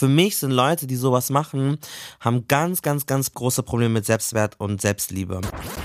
für 0.00 0.08
mich 0.08 0.38
sind 0.38 0.50
Leute, 0.50 0.86
die 0.86 0.96
sowas 0.96 1.28
machen, 1.28 1.76
haben 2.20 2.48
ganz, 2.48 2.80
ganz, 2.80 3.04
ganz 3.04 3.34
große 3.34 3.62
Probleme 3.62 3.92
mit 3.94 4.06
Selbstwert 4.06 4.54
und 4.58 4.80
Selbstliebe. 4.80 5.42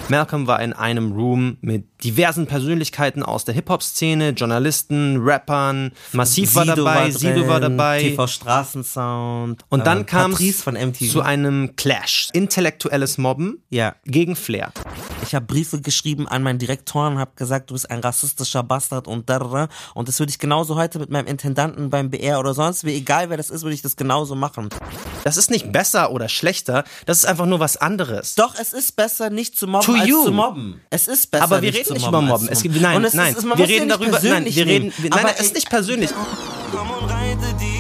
Malcolm 0.08 0.48
war 0.48 0.62
in 0.62 0.72
einem 0.72 1.12
Room 1.12 1.58
mit 1.60 1.86
diversen 2.02 2.48
Persönlichkeiten 2.48 3.24
aus 3.24 3.44
der 3.44 3.54
Hip-Hop-Szene, 3.56 4.30
Journalisten, 4.30 5.18
Rappern, 5.20 5.92
Massiv 6.14 6.50
Sido 6.50 6.60
war 6.60 6.66
dabei, 6.66 6.96
war 6.96 7.12
Sido 7.12 7.34
drin, 7.34 7.48
war 7.48 7.60
dabei. 7.60 8.02
TV 8.04 8.26
Straßensound. 8.26 9.66
Und 9.68 9.86
dann 9.86 10.02
äh, 10.02 10.04
kam 10.06 10.32
es 10.32 10.64
zu 11.12 11.22
einem 11.22 11.76
Clash. 11.76 12.30
Intellektuelles 12.32 13.18
Mobben 13.18 13.64
ja. 13.70 13.96
gegen 14.06 14.38
Flair. 14.38 14.72
Ich 15.24 15.36
habe 15.36 15.46
Briefe 15.46 15.82
geschrieben 15.82 16.28
an 16.28 16.44
meinen 16.44 16.60
Direktor 16.60 17.08
und 17.08 17.18
habe 17.18 17.32
gesagt, 17.36 17.70
du 17.70 17.74
bist 17.74 17.90
ein 17.90 18.00
rassistischer 18.00 18.64
Bastard 18.64 19.08
und 19.10 19.30
da 19.30 19.36
und 19.94 20.08
das 20.08 20.20
würde 20.20 20.30
ich 20.30 20.40
genauso 20.40 20.76
heute 20.76 21.00
mit 21.00 21.10
meinem 21.10 21.28
Intendanten 21.28 21.90
beim 21.90 22.10
BR 22.10 22.40
oder 22.40 22.54
sonst 22.54 22.86
wie, 22.86 22.96
egal 22.96 23.30
wer 23.30 23.36
das 23.36 23.50
ist, 23.50 23.64
würde 23.64 23.74
ich 23.74 23.82
das 23.82 23.98
genauso 24.06 24.36
machen. 24.36 24.70
Das 25.24 25.38
ist 25.38 25.50
nicht 25.50 25.72
besser 25.72 26.12
oder 26.12 26.30
schlechter, 26.30 26.84
das 27.08 27.18
ist 27.20 27.26
einfach 27.26 27.48
nur 27.48 27.60
was 27.60 27.78
anderes. 27.78 28.36
Doch, 28.36 28.54
es 28.60 28.72
ist 28.72 28.96
besser, 28.96 29.32
nicht 29.32 29.58
zu 29.58 29.66
mobben, 29.66 29.86
To 29.88 29.94
als 29.94 30.08
you. 30.08 30.24
zu 30.26 30.32
mobben. 30.32 30.82
Es 30.92 31.08
ist 31.08 31.32
besser, 31.32 31.44
Aber 31.44 31.62
wir 31.64 31.72
nicht 31.72 31.80
reden 31.80 31.88
zu 31.88 31.94
nicht 31.94 32.08
über 32.08 32.22
Mobben. 32.22 32.48
Es 32.48 32.62
gibt, 32.62 32.80
nein, 32.80 33.08
nein, 33.14 33.36
wir 33.56 33.68
reden 33.68 33.90
darüber, 33.90 34.20
nein, 34.22 34.46
wir 34.46 34.66
reden, 34.66 34.94
nein, 35.10 35.26
es 35.36 35.48
ist 35.48 35.56
nicht 35.56 35.70
persönlich. 35.70 36.12
Komm 36.72 36.90
und 36.92 37.10
reite 37.10 37.56
die 37.60 37.75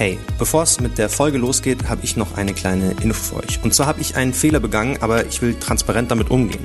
Hey, 0.00 0.18
bevor 0.38 0.62
es 0.62 0.80
mit 0.80 0.96
der 0.96 1.10
Folge 1.10 1.36
losgeht, 1.36 1.90
habe 1.90 2.00
ich 2.04 2.16
noch 2.16 2.34
eine 2.38 2.54
kleine 2.54 2.92
Info 3.02 3.34
für 3.34 3.44
euch. 3.44 3.62
Und 3.62 3.74
zwar 3.74 3.86
habe 3.86 4.00
ich 4.00 4.16
einen 4.16 4.32
Fehler 4.32 4.58
begangen, 4.58 4.96
aber 5.02 5.26
ich 5.26 5.42
will 5.42 5.54
transparent 5.54 6.10
damit 6.10 6.30
umgehen. 6.30 6.64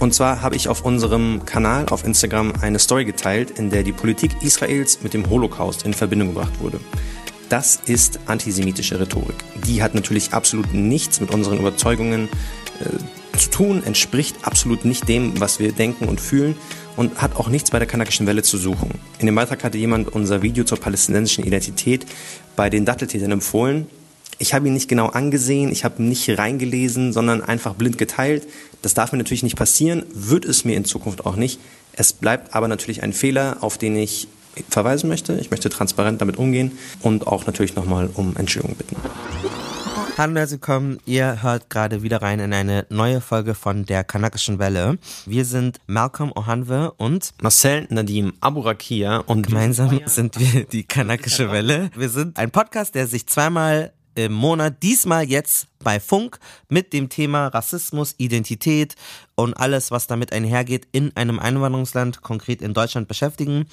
Und 0.00 0.14
zwar 0.14 0.42
habe 0.42 0.56
ich 0.56 0.68
auf 0.68 0.84
unserem 0.84 1.44
Kanal 1.44 1.86
auf 1.90 2.04
Instagram 2.04 2.54
eine 2.60 2.80
Story 2.80 3.04
geteilt, 3.04 3.52
in 3.52 3.70
der 3.70 3.84
die 3.84 3.92
Politik 3.92 4.42
Israels 4.42 5.00
mit 5.04 5.14
dem 5.14 5.30
Holocaust 5.30 5.84
in 5.84 5.94
Verbindung 5.94 6.34
gebracht 6.34 6.58
wurde. 6.58 6.80
Das 7.50 7.78
ist 7.86 8.18
antisemitische 8.26 8.98
Rhetorik. 8.98 9.36
Die 9.64 9.80
hat 9.80 9.94
natürlich 9.94 10.32
absolut 10.32 10.74
nichts 10.74 11.20
mit 11.20 11.30
unseren 11.30 11.60
Überzeugungen 11.60 12.28
äh, 12.80 13.38
zu 13.38 13.50
tun, 13.50 13.84
entspricht 13.84 14.36
absolut 14.42 14.84
nicht 14.84 15.08
dem, 15.08 15.38
was 15.40 15.60
wir 15.60 15.70
denken 15.70 16.06
und 16.06 16.20
fühlen 16.20 16.56
und 16.96 17.20
hat 17.20 17.36
auch 17.36 17.48
nichts 17.48 17.70
bei 17.70 17.78
der 17.78 17.86
kanakischen 17.86 18.26
Welle 18.26 18.42
zu 18.42 18.56
suchen. 18.58 18.90
In 19.18 19.26
dem 19.26 19.34
Beitrag 19.34 19.62
hatte 19.64 19.78
jemand 19.78 20.08
unser 20.08 20.42
Video 20.42 20.64
zur 20.64 20.78
palästinensischen 20.78 21.44
Identität 21.44 22.06
bei 22.56 22.70
den 22.70 22.84
Datteltätern 22.84 23.32
empfohlen. 23.32 23.86
Ich 24.38 24.52
habe 24.52 24.66
ihn 24.66 24.74
nicht 24.74 24.88
genau 24.88 25.06
angesehen, 25.06 25.72
ich 25.72 25.84
habe 25.84 26.02
nicht 26.02 26.28
reingelesen, 26.28 27.12
sondern 27.12 27.42
einfach 27.42 27.74
blind 27.74 27.96
geteilt. 27.96 28.46
Das 28.82 28.92
darf 28.92 29.12
mir 29.12 29.18
natürlich 29.18 29.42
nicht 29.42 29.56
passieren, 29.56 30.04
wird 30.12 30.44
es 30.44 30.64
mir 30.64 30.76
in 30.76 30.84
Zukunft 30.84 31.24
auch 31.24 31.36
nicht. 31.36 31.58
Es 31.92 32.12
bleibt 32.12 32.54
aber 32.54 32.68
natürlich 32.68 33.02
ein 33.02 33.14
Fehler, 33.14 33.58
auf 33.60 33.78
den 33.78 33.96
ich 33.96 34.28
verweisen 34.68 35.08
möchte. 35.08 35.38
Ich 35.38 35.50
möchte 35.50 35.70
transparent 35.70 36.20
damit 36.20 36.36
umgehen 36.36 36.72
und 37.02 37.26
auch 37.26 37.46
natürlich 37.46 37.76
nochmal 37.76 38.10
um 38.14 38.36
Entschuldigung 38.36 38.76
bitten. 38.76 38.96
Hallo 39.96 40.30
und 40.30 40.36
herzlich 40.36 40.60
willkommen. 40.60 40.98
Ihr 41.06 41.42
hört 41.42 41.70
gerade 41.70 42.02
wieder 42.02 42.20
rein 42.20 42.38
in 42.38 42.52
eine 42.52 42.86
neue 42.90 43.22
Folge 43.22 43.54
von 43.54 43.86
der 43.86 44.04
Kanakischen 44.04 44.58
Welle. 44.58 44.98
Wir 45.24 45.46
sind 45.46 45.78
Malcolm 45.86 46.32
Ohanwe 46.34 46.92
und 46.98 47.32
Marcel 47.40 47.86
Nadim 47.88 48.34
Aburakia 48.40 49.18
und 49.18 49.46
gemeinsam 49.46 49.98
sind 50.04 50.38
wir 50.38 50.64
die 50.64 50.84
Kanakische 50.84 51.50
Welle. 51.50 51.90
Wir 51.96 52.10
sind 52.10 52.38
ein 52.38 52.50
Podcast, 52.50 52.94
der 52.94 53.06
sich 53.06 53.26
zweimal 53.26 53.92
im 54.16 54.32
Monat, 54.32 54.82
diesmal 54.82 55.24
jetzt 55.24 55.68
bei 55.84 56.00
Funk, 56.00 56.40
mit 56.68 56.92
dem 56.92 57.08
Thema 57.08 57.48
Rassismus, 57.48 58.14
Identität 58.18 58.96
und 59.36 59.54
alles, 59.54 59.90
was 59.90 60.06
damit 60.06 60.32
einhergeht, 60.32 60.88
in 60.90 61.14
einem 61.16 61.38
Einwanderungsland, 61.38 62.22
konkret 62.22 62.62
in 62.62 62.74
Deutschland, 62.74 63.08
beschäftigen. 63.08 63.66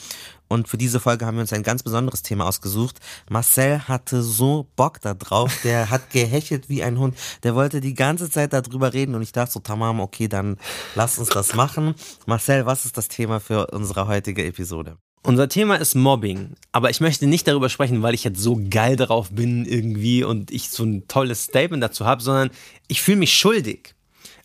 Und 0.50 0.68
für 0.68 0.78
diese 0.78 1.00
Folge 1.00 1.26
haben 1.26 1.38
wir 1.38 1.42
uns 1.42 1.54
ein 1.54 1.64
ganz 1.64 1.82
besonderes 1.82 2.22
Thema 2.22 2.46
ausgesucht. 2.46 3.00
Marcel 3.30 3.88
hatte 3.88 4.22
so 4.22 4.68
Bock 4.76 5.00
da 5.02 5.14
drauf, 5.14 5.62
der 5.64 5.90
hat 5.90 6.12
gehechelt 6.12 6.70
wie 6.70 6.84
ein 6.84 7.00
Hund. 7.00 7.18
Der 7.44 7.56
wollte 7.56 7.82
die 7.82 7.96
ganze 7.96 8.30
Zeit 8.30 8.54
darüber 8.54 8.94
reden 8.94 9.16
und 9.16 9.22
ich 9.22 9.32
dachte 9.32 9.54
so, 9.54 9.60
tamam, 9.62 10.00
okay, 10.00 10.28
dann 10.28 10.58
lass 10.96 11.18
uns 11.18 11.30
das 11.30 11.56
machen. 11.56 11.96
Marcel, 12.26 12.66
was 12.66 12.86
ist 12.86 12.98
das 12.98 13.08
Thema 13.08 13.40
für 13.40 13.68
unsere 13.68 14.08
heutige 14.08 14.46
Episode? 14.46 14.98
Unser 15.26 15.48
Thema 15.48 15.76
ist 15.76 15.96
Mobbing, 15.96 16.58
aber 16.74 16.90
ich 16.90 17.00
möchte 17.00 17.28
nicht 17.28 17.48
darüber 17.48 17.70
sprechen, 17.70 18.02
weil 18.04 18.14
ich 18.14 18.26
jetzt 18.26 18.42
so 18.42 18.60
geil 18.70 18.98
darauf 18.98 19.32
bin 19.32 19.64
irgendwie 19.66 20.26
und 20.26 20.52
ich 20.52 20.70
so 20.70 20.84
ein 20.84 21.08
tolles 21.08 21.44
Statement 21.44 21.82
dazu 21.82 22.06
habe, 22.06 22.22
sondern 22.22 22.50
ich 22.90 23.02
fühle 23.02 23.20
mich 23.20 23.34
schuldig. 23.34 23.96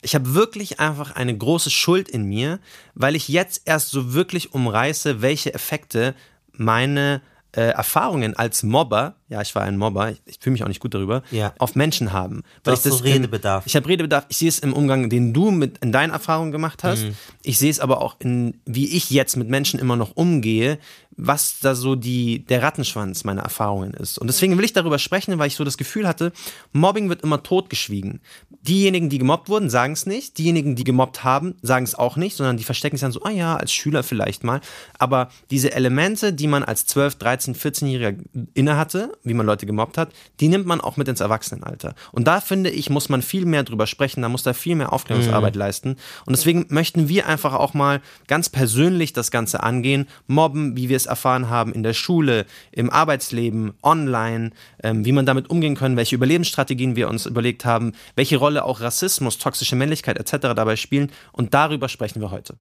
Ich 0.03 0.15
habe 0.15 0.35
wirklich 0.35 0.79
einfach 0.79 1.17
eine 1.17 1.37
große 1.37 1.71
Schuld 1.71 2.09
in 2.09 2.23
mir, 2.23 2.61
weil 2.95 3.17
ich 3.17 3.27
jetzt 3.27 3.63
erst 3.65 3.91
so 3.91 4.13
wirklich 4.15 4.55
umreiße, 4.55 5.21
welche 5.21 5.53
Effekte 5.53 6.15
meine 6.53 7.23
äh, 7.59 7.71
Erfahrungen 7.71 8.37
als 8.37 8.63
Mobber, 8.63 9.15
ja, 9.29 9.41
ich 9.43 9.55
war 9.55 9.63
ein 9.63 9.77
Mobber, 9.77 10.11
ich, 10.13 10.23
ich 10.27 10.39
fühle 10.41 10.53
mich 10.53 10.63
auch 10.63 10.69
nicht 10.69 10.81
gut 10.81 10.95
darüber, 10.95 11.23
Ja. 11.31 11.53
auf 11.59 11.75
Menschen 11.75 12.13
haben. 12.13 12.43
Weil 12.65 12.75
ich 12.75 12.81
so 12.81 12.97
in- 12.99 13.13
Redebedarf. 13.13 13.65
Ich 13.67 13.75
habe 13.75 13.89
Redebedarf. 13.89 14.27
Ich 14.29 14.37
sehe 14.37 14.49
es 14.49 14.59
im 14.61 14.73
Umgang, 14.73 15.11
den 15.11 15.33
du 15.35 15.51
mit 15.51 15.79
in 15.79 15.91
deinen 15.93 16.11
Erfahrungen 16.13 16.53
gemacht 16.53 16.85
hast. 16.85 17.03
Mhm. 17.05 17.15
Ich 17.43 17.59
sehe 17.59 17.71
es 17.71 17.81
aber 17.81 18.01
auch 18.01 18.17
in, 18.21 18.61
wie 18.65 18.95
ich 18.97 19.11
jetzt 19.11 19.37
mit 19.37 19.49
Menschen 19.49 19.81
immer 19.81 19.97
noch 19.97 20.13
umgehe, 20.17 20.79
was 21.19 21.59
da 21.61 21.75
so 21.75 21.97
die, 21.97 22.45
der 22.47 22.63
Rattenschwanz 22.63 23.25
meiner 23.25 23.43
Erfahrungen 23.43 23.93
ist. 23.93 24.19
Und 24.19 24.29
deswegen 24.29 24.57
will 24.57 24.65
ich 24.65 24.73
darüber 24.73 24.99
sprechen, 24.99 25.37
weil 25.39 25.49
ich 25.49 25.57
so 25.57 25.65
das 25.65 25.77
Gefühl 25.77 26.07
hatte, 26.07 26.33
Mobbing 26.73 27.09
wird 27.09 27.23
immer 27.23 27.43
totgeschwiegen. 27.43 28.21
Diejenigen, 28.63 29.11
die 29.11 29.19
gemobbt 29.19 29.49
wurden, 29.49 29.69
sagen 29.69 29.95
es 29.95 30.07
nicht. 30.07 30.39
Diejenigen, 30.39 30.77
die 30.77 30.85
gemobbt 30.85 31.25
haben, 31.25 31.57
sagen 31.61 31.85
es 31.85 31.97
auch 31.97 32.17
nicht, 32.17 32.37
sondern 32.37 32.57
die 32.57 32.65
verstecken 32.65 32.95
es 32.95 33.01
dann 33.01 33.11
so, 33.11 33.23
ah 33.25 33.31
ja, 33.31 33.57
als 33.57 33.73
Schüler 33.73 34.05
vielleicht 34.05 34.45
mal. 34.45 34.61
Aber 34.99 35.31
diese 35.51 35.73
Elemente, 35.73 36.33
die 36.33 36.47
man 36.47 36.63
als 36.63 36.87
12, 36.87 37.17
13, 37.17 37.55
14-Jähriger 37.57 38.17
innehatte, 38.55 39.13
wie 39.25 39.35
man 39.35 39.47
Leute 39.47 39.67
gemobbt 39.67 39.99
hat, 39.99 40.13
die 40.39 40.49
nimmt 40.49 40.67
man 40.67 40.81
auch 40.81 40.97
mit 40.97 41.09
ins 41.09 41.21
Erwachsenenalter. 41.21 41.95
Und 42.13 42.29
da 42.29 42.41
finde 42.41 42.71
ich, 42.71 42.91
muss 42.91 43.09
man 43.09 43.23
viel 43.23 43.45
mehr 43.45 43.65
drüber 43.65 43.89
sprechen, 43.89 44.23
da 44.23 44.29
muss 44.29 44.45
da 44.45 44.53
viel 44.53 44.77
mehr 44.77 44.93
Aufklärungsarbeit 44.93 45.57
leisten. 45.57 45.97
Und 46.27 46.37
deswegen 46.37 46.67
möchten 46.69 47.09
wir 47.09 47.27
einfach 47.27 47.55
auch 47.55 47.75
mal 47.75 48.01
ganz 48.29 48.49
persönlich 48.49 49.13
das 49.13 49.33
Ganze 49.33 49.65
angehen. 49.65 50.07
Mobben, 50.29 50.77
wie 50.77 50.89
wir 50.89 50.97
es 50.97 51.08
erfahren 51.09 51.51
haben 51.51 51.73
in 51.73 51.83
der 51.83 51.95
Schule, 51.95 52.47
im 52.71 52.91
Arbeitsleben, 52.91 53.75
online, 53.83 54.51
ähm, 54.83 55.05
wie 55.05 55.13
man 55.13 55.27
damit 55.27 55.51
umgehen 55.51 55.75
können, 55.75 55.97
welche 55.97 56.15
Überlebensstrategien 56.15 56.97
wir 56.97 57.09
uns 57.09 57.27
überlegt 57.27 57.65
haben, 57.65 57.93
welche 58.15 58.37
Rolle 58.37 58.65
auch 58.65 58.81
Rassismus, 58.81 59.39
toxische 59.39 59.77
Männlichkeit 59.77 60.19
etc. 60.19 60.55
dabei 60.55 60.77
spielen. 60.77 61.11
Und 61.33 61.55
darüber 61.55 61.89
sprechen 61.89 62.21
wir 62.21 62.31
heute. 62.31 62.59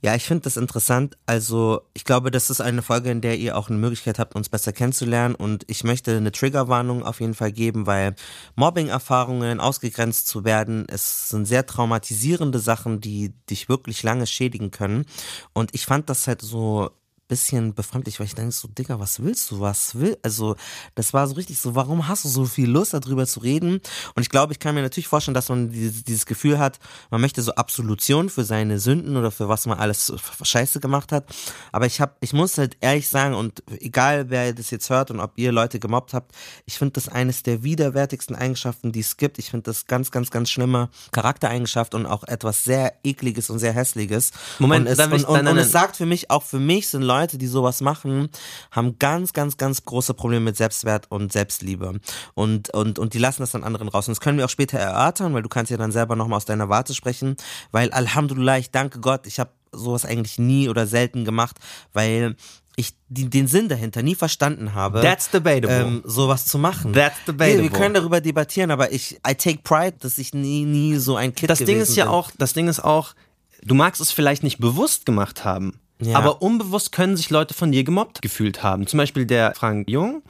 Ja, 0.00 0.14
ich 0.14 0.24
finde 0.24 0.44
das 0.44 0.56
interessant. 0.56 1.16
Also, 1.26 1.82
ich 1.94 2.04
glaube, 2.04 2.30
das 2.30 2.50
ist 2.50 2.60
eine 2.60 2.82
Folge, 2.82 3.10
in 3.10 3.20
der 3.20 3.38
ihr 3.38 3.56
auch 3.56 3.68
eine 3.68 3.78
Möglichkeit 3.78 4.18
habt, 4.18 4.34
uns 4.34 4.48
besser 4.48 4.72
kennenzulernen. 4.72 5.34
Und 5.34 5.64
ich 5.68 5.84
möchte 5.84 6.16
eine 6.16 6.32
Triggerwarnung 6.32 7.04
auf 7.04 7.20
jeden 7.20 7.34
Fall 7.34 7.52
geben, 7.52 7.86
weil 7.86 8.14
Mobbing-Erfahrungen, 8.56 9.60
ausgegrenzt 9.60 10.26
zu 10.28 10.44
werden, 10.44 10.86
es 10.88 11.28
sind 11.28 11.46
sehr 11.46 11.66
traumatisierende 11.66 12.58
Sachen, 12.58 13.00
die 13.00 13.32
dich 13.48 13.68
wirklich 13.68 14.02
lange 14.02 14.26
schädigen 14.26 14.70
können. 14.70 15.04
Und 15.52 15.74
ich 15.74 15.86
fand 15.86 16.10
das 16.10 16.26
halt 16.26 16.42
so 16.42 16.90
bisschen 17.32 17.72
befremdlich, 17.72 18.20
weil 18.20 18.26
ich 18.26 18.34
denke 18.34 18.52
so, 18.52 18.68
Digga, 18.68 19.00
was 19.00 19.22
willst 19.22 19.50
du, 19.50 19.60
was 19.60 19.94
will, 19.98 20.18
also 20.22 20.54
das 20.94 21.14
war 21.14 21.26
so 21.26 21.34
richtig 21.34 21.58
so, 21.58 21.74
warum 21.74 22.06
hast 22.08 22.26
du 22.26 22.28
so 22.28 22.44
viel 22.44 22.68
Lust 22.68 22.92
darüber 22.92 23.26
zu 23.26 23.40
reden? 23.40 23.80
Und 24.14 24.22
ich 24.22 24.28
glaube, 24.28 24.52
ich 24.52 24.58
kann 24.58 24.74
mir 24.74 24.82
natürlich 24.82 25.08
vorstellen, 25.08 25.34
dass 25.34 25.48
man 25.48 25.70
dieses, 25.70 26.04
dieses 26.04 26.26
Gefühl 26.26 26.58
hat, 26.58 26.78
man 27.10 27.22
möchte 27.22 27.40
so 27.40 27.54
Absolution 27.54 28.28
für 28.28 28.44
seine 28.44 28.78
Sünden 28.78 29.16
oder 29.16 29.30
für 29.30 29.48
was 29.48 29.64
man 29.64 29.78
alles 29.78 30.12
Scheiße 30.42 30.78
gemacht 30.80 31.10
hat. 31.10 31.24
Aber 31.72 31.86
ich 31.86 32.02
habe, 32.02 32.12
ich 32.20 32.34
muss 32.34 32.58
halt 32.58 32.76
ehrlich 32.80 33.08
sagen 33.08 33.34
und 33.34 33.62
egal 33.80 34.28
wer 34.28 34.52
das 34.52 34.70
jetzt 34.70 34.90
hört 34.90 35.10
und 35.10 35.18
ob 35.20 35.32
ihr 35.38 35.52
Leute 35.52 35.78
gemobbt 35.78 36.12
habt, 36.12 36.32
ich 36.66 36.76
finde 36.76 36.92
das 36.92 37.08
eines 37.08 37.42
der 37.42 37.62
widerwärtigsten 37.62 38.36
Eigenschaften, 38.36 38.92
die 38.92 39.00
es 39.00 39.16
gibt. 39.16 39.38
Ich 39.38 39.48
finde 39.50 39.64
das 39.64 39.86
ganz, 39.86 40.10
ganz, 40.10 40.30
ganz 40.30 40.50
schlimme 40.50 40.90
Charaktereigenschaft 41.12 41.94
und 41.94 42.04
auch 42.04 42.24
etwas 42.24 42.62
sehr 42.64 42.92
ekliges 43.04 43.48
und 43.48 43.58
sehr 43.58 43.72
hässliches. 43.72 44.32
Moment, 44.58 44.86
und 44.86 44.92
es, 44.92 44.98
ich- 44.98 45.04
und, 45.06 45.24
und, 45.24 45.34
nein, 45.36 45.44
nein, 45.44 45.54
und 45.54 45.58
es 45.60 45.72
sagt 45.72 45.96
für 45.96 46.04
mich, 46.04 46.30
auch 46.30 46.42
für 46.42 46.58
mich 46.58 46.88
sind 46.88 47.02
Leute, 47.02 47.21
Leute, 47.22 47.38
die 47.38 47.46
sowas 47.46 47.80
machen, 47.80 48.28
haben 48.72 48.98
ganz, 48.98 49.32
ganz, 49.32 49.56
ganz 49.56 49.84
große 49.84 50.14
Probleme 50.14 50.46
mit 50.46 50.56
Selbstwert 50.56 51.06
und 51.08 51.32
Selbstliebe. 51.32 52.00
Und, 52.34 52.70
und, 52.70 52.98
und 52.98 53.14
die 53.14 53.18
lassen 53.18 53.42
das 53.42 53.52
dann 53.52 53.62
anderen 53.62 53.88
raus. 53.88 54.08
Und 54.08 54.12
das 54.12 54.20
können 54.20 54.38
wir 54.38 54.44
auch 54.44 54.50
später 54.50 54.78
erörtern, 54.78 55.32
weil 55.34 55.42
du 55.42 55.48
kannst 55.48 55.70
ja 55.70 55.76
dann 55.76 55.92
selber 55.92 56.16
nochmal 56.16 56.38
aus 56.38 56.44
deiner 56.44 56.68
Warte 56.68 56.94
sprechen, 56.94 57.36
weil 57.70 57.90
Alhamdulillah, 57.92 58.58
ich 58.58 58.70
danke 58.72 58.98
Gott, 58.98 59.26
ich 59.26 59.38
habe 59.38 59.50
sowas 59.70 60.04
eigentlich 60.04 60.38
nie 60.38 60.68
oder 60.68 60.86
selten 60.86 61.24
gemacht, 61.24 61.58
weil 61.92 62.34
ich 62.76 62.94
die, 63.08 63.28
den 63.28 63.46
Sinn 63.46 63.68
dahinter 63.68 64.02
nie 64.02 64.14
verstanden 64.14 64.74
habe, 64.74 65.00
That's 65.00 65.30
debatable. 65.30 65.80
ähm, 65.80 66.02
sowas 66.04 66.46
zu 66.46 66.58
machen. 66.58 66.92
That's 66.92 67.24
debatable. 67.26 67.62
Wir, 67.62 67.62
wir 67.64 67.70
können 67.70 67.94
darüber 67.94 68.20
debattieren, 68.20 68.70
aber 68.70 68.92
ich, 68.92 69.20
I 69.28 69.34
take 69.34 69.60
pride, 69.62 69.96
dass 70.00 70.18
ich 70.18 70.34
nie, 70.34 70.64
nie 70.64 70.96
so 70.96 71.16
ein 71.16 71.34
Kid 71.34 71.50
das 71.50 71.58
Ding 71.60 71.80
ist 71.80 71.96
ja 71.96 72.04
bin. 72.04 72.14
auch, 72.14 72.30
das 72.36 72.52
Ding 72.52 72.68
ist 72.68 72.82
auch, 72.82 73.14
du 73.62 73.74
magst 73.74 74.00
es 74.00 74.10
vielleicht 74.10 74.42
nicht 74.42 74.58
bewusst 74.58 75.06
gemacht 75.06 75.44
haben, 75.44 75.78
Ja. 76.04 76.16
aber 76.18 76.42
unbewusst 76.42 76.92
können 76.92 77.16
sich 77.16 77.30
Leute 77.30 77.54
von 77.54 77.72
dir 77.72 77.84
gemobbt 77.84 78.22
gefühlt 78.22 78.62
haben. 78.62 78.86
Zum 78.86 78.98
Beispiel 78.98 79.26
der 79.26 79.54
Frank 79.54 79.88
Jung, 79.88 80.22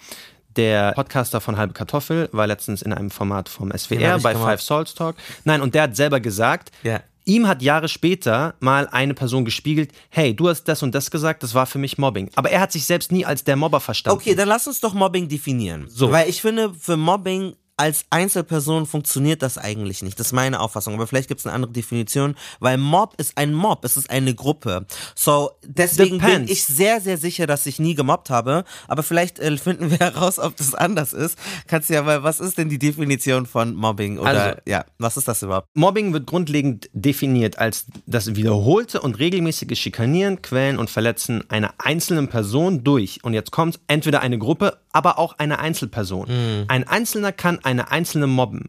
der 0.57 0.93
Podcaster 0.93 1.41
von 1.41 1.57
Halbe 1.57 1.73
Kartoffel, 1.73 2.29
war 2.33 2.47
letztens 2.47 2.83
in 2.83 2.93
einem 2.93 3.11
Format 3.11 3.49
vom 3.49 3.71
SWR 3.77 4.19
bei 4.19 4.33
gemobbt. 4.33 4.51
Five 4.51 4.63
Souls 4.63 4.95
Talk. 4.95 5.17
Nein, 5.45 5.61
und 5.63 5.75
der 5.75 5.83
hat 5.85 5.97
selber 5.97 6.21
gesagt, 6.21 6.71
Ja. 6.83 7.01
Ihm 7.25 7.47
hat 7.47 7.63
Jahre 7.63 7.87
später 7.87 8.55
mal 8.59 8.89
eine 8.91 9.15
Person 9.15 9.45
gespiegelt, 9.45 9.93
hey, 10.11 10.35
du 10.35 10.49
hast 10.49 10.65
das 10.65 10.83
und 10.83 10.93
das 10.93 11.09
gesagt, 11.09 11.45
das 11.45 11.55
war 11.55 11.67
für 11.67 11.79
mich 11.79 11.97
Mobbing. 11.97 12.29
Aber 12.35 12.51
er 12.51 12.61
hat 12.61 12.73
sich 12.73 12.85
selbst 12.85 13.13
nie 13.13 13.25
als 13.25 13.45
der 13.45 13.55
Mobber 13.55 13.79
verstanden. 13.79 14.19
Okay, 14.19 14.35
dann 14.35 14.49
lass 14.49 14.67
uns 14.67 14.81
doch 14.81 14.93
Mobbing 14.93 15.29
definieren. 15.29 15.87
So. 15.89 16.11
Weil 16.11 16.29
ich 16.29 16.41
finde, 16.43 16.75
für 16.75 16.97
Mobbing 16.97 17.55
als 17.77 18.05
Einzelperson 18.11 18.87
funktioniert 18.87 19.43
das 19.43 19.59
eigentlich 19.59 20.03
nicht. 20.03 20.19
Das 20.21 20.27
ist 20.29 20.33
meine 20.33 20.61
Auffassung. 20.61 20.95
Aber 20.95 21.07
vielleicht 21.07 21.29
gibt 21.29 21.41
es 21.41 21.47
eine 21.47 21.55
andere 21.55 21.73
Definition, 21.73 22.37
weil 22.61 22.77
Mob 22.79 23.15
ist 23.19 23.37
ein 23.39 23.55
Mob, 23.55 23.85
es 23.85 23.97
ist 23.97 24.11
eine 24.11 24.35
Gruppe. 24.35 24.87
So, 25.15 25.53
deswegen 25.65 26.19
bin 26.19 26.27
Depends. 26.29 26.53
ich 26.53 26.65
sehr, 26.65 27.01
sehr 27.01 27.17
sicher, 27.19 27.47
dass 27.47 27.67
ich 27.67 27.79
nie 27.79 27.95
gemobbt 27.95 28.31
habe. 28.31 28.65
Aber 28.89 29.03
vielleicht 29.03 29.39
äh, 29.39 29.57
finden 29.57 29.91
wir 29.91 29.99
heraus, 30.01 30.39
ob 30.39 30.57
das 30.57 30.75
anders 30.75 31.13
ist. 31.13 31.39
Kannst 31.67 31.89
du 31.91 31.95
ja, 31.95 32.05
weil 32.07 32.23
was 32.23 32.41
ist 32.41 32.59
denn 32.59 32.69
die 32.69 32.79
Definition 32.79 33.47
von 33.47 33.75
Mobbing? 33.75 34.19
Oder 34.19 34.29
Also- 34.29 34.61
ja, 34.67 34.85
was 34.99 35.17
ist 35.17 35.27
das 35.29 35.43
überhaupt? 35.43 35.67
Mobbing 35.75 36.13
wird 36.13 36.27
grundlegend 36.27 36.91
definiert 36.93 37.59
als 37.59 37.87
das 38.07 38.35
wiederholte 38.37 39.01
und 39.01 39.19
regelmäßige 39.19 39.79
Schikanieren, 39.79 40.43
Quälen 40.43 40.79
und 40.79 40.91
Verletzen 40.91 41.43
einer 41.51 41.75
einzelnen 41.79 42.29
Person 42.29 42.85
durch, 42.85 43.25
und 43.25 43.35
jetzt 43.35 43.51
kommt 43.51 43.81
entweder 43.89 44.21
eine 44.21 44.39
Gruppe, 44.39 44.79
aber 44.93 45.19
auch 45.19 45.39
eine 45.39 45.59
Einzelperson. 45.59 46.67
Ein 46.69 46.87
Einzelner 46.87 47.33
kann 47.33 47.59
eine 47.65 47.91
einzelne 47.91 48.27
mobben. 48.27 48.69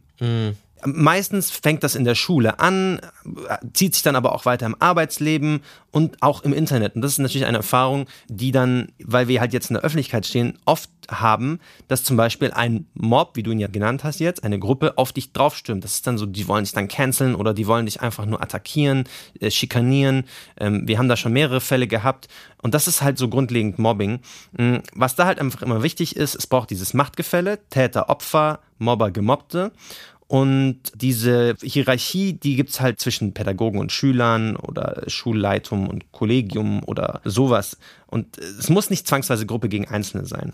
Meistens 0.85 1.51
fängt 1.51 1.83
das 1.83 1.95
in 1.95 2.03
der 2.03 2.15
Schule 2.15 2.59
an, 2.59 2.99
zieht 3.73 3.93
sich 3.93 4.03
dann 4.03 4.15
aber 4.15 4.33
auch 4.33 4.45
weiter 4.45 4.65
im 4.65 4.75
Arbeitsleben 4.79 5.61
und 5.91 6.21
auch 6.21 6.43
im 6.43 6.53
Internet. 6.53 6.95
Und 6.95 7.01
das 7.01 7.13
ist 7.13 7.19
natürlich 7.19 7.45
eine 7.45 7.57
Erfahrung, 7.57 8.07
die 8.27 8.51
dann, 8.51 8.91
weil 9.03 9.27
wir 9.27 9.39
halt 9.39 9.53
jetzt 9.53 9.69
in 9.69 9.75
der 9.75 9.83
Öffentlichkeit 9.83 10.25
stehen, 10.25 10.57
oft 10.65 10.89
haben, 11.09 11.59
dass 11.87 12.03
zum 12.03 12.17
Beispiel 12.17 12.51
ein 12.51 12.87
Mob, 12.93 13.35
wie 13.35 13.43
du 13.43 13.51
ihn 13.51 13.59
ja 13.59 13.67
genannt 13.67 14.03
hast 14.03 14.19
jetzt, 14.19 14.43
eine 14.43 14.59
Gruppe 14.59 14.97
auf 14.97 15.11
dich 15.11 15.33
draufstürmt. 15.33 15.83
Das 15.83 15.93
ist 15.95 16.07
dann 16.07 16.17
so, 16.17 16.25
die 16.25 16.47
wollen 16.47 16.63
dich 16.63 16.73
dann 16.73 16.87
canceln 16.87 17.35
oder 17.35 17.53
die 17.53 17.67
wollen 17.67 17.85
dich 17.85 18.01
einfach 18.01 18.25
nur 18.25 18.41
attackieren, 18.41 19.03
äh, 19.39 19.51
schikanieren. 19.51 20.25
Ähm, 20.59 20.87
wir 20.87 20.97
haben 20.97 21.09
da 21.09 21.17
schon 21.17 21.33
mehrere 21.33 21.61
Fälle 21.61 21.87
gehabt. 21.87 22.27
Und 22.61 22.73
das 22.73 22.87
ist 22.87 23.01
halt 23.01 23.17
so 23.17 23.27
grundlegend 23.27 23.77
Mobbing. 23.77 24.19
Mm, 24.57 24.77
Was 24.95 25.15
da 25.15 25.25
halt 25.25 25.39
einfach 25.39 25.61
immer 25.61 25.83
wichtig 25.83 26.15
ist, 26.15 26.35
es 26.35 26.47
braucht 26.47 26.69
dieses 26.69 26.93
Machtgefälle, 26.93 27.59
Täter, 27.69 28.09
Opfer, 28.09 28.59
Mobber, 28.79 29.11
Gemobbte. 29.11 29.71
Und 30.33 30.79
diese 30.95 31.55
Hierarchie, 31.61 32.33
die 32.33 32.55
gibt's 32.55 32.81
halt 32.81 32.99
zwischen 32.99 33.35
Pädagogen 33.35 33.77
und 33.79 33.91
Schülern 33.91 34.55
oder 34.55 35.03
Schulleitung 35.05 35.87
und 35.87 36.11
Kollegium 36.11 36.81
oder 36.87 37.21
sowas. 37.23 37.77
Und 38.07 38.39
es 38.39 38.67
muss 38.67 38.89
nicht 38.89 39.07
zwangsweise 39.07 39.45
Gruppe 39.45 39.69
gegen 39.69 39.87
Einzelne 39.87 40.25
sein. 40.25 40.51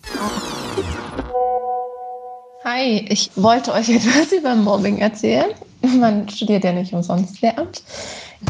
Hi, 2.66 3.06
ich 3.08 3.32
wollte 3.38 3.72
euch 3.72 3.88
etwas 3.96 4.34
über 4.34 4.54
Mobbing 4.54 4.98
erzählen. 4.98 5.52
Man 5.98 6.28
studiert 6.28 6.66
ja 6.66 6.74
nicht 6.74 6.92
umsonst 6.92 7.40
Lehramt. 7.40 7.82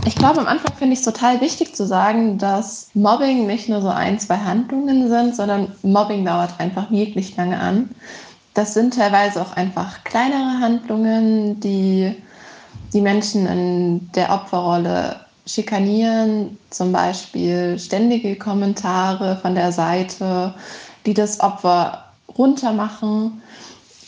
Ich 0.07 0.15
glaube, 0.15 0.39
am 0.39 0.47
Anfang 0.47 0.75
finde 0.77 0.93
ich 0.93 0.99
es 0.99 1.05
total 1.05 1.41
wichtig 1.41 1.75
zu 1.75 1.85
sagen, 1.85 2.39
dass 2.39 2.89
Mobbing 2.95 3.45
nicht 3.45 3.69
nur 3.69 3.83
so 3.83 3.89
ein, 3.89 4.19
zwei 4.19 4.37
Handlungen 4.37 5.09
sind, 5.09 5.35
sondern 5.35 5.71
Mobbing 5.83 6.25
dauert 6.25 6.59
einfach 6.59 6.89
wirklich 6.89 7.37
lange 7.37 7.59
an. 7.59 7.91
Das 8.59 8.73
sind 8.73 8.93
teilweise 8.93 9.41
auch 9.41 9.53
einfach 9.53 10.03
kleinere 10.03 10.59
Handlungen, 10.59 11.61
die 11.61 12.13
die 12.91 12.99
Menschen 12.99 13.47
in 13.47 14.11
der 14.11 14.33
Opferrolle 14.33 15.15
schikanieren, 15.45 16.57
zum 16.69 16.91
Beispiel 16.91 17.79
ständige 17.79 18.35
Kommentare 18.35 19.37
von 19.41 19.55
der 19.55 19.71
Seite, 19.71 20.53
die 21.05 21.13
das 21.13 21.39
Opfer 21.39 22.03
runtermachen, 22.37 23.41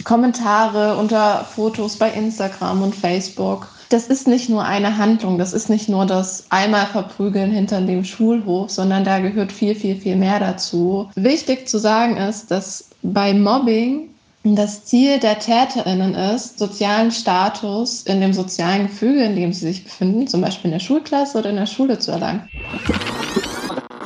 Kommentare 0.03 0.97
unter 0.97 1.45
Fotos 1.45 1.95
bei 1.95 2.11
Instagram 2.11 2.81
und 2.81 2.93
Facebook. 2.93 3.69
Das 3.87 4.07
ist 4.07 4.27
nicht 4.27 4.49
nur 4.49 4.65
eine 4.65 4.97
Handlung, 4.97 5.37
das 5.37 5.53
ist 5.53 5.69
nicht 5.69 5.87
nur 5.87 6.05
das 6.05 6.43
einmal 6.49 6.87
verprügeln 6.87 7.51
hinter 7.51 7.79
dem 7.79 8.03
Schulhof, 8.03 8.69
sondern 8.69 9.05
da 9.05 9.19
gehört 9.19 9.53
viel, 9.53 9.75
viel, 9.75 9.95
viel 9.95 10.17
mehr 10.17 10.41
dazu. 10.41 11.09
Wichtig 11.15 11.69
zu 11.69 11.77
sagen 11.77 12.17
ist, 12.17 12.51
dass 12.51 12.89
bei 13.01 13.33
Mobbing 13.33 14.10
das 14.43 14.85
Ziel 14.85 15.19
der 15.19 15.39
TäterInnen 15.39 16.15
ist, 16.15 16.57
sozialen 16.57 17.11
Status 17.11 18.03
in 18.03 18.21
dem 18.21 18.33
sozialen 18.33 18.87
Gefüge, 18.87 19.23
in 19.23 19.35
dem 19.35 19.53
sie 19.53 19.67
sich 19.67 19.83
befinden, 19.83 20.27
zum 20.27 20.41
Beispiel 20.41 20.65
in 20.71 20.73
der 20.73 20.79
Schulklasse 20.79 21.37
oder 21.37 21.51
in 21.51 21.57
der 21.57 21.67
Schule 21.67 21.99
zu 21.99 22.11
erlangen. 22.11 22.49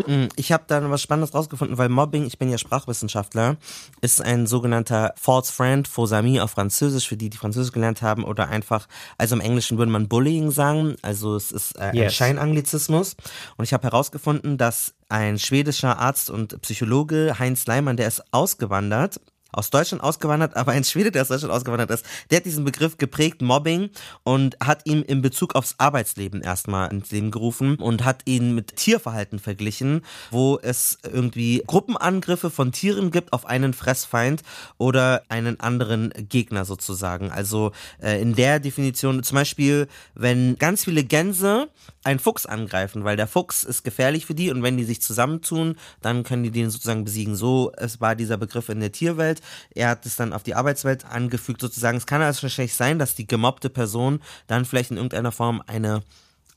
Mm, 0.07 0.25
Ich 0.35 0.51
habe 0.51 0.65
da 0.67 0.89
was 0.89 1.01
Spannendes 1.01 1.33
rausgefunden, 1.33 1.77
weil 1.77 1.87
Mobbing, 1.87 2.25
ich 2.25 2.37
bin 2.37 2.49
ja 2.49 2.57
Sprachwissenschaftler, 2.57 3.55
ist 4.01 4.21
ein 4.21 4.45
sogenannter 4.45 5.13
False 5.15 5.51
Friend, 5.53 5.87
Faux 5.87 6.11
Ami 6.11 6.41
auf 6.41 6.51
Französisch, 6.51 7.07
für 7.07 7.15
die, 7.15 7.29
die 7.29 7.37
Französisch 7.37 7.71
gelernt 7.71 8.01
haben, 8.01 8.25
oder 8.25 8.49
einfach, 8.49 8.87
also 9.17 9.35
im 9.35 9.41
Englischen 9.41 9.77
würde 9.77 9.91
man 9.93 10.09
Bullying 10.09 10.51
sagen, 10.51 10.97
also 11.01 11.37
es 11.37 11.53
ist 11.53 11.77
äh, 11.77 11.83
ein 11.83 11.95
Yes. 11.95 12.13
Scheinanglizismus. 12.13 13.15
Und 13.55 13.63
ich 13.63 13.73
habe 13.73 13.83
herausgefunden, 13.83 14.57
dass 14.57 14.93
ein 15.07 15.39
schwedischer 15.39 15.97
Arzt 15.97 16.29
und 16.29 16.61
Psychologe, 16.61 17.37
Heinz 17.39 17.65
Leimann, 17.65 17.95
der 17.95 18.07
ist 18.07 18.21
ausgewandert, 18.31 19.21
aus 19.55 19.69
Deutschland 19.69 20.03
ausgewandert, 20.03 20.55
aber 20.55 20.73
ein 20.73 20.83
Schwede, 20.83 21.11
der 21.11 21.23
aus 21.23 21.29
Deutschland 21.29 21.53
ausgewandert 21.53 21.89
ist, 21.91 22.05
der 22.29 22.37
hat 22.37 22.45
diesen 22.45 22.65
Begriff 22.65 22.97
geprägt, 22.97 23.41
Mobbing, 23.41 23.89
und 24.23 24.57
hat 24.61 24.85
ihn 24.85 25.01
in 25.01 25.21
Bezug 25.21 25.55
aufs 25.55 25.75
Arbeitsleben 25.77 26.41
erstmal 26.41 26.91
ins 26.91 27.11
Leben 27.11 27.31
gerufen 27.31 27.75
und 27.77 28.03
hat 28.03 28.21
ihn 28.25 28.53
mit 28.53 28.75
Tierverhalten 28.75 29.39
verglichen, 29.39 30.01
wo 30.31 30.59
es 30.61 30.97
irgendwie 31.03 31.63
Gruppenangriffe 31.65 32.49
von 32.49 32.71
Tieren 32.71 33.11
gibt 33.11 33.33
auf 33.33 33.45
einen 33.45 33.73
Fressfeind 33.73 34.41
oder 34.77 35.23
einen 35.29 35.59
anderen 35.59 36.13
Gegner 36.29 36.65
sozusagen. 36.65 37.31
Also 37.31 37.71
äh, 38.01 38.21
in 38.21 38.35
der 38.35 38.59
Definition 38.59 39.23
zum 39.23 39.35
Beispiel, 39.35 39.87
wenn 40.13 40.57
ganz 40.57 40.83
viele 40.83 41.03
Gänse 41.03 41.69
einen 42.05 42.19
Fuchs 42.19 42.45
angreifen, 42.45 43.03
weil 43.03 43.17
der 43.17 43.27
Fuchs 43.27 43.63
ist 43.63 43.83
gefährlich 43.83 44.25
für 44.25 44.35
die 44.35 44.51
und 44.51 44.63
wenn 44.63 44.77
die 44.77 44.83
sich 44.83 45.01
zusammentun, 45.01 45.75
dann 46.01 46.23
können 46.23 46.43
die 46.43 46.51
den 46.51 46.69
sozusagen 46.69 47.03
besiegen. 47.03 47.35
So 47.35 47.71
es 47.77 47.99
war 47.99 48.15
dieser 48.15 48.37
Begriff 48.37 48.69
in 48.69 48.79
der 48.79 48.91
Tierwelt. 48.91 49.41
Er 49.73 49.89
hat 49.89 50.05
es 50.05 50.15
dann 50.15 50.33
auf 50.33 50.43
die 50.43 50.55
Arbeitswelt 50.55 51.05
angefügt 51.05 51.61
sozusagen. 51.61 51.97
Es 51.97 52.05
kann 52.05 52.21
also 52.21 52.43
wahrscheinlich 52.43 52.75
sein, 52.75 52.99
dass 52.99 53.15
die 53.15 53.27
gemobbte 53.27 53.69
Person 53.69 54.21
dann 54.47 54.65
vielleicht 54.65 54.91
in 54.91 54.97
irgendeiner 54.97 55.31
Form 55.31 55.63
eine 55.65 56.03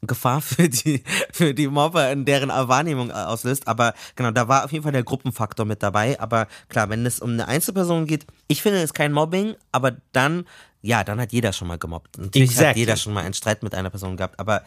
Gefahr 0.02 0.40
für 0.40 0.68
die, 0.68 1.02
für 1.32 1.54
die 1.54 1.66
Mobber 1.66 2.12
in 2.12 2.24
deren 2.24 2.50
Wahrnehmung 2.50 3.10
äh, 3.10 3.14
auslöst. 3.14 3.66
Aber 3.66 3.94
genau, 4.14 4.30
da 4.30 4.48
war 4.48 4.64
auf 4.64 4.72
jeden 4.72 4.82
Fall 4.82 4.92
der 4.92 5.02
Gruppenfaktor 5.02 5.66
mit 5.66 5.82
dabei. 5.82 6.20
Aber 6.20 6.46
klar, 6.68 6.88
wenn 6.88 7.04
es 7.04 7.20
um 7.20 7.30
eine 7.30 7.48
Einzelperson 7.48 8.06
geht, 8.06 8.26
ich 8.46 8.62
finde 8.62 8.82
es 8.82 8.94
kein 8.94 9.12
Mobbing, 9.12 9.54
aber 9.72 9.96
dann, 10.12 10.44
ja, 10.82 11.04
dann 11.04 11.20
hat 11.20 11.32
jeder 11.32 11.52
schon 11.52 11.68
mal 11.68 11.78
gemobbt. 11.78 12.18
Natürlich 12.18 12.50
hat 12.50 12.56
Exactly. 12.58 12.80
jeder 12.80 12.96
schon 12.96 13.12
mal 13.12 13.24
einen 13.24 13.34
Streit 13.34 13.62
mit 13.62 13.74
einer 13.74 13.90
Person 13.90 14.16
gehabt, 14.16 14.38
aber 14.38 14.62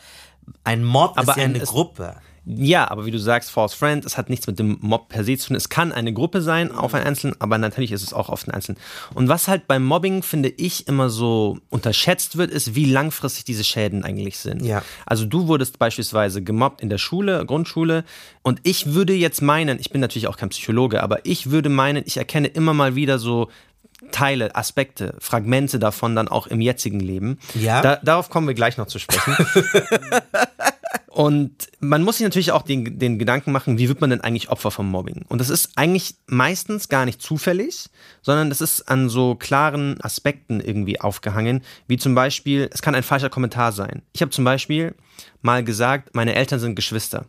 ein 0.63 0.83
Mob 0.83 1.13
Aber 1.17 1.31
ist 1.31 1.37
ja 1.37 1.43
ein- 1.45 1.55
eine 1.55 1.63
Gruppe. 1.63 2.15
Ja, 2.43 2.89
aber 2.89 3.05
wie 3.05 3.11
du 3.11 3.19
sagst, 3.19 3.51
False 3.51 3.77
Friend, 3.77 4.03
es 4.03 4.17
hat 4.17 4.27
nichts 4.31 4.47
mit 4.47 4.57
dem 4.57 4.79
Mob 4.81 5.09
per 5.09 5.23
se 5.23 5.37
zu 5.37 5.49
tun. 5.49 5.55
Es 5.55 5.69
kann 5.69 5.91
eine 5.91 6.11
Gruppe 6.11 6.41
sein 6.41 6.71
auf 6.71 6.95
einen 6.95 7.05
Einzelnen, 7.05 7.35
aber 7.39 7.59
natürlich 7.59 7.91
ist 7.91 8.01
es 8.01 8.13
auch 8.13 8.29
auf 8.29 8.45
den 8.45 8.51
Einzelnen. 8.51 8.79
Und 9.13 9.29
was 9.29 9.47
halt 9.47 9.67
beim 9.67 9.85
Mobbing, 9.85 10.23
finde 10.23 10.49
ich, 10.49 10.87
immer 10.87 11.11
so 11.11 11.59
unterschätzt 11.69 12.37
wird, 12.39 12.49
ist, 12.49 12.73
wie 12.73 12.85
langfristig 12.85 13.45
diese 13.45 13.63
Schäden 13.63 14.03
eigentlich 14.03 14.39
sind. 14.39 14.65
Ja. 14.65 14.81
Also 15.05 15.25
du 15.25 15.47
wurdest 15.47 15.77
beispielsweise 15.77 16.41
gemobbt 16.41 16.81
in 16.81 16.89
der 16.89 16.97
Schule, 16.97 17.45
Grundschule, 17.45 18.03
und 18.41 18.59
ich 18.63 18.87
würde 18.93 19.13
jetzt 19.13 19.43
meinen, 19.43 19.79
ich 19.79 19.91
bin 19.91 20.01
natürlich 20.01 20.27
auch 20.27 20.37
kein 20.37 20.49
Psychologe, 20.49 21.03
aber 21.03 21.23
ich 21.27 21.51
würde 21.51 21.69
meinen, 21.69 22.01
ich 22.07 22.17
erkenne 22.17 22.47
immer 22.47 22.73
mal 22.73 22.95
wieder 22.95 23.19
so 23.19 23.49
Teile, 24.11 24.55
Aspekte, 24.55 25.15
Fragmente 25.19 25.79
davon 25.79 26.15
dann 26.15 26.27
auch 26.27 26.47
im 26.47 26.61
jetzigen 26.61 26.99
Leben. 26.99 27.39
Ja. 27.55 27.81
Da, 27.81 27.95
darauf 27.97 28.29
kommen 28.29 28.47
wir 28.47 28.53
gleich 28.53 28.77
noch 28.77 28.87
zu 28.87 28.99
sprechen. 28.99 29.35
Und 31.11 31.67
man 31.81 32.03
muss 32.03 32.17
sich 32.17 32.23
natürlich 32.23 32.53
auch 32.53 32.61
den, 32.61 32.97
den 32.97 33.19
Gedanken 33.19 33.51
machen, 33.51 33.77
wie 33.77 33.89
wird 33.89 33.99
man 33.99 34.09
denn 34.09 34.21
eigentlich 34.21 34.49
Opfer 34.49 34.71
vom 34.71 34.89
Mobbing? 34.89 35.25
Und 35.27 35.39
das 35.39 35.49
ist 35.49 35.71
eigentlich 35.75 36.15
meistens 36.27 36.87
gar 36.87 37.05
nicht 37.05 37.21
zufällig, 37.21 37.89
sondern 38.21 38.49
das 38.49 38.61
ist 38.61 38.83
an 38.87 39.09
so 39.09 39.35
klaren 39.35 39.99
Aspekten 39.99 40.61
irgendwie 40.61 41.01
aufgehangen, 41.01 41.63
wie 41.87 41.97
zum 41.97 42.15
Beispiel, 42.15 42.69
es 42.71 42.81
kann 42.81 42.95
ein 42.95 43.03
falscher 43.03 43.29
Kommentar 43.29 43.73
sein. 43.73 44.03
Ich 44.13 44.21
habe 44.21 44.31
zum 44.31 44.45
Beispiel 44.45 44.95
mal 45.41 45.65
gesagt, 45.65 46.15
meine 46.15 46.33
Eltern 46.33 46.61
sind 46.61 46.75
Geschwister. 46.75 47.25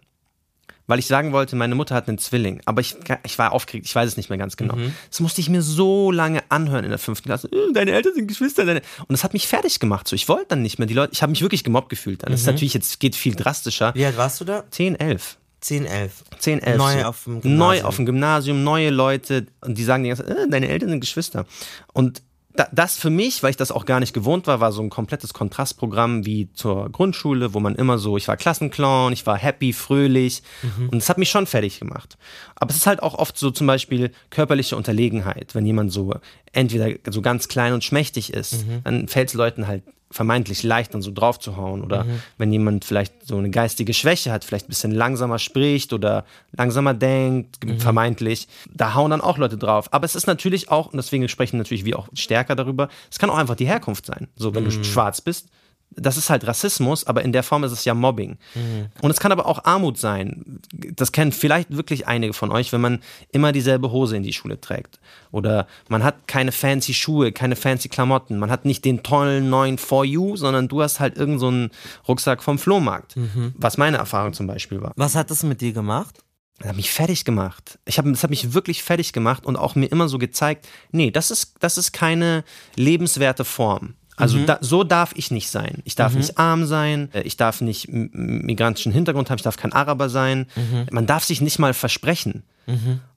Weil 0.87 0.99
ich 0.99 1.07
sagen 1.07 1.33
wollte, 1.33 1.57
meine 1.57 1.75
Mutter 1.75 1.95
hat 1.95 2.09
einen 2.09 2.19
Zwilling. 2.19 2.61
Aber 2.67 2.81
ich, 2.81 2.97
ich 3.25 3.39
war 3.39 3.53
aufgeregt, 3.53 3.87
ich 3.87 3.95
weiß 3.95 4.09
es 4.09 4.17
nicht 4.17 4.29
mehr 4.31 4.39
ganz 4.39 4.57
genau. 4.57 4.77
Das 5.11 5.21
musste 5.21 5.41
ich 5.41 5.49
mir 5.49 5.63
so 5.63 6.11
lange 6.11 6.43
anhören 6.49 6.85
in 6.85 6.91
der 6.91 6.99
fünften 6.99 7.29
Klasse. 7.29 7.49
"Äh, 7.53 7.73
Deine 7.73 7.93
Eltern 7.93 8.15
sind 8.15 8.27
Geschwister. 8.27 8.65
Deine... 8.65 8.81
Und 9.01 9.11
das 9.13 9.25
hat 9.25 9.33
mich 9.33 9.47
fertig 9.47 9.81
gemacht. 9.81 10.09
So, 10.09 10.17
ich 10.17 10.29
wollte 10.29 10.47
dann 10.49 10.63
nicht 10.63 10.79
mehr 10.79 10.87
die 10.87 10.95
Leute, 10.95 11.13
ich 11.13 11.23
habe 11.23 11.31
mich 11.31 11.41
wirklich 11.43 11.65
gemobbt 11.65 11.89
gefühlt. 11.89 12.23
Dann. 12.23 12.33
Das 12.33 12.41
ist 12.41 12.47
natürlich 12.47 12.75
jetzt 12.75 13.01
geht 13.01 13.15
viel 13.17 13.35
drastischer. 13.35 13.95
Wie 13.95 14.05
alt 14.05 14.17
warst 14.17 14.41
du 14.41 14.45
da? 14.45 14.65
10, 14.71 14.97
11. 14.99 15.39
10, 15.61 15.87
11. 15.87 16.13
10, 16.41 16.59
11. 16.61 16.79
Neu 16.79 17.01
so. 17.01 17.07
auf 17.07 17.25
dem 17.25 17.41
Gymnasium. 17.41 17.59
Neu 17.59 17.83
auf 17.85 17.97
dem 17.97 18.07
Gymnasium, 18.07 18.65
neue 18.65 18.91
Leute 18.91 19.47
und 19.61 19.79
die 19.79 19.85
sagen 19.85 20.03
die 20.03 20.09
ganze 20.09 20.27
Zeit, 20.27 20.37
äh, 20.37 20.49
deine 20.51 20.69
Eltern 20.69 20.89
sind 20.91 21.01
Geschwister. 21.01 21.47
Und 21.93 22.23
das 22.73 22.99
für 22.99 23.11
mich, 23.11 23.43
weil 23.43 23.51
ich 23.51 23.57
das 23.57 23.73
auch 23.73 23.87
gar 23.87 24.01
nicht 24.01 24.13
gewohnt 24.13 24.47
war, 24.47 24.61
war 24.61 24.73
so 24.73 24.83
ein 24.83 24.91
komplettes 24.91 25.33
Kontrastprogramm 25.33 26.27
wie 26.27 26.53
zur 26.53 26.91
Grundschule, 26.91 27.55
wo 27.55 27.61
man 27.61 27.75
immer 27.75 27.99
so, 27.99 28.17
ich 28.17 28.29
war 28.29 28.37
Klassenclown, 28.37 29.13
ich 29.13 29.27
war 29.27 29.39
happy, 29.39 29.73
fröhlich. 29.73 30.43
Und 30.91 30.99
es 30.99 31.09
hat 31.09 31.19
mich 31.19 31.31
schon 31.31 31.47
fertig 31.47 31.79
gemacht. 31.79 32.19
Aber 32.55 32.71
es 32.71 32.77
ist 32.77 32.87
halt 32.87 33.03
auch 33.03 33.15
oft 33.15 33.39
so 33.39 33.51
zum 33.51 33.67
Beispiel 33.67 34.11
körperliche 34.31 34.77
Unterlegenheit, 34.77 35.55
wenn 35.55 35.65
jemand 35.65 35.93
so 35.93 36.15
entweder 36.53 36.91
so 37.11 37.23
ganz 37.23 37.49
klein 37.49 37.73
und 37.73 37.85
schmächtig 37.85 38.33
ist, 38.33 38.65
dann 38.85 39.09
fällt 39.09 39.29
es 39.29 39.35
Leuten 39.35 39.67
halt 39.67 39.83
vermeintlich 40.13 40.63
leicht, 40.63 40.95
dann 40.95 41.03
so 41.03 41.11
drauf 41.11 41.41
zu 41.41 41.57
hauen. 41.57 41.83
Oder 41.83 42.07
wenn 42.39 42.53
jemand 42.53 42.85
vielleicht 42.85 43.27
so 43.27 43.37
eine 43.37 43.51
geistige 43.51 43.95
Schwäche 43.95 44.31
hat, 44.31 44.45
vielleicht 44.45 44.67
ein 44.67 44.71
bisschen 44.71 44.93
langsamer 44.93 45.39
spricht 45.39 45.93
oder 45.93 46.25
langsamer 46.53 46.95
denkt, 46.95 47.59
vermeintlich, 47.79 48.49
da 48.73 48.95
hauen 48.95 49.11
dann 49.11 49.21
auch 49.21 49.39
Leute 49.39 49.57
drauf. 49.57 49.93
Aber 49.93 50.05
es 50.05 50.15
ist 50.15 50.27
natürlich 50.27 50.71
auch, 50.71 50.87
und 50.87 50.97
deswegen 50.97 51.29
sprechen 51.29 51.59
natürlich 51.59 51.85
wir 51.85 51.99
auch 51.99 52.09
stärker 52.15 52.55
darüber, 52.55 52.89
es 53.11 53.19
kann 53.19 53.31
auch 53.31 53.39
einfach 53.39 53.57
die 53.57 53.67
Herkunft 53.67 54.07
sein. 54.07 54.29
So, 54.37 54.55
wenn 54.55 54.65
du 54.65 54.71
schwarz 54.71 55.21
bist, 55.21 55.49
das 55.97 56.17
ist 56.17 56.31
halt 56.31 56.47
Rassismus, 56.47 57.07
aber 57.07 57.23
in 57.23 57.33
der 57.33 57.43
Form 57.43 57.65
ist 57.65 57.73
es 57.73 57.85
ja 57.85 57.95
Mobbing. 57.95 58.39
Und 59.03 59.11
es 59.11 59.21
kann 59.21 59.33
aber 59.33 59.47
auch 59.47 59.65
Armut 59.65 59.99
sein. 59.99 60.61
Das 60.73 61.13
kennen 61.13 61.33
vielleicht 61.33 61.77
wirklich 61.77 62.07
einige 62.07 62.33
von 62.33 62.51
euch, 62.51 62.73
wenn 62.73 62.81
man 62.81 63.01
immer 63.31 63.53
dieselbe 63.53 63.91
Hose 63.91 64.17
in 64.17 64.23
die 64.23 64.33
Schule 64.33 64.61
trägt. 64.61 65.01
Oder 65.31 65.67
man 65.89 66.05
hat 66.05 66.27
keine 66.29 66.53
fancy 66.53 66.95
Schuhe, 66.95 67.33
keine 67.33 67.57
fancy 67.57 67.89
Klamotten. 67.89 68.39
Man 68.39 68.51
hat 68.51 68.65
nicht 68.65 68.85
den 68.85 69.03
tollen 69.03 69.51
neuen 69.51 69.79
For 69.79 70.05
You, 70.05 70.37
sondern 70.37 70.69
du 70.69 70.83
hast 70.83 71.01
halt 71.01 71.17
irgendeinen 71.17 71.39
so 71.39 71.49
einen 71.49 71.71
Rucksack 72.09 72.43
vom 72.43 72.59
Flohmarkt. 72.59 73.17
Was 73.57 73.79
meine 73.79 73.97
Erfahrung 73.97 74.33
zum 74.33 74.47
Beispiel 74.47 74.81
war. 74.81 74.93
Was 74.97 75.15
hat 75.15 75.31
das 75.31 75.43
mit 75.43 75.61
dir 75.61 75.73
gemacht? 75.73 76.23
Das 76.59 76.69
hat 76.69 76.77
mich 76.77 76.93
fertig 76.93 77.25
gemacht. 77.25 77.79
Ich 77.87 77.99
hab, 77.99 78.05
das 78.05 78.23
hat 78.23 78.31
mich 78.31 78.55
wirklich 78.55 78.83
fertig 78.85 79.13
gemacht 79.13 79.47
und 79.47 79.57
auch 79.57 79.75
mir 79.75 79.87
immer 79.87 80.09
so 80.09 80.19
gezeigt, 80.19 80.69
nee, 80.93 81.11
das 81.11 81.33
ist, 81.33 81.55
das 81.59 81.77
ist 81.77 81.93
keine 81.93 82.45
lebenswerte 82.77 83.45
Form. 83.45 83.95
Also 84.23 84.39
da, 84.47 84.59
so 84.61 84.85
darf 84.85 85.13
ich 85.17 85.31
nicht 85.31 85.51
sein. 85.51 85.83
Ich 85.85 85.95
darf 85.95 86.15
nicht 86.15 86.39
arm 86.39 86.65
sein, 86.67 87.11
äh, 87.13 87.23
ich 87.23 87.37
darf 87.37 87.61
nicht 87.61 87.89
migrantischen 87.91 88.93
Hintergrund 88.93 89.31
haben, 89.31 89.39
ich 89.39 89.43
darf 89.43 89.57
kein 89.57 89.73
Araber 89.73 90.09
sein. 90.09 90.47
Man 90.91 91.07
darf 91.07 91.25
sich 91.25 91.41
nicht 91.41 91.59
mal 91.59 91.75
versprechen. 91.75 92.43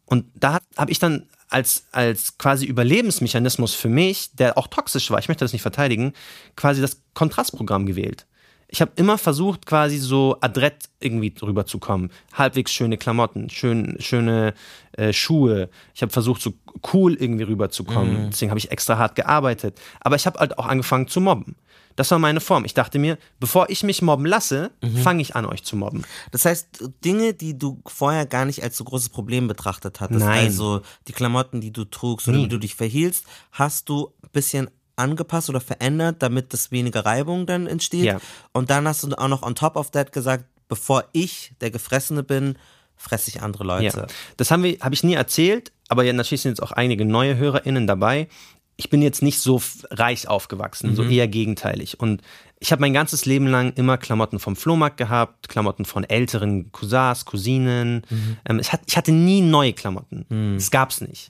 Und 0.05 0.25
da 0.35 0.59
habe 0.77 0.91
ich 0.91 0.99
dann 0.99 1.23
als, 1.49 1.85
als 1.91 2.37
quasi 2.37 2.65
Überlebensmechanismus 2.65 3.73
für 3.73 3.89
mich, 3.89 4.31
der 4.33 4.57
auch 4.57 4.67
toxisch 4.67 5.09
war, 5.11 5.19
ich 5.19 5.27
möchte 5.27 5.45
das 5.45 5.53
nicht 5.53 5.61
verteidigen, 5.61 6.13
quasi 6.55 6.81
das 6.81 7.01
Kontrastprogramm 7.13 7.85
gewählt. 7.85 8.25
Ich 8.75 8.81
habe 8.81 8.91
immer 8.97 9.17
versucht, 9.17 9.65
quasi 9.65 9.99
so 9.99 10.35
adrett 10.41 10.89
irgendwie 10.99 11.31
drüber 11.31 11.65
zu 11.65 11.79
kommen. 11.79 12.11
Halbwegs 12.33 12.73
schöne 12.73 12.97
Klamotten, 12.97 13.49
schön, 13.49 13.95
schöne 13.99 14.53
äh, 14.97 15.13
Schuhe. 15.13 15.69
Ich 15.93 16.01
habe 16.01 16.11
versucht, 16.11 16.41
so 16.41 16.51
cool 16.91 17.13
irgendwie 17.13 17.45
rüberzukommen. 17.45 18.31
Deswegen 18.31 18.51
habe 18.51 18.59
ich 18.59 18.71
extra 18.71 18.97
hart 18.97 19.15
gearbeitet. 19.15 19.79
Aber 20.01 20.17
ich 20.17 20.25
habe 20.25 20.39
halt 20.39 20.59
auch 20.59 20.65
angefangen 20.65 21.07
zu 21.07 21.21
mobben. 21.21 21.55
Das 21.95 22.11
war 22.11 22.19
meine 22.19 22.41
Form. 22.41 22.65
Ich 22.65 22.73
dachte 22.73 22.99
mir, 22.99 23.17
bevor 23.39 23.69
ich 23.69 23.81
mich 23.83 24.01
mobben 24.01 24.25
lasse, 24.25 24.71
fange 25.01 25.21
ich 25.21 25.37
an, 25.37 25.45
euch 25.45 25.63
zu 25.63 25.77
mobben. 25.77 26.03
Das 26.31 26.43
heißt, 26.43 26.83
Dinge, 27.05 27.33
die 27.33 27.57
du 27.57 27.81
vorher 27.85 28.25
gar 28.25 28.43
nicht 28.43 28.61
als 28.61 28.75
so 28.75 28.83
großes 28.83 29.07
Problem 29.07 29.47
betrachtet 29.47 30.01
hattest, 30.01 30.19
Nein. 30.19 30.47
also 30.47 30.81
die 31.07 31.13
Klamotten, 31.13 31.61
die 31.61 31.71
du 31.71 31.85
trugst 31.85 32.27
oder 32.27 32.39
wie 32.39 32.49
du 32.49 32.57
dich 32.57 32.75
verhielst, 32.75 33.23
hast 33.51 33.87
du 33.87 34.11
ein 34.21 34.31
bisschen 34.33 34.69
angepasst 34.95 35.49
oder 35.49 35.61
verändert, 35.61 36.17
damit 36.19 36.53
das 36.53 36.71
weniger 36.71 37.05
Reibung 37.05 37.45
dann 37.45 37.67
entsteht. 37.67 38.05
Ja. 38.05 38.19
Und 38.53 38.69
dann 38.69 38.87
hast 38.87 39.03
du 39.03 39.17
auch 39.17 39.27
noch 39.27 39.43
on 39.43 39.55
top 39.55 39.75
of 39.75 39.91
that 39.91 40.11
gesagt, 40.11 40.45
bevor 40.67 41.05
ich 41.11 41.53
der 41.61 41.71
Gefressene 41.71 42.23
bin, 42.23 42.57
fresse 42.95 43.29
ich 43.29 43.41
andere 43.41 43.63
Leute. 43.63 43.97
Ja. 43.97 44.07
Das 44.37 44.51
haben 44.51 44.63
wir, 44.63 44.79
habe 44.79 44.95
ich 44.95 45.03
nie 45.03 45.13
erzählt, 45.13 45.71
aber 45.89 46.03
ja, 46.03 46.13
natürlich 46.13 46.41
sind 46.41 46.51
jetzt 46.51 46.63
auch 46.63 46.71
einige 46.71 47.05
neue 47.05 47.37
HörerInnen 47.37 47.87
dabei. 47.87 48.27
Ich 48.77 48.89
bin 48.89 49.01
jetzt 49.01 49.21
nicht 49.21 49.39
so 49.39 49.61
reich 49.89 50.27
aufgewachsen, 50.27 50.95
so 50.95 51.03
eher 51.03 51.27
gegenteilig. 51.27 51.99
Und 51.99 52.21
ich 52.59 52.71
habe 52.71 52.81
mein 52.81 52.93
ganzes 52.93 53.25
Leben 53.25 53.47
lang 53.47 53.73
immer 53.73 53.97
Klamotten 53.97 54.39
vom 54.39 54.55
Flohmarkt 54.55 54.97
gehabt, 54.97 55.49
Klamotten 55.49 55.85
von 55.85 56.03
älteren 56.03 56.71
Cousins, 56.71 57.25
Cousinen. 57.25 58.01
Ähm, 58.45 58.59
ich, 58.59 58.73
hat, 58.73 58.81
ich 58.87 58.97
hatte 58.97 59.11
nie 59.11 59.41
neue 59.41 59.73
Klamotten. 59.73 60.25
Das 60.55 60.71
gab's 60.71 61.01
nicht. 61.01 61.29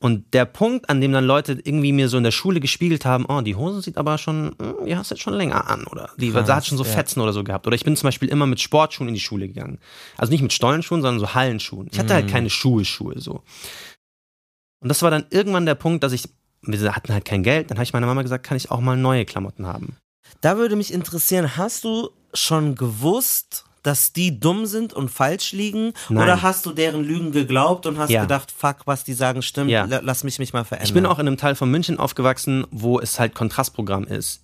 Und 0.00 0.32
der 0.34 0.44
Punkt, 0.44 0.88
an 0.88 1.00
dem 1.00 1.12
dann 1.12 1.24
Leute 1.24 1.58
irgendwie 1.64 1.92
mir 1.92 2.08
so 2.08 2.16
in 2.16 2.24
der 2.24 2.30
Schule 2.30 2.60
gespiegelt 2.60 3.04
haben, 3.04 3.26
oh, 3.26 3.40
die 3.40 3.56
Hose 3.56 3.82
sieht 3.82 3.96
aber 3.96 4.16
schon, 4.18 4.54
hm, 4.60 4.86
die 4.86 4.96
hast 4.96 5.10
du 5.10 5.14
jetzt 5.14 5.22
schon 5.22 5.34
länger 5.34 5.68
an, 5.68 5.84
oder 5.84 6.10
die 6.18 6.30
Krass, 6.30 6.48
hat 6.48 6.66
schon 6.66 6.78
so 6.78 6.84
ja. 6.84 6.90
Fetzen 6.90 7.20
oder 7.20 7.32
so 7.32 7.42
gehabt. 7.42 7.66
Oder 7.66 7.74
ich 7.74 7.84
bin 7.84 7.96
zum 7.96 8.06
Beispiel 8.06 8.28
immer 8.28 8.46
mit 8.46 8.60
Sportschuhen 8.60 9.08
in 9.08 9.14
die 9.14 9.20
Schule 9.20 9.48
gegangen. 9.48 9.78
Also 10.16 10.30
nicht 10.30 10.42
mit 10.42 10.52
Stollenschuhen, 10.52 11.02
sondern 11.02 11.18
so 11.18 11.34
Hallenschuhen. 11.34 11.88
Ich 11.90 11.98
hatte 11.98 12.14
halt 12.14 12.28
keine 12.28 12.50
Schuhe, 12.50 12.84
Schuhe 12.84 13.18
so. 13.18 13.42
Und 14.80 14.88
das 14.88 15.02
war 15.02 15.10
dann 15.10 15.26
irgendwann 15.30 15.66
der 15.66 15.74
Punkt, 15.74 16.04
dass 16.04 16.12
ich, 16.12 16.28
wir 16.62 16.94
hatten 16.96 17.12
halt 17.12 17.24
kein 17.24 17.42
Geld, 17.42 17.70
dann 17.70 17.78
habe 17.78 17.84
ich 17.84 17.92
meiner 17.92 18.06
Mama 18.06 18.22
gesagt, 18.22 18.44
kann 18.44 18.56
ich 18.56 18.70
auch 18.70 18.80
mal 18.80 18.96
neue 18.96 19.24
Klamotten 19.24 19.66
haben. 19.66 19.96
Da 20.40 20.56
würde 20.56 20.76
mich 20.76 20.92
interessieren, 20.92 21.56
hast 21.56 21.84
du 21.84 22.10
schon 22.34 22.74
gewusst, 22.74 23.64
dass 23.84 24.12
die 24.12 24.38
dumm 24.38 24.66
sind 24.66 24.92
und 24.92 25.08
falsch 25.08 25.52
liegen? 25.52 25.92
Nein. 26.10 26.24
Oder 26.24 26.42
hast 26.42 26.66
du 26.66 26.72
deren 26.72 27.02
Lügen 27.04 27.32
geglaubt 27.32 27.86
und 27.86 27.96
hast 27.96 28.10
Ja. 28.10 28.22
gedacht, 28.22 28.52
fuck, 28.54 28.78
was 28.86 29.04
die 29.04 29.14
sagen 29.14 29.40
stimmt, 29.40 29.70
Ja. 29.70 29.84
la- 29.84 30.00
lass 30.02 30.24
mich 30.24 30.38
mich 30.38 30.52
mal 30.52 30.64
verändern? 30.64 30.86
Ich 30.88 30.92
bin 30.92 31.06
auch 31.06 31.18
in 31.18 31.26
einem 31.26 31.38
Teil 31.38 31.54
von 31.54 31.70
München 31.70 31.98
aufgewachsen, 31.98 32.66
wo 32.70 33.00
es 33.00 33.18
halt 33.18 33.34
Kontrastprogramm 33.34 34.04
ist. 34.04 34.42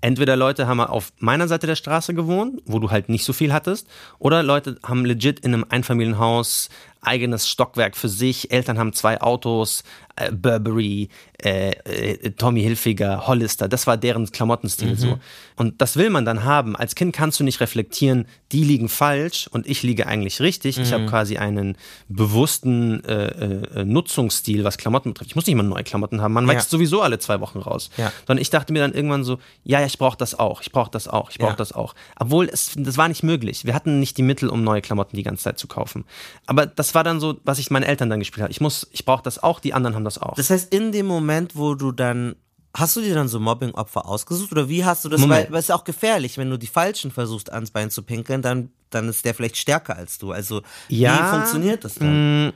Entweder 0.00 0.36
Leute 0.36 0.66
haben 0.68 0.80
auf 0.80 1.12
meiner 1.18 1.48
Seite 1.48 1.66
der 1.66 1.76
Straße 1.76 2.14
gewohnt, 2.14 2.60
wo 2.66 2.78
du 2.78 2.90
halt 2.90 3.08
nicht 3.08 3.24
so 3.24 3.32
viel 3.32 3.52
hattest, 3.52 3.88
oder 4.20 4.42
Leute 4.42 4.78
haben 4.84 5.04
legit 5.04 5.40
in 5.40 5.54
einem 5.54 5.64
Einfamilienhaus 5.68 6.68
eigenes 7.06 7.48
Stockwerk 7.48 7.96
für 7.96 8.08
sich, 8.08 8.50
Eltern 8.50 8.78
haben 8.78 8.92
zwei 8.92 9.20
Autos, 9.20 9.84
äh, 10.16 10.30
Burberry, 10.32 11.08
äh, 11.42 11.70
äh, 11.70 12.30
Tommy 12.32 12.62
Hilfiger, 12.62 13.26
Hollister, 13.26 13.68
das 13.68 13.86
war 13.86 13.96
deren 13.96 14.30
Klamottenstil 14.30 14.96
so. 14.96 15.18
Und 15.56 15.80
das 15.80 15.96
will 15.96 16.08
man 16.10 16.24
dann 16.24 16.44
haben. 16.44 16.76
Als 16.76 16.94
Kind 16.94 17.14
kannst 17.14 17.40
du 17.40 17.44
nicht 17.44 17.60
reflektieren, 17.60 18.26
die 18.52 18.62
liegen 18.64 18.88
falsch 18.88 19.48
und 19.48 19.66
ich 19.66 19.82
liege 19.82 20.06
eigentlich 20.06 20.40
richtig. 20.40 20.78
Ich 20.78 20.92
habe 20.92 21.06
quasi 21.06 21.36
einen 21.38 21.76
bewussten 22.08 23.04
äh, 23.04 23.26
äh, 23.26 23.84
Nutzungsstil, 23.84 24.64
was 24.64 24.78
Klamotten 24.78 25.10
betrifft. 25.12 25.30
Ich 25.30 25.36
muss 25.36 25.46
nicht 25.46 25.56
mal 25.56 25.62
neue 25.62 25.84
Klamotten 25.84 26.20
haben. 26.22 26.32
Man 26.32 26.46
Ja. 26.46 26.52
wächst 26.54 26.70
sowieso 26.70 27.02
alle 27.02 27.18
zwei 27.18 27.40
Wochen 27.40 27.58
raus. 27.58 27.90
Ja. 27.96 28.12
Sondern 28.26 28.40
ich 28.40 28.50
dachte 28.50 28.72
mir 28.72 28.80
dann 28.80 28.92
irgendwann 28.94 29.24
so, 29.24 29.38
ja, 29.64 29.80
ja, 29.80 29.86
ich 29.86 29.98
brauche 29.98 30.16
das 30.16 30.38
auch, 30.38 30.62
ich 30.62 30.70
brauche 30.72 30.90
das 30.90 31.08
auch, 31.08 31.30
ich 31.30 31.38
brauche 31.38 31.50
Ja. 31.50 31.56
das 31.56 31.72
auch. 31.72 31.94
Obwohl 32.18 32.48
es, 32.50 32.72
das 32.76 32.96
war 32.96 33.08
nicht 33.08 33.22
möglich. 33.22 33.64
Wir 33.64 33.74
hatten 33.74 34.00
nicht 34.00 34.16
die 34.16 34.22
Mittel, 34.22 34.48
um 34.48 34.62
neue 34.64 34.80
Klamotten 34.80 35.16
die 35.16 35.22
ganze 35.22 35.44
Zeit 35.44 35.58
zu 35.58 35.66
kaufen. 35.66 36.04
Aber 36.46 36.66
das 36.66 36.93
war 36.94 37.04
dann 37.04 37.20
so, 37.20 37.38
was 37.44 37.58
ich 37.58 37.70
meinen 37.70 37.82
Eltern 37.84 38.10
dann 38.10 38.18
gespielt 38.18 38.42
habe. 38.42 38.50
Ich 38.50 38.60
muss, 38.60 38.86
ich 38.92 39.04
brauche 39.04 39.22
das 39.22 39.42
auch, 39.42 39.60
die 39.60 39.74
anderen 39.74 39.94
haben 39.94 40.04
das 40.04 40.18
auch. 40.18 40.34
Das 40.34 40.50
heißt, 40.50 40.72
in 40.74 40.92
dem 40.92 41.06
Moment, 41.06 41.56
wo 41.56 41.74
du 41.74 41.92
dann 41.92 42.36
Hast 42.76 42.96
du 42.96 43.00
dir 43.02 43.14
dann 43.14 43.28
so 43.28 43.38
Mobbing-Opfer 43.38 44.04
ausgesucht 44.04 44.50
oder 44.50 44.68
wie 44.68 44.84
hast 44.84 45.04
du 45.04 45.08
das? 45.08 45.20
Moment. 45.20 45.44
Weil, 45.46 45.52
weil 45.52 45.58
es 45.60 45.66
ist 45.66 45.68
ja 45.68 45.76
auch 45.76 45.84
gefährlich, 45.84 46.38
wenn 46.38 46.50
du 46.50 46.56
die 46.58 46.66
Falschen 46.66 47.12
versuchst 47.12 47.52
ans 47.52 47.70
Bein 47.70 47.88
zu 47.88 48.02
pinkeln, 48.02 48.42
dann, 48.42 48.70
dann 48.90 49.08
ist 49.08 49.24
der 49.24 49.32
vielleicht 49.32 49.56
stärker 49.58 49.94
als 49.94 50.18
du. 50.18 50.32
Also 50.32 50.60
Ja, 50.88 51.14
wie 51.24 51.36
funktioniert 51.36 51.84
das 51.84 51.94
dann? 51.94 52.52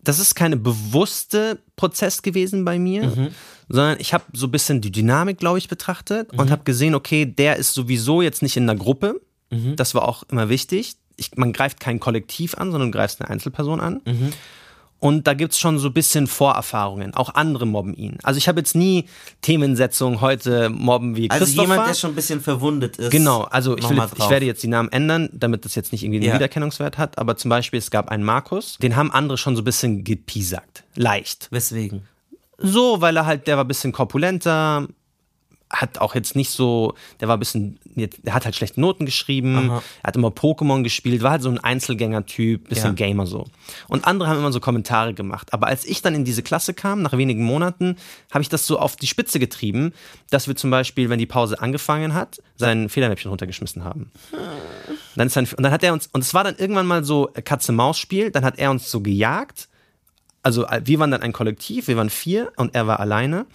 das 0.00 0.20
ist 0.20 0.36
keine 0.36 0.56
bewusste 0.56 1.58
Prozess 1.74 2.22
gewesen 2.22 2.64
bei 2.64 2.78
mir, 2.78 3.02
Mhm. 3.08 3.28
sondern 3.68 3.98
ich 3.98 4.14
habe 4.14 4.22
so 4.32 4.46
ein 4.46 4.52
bisschen 4.52 4.80
die 4.80 4.92
Dynamik, 4.92 5.38
glaube 5.38 5.58
ich, 5.58 5.66
betrachtet 5.68 6.32
Mhm. 6.32 6.38
und 6.38 6.50
habe 6.52 6.62
gesehen, 6.62 6.94
okay, 6.94 7.26
der 7.26 7.56
ist 7.56 7.74
sowieso 7.74 8.22
jetzt 8.22 8.42
nicht 8.42 8.56
in 8.56 8.62
einer 8.70 8.78
Gruppe. 8.78 9.20
Mhm. 9.50 9.74
Das 9.74 9.92
war 9.96 10.06
auch 10.08 10.22
immer 10.30 10.48
wichtig. 10.48 10.98
Ich, 11.16 11.36
man 11.36 11.52
greift 11.52 11.80
kein 11.80 11.98
Kollektiv 12.00 12.54
an, 12.56 12.70
sondern 12.72 12.92
du 12.92 12.98
greifst 12.98 13.20
eine 13.20 13.30
Einzelperson 13.30 13.80
an. 13.80 14.00
Mhm. 14.04 14.32
Und 14.98 15.26
da 15.26 15.34
gibt's 15.34 15.58
schon 15.58 15.78
so 15.78 15.88
ein 15.88 15.92
bisschen 15.92 16.26
Vorerfahrungen. 16.26 17.12
Auch 17.14 17.34
andere 17.34 17.66
mobben 17.66 17.92
ihn. 17.94 18.16
Also 18.22 18.38
ich 18.38 18.48
habe 18.48 18.60
jetzt 18.60 18.74
nie 18.74 19.04
Themensetzung, 19.42 20.22
heute 20.22 20.70
mobben 20.70 21.16
wie 21.16 21.30
Also 21.30 21.44
Christopher. 21.44 21.68
jemand, 21.70 21.88
der 21.88 21.94
schon 21.94 22.12
ein 22.12 22.14
bisschen 22.14 22.40
verwundet 22.40 22.96
ist. 22.96 23.10
Genau, 23.10 23.42
also 23.42 23.76
ich, 23.76 23.88
will 23.88 23.98
ich 24.16 24.30
werde 24.30 24.46
jetzt 24.46 24.62
die 24.62 24.68
Namen 24.68 24.90
ändern, 24.90 25.28
damit 25.34 25.66
das 25.66 25.74
jetzt 25.74 25.92
nicht 25.92 26.02
irgendwie 26.02 26.20
einen 26.20 26.28
Ja. 26.28 26.34
Wiedererkennungswert 26.34 26.96
hat. 26.96 27.18
Aber 27.18 27.36
zum 27.36 27.50
Beispiel, 27.50 27.78
es 27.78 27.90
gab 27.90 28.08
einen 28.08 28.24
Markus, 28.24 28.78
den 28.78 28.96
haben 28.96 29.10
andere 29.12 29.36
schon 29.36 29.54
so 29.54 29.60
ein 29.62 29.66
bisschen 29.66 30.02
gepiesackt. 30.02 30.84
Leicht. 30.94 31.48
Weswegen? 31.50 32.02
So, 32.58 33.02
weil 33.02 33.18
er 33.18 33.26
halt, 33.26 33.46
der 33.48 33.58
war 33.58 33.64
ein 33.64 33.68
bisschen 33.68 33.92
korpulenter, 33.92 34.88
hat 35.68 35.98
auch 35.98 36.14
jetzt 36.14 36.36
nicht 36.36 36.50
so, 36.50 36.94
der 37.20 37.28
war 37.28 37.36
ein 37.36 37.40
bisschen, 37.40 37.78
der 37.96 38.34
hat 38.34 38.44
halt 38.44 38.54
schlechte 38.54 38.80
Noten 38.80 39.04
geschrieben, 39.04 39.70
Aha. 39.70 39.82
er 40.02 40.08
hat 40.08 40.16
immer 40.16 40.28
Pokémon 40.28 40.82
gespielt, 40.82 41.22
war 41.22 41.32
halt 41.32 41.42
so 41.42 41.48
ein 41.48 41.58
Einzelgänger-Typ, 41.58 42.68
bisschen 42.68 42.96
Ja. 42.96 43.06
Gamer 43.06 43.26
so. 43.26 43.46
Und 43.88 44.06
andere 44.06 44.28
haben 44.28 44.38
immer 44.38 44.52
so 44.52 44.60
Kommentare 44.60 45.12
gemacht. 45.12 45.52
Aber 45.52 45.66
als 45.66 45.84
ich 45.84 46.02
dann 46.02 46.14
in 46.14 46.24
diese 46.24 46.42
Klasse 46.42 46.72
kam, 46.72 47.02
nach 47.02 47.16
wenigen 47.16 47.42
Monaten, 47.42 47.96
habe 48.30 48.42
ich 48.42 48.48
das 48.48 48.66
so 48.66 48.78
auf 48.78 48.94
die 48.94 49.08
Spitze 49.08 49.40
getrieben, 49.40 49.92
dass 50.30 50.46
wir 50.46 50.54
zum 50.54 50.70
Beispiel, 50.70 51.10
wenn 51.10 51.18
die 51.18 51.26
Pause 51.26 51.60
angefangen 51.60 52.14
hat, 52.14 52.40
sein 52.56 52.88
Federmäppchen 52.88 53.28
runtergeschmissen 53.28 53.82
haben. 53.82 54.12
Und 54.32 55.16
dann, 55.16 55.26
ist 55.26 55.36
dann, 55.36 55.46
und 55.46 55.62
dann 55.62 55.72
hat 55.72 55.82
er 55.82 55.92
uns, 55.92 56.08
und 56.12 56.20
es 56.22 56.32
war 56.32 56.44
dann 56.44 56.56
irgendwann 56.56 56.86
mal 56.86 57.02
so 57.04 57.28
Katze-Maus-Spiel, 57.44 58.30
dann 58.30 58.44
hat 58.44 58.58
er 58.58 58.70
uns 58.70 58.90
so 58.90 59.00
gejagt. 59.00 59.68
Also 60.42 60.64
wir 60.84 61.00
waren 61.00 61.10
dann 61.10 61.22
ein 61.22 61.32
Kollektiv, 61.32 61.88
wir 61.88 61.96
waren 61.96 62.08
vier 62.10 62.52
und 62.56 62.76
er 62.76 62.86
war 62.86 63.00
alleine. 63.00 63.46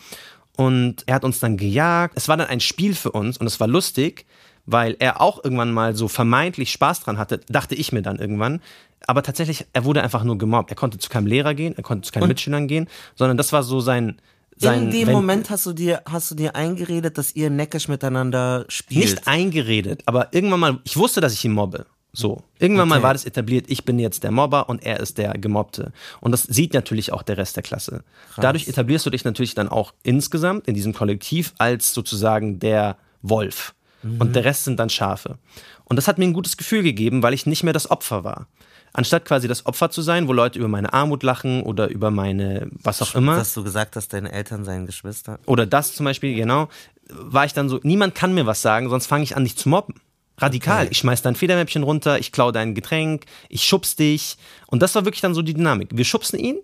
Und 0.58 1.04
er 1.06 1.16
hat 1.16 1.24
uns 1.24 1.40
dann 1.40 1.58
gejagt. 1.58 2.14
Es 2.18 2.28
war 2.28 2.38
dann 2.38 2.48
ein 2.48 2.60
Spiel 2.60 2.94
für 2.94 3.12
uns 3.12 3.38
und 3.38 3.48
es 3.48 3.60
war 3.60 3.68
lustig, 3.68 4.26
weil 4.66 4.96
er 5.00 5.22
auch 5.22 5.44
irgendwann 5.44 5.72
mal 5.72 5.96
so 5.96 6.08
vermeintlich 6.08 6.72
Spaß 6.72 7.02
dran 7.02 7.18
hatte, 7.18 7.40
dachte 7.50 7.76
ich 7.76 7.92
mir 7.92 8.02
dann 8.02 8.18
irgendwann. 8.18 8.62
Aber 9.08 9.24
tatsächlich, 9.24 9.66
er 9.74 9.86
wurde 9.86 10.04
einfach 10.04 10.24
nur 10.24 10.38
gemobbt. 10.38 10.70
Er 10.70 10.76
konnte 10.76 11.00
zu 11.00 11.10
keinem 11.10 11.26
Lehrer 11.26 11.56
gehen, 11.56 11.76
er 11.76 11.84
konnte 11.84 12.06
zu 12.06 12.12
keinen 12.12 12.24
und 12.24 12.30
Mitschülern 12.30 12.68
gehen, 12.68 12.88
sondern 13.16 13.38
das 13.38 13.52
war 13.52 13.64
so 13.64 13.80
sein, 13.80 14.22
sein, 14.56 14.84
in 14.84 14.92
dem 14.92 15.08
wenn, 15.08 15.14
Moment 15.14 15.50
hast 15.50 15.66
du 15.66 15.74
dir 15.74 16.04
hast 16.06 16.30
du 16.30 16.36
dir 16.36 16.56
eingeredet, 16.56 17.18
dass 17.18 17.36
ihr 17.36 17.50
neckisch 17.50 17.88
miteinander 17.88 18.66
spielt. 18.68 19.06
Nicht 19.06 19.28
eingeredet, 19.28 20.04
aber 20.06 20.34
irgendwann 20.34 20.60
mal, 20.60 20.80
ich 20.84 20.98
wusste, 20.98 21.22
dass 21.22 21.34
ich 21.34 21.44
ihn 21.44 21.52
mobbe. 21.52 21.88
So. 22.14 22.44
Irgendwann 22.60 22.90
okay. 22.90 23.00
mal 23.00 23.04
war 23.04 23.14
das 23.14 23.26
etabliert, 23.26 23.66
ich 23.70 23.86
bin 23.86 23.98
jetzt 23.98 24.24
der 24.24 24.32
Mobber 24.32 24.68
und 24.68 24.84
er 24.84 25.00
ist 25.00 25.18
der 25.18 25.34
Gemobbte. 25.34 25.94
Und 26.20 26.32
das 26.32 26.44
sieht 26.44 26.74
natürlich 26.74 27.14
auch 27.14 27.24
der 27.24 27.38
Rest 27.38 27.56
der 27.56 27.64
Klasse. 27.64 28.04
Krass. 28.34 28.42
Dadurch 28.42 28.68
etablierst 28.68 29.06
du 29.06 29.10
dich 29.10 29.24
natürlich 29.24 29.56
dann 29.56 29.70
auch 29.70 29.94
insgesamt 30.04 30.68
in 30.68 30.76
diesem 30.76 30.94
Kollektiv 30.94 31.54
als 31.58 31.94
sozusagen 31.94 32.60
der 32.60 32.98
Wolf. 33.22 33.74
Mhm. 34.04 34.20
Und 34.20 34.36
der 34.36 34.44
Rest 34.44 34.66
sind 34.66 34.80
dann 34.80 34.90
Schafe. 34.90 35.38
Und 35.86 35.96
das 35.96 36.08
hat 36.08 36.18
mir 36.18 36.26
ein 36.26 36.34
gutes 36.34 36.58
Gefühl 36.58 36.84
gegeben, 36.84 37.24
weil 37.24 37.34
ich 37.34 37.46
nicht 37.46 37.64
mehr 37.64 37.74
das 37.74 37.90
Opfer 37.90 38.24
war. 38.24 38.48
Anstatt 38.94 39.24
quasi 39.24 39.48
das 39.48 39.66
Opfer 39.66 39.90
zu 39.90 40.02
sein, 40.02 40.28
wo 40.28 40.34
Leute 40.34 40.60
über 40.60 40.68
meine 40.68 40.92
Armut 40.92 41.24
lachen 41.24 41.64
oder 41.64 41.90
über 41.90 42.12
meine, 42.12 42.70
was 42.72 43.02
auch 43.02 43.16
immer. 43.16 43.38
Dass 43.38 43.54
du 43.54 43.64
gesagt 43.64 43.96
hast, 43.96 44.12
deine 44.12 44.34
Eltern 44.34 44.66
seien 44.66 44.86
Geschwister. 44.86 45.40
Oder 45.46 45.66
das 45.66 45.96
zum 45.96 46.04
Beispiel, 46.04 46.36
genau. 46.36 46.68
War 47.10 47.46
ich 47.46 47.54
dann 47.54 47.70
so, 47.70 47.80
niemand 47.84 48.16
kann 48.16 48.34
mir 48.34 48.46
was 48.46 48.62
sagen, 48.62 48.90
sonst 48.90 49.08
fange 49.08 49.24
ich 49.24 49.38
an, 49.38 49.44
dich 49.46 49.56
zu 49.56 49.70
mobben. 49.70 49.96
Radikal. 50.42 50.84
Okay. 50.84 50.92
Ich 50.92 50.98
schmeiß 51.00 51.22
dein 51.22 51.36
Federmäppchen 51.36 51.84
runter, 51.84 52.20
ich 52.20 52.32
klaue 52.32 52.52
dein 52.52 52.76
Getränk, 52.76 53.26
ich 53.50 53.64
schubs 53.64 53.96
dich. 53.96 54.38
Und 54.68 54.82
das 54.82 54.96
war 54.96 55.06
wirklich 55.06 55.22
dann 55.22 55.34
so 55.34 55.42
die 55.42 55.54
Dynamik. 55.54 55.90
Wir 55.94 56.06
schubsen 56.06 56.40
ihn, 56.40 56.58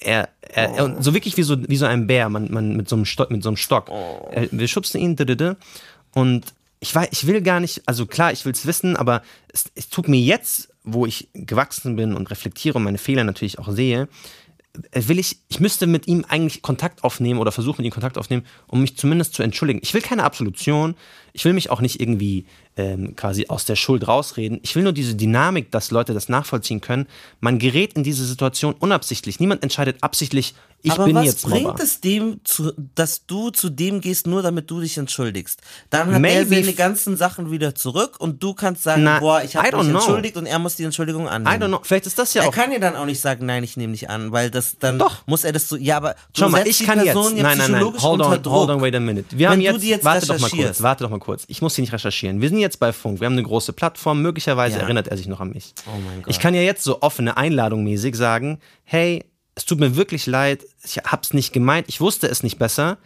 er, 0.00 0.28
er, 0.40 0.70
er 0.74 1.02
so 1.02 1.14
wirklich 1.14 1.36
wie 1.36 1.42
so, 1.42 1.56
wie 1.68 1.76
so 1.76 1.86
ein 1.86 2.06
Bär, 2.06 2.28
man, 2.28 2.50
man 2.52 2.76
mit 2.76 2.88
so 2.88 2.96
einem 2.96 3.04
Stock, 3.04 3.30
mit 3.30 3.42
so 3.42 3.48
einem 3.48 3.56
Stock. 3.56 3.88
Oh. 3.88 4.30
wir 4.50 4.68
schubsen 4.68 5.00
ihn, 5.00 5.16
und 6.14 6.54
ich 6.80 6.94
weiß, 6.94 7.08
ich 7.12 7.26
will 7.26 7.42
gar 7.42 7.60
nicht, 7.60 7.82
also 7.86 8.06
klar, 8.06 8.32
ich 8.32 8.44
will 8.44 8.52
es 8.52 8.66
wissen, 8.66 8.96
aber 8.96 9.22
es, 9.52 9.66
es 9.74 9.88
tut 9.88 10.08
mir 10.08 10.20
jetzt, 10.20 10.68
wo 10.82 11.06
ich 11.06 11.28
gewachsen 11.32 11.96
bin 11.96 12.14
und 12.14 12.30
reflektiere 12.30 12.76
und 12.76 12.84
meine 12.84 12.98
Fehler 12.98 13.24
natürlich 13.24 13.58
auch 13.58 13.70
sehe, 13.70 14.08
äh, 14.90 15.02
will 15.06 15.18
ich, 15.18 15.38
ich 15.48 15.60
müsste 15.60 15.86
mit 15.86 16.08
ihm 16.08 16.24
eigentlich 16.28 16.60
Kontakt 16.60 17.04
aufnehmen 17.04 17.38
oder 17.38 17.52
versuchen, 17.52 17.82
mit 17.82 17.86
ihm 17.86 17.94
Kontakt 17.94 18.18
aufnehmen, 18.18 18.44
um 18.66 18.80
mich 18.80 18.96
zumindest 18.96 19.34
zu 19.34 19.42
entschuldigen. 19.42 19.80
Ich 19.82 19.94
will 19.94 20.02
keine 20.02 20.24
Absolution, 20.24 20.96
ich 21.32 21.44
will 21.44 21.52
mich 21.52 21.70
auch 21.70 21.80
nicht 21.80 22.00
irgendwie 22.00 22.46
ähm, 22.76 23.14
quasi 23.16 23.46
aus 23.48 23.64
der 23.64 23.76
Schuld 23.76 24.06
rausreden. 24.08 24.60
Ich 24.62 24.74
will 24.76 24.82
nur 24.82 24.92
diese 24.92 25.14
Dynamik, 25.14 25.70
dass 25.70 25.90
Leute 25.90 26.14
das 26.14 26.28
nachvollziehen 26.28 26.80
können. 26.80 27.06
Man 27.40 27.58
gerät 27.58 27.94
in 27.94 28.02
diese 28.04 28.24
Situation 28.24 28.74
unabsichtlich. 28.78 29.40
Niemand 29.40 29.62
entscheidet 29.62 29.98
absichtlich, 30.00 30.54
ich 30.84 30.92
Aber 30.92 31.04
bin 31.04 31.14
was 31.14 31.24
jetzt 31.24 31.42
bringt 31.44 31.62
Mobber. 31.62 31.82
es 31.82 32.00
dem, 32.00 32.40
zu, 32.42 32.72
dass 32.96 33.24
du 33.26 33.50
zu 33.50 33.70
dem 33.70 34.00
gehst, 34.00 34.26
nur 34.26 34.42
damit 34.42 34.68
du 34.68 34.80
dich 34.80 34.98
entschuldigst? 34.98 35.60
Dann 35.90 36.12
hat 36.12 36.20
Maybe 36.20 36.56
er 36.56 36.62
seine 36.62 36.72
ganzen 36.74 37.16
Sachen 37.16 37.52
wieder 37.52 37.76
zurück 37.76 38.16
und 38.18 38.42
du 38.42 38.52
kannst 38.52 38.82
sagen, 38.82 39.04
Na, 39.04 39.20
boah, 39.20 39.42
ich 39.44 39.54
habe 39.54 39.76
mich 39.76 39.86
know. 39.86 39.98
entschuldigt 39.98 40.36
und 40.36 40.46
er 40.46 40.58
muss 40.58 40.74
die 40.74 40.82
Entschuldigung 40.82 41.28
annehmen. 41.28 41.54
I 41.54 41.64
don't 41.64 41.68
know. 41.68 41.80
Vielleicht 41.84 42.06
ist 42.06 42.18
das 42.18 42.34
ja 42.34 42.42
er 42.42 42.48
auch. 42.48 42.52
Er 42.52 42.62
kann 42.62 42.72
ja 42.72 42.80
dann 42.80 42.96
auch 42.96 43.04
nicht 43.06 43.20
sagen, 43.20 43.46
nein, 43.46 43.62
ich 43.62 43.76
nehme 43.76 43.92
nicht 43.92 44.10
an, 44.10 44.32
weil 44.32 44.50
das 44.50 44.76
dann 44.80 44.98
Doch. 44.98 45.24
muss 45.26 45.44
er 45.44 45.52
das 45.52 45.68
so. 45.68 45.76
Ja, 45.76 45.98
aber 45.98 46.14
du 46.14 46.40
Schau 46.40 46.48
mal, 46.48 46.66
ich 46.66 46.84
kann 46.84 47.04
jetzt. 47.04 47.14
Nein, 47.14 47.58
nein, 47.58 47.70
nein. 47.70 47.84
Hold 47.84 48.20
on, 48.20 48.44
hold 48.44 48.70
on, 48.70 48.80
wait 48.80 48.94
a 48.96 49.00
minute. 49.00 49.26
Wir 49.30 49.50
Wenn 49.50 49.58
haben 49.58 49.60
jetzt, 49.60 49.84
jetzt 49.84 50.04
warte 50.04 50.26
doch 50.26 50.40
mal 50.40 50.50
kurz, 50.50 50.82
warte 50.82 51.04
doch 51.04 51.10
mal 51.10 51.20
kurz. 51.20 51.44
Ich 51.46 51.62
muss 51.62 51.76
hier 51.76 51.82
nicht 51.82 51.92
recherchieren. 51.92 52.40
Wir 52.40 52.48
sind 52.48 52.58
jetzt 52.62 52.80
bei 52.80 52.92
Funk. 52.92 53.20
Wir 53.20 53.26
haben 53.26 53.34
eine 53.34 53.42
große 53.42 53.72
Plattform. 53.74 54.22
Möglicherweise 54.22 54.76
Ja. 54.78 54.82
erinnert 54.84 55.08
er 55.08 55.16
sich 55.18 55.26
noch 55.28 55.40
an 55.40 55.50
mich. 55.50 55.74
Oh 55.86 55.90
mein 56.06 56.22
Gott. 56.22 56.30
Ich 56.30 56.40
kann 56.40 56.54
ja 56.54 56.62
jetzt 56.62 56.82
so 56.82 57.02
offene 57.02 57.36
Einladung 57.36 57.84
mäßig 57.84 58.16
sagen, 58.16 58.58
hey, 58.84 59.24
es 59.54 59.66
tut 59.66 59.78
mir 59.80 59.96
wirklich 59.96 60.26
leid, 60.26 60.64
ich 60.82 60.96
hab's 60.98 61.34
nicht 61.34 61.52
gemeint, 61.52 61.86
ich 61.88 62.00
wusste 62.00 62.26
es 62.26 62.42
nicht 62.42 62.58
besser, 62.58 62.96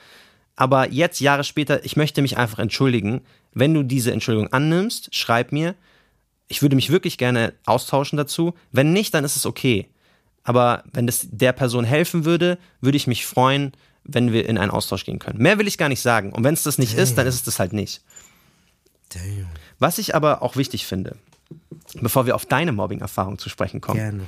aber 0.55 0.91
jetzt, 0.93 1.19
Jahre 1.21 1.43
später, 1.43 1.85
ich 1.85 1.97
möchte 1.97 2.23
mich 2.23 2.39
einfach 2.39 2.61
entschuldigen. 2.61 3.23
Wenn 3.53 3.75
du 3.75 3.83
diese 3.83 4.13
Entschuldigung 4.13 4.53
annimmst, 4.53 5.15
schreib 5.15 5.51
mir. 5.51 5.75
Ich 6.49 6.63
würde 6.63 6.77
mich 6.77 6.91
wirklich 6.91 7.19
gerne 7.19 7.53
austauschen 7.65 8.17
dazu. 8.17 8.55
Wenn 8.71 8.93
nicht, 8.93 9.13
dann 9.13 9.25
ist 9.25 9.35
es 9.37 9.45
okay. 9.45 9.89
Aber 10.45 10.85
wenn 10.93 11.07
das 11.09 11.27
der 11.31 11.53
Person 11.53 11.85
helfen 11.85 12.25
würde, 12.25 12.59
würde 12.81 12.97
ich 12.97 13.07
mich 13.09 13.27
freuen, 13.27 13.73
wenn 14.05 14.33
wir 14.33 14.49
in 14.49 14.57
einen 14.57 14.71
Austausch 14.71 15.05
gehen 15.05 15.19
können. 15.19 15.43
Mehr 15.43 15.59
will 15.59 15.67
ich 15.67 15.77
gar 15.79 15.89
nicht 15.89 16.01
sagen. 16.01 16.33
Und 16.33 16.45
wenn 16.45 16.55
es 16.55 16.63
das 16.63 16.79
nicht 16.79 16.95
ist, 16.95 17.19
dann 17.19 17.27
ist 17.27 17.35
es 17.35 17.43
das 17.43 17.59
halt 17.59 17.73
nicht. 17.73 18.03
Damn. 19.11 19.47
Was 19.79 19.99
ich 19.99 20.15
aber 20.15 20.43
auch 20.43 20.57
wichtig 20.57 20.87
finde, 20.87 21.17
bevor 22.01 22.27
wir 22.27 22.35
auf 22.35 22.47
deine 22.47 22.73
Mobbing-Erfahrung 22.73 23.39
zu 23.39 23.49
sprechen 23.49 23.81
kommen, 23.81 24.23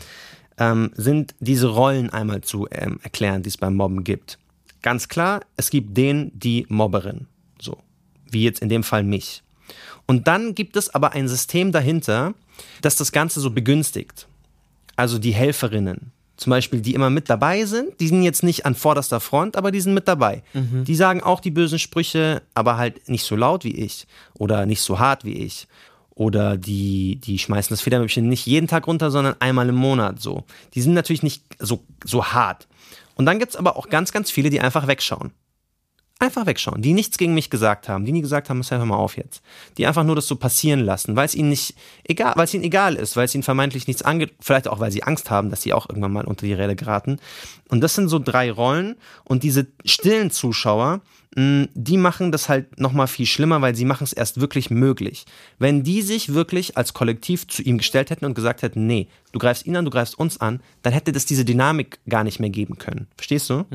ähm, 0.59 0.91
sind 0.95 1.35
diese 1.41 1.69
Rollen 1.69 2.11
einmal 2.11 2.43
zu 2.43 2.69
ähm, 2.71 2.99
erklären, 3.03 3.43
die 3.43 3.49
es 3.49 3.57
beim 3.57 3.75
Mobben 3.75 4.05
gibt. 4.05 4.39
Ganz 4.83 5.09
klar, 5.09 5.41
es 5.57 5.71
gibt 5.71 5.97
den, 5.97 6.31
die 6.35 6.67
Mobberin. 6.69 7.27
So. 7.61 7.79
Wie 8.31 8.45
jetzt 8.45 8.61
in 8.61 8.69
dem 8.69 8.85
Fall 8.85 9.03
mich. 9.03 9.43
Und 10.07 10.27
dann 10.29 10.55
gibt 10.55 10.77
es 10.77 10.95
aber 10.95 11.13
ein 11.13 11.29
System 11.29 11.73
dahinter, 11.73 12.35
das 12.81 12.97
das 12.97 13.13
Ganze 13.13 13.41
so 13.41 13.51
begünstigt. 13.51 14.27
Also 14.97 15.19
die 15.19 15.33
Helferinnen. 15.33 16.13
Zum 16.39 16.51
Beispiel, 16.51 16.81
die 16.81 16.95
immer 16.95 17.11
mit 17.11 17.29
dabei 17.29 17.65
sind. 17.65 17.99
Die 17.99 18.07
sind 18.07 18.23
jetzt 18.23 18.45
nicht 18.45 18.65
an 18.65 18.77
vorderster 18.77 19.19
Front, 19.19 19.57
aber 19.57 19.73
die 19.73 19.81
sind 19.81 19.93
mit 19.93 20.07
dabei. 20.07 20.45
Die 20.85 20.95
sagen 20.95 21.21
auch 21.21 21.41
die 21.41 21.51
bösen 21.51 21.81
Sprüche, 21.81 22.43
aber 22.55 22.77
halt 22.77 23.09
nicht 23.09 23.25
so 23.25 23.35
laut 23.35 23.65
wie 23.65 23.75
ich. 23.75 24.07
Oder 24.35 24.65
nicht 24.65 24.81
so 24.81 25.01
hart 25.01 25.25
wie 25.25 25.33
ich. 25.33 25.67
Oder 26.15 26.57
die, 26.57 27.17
die 27.17 27.39
schmeißen 27.39 27.71
das 27.71 27.81
Federmäppchen 27.81 28.29
nicht 28.29 28.47
jeden 28.47 28.69
Tag 28.69 28.87
runter, 28.87 29.11
sondern 29.11 29.35
einmal 29.41 29.69
im 29.69 29.75
Monat 29.75 30.21
so. 30.21 30.45
Die 30.75 30.81
sind 30.81 30.95
natürlich 30.95 31.25
nicht 31.25 31.43
so, 31.59 31.85
so 32.05 32.25
hart. 32.25 32.69
Und 33.17 33.27
dann 33.27 33.41
gibt's 33.41 33.57
aber 33.57 33.77
auch 33.77 33.89
ganz, 33.89 34.13
ganz 34.13 34.31
viele, 34.31 34.49
die 34.49 34.61
einfach 34.61 34.87
wegschauen. 34.87 35.33
Einfach 36.21 36.47
wegschauen, 36.47 36.83
die 36.83 36.95
nichts 36.95 37.17
gegen 37.17 37.33
mich 37.33 37.49
gesagt 37.49 37.89
haben, 37.89 38.05
die 38.05 38.11
nie 38.11 38.23
gesagt 38.23 38.51
haben, 38.51 38.59
Marcel, 38.59 38.79
hör 38.79 38.87
mal 38.87 38.97
auf 38.97 39.17
jetzt. 39.17 39.41
Die 39.77 39.87
einfach 39.87 40.03
nur 40.03 40.17
das 40.17 40.27
so 40.27 40.35
passieren 40.35 40.81
lassen, 40.81 41.15
weil 41.15 41.27
es 41.27 41.37
ihnen 41.37 41.51
nicht 41.51 41.77
egal, 42.03 42.33
weil 42.35 42.47
es 42.47 42.55
ihnen 42.55 42.65
egal 42.65 42.97
ist, 42.97 43.17
weil 43.17 43.27
es 43.27 43.35
ihnen 43.37 43.45
vermeintlich 43.45 43.87
nichts 43.87 44.03
angeht, 44.03 44.33
vielleicht 44.41 44.67
auch, 44.67 44.81
weil 44.81 44.91
sie 44.91 45.05
Angst 45.05 45.31
haben, 45.31 45.49
dass 45.49 45.63
sie 45.63 45.73
auch 45.73 45.89
irgendwann 45.89 46.13
mal 46.13 46.25
unter 46.25 46.45
die 46.45 46.55
Räder 46.55 46.75
geraten. 46.75 47.21
Und 47.69 47.83
das 47.83 47.95
sind 47.95 48.09
so 48.09 48.19
drei 48.19 48.51
Rollen 48.51 48.97
und 49.23 49.45
diese 49.45 49.69
stillen 49.85 50.33
Zuschauer, 50.33 51.03
die 51.37 51.97
machen 51.99 52.33
das 52.33 52.49
halt 52.49 52.81
nochmal 52.81 53.07
viel 53.07 53.27
schlimmer, 53.27 53.61
weil 53.61 53.77
sie 53.77 53.85
machen 53.85 54.03
es 54.03 54.13
erst 54.13 54.41
wirklich 54.41 54.71
möglich. 54.71 55.25
Wenn 55.61 55.85
die 55.85 56.03
sich 56.03 56.35
wirklich 56.35 56.77
als 56.77 56.95
Kollektiv 56.95 57.47
zu 57.47 57.63
ihm 57.63 57.79
gestellt 57.79 58.11
hätten 58.11 58.25
und 58.25 58.35
gesagt 58.35 58.63
hätten, 58.63 58.89
nee, 58.89 59.07
du 59.31 59.39
greifst 59.39 59.67
ihn 59.67 59.77
an, 59.77 59.85
du 59.85 59.91
greifst 59.93 60.19
uns 60.19 60.41
an, 60.41 60.61
dann 60.83 60.93
hätte 60.93 61.13
das 61.13 61.27
diese 61.27 61.45
Dynamik 61.45 62.01
gar 62.09 62.25
nicht 62.25 62.41
mehr 62.41 62.51
geben 62.51 62.79
können. 62.79 63.07
Verstehst 63.17 63.51
du? 63.51 63.67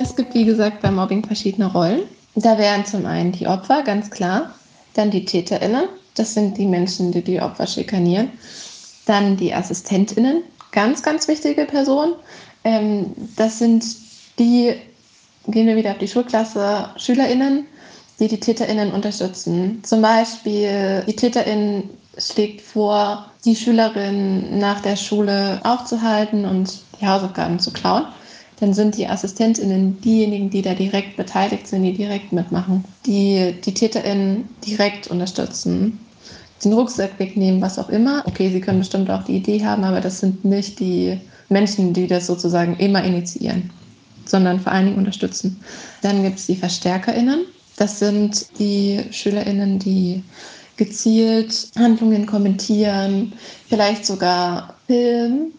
Es 0.00 0.16
gibt, 0.16 0.34
wie 0.34 0.44
gesagt, 0.44 0.82
beim 0.82 0.96
Mobbing 0.96 1.24
verschiedene 1.24 1.70
Rollen. 1.70 2.02
Da 2.34 2.58
wären 2.58 2.84
zum 2.84 3.06
einen 3.06 3.32
die 3.32 3.46
Opfer, 3.46 3.82
ganz 3.82 4.10
klar. 4.10 4.54
Dann 4.94 5.10
die 5.10 5.24
TäterInnen. 5.24 5.84
Das 6.14 6.34
sind 6.34 6.56
die 6.58 6.66
Menschen, 6.66 7.12
die 7.12 7.22
die 7.22 7.40
Opfer 7.40 7.66
schikanieren. 7.66 8.30
Dann 9.06 9.36
die 9.36 9.54
AssistentInnen. 9.54 10.42
Ganz, 10.72 11.02
ganz 11.02 11.28
wichtige 11.28 11.64
Personen. 11.64 12.14
Ähm, 12.64 13.12
das 13.36 13.58
sind 13.58 13.84
die, 14.38 14.74
gehen 15.46 15.66
wir 15.66 15.76
wieder 15.76 15.92
auf 15.92 15.98
die 15.98 16.08
Schulklasse, 16.08 16.90
SchülerInnen, 16.96 17.66
die 18.20 18.28
die 18.28 18.40
TäterInnen 18.40 18.92
unterstützen. 18.92 19.82
Zum 19.82 20.02
Beispiel, 20.02 21.04
die 21.06 21.16
TäterIn 21.16 21.88
schlägt 22.18 22.60
vor, 22.60 23.30
die 23.44 23.56
Schülerin 23.56 24.58
nach 24.58 24.80
der 24.80 24.96
Schule 24.96 25.60
aufzuhalten 25.64 26.44
und 26.44 26.80
die 27.00 27.06
Hausaufgaben 27.06 27.58
zu 27.58 27.72
klauen 27.72 28.06
dann 28.58 28.72
sind 28.72 28.96
die 28.96 29.06
AssistentInnen 29.06 30.00
diejenigen, 30.00 30.50
die 30.50 30.62
da 30.62 30.74
direkt 30.74 31.16
beteiligt 31.16 31.66
sind, 31.66 31.82
die 31.82 31.92
direkt 31.92 32.32
mitmachen, 32.32 32.84
die 33.04 33.54
die 33.64 33.74
TäterInnen 33.74 34.48
direkt 34.66 35.08
unterstützen, 35.08 35.98
den 36.64 36.72
Rucksack 36.72 37.18
wegnehmen, 37.18 37.60
was 37.60 37.78
auch 37.78 37.90
immer. 37.90 38.22
Okay, 38.26 38.50
sie 38.50 38.60
können 38.60 38.78
bestimmt 38.78 39.10
auch 39.10 39.24
die 39.24 39.36
Idee 39.36 39.64
haben, 39.64 39.84
aber 39.84 40.00
das 40.00 40.20
sind 40.20 40.44
nicht 40.44 40.80
die 40.80 41.18
Menschen, 41.48 41.92
die 41.92 42.06
das 42.06 42.26
sozusagen 42.26 42.76
immer 42.76 43.04
initiieren, 43.04 43.70
sondern 44.24 44.58
vor 44.58 44.72
allen 44.72 44.86
Dingen 44.86 44.98
unterstützen. 44.98 45.60
Dann 46.02 46.22
gibt 46.22 46.38
es 46.38 46.46
die 46.46 46.56
VerstärkerInnen. 46.56 47.44
Das 47.76 47.98
sind 47.98 48.46
die 48.58 49.02
SchülerInnen, 49.10 49.78
die 49.78 50.24
gezielt 50.78 51.70
Handlungen 51.78 52.26
kommentieren, 52.26 53.32
vielleicht 53.68 54.06
sogar 54.06 54.76
filmen 54.86 55.52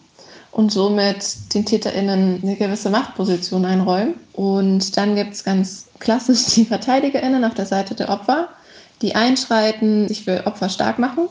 und 0.58 0.72
somit 0.72 1.54
den 1.54 1.66
TäterInnen 1.66 2.40
eine 2.42 2.56
gewisse 2.56 2.90
Machtposition 2.90 3.64
einräumen. 3.64 4.16
Und 4.34 4.98
dann 4.98 5.16
gibt 5.16 5.36
es 5.36 5.44
ganz 5.44 5.86
klassisch 6.00 6.46
die 6.56 6.66
VerteidigerInnen 6.66 7.46
auf 7.46 7.54
der 7.54 7.68
Seite 7.68 7.94
der 7.94 8.10
Opfer, 8.10 8.50
die 9.04 9.14
einschreiten, 9.14 10.08
sich 10.08 10.24
für 10.24 10.48
Opfer 10.48 10.70
stark 10.70 10.98
machen. 10.98 11.30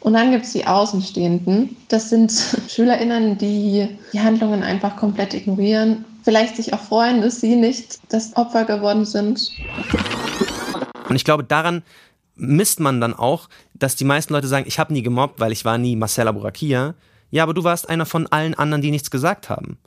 Und 0.00 0.12
dann 0.12 0.32
gibt 0.32 0.44
es 0.44 0.52
die 0.52 0.66
Außenstehenden. 0.66 1.78
Das 1.88 2.10
sind 2.10 2.30
SchülerInnen, 2.68 3.38
die 3.38 3.88
die 4.12 4.20
Handlungen 4.20 4.62
einfach 4.62 4.96
komplett 4.96 5.32
ignorieren. 5.32 6.04
Vielleicht 6.22 6.56
sich 6.56 6.74
auch 6.74 6.82
freuen, 6.82 7.22
dass 7.22 7.40
sie 7.40 7.56
nicht 7.56 7.98
das 8.10 8.36
Opfer 8.36 8.66
geworden 8.66 9.06
sind. 9.06 9.50
Und 11.08 11.16
ich 11.16 11.24
glaube, 11.24 11.42
daran 11.42 11.82
misst 12.36 12.80
man 12.80 13.00
dann 13.00 13.14
auch, 13.14 13.48
dass 13.72 13.96
die 13.96 14.04
meisten 14.04 14.34
Leute 14.34 14.46
sagen, 14.46 14.66
ich 14.68 14.78
habe 14.78 14.92
nie 14.92 15.02
gemobbt, 15.02 15.40
weil 15.40 15.52
ich 15.52 15.64
war 15.64 15.78
nie 15.78 15.96
Marcel 15.96 16.28
Aburakia. 16.28 16.92
Ja, 17.30 17.42
aber 17.42 17.54
du 17.54 17.64
warst 17.64 17.88
einer 17.88 18.06
von 18.06 18.26
allen 18.26 18.54
anderen, 18.54 18.82
die 18.82 18.90
nichts 18.90 19.10
gesagt 19.10 19.48
haben. 19.50 19.78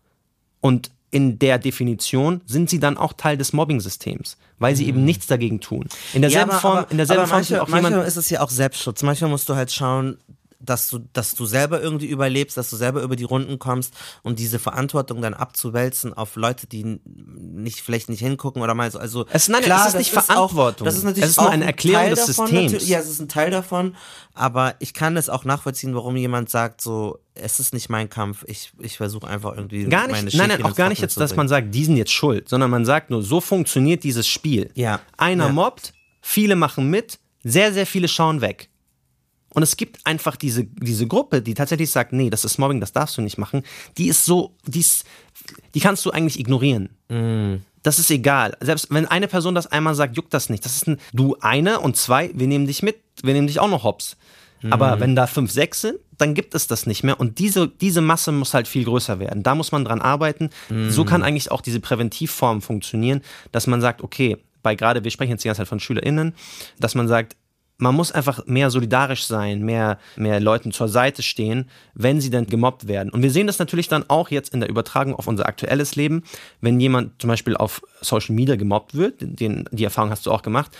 Und 0.59 0.91
in 1.09 1.39
der 1.39 1.57
Definition 1.59 2.41
sind 2.45 2.69
sie 2.69 2.79
dann 2.79 2.97
auch 2.97 3.13
Teil 3.13 3.35
des 3.37 3.51
Mobbing-Systems, 3.51 4.37
weil 4.59 4.75
sie 4.75 4.87
eben 4.87 5.03
nichts 5.03 5.27
dagegen 5.27 5.59
tun. 5.59 5.87
In 6.13 6.21
derselben 6.21 6.47
Mhm. 6.47 6.51
Ja, 6.51 6.57
aber- 6.59 6.61
Form, 6.81 6.85
in 6.89 6.97
derselben 6.97 7.19
aber 7.21 7.27
Form 7.27 7.37
manchmal, 7.39 7.59
auch 7.59 7.67
manchmal 7.67 8.07
ist 8.07 8.15
es 8.17 8.29
ja 8.29 8.41
auch 8.41 8.49
Selbstschutz. 8.49 9.03
Manchmal 9.03 9.29
musst 9.29 9.49
du 9.49 9.55
halt 9.55 9.71
schauen, 9.73 10.17
dass 10.63 10.89
du, 10.89 10.99
dass 11.13 11.33
du 11.35 11.45
selber 11.45 11.81
irgendwie 11.81 12.05
überlebst, 12.07 12.55
dass 12.57 12.69
du 12.69 12.75
selber 12.75 13.01
über 13.01 13.15
die 13.15 13.23
Runden 13.23 13.59
kommst 13.59 13.93
und 14.23 14.39
diese 14.39 14.59
Verantwortung 14.59 15.21
dann 15.21 15.33
abzuwälzen 15.33 16.13
auf 16.13 16.35
Leute, 16.35 16.67
die 16.67 16.99
nicht 17.05 17.81
vielleicht 17.81 18.09
nicht 18.09 18.19
hingucken 18.19 18.61
oder 18.61 18.73
mal 18.73 18.89
so. 18.91 18.99
Also 18.99 19.25
Es- 19.31 19.47
nein, 19.47 19.61
klar, 19.63 19.87
es 19.87 19.93
ist 19.93 19.99
nicht 19.99 20.11
Verantwortung. 20.11 20.85
Auch, 20.87 20.89
das 20.91 20.97
ist 20.97 21.03
natürlich 21.03 21.23
Es 21.25 21.29
ist 21.31 21.37
nur 21.37 21.47
auch 21.47 21.51
eine 21.51 21.63
ein 21.63 21.67
Erklärung 21.69 22.09
des 22.09 22.25
davon, 22.27 22.47
Systems. 22.47 22.87
Ja, 22.87 22.99
es 22.99 23.09
ist 23.09 23.19
ein 23.19 23.27
Teil 23.29 23.51
davon, 23.51 23.95
aber 24.33 24.75
ich 24.79 24.93
kann 24.93 25.17
es 25.17 25.29
auch 25.29 25.45
nachvollziehen, 25.45 25.95
warum 25.95 26.15
jemand 26.15 26.49
sagt 26.49 26.81
so, 26.81 27.19
es 27.33 27.59
ist 27.59 27.73
nicht 27.73 27.89
mein 27.89 28.09
Kampf. 28.09 28.43
Ich, 28.47 28.71
ich 28.79 28.97
versuche 28.97 29.27
einfach 29.27 29.55
irgendwie 29.55 29.85
gar 29.85 30.07
meine 30.09 30.25
nicht, 30.25 30.37
nein, 30.37 30.49
nein, 30.49 30.63
auch 30.63 30.75
gar 30.75 30.89
nicht 30.89 31.01
jetzt, 31.01 31.19
dass 31.19 31.35
man 31.35 31.47
sagt, 31.47 31.73
die 31.73 31.85
sind 31.85 31.97
jetzt 31.97 32.11
schuld, 32.11 32.49
sondern 32.49 32.69
man 32.69 32.85
sagt 32.85 33.09
nur, 33.09 33.23
so 33.23 33.41
funktioniert 33.41 34.03
dieses 34.03 34.27
Spiel. 34.27 34.69
Ja. 34.75 34.99
Einer 35.17 35.47
Ja. 35.47 35.51
mobbt, 35.53 35.93
viele 36.21 36.55
machen 36.55 36.89
mit, 36.89 37.19
sehr, 37.43 37.73
sehr 37.73 37.85
viele 37.87 38.07
schauen 38.07 38.41
weg. 38.41 38.69
Und 39.53 39.63
es 39.63 39.77
gibt 39.77 40.05
einfach 40.05 40.35
diese, 40.35 40.63
diese 40.63 41.07
Gruppe, 41.07 41.41
die 41.41 41.53
tatsächlich 41.53 41.91
sagt, 41.91 42.13
nee, 42.13 42.29
das 42.29 42.45
ist 42.45 42.57
Mobbing, 42.57 42.79
das 42.79 42.93
darfst 42.93 43.17
du 43.17 43.21
nicht 43.21 43.37
machen. 43.37 43.63
Die 43.97 44.07
ist 44.07 44.25
so, 44.25 44.55
die, 44.65 44.79
ist, 44.79 45.05
die 45.73 45.79
kannst 45.79 46.05
du 46.05 46.11
eigentlich 46.11 46.39
ignorieren. 46.39 46.89
Das 47.83 47.99
ist 47.99 48.11
egal. 48.11 48.55
Selbst 48.61 48.87
wenn 48.91 49.07
eine 49.07 49.27
Person 49.27 49.55
das 49.55 49.67
einmal 49.67 49.95
sagt, 49.95 50.15
juckt 50.15 50.33
das 50.33 50.49
nicht. 50.49 50.63
Das 50.63 50.75
ist 50.75 50.87
ein, 50.87 50.97
du 51.13 51.35
eine 51.41 51.79
und 51.79 51.97
zwei, 51.97 52.31
wir 52.33 52.47
nehmen 52.47 52.67
dich 52.67 52.83
mit, 52.83 52.97
wir 53.23 53.33
nehmen 53.33 53.47
dich 53.47 53.59
auch 53.59 53.69
noch 53.69 53.83
hops. 53.83 54.17
Aber 54.69 54.99
wenn 54.99 55.15
da 55.15 55.25
fünf, 55.25 55.51
sechs 55.51 55.81
sind, 55.81 55.97
dann 56.19 56.35
gibt 56.35 56.53
es 56.53 56.67
das 56.67 56.85
nicht 56.85 57.03
mehr. 57.03 57.19
Und 57.19 57.39
diese, 57.39 57.67
diese 57.67 57.99
Masse 57.99 58.31
muss 58.31 58.53
halt 58.53 58.67
viel 58.67 58.83
größer 58.83 59.19
werden. 59.19 59.41
Da 59.41 59.55
muss 59.55 59.71
man 59.71 59.83
dran 59.83 60.01
arbeiten. 60.01 60.51
So 60.89 61.03
kann 61.03 61.23
eigentlich 61.23 61.49
auch 61.49 61.61
diese 61.61 61.79
Präventivform 61.79 62.61
funktionieren, 62.61 63.21
dass 63.51 63.65
man 63.65 63.81
sagt, 63.81 64.03
okay, 64.03 64.37
bei 64.61 64.75
gerade, 64.75 65.03
wir 65.03 65.09
sprechen 65.09 65.31
jetzt 65.31 65.43
die 65.43 65.47
ganze 65.47 65.61
Zeit 65.61 65.67
von 65.67 65.79
SchülerInnen, 65.79 66.35
dass 66.79 66.93
man 66.93 67.07
sagt, 67.07 67.35
man 67.81 67.95
muss 67.95 68.11
einfach 68.11 68.45
mehr 68.45 68.69
solidarisch 68.69 69.25
sein, 69.25 69.63
mehr, 69.63 69.97
mehr 70.15 70.39
Leuten 70.39 70.71
zur 70.71 70.87
Seite 70.87 71.23
stehen, 71.23 71.69
wenn 71.95 72.21
sie 72.21 72.29
dann 72.29 72.45
gemobbt 72.45 72.87
werden. 72.87 73.09
Und 73.09 73.23
wir 73.23 73.31
sehen 73.31 73.47
das 73.47 73.59
natürlich 73.59 73.87
dann 73.87 74.05
auch 74.07 74.29
jetzt 74.29 74.53
in 74.53 74.59
der 74.59 74.69
Übertragung 74.69 75.15
auf 75.15 75.27
unser 75.27 75.47
aktuelles 75.47 75.95
Leben, 75.95 76.23
wenn 76.61 76.79
jemand 76.79 77.19
zum 77.19 77.29
Beispiel 77.29 77.57
auf 77.57 77.81
Social 77.99 78.35
Media 78.35 78.55
gemobbt 78.55 78.93
wird, 78.93 79.15
den, 79.19 79.65
die 79.71 79.83
Erfahrung 79.83 80.11
hast 80.11 80.27
du 80.27 80.31
auch 80.31 80.43
gemacht, 80.43 80.71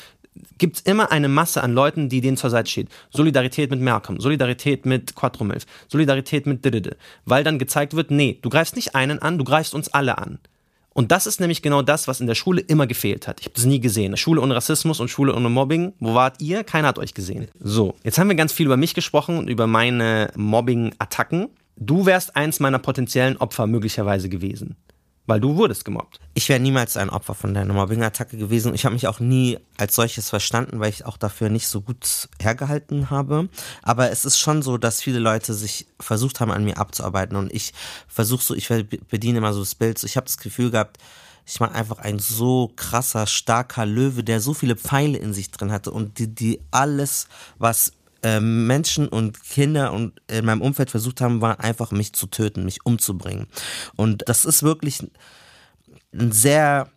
gibt 0.58 0.78
es 0.78 0.82
immer 0.84 1.12
eine 1.12 1.28
Masse 1.28 1.64
an 1.64 1.74
Leuten, 1.74 2.08
die 2.08 2.22
denen 2.22 2.38
zur 2.38 2.52
Seite 2.52 2.70
steht. 2.70 2.90
Solidarität 3.10 3.72
mit 3.72 3.82
Malcolm, 3.82 4.20
Solidarität 4.20 4.86
mit 4.86 5.16
Quattromilf, 5.16 5.66
Solidarität 5.88 6.46
mit 6.46 6.64
Didede. 6.64 6.98
Weil 7.26 7.44
dann 7.44 7.60
gezeigt 7.60 7.96
wird, 7.96 8.12
nee, 8.12 8.38
du 8.42 8.50
greifst 8.50 8.76
nicht 8.76 8.96
einen 8.96 9.20
an, 9.20 9.38
du 9.40 9.44
greifst 9.44 9.74
uns 9.74 9.90
alle 9.90 10.20
an. 10.20 10.40
Und 10.94 11.12
das 11.12 11.26
ist 11.26 11.40
nämlich 11.40 11.62
genau 11.62 11.82
das, 11.82 12.08
was 12.08 12.20
in 12.20 12.28
der 12.28 12.36
Schule 12.36 12.62
immer 12.62 12.86
gefehlt 12.86 13.28
hat. 13.28 13.40
Ich 13.40 13.46
habe 13.46 13.56
das 13.56 13.66
nie 13.66 13.80
gesehen. 13.80 14.16
Schule 14.18 14.42
ohne 14.42 14.56
Rassismus 14.56 15.00
und 15.00 15.08
Schule 15.08 15.34
ohne 15.34 15.50
Mobbing. 15.50 15.94
Wo 16.00 16.14
wart 16.14 16.42
ihr? 16.42 16.64
Keiner 16.64 16.90
hat 16.90 17.00
euch 17.00 17.14
gesehen. 17.14 17.48
So, 17.60 17.96
jetzt 18.04 18.18
haben 18.18 18.28
wir 18.28 18.36
ganz 18.36 18.52
viel 18.52 18.66
über 18.66 18.78
mich 18.78 18.94
gesprochen 18.94 19.38
und 19.38 19.50
über 19.50 19.68
meine 19.68 20.32
Mobbing-Attacken. 20.36 21.48
Du 21.78 22.06
wärst 22.06 22.36
eins 22.36 22.60
meiner 22.60 22.80
potenziellen 22.80 23.38
Opfer 23.38 23.68
möglicherweise 23.68 24.28
gewesen. 24.28 24.76
Weil 25.32 25.40
du 25.40 25.56
wurdest 25.56 25.86
gemobbt. 25.86 26.20
Ich 26.34 26.50
wäre 26.50 26.60
niemals 26.60 26.98
ein 26.98 27.10
Opfer 27.10 27.36
von 27.36 27.54
deiner 27.54 27.74
Mobbing-Attacke 27.74 28.36
gewesen. 28.36 28.76
Ich 28.76 28.84
habe 28.84 28.92
mich 28.92 29.08
auch 29.08 29.22
nie 29.22 29.58
als 29.78 29.96
solches 29.96 30.30
verstanden, 30.30 30.82
weil 30.82 30.90
ich 30.90 31.06
auch 31.06 31.16
dafür 31.16 31.48
nicht 31.48 31.70
so 31.70 31.80
gut 31.80 32.28
hergehalten 32.42 33.10
habe. 33.10 33.48
Aber 33.82 34.12
es 34.12 34.26
ist 34.26 34.40
schon 34.40 34.62
so, 34.62 34.78
dass 34.78 35.02
viele 35.02 35.20
Leute 35.20 35.54
sich 35.54 35.88
versucht 36.02 36.42
haben, 36.42 36.52
an 36.52 36.66
mir 36.66 36.78
abzuarbeiten. 36.78 37.38
Und 37.38 37.54
ich 37.54 37.72
versuche 38.10 38.44
so, 38.44 38.54
ich 38.56 38.68
bediene 38.68 39.38
immer 39.38 39.54
so 39.54 39.62
das 39.62 39.74
Bild. 39.74 40.04
Ich 40.04 40.18
habe 40.18 40.26
das 40.26 40.38
Gefühl 40.38 40.70
gehabt, 40.70 40.98
ich 41.46 41.62
war 41.62 41.72
einfach 41.72 42.00
ein 42.00 42.20
so 42.20 42.70
krasser, 42.76 43.26
starker 43.26 43.86
Löwe, 43.86 44.26
der 44.26 44.42
so 44.42 44.54
viele 44.54 44.76
Pfeile 44.76 45.18
in 45.18 45.34
sich 45.34 45.50
drin 45.50 45.72
hatte 45.72 45.92
und 45.92 46.20
die, 46.20 46.28
die 46.28 46.60
alles, 46.72 47.30
was 47.58 47.94
äh, 48.24 48.40
Menschen 48.40 49.08
und 49.08 49.42
Kinder 49.44 49.94
und 49.94 50.22
in 50.30 50.46
meinem 50.46 50.62
Umfeld 50.62 50.92
versucht 50.92 51.22
haben, 51.22 51.42
war 51.42 51.60
einfach 51.60 51.92
mich 51.92 52.14
zu 52.14 52.28
töten, 52.28 52.66
mich 52.66 52.86
umzubringen. 52.86 53.48
Und 53.96 54.24
das 54.28 54.46
ist 54.46 54.64
wirklich 54.64 55.00
eine 56.14 56.34
sehr 56.34 56.90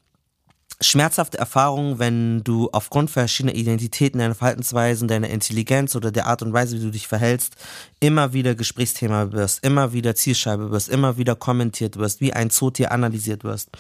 schmerzhafte 0.80 1.38
Erfahrung, 1.38 1.98
wenn 1.98 2.42
du 2.42 2.68
aufgrund 2.72 3.10
verschiedener 3.10 3.54
Identitäten, 3.54 4.18
deiner 4.18 4.34
Verhaltensweisen, 4.34 5.08
deiner 5.08 5.30
Intelligenz 5.30 5.94
oder 5.96 6.10
der 6.10 6.26
Art 6.26 6.42
und 6.42 6.52
Weise, 6.52 6.76
wie 6.76 6.84
du 6.84 6.90
dich 6.90 7.08
verhältst, 7.08 7.54
immer 8.00 8.32
wieder 8.32 8.54
Gesprächsthema 8.54 9.32
wirst, 9.32 9.64
immer 9.64 9.92
wieder 9.92 10.14
Zielscheibe 10.14 10.70
wirst, 10.70 10.88
immer 10.88 11.16
wieder 11.16 11.36
kommentiert 11.36 11.96
wirst, 11.96 12.20
wie 12.20 12.32
ein 12.32 12.50
Zootier 12.50 12.92
analysiert 12.92 13.44
wirst. 13.44 13.70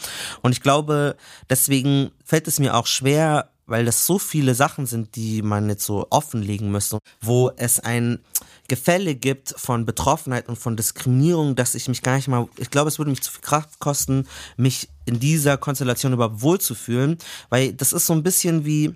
Und 0.42 0.52
ich 0.52 0.62
glaube, 0.62 1.16
deswegen 1.50 2.10
fällt 2.24 2.48
es 2.48 2.58
mir 2.58 2.74
auch 2.74 2.86
schwer, 2.86 3.50
weil 3.66 3.84
das 3.84 4.06
so 4.06 4.18
viele 4.18 4.54
Sachen 4.54 4.86
sind, 4.86 5.16
die 5.16 5.42
man 5.42 5.68
jetzt 5.68 5.84
so 5.84 6.06
offenlegen 6.10 6.70
müsste, 6.70 6.98
wo 7.20 7.50
es 7.56 7.80
ein 7.80 8.20
Gefälle 8.68 9.14
gibt 9.14 9.54
von 9.56 9.84
Betroffenheit 9.84 10.48
und 10.48 10.56
von 10.56 10.76
Diskriminierung, 10.76 11.54
dass 11.54 11.74
ich 11.74 11.88
mich 11.88 12.02
gar 12.02 12.16
nicht 12.16 12.28
mal, 12.28 12.48
ich 12.56 12.70
glaube, 12.70 12.88
es 12.88 12.98
würde 12.98 13.10
mich 13.10 13.22
zu 13.22 13.30
viel 13.30 13.42
Kraft 13.42 13.78
kosten, 13.78 14.26
mich 14.56 14.88
in 15.06 15.20
dieser 15.20 15.58
Konstellation 15.58 16.12
überhaupt 16.14 16.40
wohlzufühlen, 16.40 17.18
weil 17.50 17.72
das 17.74 17.92
ist 17.92 18.06
so 18.06 18.14
ein 18.14 18.22
bisschen 18.22 18.64
wie, 18.64 18.94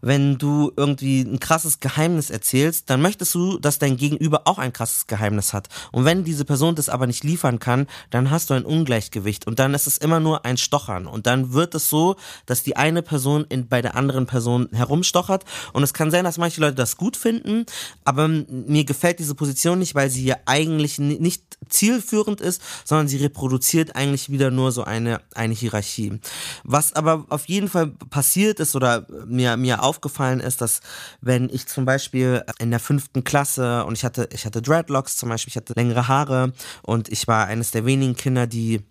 wenn 0.00 0.38
du 0.38 0.72
irgendwie 0.76 1.20
ein 1.22 1.40
krasses 1.40 1.80
Geheimnis 1.80 2.30
erzählst, 2.30 2.90
dann 2.90 3.02
möchtest 3.02 3.34
du, 3.34 3.58
dass 3.58 3.78
dein 3.78 3.96
Gegenüber 3.96 4.42
auch 4.46 4.58
ein 4.58 4.72
krasses 4.72 5.06
Geheimnis 5.06 5.52
hat. 5.52 5.68
Und 5.92 6.04
wenn 6.04 6.24
diese 6.24 6.44
Person 6.44 6.74
das 6.74 6.88
aber 6.88 7.06
nicht 7.06 7.24
liefern 7.24 7.58
kann, 7.58 7.86
dann 8.10 8.30
hast 8.30 8.50
du 8.50 8.54
ein 8.54 8.64
Ungleichgewicht 8.64 9.46
und 9.46 9.58
dann 9.58 9.74
ist 9.74 9.86
es 9.86 9.98
immer 9.98 10.20
nur 10.20 10.44
ein 10.44 10.56
Stochern. 10.56 11.06
Und 11.06 11.26
dann 11.26 11.52
wird 11.52 11.74
es 11.74 11.88
so, 11.88 12.16
dass 12.46 12.62
die 12.62 12.76
eine 12.76 13.02
Person 13.02 13.44
in, 13.48 13.68
bei 13.68 13.82
der 13.82 13.96
anderen 13.96 14.26
Person 14.26 14.68
herumstochert. 14.72 15.44
Und 15.72 15.82
es 15.82 15.94
kann 15.94 16.10
sein, 16.10 16.24
dass 16.24 16.38
manche 16.38 16.60
Leute 16.60 16.74
das 16.74 16.96
gut 16.96 17.16
finden, 17.16 17.66
aber 18.04 18.28
mir 18.28 18.84
gefällt 18.84 19.18
diese 19.18 19.34
Position 19.34 19.78
nicht, 19.78 19.94
weil 19.94 20.10
sie 20.10 20.24
ja 20.24 20.36
eigentlich 20.46 20.98
nicht 20.98 21.42
zielführend 21.68 22.40
ist, 22.40 22.62
sondern 22.84 23.08
sie 23.08 23.18
reproduziert 23.18 23.96
eigentlich 23.96 24.30
wieder 24.30 24.50
nur 24.50 24.72
so 24.72 24.84
eine, 24.84 25.20
eine 25.34 25.54
Hierarchie. 25.54 26.18
Was 26.64 26.94
aber 26.94 27.26
auf 27.28 27.46
jeden 27.46 27.68
Fall 27.68 27.88
passiert 27.88 28.60
ist 28.60 28.74
oder 28.74 29.06
mir, 29.26 29.56
mir 29.56 29.82
aufgefallen 29.90 30.38
ist, 30.38 30.60
dass 30.60 30.80
wenn 31.20 31.48
ich 31.48 31.66
zum 31.66 31.84
Beispiel 31.84 32.44
in 32.60 32.70
der 32.70 32.78
fünften 32.78 33.24
Klasse 33.24 33.84
und 33.84 33.98
ich 33.98 34.04
hatte, 34.04 34.28
ich 34.32 34.46
hatte 34.46 34.62
Dreadlocks 34.62 35.16
zum 35.16 35.28
Beispiel, 35.28 35.50
ich 35.50 35.56
hatte 35.56 35.72
längere 35.74 36.06
Haare 36.06 36.52
und 36.82 37.08
ich 37.08 37.26
war 37.26 37.46
eines 37.46 37.72
der 37.72 37.84
wenigen 37.84 38.14
Kinder, 38.14 38.46
die 38.46 38.84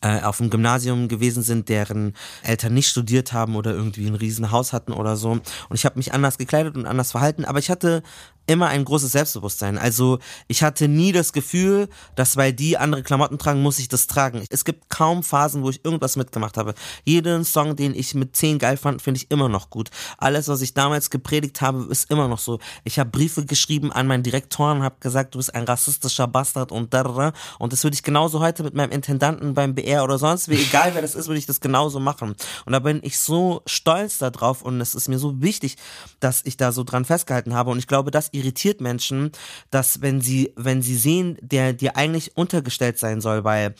äh, 0.00 0.22
auf 0.22 0.38
dem 0.38 0.48
Gymnasium 0.48 1.08
gewesen 1.08 1.42
sind, 1.42 1.68
deren 1.68 2.14
Eltern 2.42 2.72
nicht 2.72 2.88
studiert 2.88 3.34
haben 3.34 3.56
oder 3.56 3.72
irgendwie 3.72 4.06
ein 4.06 4.14
Riesenhaus 4.14 4.72
hatten 4.72 4.92
oder 4.92 5.16
so. 5.16 5.32
Und 5.32 5.44
ich 5.72 5.84
habe 5.84 5.98
mich 5.98 6.14
anders 6.14 6.38
gekleidet 6.38 6.76
und 6.76 6.86
anders 6.86 7.10
verhalten, 7.10 7.44
aber 7.44 7.58
ich 7.58 7.70
hatte 7.70 8.02
immer 8.46 8.68
ein 8.68 8.84
großes 8.84 9.12
Selbstbewusstsein. 9.12 9.78
Also 9.78 10.18
ich 10.48 10.62
hatte 10.62 10.88
nie 10.88 11.12
das 11.12 11.32
Gefühl, 11.32 11.88
dass 12.14 12.36
weil 12.36 12.52
die 12.52 12.78
andere 12.78 13.02
Klamotten 13.02 13.38
tragen, 13.38 13.62
muss 13.62 13.78
ich 13.78 13.88
das 13.88 14.06
tragen. 14.06 14.44
Es 14.50 14.64
gibt 14.64 14.88
kaum 14.88 15.22
Phasen, 15.22 15.62
wo 15.62 15.70
ich 15.70 15.84
irgendwas 15.84 16.16
mitgemacht 16.16 16.56
habe. 16.56 16.74
Jeden 17.04 17.44
Song, 17.44 17.76
den 17.76 17.94
ich 17.94 18.14
mit 18.14 18.36
10 18.36 18.58
geil 18.58 18.76
fand, 18.76 19.02
finde 19.02 19.18
ich 19.18 19.30
immer 19.30 19.48
noch 19.48 19.70
gut. 19.70 19.90
Alles, 20.18 20.48
was 20.48 20.62
ich 20.62 20.74
damals 20.74 21.10
gepredigt 21.10 21.60
habe, 21.60 21.86
ist 21.90 22.10
immer 22.10 22.28
noch 22.28 22.38
so. 22.38 22.58
Ich 22.84 22.98
habe 22.98 23.10
Briefe 23.10 23.44
geschrieben 23.44 23.92
an 23.92 24.06
meinen 24.06 24.22
Direktoren, 24.22 24.82
habe 24.82 24.96
gesagt, 25.00 25.34
du 25.34 25.38
bist 25.38 25.54
ein 25.54 25.64
rassistischer 25.64 26.26
Bastard 26.28 26.72
und 26.72 26.94
da, 26.94 27.02
da, 27.02 27.32
und 27.58 27.72
das 27.72 27.82
würde 27.84 27.94
ich 27.94 28.02
genauso 28.02 28.40
heute 28.40 28.62
mit 28.62 28.74
meinem 28.74 28.92
Intendanten 28.92 29.54
beim 29.54 29.74
BR 29.74 30.04
oder 30.04 30.18
sonst 30.18 30.48
wie, 30.48 30.54
egal 30.54 30.94
wer 30.94 31.02
das 31.02 31.14
ist, 31.14 31.26
würde 31.26 31.38
ich 31.38 31.46
das 31.46 31.60
genauso 31.60 32.00
machen. 32.00 32.34
Und 32.64 32.72
da 32.72 32.78
bin 32.78 33.00
ich 33.02 33.18
so 33.18 33.62
stolz 33.66 34.18
darauf 34.18 34.62
und 34.62 34.80
es 34.80 34.94
ist 34.94 35.08
mir 35.08 35.18
so 35.18 35.42
wichtig, 35.42 35.76
dass 36.20 36.42
ich 36.44 36.56
da 36.56 36.72
so 36.72 36.84
dran 36.84 37.04
festgehalten 37.04 37.54
habe 37.54 37.70
und 37.70 37.78
ich 37.78 37.86
glaube, 37.86 38.10
das 38.10 38.28
irritiert 38.36 38.80
Menschen, 38.80 39.32
dass 39.70 40.02
wenn 40.02 40.20
sie, 40.20 40.52
wenn 40.56 40.82
sie 40.82 40.96
sehen, 40.96 41.38
der 41.40 41.72
dir 41.72 41.96
eigentlich 41.96 42.36
untergestellt 42.36 42.98
sein 42.98 43.20
soll, 43.20 43.44
weil 43.44 43.74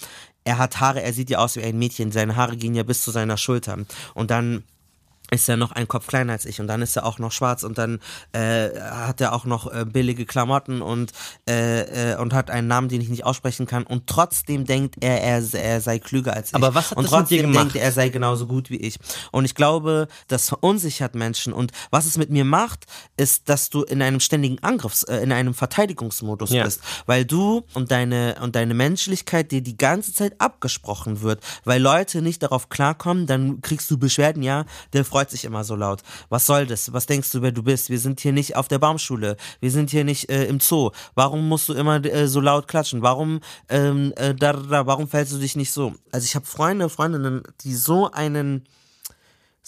er 0.44 0.58
hat 0.58 0.80
Haare, 0.80 1.02
er 1.02 1.12
sieht 1.12 1.30
ja 1.30 1.38
aus 1.38 1.56
wie 1.56 1.62
ein 1.62 1.78
Mädchen, 1.78 2.12
seine 2.12 2.36
Haare 2.36 2.56
gehen 2.56 2.74
ja 2.74 2.84
bis 2.84 3.02
zu 3.02 3.10
seiner 3.10 3.36
Schulter. 3.36 3.78
Und 4.14 4.30
dann 4.30 4.62
ist 5.30 5.48
er 5.48 5.56
noch 5.56 5.72
ein 5.72 5.88
Kopf 5.88 6.06
kleiner 6.06 6.32
als 6.32 6.46
ich 6.46 6.60
und 6.60 6.66
dann 6.68 6.82
ist 6.82 6.96
er 6.96 7.04
auch 7.04 7.18
noch 7.18 7.32
schwarz 7.32 7.62
und 7.64 7.78
dann 7.78 8.00
äh, 8.32 8.68
hat 8.80 9.20
er 9.20 9.32
auch 9.34 9.44
noch 9.44 9.72
äh, 9.72 9.84
billige 9.84 10.24
Klamotten 10.24 10.82
und 10.82 11.12
äh, 11.48 12.12
äh, 12.12 12.16
und 12.16 12.32
hat 12.32 12.50
einen 12.50 12.68
Namen, 12.68 12.88
den 12.88 13.00
ich 13.00 13.08
nicht 13.08 13.24
aussprechen 13.24 13.66
kann 13.66 13.82
und 13.84 14.06
trotzdem 14.06 14.64
denkt 14.64 14.96
er, 15.00 15.20
er, 15.22 15.42
er 15.54 15.80
sei 15.80 15.98
klüger 15.98 16.34
als 16.34 16.50
ich. 16.50 16.54
Aber 16.54 16.74
was 16.74 16.90
hat 16.90 16.98
und 16.98 17.04
das 17.04 17.10
mit 17.12 17.30
dir 17.30 17.36
trotzdem 17.38 17.52
gemacht? 17.52 17.64
denkt 17.64 17.76
er, 17.76 17.82
er 17.82 17.92
sei 17.92 18.08
genauso 18.08 18.46
gut 18.46 18.70
wie 18.70 18.76
ich. 18.76 18.98
Und 19.32 19.44
ich 19.44 19.54
glaube, 19.54 20.06
das 20.28 20.48
verunsichert 20.48 21.14
Menschen 21.16 21.52
und 21.52 21.72
was 21.90 22.06
es 22.06 22.16
mit 22.18 22.30
mir 22.30 22.44
macht, 22.44 22.86
ist, 23.16 23.48
dass 23.48 23.68
du 23.70 23.82
in 23.82 24.02
einem 24.02 24.20
ständigen 24.20 24.62
Angriffs, 24.62 25.02
äh, 25.02 25.16
in 25.18 25.32
einem 25.32 25.54
Verteidigungsmodus 25.54 26.50
Ja. 26.50 26.64
bist, 26.64 26.80
weil 27.06 27.24
du 27.24 27.64
und 27.74 27.90
deine 27.90 28.36
und 28.40 28.54
deine 28.54 28.74
Menschlichkeit 28.74 29.50
dir 29.50 29.60
die 29.60 29.76
ganze 29.76 30.14
Zeit 30.14 30.40
abgesprochen 30.40 31.20
wird, 31.22 31.42
weil 31.64 31.82
Leute 31.82 32.22
nicht 32.22 32.42
darauf 32.42 32.68
klarkommen, 32.68 33.26
dann 33.26 33.60
kriegst 33.60 33.90
du 33.90 33.98
Beschwerden, 33.98 34.42
ja, 34.42 34.64
der 34.92 35.04
Freund 35.04 35.15
freut 35.16 35.30
sich 35.30 35.46
immer 35.46 35.64
so 35.64 35.76
laut. 35.76 36.02
Was 36.28 36.44
soll 36.44 36.66
das? 36.66 36.92
Was 36.92 37.06
denkst 37.06 37.30
du, 37.30 37.40
wer 37.40 37.50
du 37.50 37.62
bist? 37.62 37.88
Wir 37.88 37.98
sind 37.98 38.20
hier 38.20 38.32
nicht 38.32 38.54
auf 38.54 38.68
der 38.68 38.78
Baumschule. 38.78 39.38
Wir 39.60 39.70
sind 39.70 39.88
hier 39.88 40.04
nicht 40.04 40.28
äh, 40.28 40.44
im 40.44 40.60
Zoo. 40.60 40.90
Warum 41.14 41.48
musst 41.48 41.70
du 41.70 41.72
immer 41.72 42.04
äh, 42.04 42.28
so 42.28 42.38
laut 42.38 42.68
klatschen? 42.68 43.00
Warum, 43.00 43.40
ähm, 43.70 44.12
äh, 44.16 44.34
da, 44.34 44.52
da, 44.52 44.86
warum 44.86 45.08
fällst 45.08 45.32
du 45.32 45.38
dich 45.38 45.56
nicht 45.56 45.72
so? 45.72 45.94
Also 46.12 46.26
ich 46.26 46.34
habe 46.34 46.44
Freunde, 46.44 46.90
Freundinnen, 46.90 47.44
die 47.62 47.74
so 47.74 48.10
einen 48.10 48.68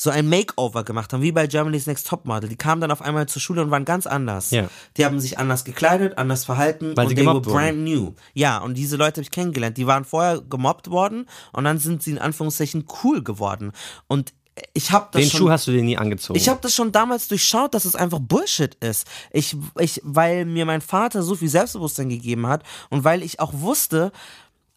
so 0.01 0.11
ein 0.11 0.29
Makeover 0.29 0.85
gemacht 0.85 1.13
haben, 1.13 1.23
wie 1.23 1.33
bei 1.33 1.49
Germany's 1.49 1.89
Next 1.89 2.07
Topmodel. 2.07 2.49
Die 2.49 2.57
kamen 2.57 2.81
dann 2.81 2.93
auf 2.93 3.03
einmal 3.03 3.27
zur 3.27 3.43
Schule 3.43 3.63
und 3.63 3.73
waren 3.73 3.85
ganz 3.85 4.07
anders. 4.07 4.53
Ja. 4.53 4.69
Die 4.97 5.05
haben 5.05 5.19
sich 5.19 5.39
anders 5.39 5.65
gekleidet, 5.65 6.19
anders 6.19 6.45
verhalten 6.45 6.97
Weil 6.97 7.09
und 7.09 7.17
they 7.17 7.27
were 7.27 7.41
brand 7.41 7.79
new. 7.79 8.15
Ja, 8.33 8.59
und 8.59 8.75
diese 8.75 8.97
Leute 8.97 9.15
habe 9.15 9.23
ich 9.23 9.33
kennengelernt. 9.33 9.77
Die 9.77 9.89
waren 9.89 10.05
vorher 10.05 10.41
gemobbt 10.41 10.91
worden 10.91 11.27
und 11.53 11.65
dann 11.65 11.79
sind 11.79 12.05
sie 12.05 12.13
in 12.13 12.19
Anführungszeichen 12.19 12.85
cool 13.03 13.25
geworden. 13.25 13.73
Und 14.07 14.35
ich 14.73 14.91
habe 14.91 15.09
das 15.13 15.23
Den 15.23 15.31
schon 15.31 15.39
Schuh 15.41 15.51
hast 15.51 15.67
du 15.67 15.73
dir 15.73 15.83
nie 15.83 15.97
angezogen. 15.97 16.39
ich 16.39 16.49
habe 16.49 16.61
das 16.63 16.75
schon 16.75 16.93
damals 16.93 17.29
durchschaut, 17.29 17.75
dass 17.75 17.85
es 17.85 17.95
einfach 17.95 18.19
Bullshit 18.21 18.75
ist. 18.77 19.07
Ich, 19.31 19.57
ich, 19.79 20.01
weil 20.05 20.45
mir 20.45 20.65
mein 20.67 20.81
Vater 20.81 21.23
so 21.23 21.35
viel 21.35 21.49
Selbstbewusstsein 21.49 22.09
gegeben 22.09 22.47
hat 22.47 22.63
und 22.91 23.05
weil 23.05 23.23
ich 23.23 23.41
auch 23.41 23.53
wusste, 23.55 24.13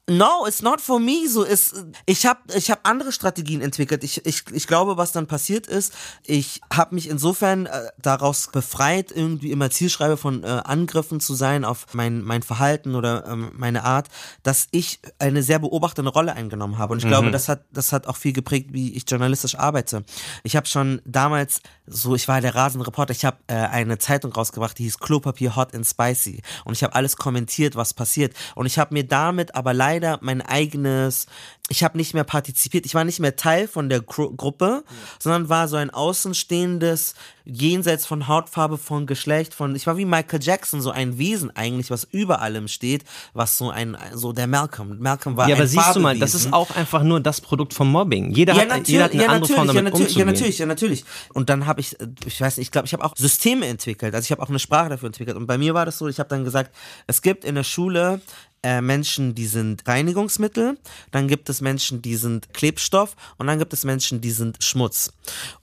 No, 0.10 0.46
it's 0.48 0.62
not 0.62 0.82
for 0.82 1.00
me. 1.00 1.28
So 1.30 1.44
ist, 1.44 1.86
ich 2.06 2.26
habe 2.26 2.40
ich 2.56 2.72
hab 2.72 2.88
andere 2.88 3.12
Strategien 3.12 3.62
entwickelt. 3.62 4.04
Ich, 4.04 4.26
ich, 4.26 4.44
ich 4.52 4.68
glaube, 4.68 4.98
was 4.98 5.12
dann 5.12 5.28
passiert 5.28 5.68
ist, 5.68 5.94
ich 6.26 6.60
habe 6.74 6.96
mich 6.96 7.08
insofern 7.08 7.68
äh, 7.68 7.90
daraus 8.02 8.50
befreit, 8.52 9.12
irgendwie 9.12 9.52
immer 9.52 9.70
Zielschreiber 9.70 10.18
von 10.18 10.44
äh, 10.44 10.48
Angriffen 10.48 11.20
zu 11.20 11.34
sein 11.36 11.64
auf 11.64 11.86
mein, 11.94 12.24
mein 12.24 12.42
Verhalten 12.42 12.96
oder 12.96 13.26
ähm, 13.28 13.52
meine 13.54 13.84
Art, 13.84 14.10
dass 14.44 14.68
ich 14.72 15.00
eine 15.20 15.44
sehr 15.44 15.60
beobachtende 15.60 16.12
Rolle 16.12 16.34
eingenommen 16.34 16.78
habe. 16.78 16.94
Und 16.94 17.00
ich 17.00 17.08
glaube, 17.08 17.32
das 17.32 17.48
hat, 17.48 17.66
das 17.72 17.94
hat 17.94 18.08
auch 18.08 18.18
viel 18.18 18.34
geprägt, 18.34 18.74
wie 18.74 18.94
ich 18.94 19.06
journalistisch 19.08 19.56
arbeite. 19.56 20.04
Ich 20.44 20.56
habe 20.56 20.68
schon 20.68 21.02
damals 21.06 21.62
so, 21.94 22.16
ich 22.16 22.28
war 22.28 22.40
der 22.42 22.56
rasende 22.56 22.88
Reporter, 22.88 23.12
ich 23.12 23.26
habe 23.26 23.38
äh, 23.48 23.54
eine 23.54 23.98
Zeitung 23.98 24.32
rausgebracht, 24.32 24.78
die 24.80 24.84
hieß 24.84 25.00
Klopapier 25.00 25.56
Hot 25.56 25.76
and 25.76 25.86
Spicy. 25.86 26.42
Und 26.64 26.74
ich 26.74 26.84
habe 26.84 26.96
alles 26.96 27.18
kommentiert, 27.18 27.76
was 27.76 27.94
passiert. 27.94 28.34
Und 28.56 28.66
ich 28.66 28.80
habe 28.80 28.94
mir 28.94 29.06
damit 29.06 29.56
aber 29.56 29.74
leider 29.74 30.18
mein 30.22 30.42
eigenes, 30.42 31.28
ich 31.72 31.86
habe 31.86 31.98
nicht 31.98 32.14
mehr 32.14 32.26
partizipiert, 32.26 32.86
ich 32.86 32.94
war 32.94 33.06
nicht 33.06 33.22
mehr 33.22 33.38
Teil 33.38 33.68
von 33.68 33.88
der 33.88 34.02
Gru 34.02 34.36
Gruppe, 34.36 34.84
sondern 35.20 35.48
war 35.48 35.70
so 35.70 35.78
ein 35.78 35.90
außenstehendes, 35.90 37.16
jenseits 37.46 38.06
von 38.06 38.28
Hautfarbe, 38.28 38.78
von 38.78 39.08
Geschlecht, 39.08 39.54
von, 39.54 39.74
ich 39.76 39.88
war 39.88 39.96
wie 39.96 40.04
Michael 40.04 40.42
Jackson, 40.44 40.82
so 40.82 40.92
ein 40.92 41.18
Wesen 41.18 41.56
eigentlich, 41.56 41.90
was 41.90 42.04
über 42.04 42.42
allem 42.42 42.68
steht, 42.68 43.06
was 43.34 43.58
so 43.58 43.70
ein, 43.70 43.98
so 44.14 44.34
der 44.34 44.48
Malcolm. 44.48 45.00
Malcolm 45.00 45.38
war 45.38 45.48
ja, 45.48 45.56
aber 45.56 45.66
siehst 45.66 45.96
du 45.96 46.02
mal, 46.02 46.20
das 46.20 46.36
ist 46.36 46.52
auch 46.52 46.76
einfach 46.76 47.04
nur 47.04 47.22
das 47.22 47.40
Produkt 47.40 47.74
vom 47.74 47.90
Mobbing. 47.90 48.32
Jeder, 48.32 48.54
Ja, 48.54 48.70
hat, 48.70 48.88
jeder 48.90 49.06
hat 49.06 49.14
eine 49.14 49.24
ja, 49.24 49.30
andere 49.30 49.54
Form 49.54 49.68
damit 49.68 49.76
ja, 49.76 49.90
natürlich, 49.90 50.16
ja, 50.16 50.26
natürlich, 50.26 50.58
ja, 50.60 50.66
natürlich. 50.66 51.06
Und 51.34 51.50
dann 51.50 51.66
habe 51.66 51.80
ich, 51.80 51.96
ich 52.26 52.42
weiß 52.42 52.58
nicht, 52.58 52.68
ich 52.68 52.72
glaube, 52.72 52.88
ich 52.88 52.94
habe 52.94 53.06
auch 53.06 53.16
Systeme 53.16 53.66
entwickelt. 53.68 54.14
Also 54.14 54.26
ich 54.26 54.32
habe 54.32 54.44
auch 54.44 54.50
eine 54.50 54.60
Sprache 54.60 54.90
dafür 54.90 55.08
entwickelt. 55.08 55.38
Und 55.38 55.48
bei 55.48 55.58
mir 55.58 55.74
war 55.74 55.86
das 55.86 55.98
so, 55.98 56.10
ich 56.10 56.20
habe 56.20 56.30
dann 56.30 56.44
gesagt, 56.44 56.76
es 57.08 57.22
gibt 57.22 57.46
in 57.46 57.56
der 57.56 57.64
Schule 57.64 58.20
äh, 58.64 58.82
Menschen, 58.82 59.34
die 59.34 59.48
sind 59.48 59.88
Reinigungsmittel, 59.88 60.78
dann 61.12 61.28
gibt 61.28 61.50
es 61.50 61.62
Menschen, 61.62 62.02
die 62.02 62.16
sind 62.16 62.54
Klebstoff 62.54 63.16
und 63.38 63.48
dann 63.48 63.60
gibt 63.60 63.74
es 63.74 63.84
Menschen, 63.84 64.22
die 64.22 64.32
sind 64.32 64.64
Schmutz. 64.64 65.12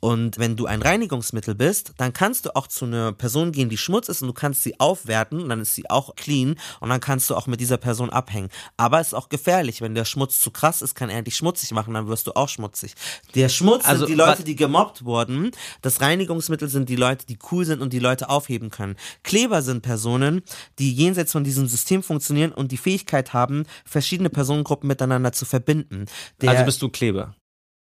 Und 0.00 0.38
wenn 0.38 0.56
du 0.56 0.66
ein 0.66 0.82
Reinigungsmittel 0.82 1.54
bist, 1.54 1.92
dann 1.96 2.12
kannst 2.12 2.46
du 2.46 2.56
auch 2.56 2.66
zu 2.66 2.87
einer 2.87 3.12
Person 3.12 3.52
gehen, 3.52 3.68
die 3.68 3.76
Schmutz 3.76 4.08
ist 4.08 4.22
und 4.22 4.28
du 4.28 4.34
kannst 4.34 4.62
sie 4.62 4.78
aufwerten, 4.80 5.42
und 5.42 5.48
dann 5.48 5.61
ist 5.61 5.74
sie 5.74 5.88
auch 5.90 6.16
clean 6.16 6.56
und 6.80 6.88
dann 6.88 7.00
kannst 7.00 7.30
du 7.30 7.37
auch 7.37 7.46
mit 7.46 7.61
dieser 7.61 7.76
Person 7.76 8.11
abhängen. 8.11 8.48
Aber 8.76 9.00
es 9.00 9.08
ist 9.08 9.14
auch 9.14 9.28
gefährlich, 9.28 9.80
wenn 9.80 9.94
der 9.94 10.04
Schmutz 10.04 10.40
zu 10.40 10.50
krass 10.50 10.82
ist, 10.82 10.94
kann 10.94 11.11
er 11.11 11.22
dich 11.22 11.37
schmutzig 11.37 11.72
machen, 11.72 11.94
dann 11.94 12.08
wirst 12.08 12.26
du 12.26 12.32
auch 12.32 12.48
schmutzig. 12.48 12.94
Der 13.34 13.48
Schmutz 13.48 13.84
Also, 13.84 14.06
sind 14.06 14.14
die 14.14 14.18
Leute, 14.18 14.44
die 14.44 14.56
gemobbt 14.56 15.04
wurden. 15.04 15.52
Das 15.82 16.00
Reinigungsmittel 16.00 16.68
sind 16.68 16.88
die 16.88 16.96
Leute, 16.96 17.26
die 17.26 17.38
cool 17.52 17.64
sind 17.64 17.80
und 17.80 17.92
die 17.92 17.98
Leute 17.98 18.28
aufheben 18.28 18.70
können. 18.70 18.96
Kleber 19.22 19.62
sind 19.62 19.82
Personen, 19.82 20.42
die 20.78 20.92
jenseits 20.92 21.32
von 21.32 21.44
diesem 21.44 21.68
System 21.68 22.02
funktionieren 22.02 22.52
und 22.52 22.72
die 22.72 22.76
Fähigkeit 22.88 23.33
haben, 23.35 23.64
verschiedene 23.85 24.31
Personengruppen 24.31 24.88
miteinander 24.88 25.33
zu 25.33 25.44
verbinden. 25.44 26.07
Der, 26.40 26.51
Also 26.51 26.64
bist 26.64 26.81
du 26.81 26.88
Kleber. 26.88 27.35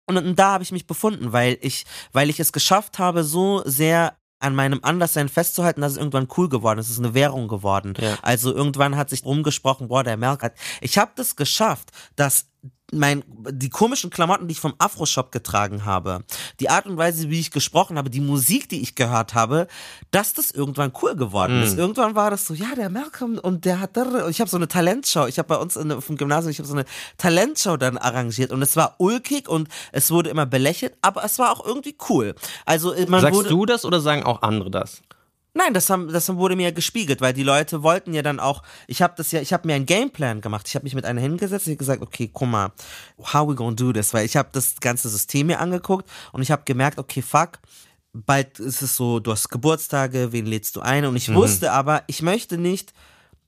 und, 0.07 0.17
und 0.17 0.37
da 0.39 0.53
habe 0.53 0.63
ich 0.63 0.71
mich 0.71 0.87
befunden, 0.87 1.33
weil 1.33 1.57
ich, 1.61 1.85
weil 2.13 2.29
ich 2.29 2.39
es 2.39 2.51
geschafft 2.51 2.97
habe, 2.97 3.23
so 3.23 3.61
sehr 3.65 4.17
an 4.39 4.55
meinem 4.55 4.79
Anderssein 4.83 5.29
festzuhalten, 5.29 5.81
dass 5.81 5.93
es 5.93 5.97
irgendwann 5.97 6.27
cool 6.37 6.47
geworden 6.47 6.79
ist. 6.79 6.87
Es 6.87 6.93
ist 6.93 6.99
eine 6.99 7.13
Währung 7.15 7.47
geworden. 7.47 7.93
Ja. 7.99 8.17
Also 8.21 8.53
irgendwann 8.53 8.95
hat 8.95 9.09
sich 9.09 9.25
rumgesprochen, 9.25 9.87
boah, 9.87 10.03
der 10.03 10.17
Merk 10.17 10.43
hat. 10.43 10.53
Ich 10.79 10.97
habe 10.97 11.11
das 11.15 11.35
geschafft, 11.35 11.89
dass 12.15 12.45
mein, 12.93 13.23
die 13.51 13.69
komischen 13.69 14.09
Klamotten, 14.09 14.47
die 14.47 14.53
ich 14.53 14.59
vom 14.59 14.73
Afro-Shop 14.77 15.31
getragen 15.31 15.83
habe, 15.83 16.23
die 16.61 16.69
Art 16.69 16.85
und 16.85 16.97
Weise, 16.97 17.29
wie 17.29 17.39
ich 17.39 17.51
gesprochen 17.51 17.97
habe, 17.97 18.09
die 18.09 18.21
Musik, 18.21 18.69
die 18.69 18.81
ich 18.81 18.95
gehört 18.95 19.33
habe, 19.33 19.67
dass 20.11 20.33
das 20.33 20.51
irgendwann 20.51 20.93
cool 21.01 21.15
geworden 21.15 21.61
ist. 21.63 21.77
Irgendwann 21.77 22.15
war 22.15 22.31
das 22.31 22.45
so, 22.45 22.53
ja, 22.53 22.75
der 22.75 22.89
Malcolm 22.89 23.39
und 23.39 23.65
der 23.65 23.81
hat, 23.81 23.97
ich 24.29 24.39
habe 24.39 24.49
so 24.49 24.57
eine 24.57 24.69
Talentshow, 24.69 25.27
ich 25.27 25.37
habe 25.37 25.49
bei 25.49 25.57
uns 25.57 25.75
in, 25.75 25.91
auf 25.91 26.07
dem 26.07 26.15
Gymnasium, 26.15 26.51
ich 26.51 26.59
habe 26.59 26.67
so 26.67 26.75
eine 26.75 26.85
Talentshow 27.17 27.75
dann 27.75 27.97
arrangiert 27.97 28.51
und 28.51 28.61
es 28.61 28.77
war 28.77 28.95
ulkig 28.99 29.49
und 29.49 29.67
es 29.91 30.09
wurde 30.09 30.29
immer 30.29 30.45
belächelt, 30.45 30.93
aber 31.01 31.25
es 31.25 31.39
war 31.39 31.51
auch 31.51 31.65
irgendwie 31.65 31.95
cool. 32.09 32.35
Also 32.65 32.93
äh, 32.93 33.05
man 33.07 33.21
Sagst 33.21 33.35
wurde, 33.35 33.49
du 33.49 33.65
das 33.65 33.83
oder 33.83 33.99
sagen 33.99 34.23
auch 34.23 34.43
andere 34.43 34.71
das? 34.71 35.01
Nein, 35.57 35.73
das, 35.73 35.89
haben, 35.89 36.13
das 36.13 36.29
wurde 36.35 36.55
mir 36.55 36.71
gespiegelt, 36.71 37.19
weil 37.19 37.33
die 37.33 37.41
Leute 37.41 37.81
wollten 37.81 38.13
ja 38.13 38.21
dann 38.21 38.39
auch, 38.39 38.61
ich 38.85 39.01
habe 39.01 39.15
das 39.17 39.31
ja, 39.31 39.41
ich 39.41 39.53
habe 39.53 39.67
mir 39.67 39.73
einen 39.73 39.87
Gameplan 39.87 40.39
gemacht. 40.39 40.67
Ich 40.67 40.75
habe 40.75 40.83
mich 40.83 40.93
mit 40.93 41.03
einer 41.03 41.19
hingesetzt 41.19 41.67
und 41.67 41.79
gesagt, 41.79 42.03
okay, 42.03 42.29
guck 42.31 42.47
mal, 42.47 42.71
how 43.33 43.49
we 43.49 43.55
gonna 43.55 43.75
do 43.75 43.91
this? 43.91 44.13
Weil 44.13 44.25
ich 44.25 44.37
habe 44.37 44.49
das 44.51 44.75
ganze 44.79 45.09
System 45.09 45.47
mir 45.47 45.59
angeguckt 45.59 46.07
und 46.31 46.43
ich 46.43 46.51
habe 46.51 46.61
gemerkt, 46.63 46.99
okay, 46.99 47.23
fuck, 47.23 47.57
bald 48.13 48.59
ist 48.59 48.83
es 48.83 48.95
so, 48.95 49.19
du 49.19 49.31
hast 49.31 49.49
Geburtstage, 49.49 50.31
wen 50.31 50.45
lädst 50.45 50.75
du 50.75 50.81
ein? 50.81 51.05
Und 51.05 51.15
ich 51.15 51.33
wusste 51.33 51.71
aber, 51.71 52.03
ich 52.05 52.21
möchte 52.21 52.59
nicht, 52.59 52.93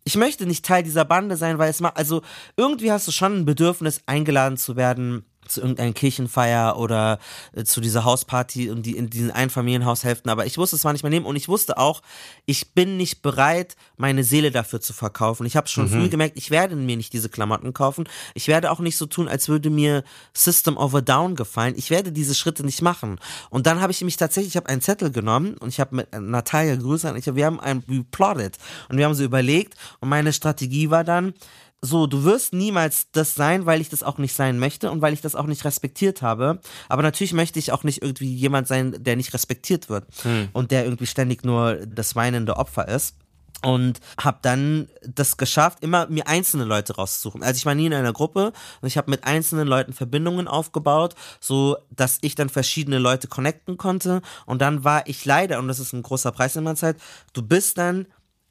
ich 0.03 0.15
möchte 0.15 0.47
nicht 0.47 0.65
Teil 0.65 0.81
dieser 0.81 1.05
Bande 1.05 1.37
sein, 1.37 1.59
weil 1.59 1.69
es 1.69 1.79
macht, 1.79 1.97
also 1.97 2.23
irgendwie 2.57 2.91
hast 2.91 3.07
du 3.07 3.11
schon 3.11 3.37
ein 3.37 3.45
Bedürfnis, 3.45 4.01
eingeladen 4.07 4.57
zu 4.57 4.75
werden 4.75 5.25
zu 5.49 5.62
irgendeiner 5.62 5.93
Kirchenfeier 5.93 6.77
oder 6.77 7.19
äh, 7.53 7.63
zu 7.63 7.81
dieser 7.81 8.03
Hausparty 8.03 8.69
und 8.69 8.85
die 8.85 8.95
in 8.97 9.09
diesen 9.09 9.31
Einfamilienhaushälften, 9.31 10.29
aber 10.29 10.45
ich 10.45 10.57
wusste, 10.57 10.75
es 10.75 10.85
war 10.85 10.93
nicht 10.93 11.03
mein 11.03 11.12
Leben 11.12 11.25
und 11.25 11.35
ich 11.35 11.47
wusste 11.47 11.77
auch, 11.77 12.01
ich 12.45 12.73
bin 12.73 12.97
nicht 12.97 13.21
bereit, 13.21 13.75
meine 13.97 14.23
Seele 14.23 14.51
dafür 14.51 14.81
zu 14.81 14.93
verkaufen. 14.93 15.45
Ich 15.45 15.55
habe 15.55 15.67
schon 15.67 15.89
früh 15.89 16.09
gemerkt, 16.09 16.38
ich 16.38 16.51
werde 16.51 16.75
mir 16.75 16.97
nicht 16.97 17.13
diese 17.13 17.29
Klamotten 17.29 17.73
kaufen. 17.73 18.07
Ich 18.33 18.47
werde 18.47 18.71
auch 18.71 18.79
nicht 18.79 18.97
so 18.97 19.05
tun, 19.05 19.27
als 19.27 19.49
würde 19.49 19.69
mir 19.69 20.03
System 20.33 20.77
of 20.77 20.95
a 20.95 21.01
Down 21.01 21.35
gefallen. 21.35 21.73
Ich 21.77 21.89
werde 21.89 22.12
diese 22.12 22.35
Schritte 22.35 22.63
nicht 22.63 22.81
machen. 22.81 23.19
Und 23.49 23.67
dann 23.67 23.81
habe 23.81 23.91
ich 23.91 24.01
mich 24.01 24.17
tatsächlich, 24.17 24.53
ich 24.53 24.57
habe 24.57 24.69
einen 24.69 24.81
Zettel 24.81 25.12
genommen 25.12 25.55
und 25.57 25.69
ich 25.69 25.79
habe 25.79 25.95
mit 25.95 26.07
Natalia 26.13 26.75
Grüße, 26.75 27.13
ich 27.17 27.27
hab, 27.27 27.35
wir 27.35 27.45
haben 27.45 27.59
ein 27.59 27.83
we 27.88 28.03
plotted 28.09 28.57
und 28.89 28.97
wir 28.97 29.05
haben 29.05 29.13
so 29.13 29.23
überlegt 29.23 29.75
und 29.99 30.09
meine 30.09 30.33
Strategie 30.33 30.89
war 30.89 31.03
dann, 31.03 31.33
so, 31.81 32.07
du 32.07 32.23
wirst 32.23 32.53
niemals 32.53 33.11
das 33.11 33.35
sein, 33.35 33.65
weil 33.65 33.79
ich 33.81 33.89
das 33.89 34.03
auch 34.03 34.17
nicht 34.17 34.33
sein 34.33 34.59
möchte 34.59 34.91
und 34.91 35.01
weil 35.01 35.13
ich 35.13 35.21
das 35.21 35.35
auch 35.35 35.45
nicht 35.45 35.63
respektiert 35.63 36.21
habe. 36.21 36.59
Aber 36.89 37.03
natürlich 37.03 37.33
möchte 37.33 37.59
ich 37.59 37.71
auch 37.71 37.83
nicht 37.83 38.01
irgendwie 38.01 38.33
jemand 38.33 38.67
sein, 38.67 38.95
der 38.99 39.15
nicht 39.15 39.33
respektiert 39.33 39.89
wird 39.89 40.05
und 40.53 40.71
der 40.71 40.83
irgendwie 40.83 41.07
ständig 41.07 41.43
nur 41.43 41.75
das 41.85 42.15
weinende 42.15 42.57
Opfer 42.57 42.87
ist. 42.87 43.15
Und 43.61 43.99
habe 44.17 44.39
dann 44.41 44.87
das 45.01 45.35
geschafft, 45.35 45.79
immer 45.81 46.07
mir 46.07 46.27
einzelne 46.27 46.63
Leute 46.63 46.95
rauszusuchen. 46.95 47.43
Also 47.43 47.57
ich 47.57 47.65
war 47.65 47.75
nie 47.75 47.87
in 47.87 47.93
einer 47.93 48.13
Gruppe 48.13 48.53
und 48.79 48.87
ich 48.87 48.97
habe 48.97 49.11
mit 49.11 49.25
einzelnen 49.25 49.67
Leuten 49.67 49.91
Verbindungen 49.91 50.47
aufgebaut, 50.47 51.15
so 51.41 51.75
dass 51.93 52.19
ich 52.21 52.35
dann 52.35 52.47
verschiedene 52.47 52.99
Leute 52.99 53.27
connecten 53.27 53.75
konnte. 53.75 54.21
Und 54.45 54.61
dann 54.61 54.85
war 54.85 55.05
ich 55.07 55.25
leider, 55.25 55.59
und 55.59 55.67
das 55.67 55.79
ist 55.79 55.91
ein 55.91 56.03
großer 56.03 56.31
Preis 56.31 56.55
in 56.55 56.63
meiner 56.63 56.77
Zeit, 56.77 56.95
du 57.33 57.41
bist 57.41 57.77
dann 57.77 58.07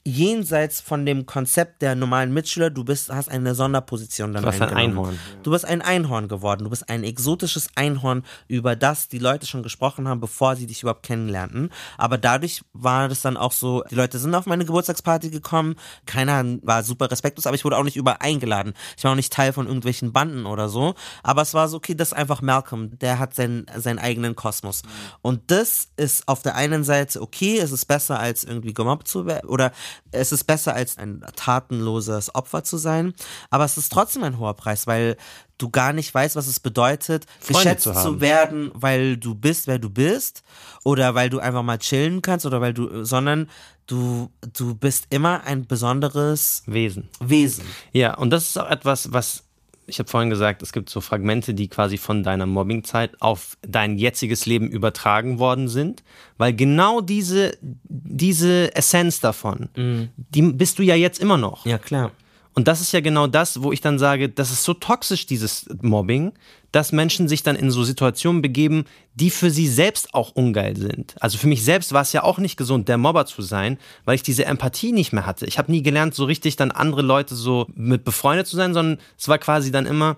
jenseits 0.08 0.80
von 0.80 1.06
dem 1.06 1.26
Konzept 1.26 1.82
der 1.82 1.94
normalen 1.94 2.32
Mitschüler, 2.32 2.70
du 2.70 2.84
bist, 2.84 3.10
hast 3.10 3.28
eine 3.28 3.54
Sonderposition 3.54 4.32
dann 4.32 4.42
Du 4.42 4.46
warst 4.48 4.60
ein. 4.60 4.74
Einhorn. 4.74 5.18
Du 5.42 5.50
bist 5.50 5.64
ein 5.64 5.82
Einhorn 5.82 6.28
geworden. 6.28 6.64
Du 6.64 6.70
bist 6.70 6.88
ein 6.88 7.04
exotisches 7.04 7.68
Einhorn, 7.74 8.24
über 8.48 8.76
das 8.76 9.08
die 9.08 9.18
Leute 9.18 9.46
schon 9.46 9.62
gesprochen 9.62 10.08
haben, 10.08 10.20
bevor 10.20 10.56
sie 10.56 10.66
dich 10.66 10.82
überhaupt 10.82 11.04
kennenlernten. 11.04 11.70
Aber 11.96 12.18
dadurch 12.18 12.62
war 12.72 13.08
das 13.08 13.22
dann 13.22 13.36
auch 13.36 13.52
so, 13.52 13.84
die 13.90 13.94
Leute 13.94 14.18
sind 14.18 14.34
auf 14.34 14.46
meine 14.46 14.64
Geburtstagsparty 14.64 15.30
gekommen, 15.30 15.76
keiner 16.06 16.44
war 16.62 16.82
super 16.82 17.10
respektlos, 17.10 17.46
aber 17.46 17.56
ich 17.56 17.64
wurde 17.64 17.76
auch 17.76 17.84
nicht 17.84 17.96
überall 17.96 18.18
eingeladen. 18.20 18.74
Ich 18.96 19.04
war 19.04 19.12
auch 19.12 19.16
nicht 19.16 19.32
Teil 19.32 19.52
von 19.52 19.66
irgendwelchen 19.66 20.12
Banden 20.12 20.46
oder 20.46 20.68
so. 20.68 20.94
Aber 21.22 21.42
es 21.42 21.54
war 21.54 21.68
so, 21.68 21.76
okay, 21.76 21.94
das 21.94 22.08
ist 22.08 22.14
einfach 22.14 22.42
Malcolm, 22.42 22.98
der 22.98 23.18
hat 23.18 23.34
seinen, 23.34 23.66
seinen 23.76 23.98
eigenen 23.98 24.34
Kosmos. 24.36 24.82
Und 25.22 25.50
das 25.50 25.88
ist 25.96 26.26
auf 26.26 26.42
der 26.42 26.54
einen 26.54 26.84
Seite 26.84 27.18
okay, 27.20 27.58
es 27.58 27.72
ist 27.72 27.86
besser 27.86 28.18
als 28.18 28.44
irgendwie 28.44 28.74
gemobbt 28.74 29.08
zu 29.08 29.26
werden 29.26 29.48
oder 29.48 29.72
es 30.10 30.32
ist 30.32 30.44
besser 30.44 30.74
als 30.74 30.98
ein 30.98 31.24
tatenloses 31.36 32.34
Opfer 32.34 32.64
zu 32.64 32.76
sein, 32.76 33.14
aber 33.50 33.64
es 33.64 33.76
ist 33.76 33.92
trotzdem 33.92 34.24
ein 34.24 34.38
hoher 34.38 34.54
Preis, 34.54 34.86
weil 34.86 35.16
du 35.58 35.70
gar 35.70 35.92
nicht 35.92 36.14
weißt, 36.14 36.36
was 36.36 36.46
es 36.46 36.60
bedeutet, 36.60 37.26
Freunde 37.40 37.62
geschätzt 37.62 37.84
zu 37.84 37.92
zu, 37.92 38.20
werden, 38.20 38.70
weil 38.74 39.16
du 39.16 39.34
bist, 39.34 39.66
wer 39.66 39.78
du 39.78 39.90
bist 39.90 40.42
oder 40.84 41.14
weil 41.14 41.30
du 41.30 41.40
einfach 41.40 41.62
mal 41.62 41.78
chillen 41.78 42.22
kannst 42.22 42.46
oder 42.46 42.60
weil 42.60 42.72
du, 42.72 43.04
sondern 43.04 43.48
du, 43.86 44.30
du 44.56 44.74
bist 44.74 45.06
immer 45.10 45.44
ein 45.44 45.66
besonderes 45.66 46.62
Wesen. 46.66 47.08
Wesen. 47.20 47.64
Ja, 47.92 48.14
und 48.14 48.30
das 48.30 48.48
ist 48.48 48.58
auch 48.58 48.70
etwas, 48.70 49.12
was 49.12 49.44
ich 49.88 49.98
habe 49.98 50.08
vorhin 50.08 50.30
gesagt, 50.30 50.62
es 50.62 50.72
gibt 50.72 50.90
so 50.90 51.00
Fragmente, 51.00 51.54
die 51.54 51.68
quasi 51.68 51.96
von 51.98 52.22
deiner 52.22 52.46
Mobbingzeit 52.46 53.20
auf 53.20 53.56
dein 53.62 53.96
jetziges 53.98 54.46
Leben 54.46 54.68
übertragen 54.68 55.38
worden 55.38 55.68
sind, 55.68 56.02
weil 56.36 56.52
genau 56.54 57.00
diese, 57.00 57.56
diese 57.88 58.74
Essenz 58.76 59.20
davon, 59.20 59.68
Mhm. 59.76 60.08
die 60.16 60.42
bist 60.42 60.78
du 60.78 60.82
ja 60.82 60.94
jetzt 60.94 61.18
immer 61.20 61.36
noch. 61.38 61.64
Ja, 61.66 61.78
klar. 61.78 62.12
Und 62.54 62.66
das 62.66 62.80
ist 62.80 62.90
ja 62.92 63.00
genau 63.00 63.28
das, 63.28 63.62
wo 63.62 63.70
ich 63.72 63.80
dann 63.80 63.98
sage, 64.00 64.28
das 64.28 64.50
ist 64.50 64.64
so 64.64 64.74
toxisch, 64.74 65.26
dieses 65.26 65.66
Mobbing, 65.80 66.32
dass 66.72 66.92
Menschen 66.92 67.28
sich 67.28 67.42
dann 67.42 67.56
in 67.56 67.70
so 67.70 67.82
Situationen 67.82 68.42
begeben, 68.42 68.84
die 69.14 69.30
für 69.30 69.50
sie 69.50 69.66
selbst 69.66 70.14
auch 70.14 70.32
ungeil 70.32 70.76
sind. 70.76 71.14
Also 71.20 71.38
für 71.38 71.46
mich 71.46 71.64
selbst 71.64 71.92
war 71.92 72.02
es 72.02 72.12
ja 72.12 72.22
auch 72.22 72.38
nicht 72.38 72.56
gesund, 72.56 72.88
der 72.88 72.98
Mobber 72.98 73.26
zu 73.26 73.42
sein, 73.42 73.78
weil 74.04 74.14
ich 74.14 74.22
diese 74.22 74.44
Empathie 74.44 74.92
nicht 74.92 75.12
mehr 75.12 75.26
hatte. 75.26 75.46
Ich 75.46 75.58
habe 75.58 75.70
nie 75.70 75.82
gelernt, 75.82 76.14
so 76.14 76.24
richtig 76.24 76.56
dann 76.56 76.70
andere 76.70 77.02
Leute 77.02 77.34
so 77.34 77.66
mit 77.74 78.04
befreundet 78.04 78.46
zu 78.46 78.56
sein, 78.56 78.74
sondern 78.74 78.98
es 79.18 79.28
war 79.28 79.38
quasi 79.38 79.70
dann 79.70 79.86
immer, 79.86 80.16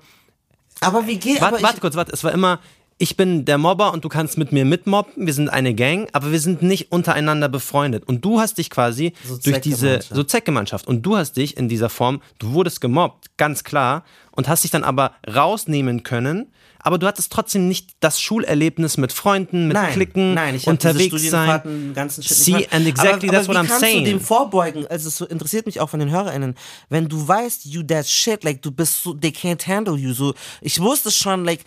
Aber 0.80 1.06
wie 1.06 1.18
geht 1.18 1.40
warte, 1.40 1.62
warte 1.62 1.80
kurz, 1.80 1.94
warte, 1.94 2.12
es 2.12 2.24
war 2.24 2.32
immer, 2.32 2.58
ich 3.00 3.16
bin 3.16 3.46
der 3.46 3.56
Mobber 3.56 3.94
und 3.94 4.04
du 4.04 4.10
kannst 4.10 4.36
mit 4.36 4.52
mir 4.52 4.66
mitmobben, 4.66 5.26
wir 5.26 5.32
sind 5.32 5.48
eine 5.48 5.74
Gang, 5.74 6.08
aber 6.12 6.32
wir 6.32 6.38
sind 6.38 6.60
nicht 6.60 6.92
untereinander 6.92 7.48
befreundet. 7.48 8.04
Und 8.06 8.22
du 8.26 8.40
hast 8.40 8.58
dich 8.58 8.68
quasi 8.68 9.14
So 9.24 9.38
durch 9.38 9.62
diese, 9.62 10.00
so 10.02 10.22
Zweckgemeinschaft. 10.22 10.86
Und 10.86 11.00
du 11.00 11.16
hast 11.16 11.38
dich 11.38 11.56
in 11.56 11.70
dieser 11.70 11.88
Form, 11.88 12.20
du 12.38 12.52
wurdest 12.52 12.82
gemobbt, 12.82 13.30
ganz 13.38 13.64
klar, 13.64 14.04
und 14.32 14.48
hast 14.48 14.64
dich 14.64 14.70
dann 14.70 14.84
aber 14.84 15.12
rausnehmen 15.26 16.02
können, 16.02 16.52
aber 16.78 16.98
du 16.98 17.06
hattest 17.06 17.32
trotzdem 17.32 17.68
nicht 17.68 17.90
das 18.00 18.20
Schulerlebnis 18.20 18.98
mit 18.98 19.12
Freunden, 19.12 19.66
mit 19.66 19.74
Nein, 19.74 19.92
Klicken, 19.92 20.34
nein, 20.34 20.54
ich 20.54 20.66
unterwegs 20.66 21.30
sein. 21.30 21.92
Ganzen 21.94 22.22
Shit 22.22 22.36
See, 22.36 22.68
and 22.70 22.86
exactly 22.86 23.28
aber, 23.28 23.38
that's 23.38 23.48
aber 23.48 23.58
what 23.58 23.64
wie 23.64 23.66
I'm 23.66 23.68
kannst 23.68 23.80
saying. 23.80 24.04
du 24.04 24.10
dem 24.10 24.20
vorbeugen? 24.20 24.86
Also 24.88 25.08
es 25.08 25.20
interessiert 25.30 25.64
mich 25.64 25.80
auch 25.80 25.88
von 25.88 26.00
den 26.00 26.10
HörerInnen. 26.10 26.54
Wenn 26.90 27.08
du 27.08 27.26
weißt, 27.26 27.64
you 27.64 27.82
that 27.82 28.06
shit, 28.06 28.44
like 28.44 28.60
du 28.60 28.70
bist 28.70 29.02
so, 29.02 29.14
they 29.14 29.30
can't 29.30 29.66
handle 29.66 29.96
you. 29.96 30.12
So, 30.12 30.34
ich 30.60 30.80
wusste 30.80 31.10
schon, 31.10 31.44
like, 31.44 31.64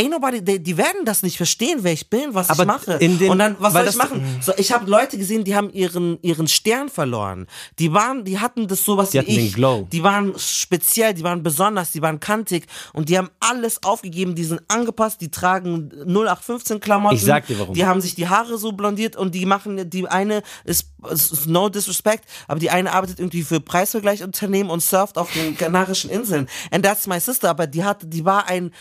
ain't 0.00 0.10
nobody, 0.10 0.42
they, 0.42 0.58
die 0.58 0.76
werden 0.76 1.04
das 1.04 1.22
nicht 1.22 1.36
verstehen, 1.36 1.78
wer 1.82 1.92
ich 1.92 2.08
bin, 2.08 2.32
was 2.34 2.48
Aber 2.50 2.62
ich 2.62 2.66
mache. 2.66 2.98
den- 2.98 3.28
Und 3.30 3.38
dann, 3.38 3.56
was 3.58 3.72
soll 3.74 3.86
ich 3.86 3.96
machen? 3.96 4.24
So, 4.40 4.52
ich 4.56 4.72
habe 4.72 4.90
Leute 4.90 5.18
gesehen, 5.18 5.44
die 5.44 5.54
haben 5.54 5.70
ihren, 5.72 6.18
ihren 6.22 6.48
Stern 6.48 6.88
verloren. 6.88 7.46
Die 7.78 7.92
waren, 7.92 8.24
die 8.24 8.38
hatten 8.38 8.66
das 8.66 8.84
sowas 8.84 9.10
Die 9.10 9.14
wie 9.14 9.18
hatten 9.20 9.30
ich. 9.30 9.36
den 9.36 9.52
Glow. 9.52 9.86
Die 9.92 10.02
waren 10.02 10.32
speziell, 10.38 11.12
die 11.14 11.22
waren 11.22 11.42
besonders, 11.42 11.92
die 11.92 12.00
waren 12.02 12.18
kantig 12.20 12.66
und 12.92 13.08
die 13.08 13.18
haben 13.18 13.28
alles 13.40 13.82
aufgegeben, 13.82 14.34
die 14.34 14.44
sind 14.44 14.60
angepasst, 14.68 15.20
die 15.20 15.30
tragen 15.30 15.90
0815 16.06 16.80
Klamotten. 16.80 17.16
Ich 17.16 17.24
sag 17.24 17.46
dir 17.46 17.58
warum. 17.58 17.74
Die 17.74 17.84
haben 17.84 18.00
sich 18.00 18.14
die 18.14 18.28
Haare 18.28 18.56
so 18.58 18.72
blondiert 18.72 19.16
und 19.16 19.34
die 19.34 19.44
machen, 19.46 19.90
die 19.90 20.08
eine 20.08 20.42
ist, 20.64 20.86
ist 21.10 21.46
no 21.46 21.68
disrespect, 21.68 22.24
aber 22.48 22.58
die 22.60 22.70
eine 22.70 22.92
arbeitet 22.92 23.18
irgendwie 23.20 23.42
für 23.42 23.60
Preisvergleichunternehmen 23.60 24.70
und 24.70 24.80
surft 24.82 25.18
auf 25.18 25.32
den 25.32 25.56
Kanarischen 25.56 26.10
Inseln. 26.10 26.48
And 26.70 26.84
that's 26.84 27.06
my 27.06 27.20
sister, 27.20 27.50
aber 27.50 27.66
die 27.66 27.84
hatte, 27.84 28.06
die 28.06 28.24
war 28.24 28.46
ein, 28.48 28.72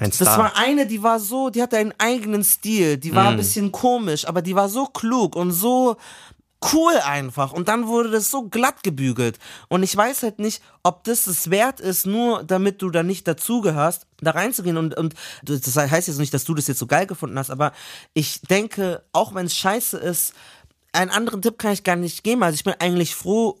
Ein 0.00 0.10
das 0.10 0.16
Star. 0.16 0.38
war 0.38 0.56
eine, 0.56 0.86
die 0.86 1.02
war 1.02 1.20
so, 1.20 1.50
die 1.50 1.62
hatte 1.62 1.76
einen 1.76 1.92
eigenen 1.98 2.42
Stil, 2.42 2.96
die 2.96 3.14
war 3.14 3.28
ein 3.28 3.36
bisschen 3.36 3.70
komisch, 3.70 4.26
aber 4.26 4.40
die 4.40 4.54
war 4.56 4.70
so 4.70 4.86
klug 4.86 5.36
und 5.36 5.52
so 5.52 5.96
cool 6.72 6.94
einfach. 7.04 7.52
Und 7.52 7.68
dann 7.68 7.86
wurde 7.86 8.10
das 8.10 8.30
so 8.30 8.42
glatt 8.48 8.82
gebügelt. 8.82 9.38
Und 9.68 9.82
ich 9.82 9.96
weiß 9.96 10.22
halt 10.22 10.38
nicht, 10.38 10.62
ob 10.82 11.04
das 11.04 11.26
es 11.26 11.50
wert 11.50 11.80
ist, 11.80 12.06
nur 12.06 12.44
damit 12.44 12.82
du 12.82 12.90
da 12.90 13.02
nicht 13.02 13.28
dazugehörst, 13.28 14.06
da 14.20 14.32
reinzugehen. 14.32 14.76
Und, 14.76 14.96
und 14.96 15.14
das 15.42 15.76
heißt 15.76 16.08
jetzt 16.08 16.18
nicht, 16.18 16.32
dass 16.34 16.44
du 16.44 16.54
das 16.54 16.66
jetzt 16.66 16.78
so 16.78 16.86
geil 16.86 17.06
gefunden 17.06 17.38
hast, 17.38 17.50
aber 17.50 17.72
ich 18.14 18.40
denke, 18.42 19.02
auch 19.12 19.34
wenn 19.34 19.46
es 19.46 19.56
scheiße 19.56 19.98
ist, 19.98 20.34
einen 20.92 21.10
anderen 21.10 21.42
Tipp 21.42 21.58
kann 21.58 21.72
ich 21.72 21.84
gar 21.84 21.96
nicht 21.96 22.24
geben. 22.24 22.42
Also 22.42 22.54
ich 22.54 22.64
bin 22.64 22.74
eigentlich 22.78 23.14
froh, 23.14 23.59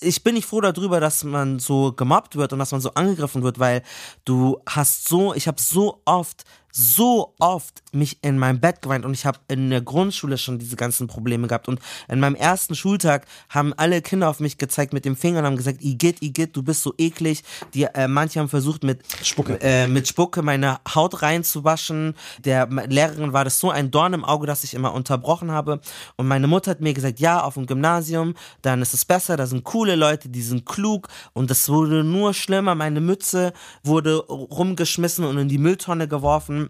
ich 0.00 0.22
bin 0.22 0.34
nicht 0.34 0.46
froh 0.46 0.60
darüber, 0.60 1.00
dass 1.00 1.24
man 1.24 1.58
so 1.58 1.92
gemobbt 1.92 2.36
wird 2.36 2.52
und 2.52 2.58
dass 2.58 2.72
man 2.72 2.80
so 2.80 2.94
angegriffen 2.94 3.42
wird, 3.42 3.58
weil 3.58 3.82
du 4.24 4.60
hast 4.66 5.08
so, 5.08 5.34
ich 5.34 5.48
habe 5.48 5.60
so 5.60 6.00
oft, 6.04 6.44
so 6.72 7.34
oft 7.38 7.82
mich 7.92 8.18
in 8.22 8.38
meinem 8.38 8.60
Bett 8.60 8.82
geweint 8.82 9.04
und 9.04 9.14
ich 9.14 9.26
habe 9.26 9.38
in 9.48 9.70
der 9.70 9.80
Grundschule 9.80 10.38
schon 10.38 10.58
diese 10.58 10.76
ganzen 10.76 11.06
Probleme 11.06 11.48
gehabt 11.48 11.68
und 11.68 11.80
in 12.08 12.20
meinem 12.20 12.34
ersten 12.34 12.74
Schultag 12.74 13.26
haben 13.48 13.72
alle 13.74 14.02
Kinder 14.02 14.28
auf 14.28 14.40
mich 14.40 14.58
gezeigt 14.58 14.92
mit 14.92 15.04
dem 15.04 15.16
Finger 15.16 15.40
und 15.40 15.46
haben 15.46 15.56
gesagt, 15.56 15.82
Igitt, 15.82 16.22
Igitt, 16.22 16.56
du 16.56 16.62
bist 16.62 16.82
so 16.82 16.94
eklig. 16.98 17.42
Die, 17.74 17.84
äh, 17.84 18.08
manche 18.08 18.40
haben 18.40 18.48
versucht 18.48 18.84
mit 18.84 19.00
Spucke. 19.22 19.58
äh, 19.60 19.86
mit 19.86 20.08
Spucke 20.08 20.42
meine 20.42 20.78
Haut 20.94 21.22
reinzuwaschen. 21.22 22.14
Der 22.44 22.66
Lehrerin 22.66 23.32
war 23.32 23.44
das 23.44 23.58
so 23.58 23.70
ein 23.70 23.90
Dorn 23.90 24.12
im 24.12 24.24
Auge, 24.24 24.46
dass 24.46 24.64
ich 24.64 24.74
immer 24.74 24.92
unterbrochen 24.92 25.50
habe. 25.50 25.80
Und 26.16 26.28
meine 26.28 26.46
Mutter 26.46 26.72
hat 26.72 26.80
mir 26.80 26.94
gesagt, 26.94 27.20
ja, 27.20 27.42
auf 27.42 27.54
dem 27.54 27.66
Gymnasium, 27.66 28.34
dann 28.62 28.82
ist 28.82 28.94
es 28.94 29.04
besser, 29.04 29.36
da 29.36 29.46
sind 29.46 29.64
coole 29.64 29.96
Leute, 29.96 30.28
die 30.28 30.42
sind 30.42 30.66
klug. 30.66 31.08
Und 31.32 31.50
das 31.50 31.68
wurde 31.68 32.04
nur 32.04 32.34
schlimmer. 32.34 32.74
Meine 32.74 33.00
Mütze 33.00 33.52
wurde 33.82 34.18
rumgeschmissen 34.18 35.24
und 35.24 35.38
in 35.38 35.48
die 35.48 35.58
Mülltonne 35.58 36.08
geworfen. 36.08 36.67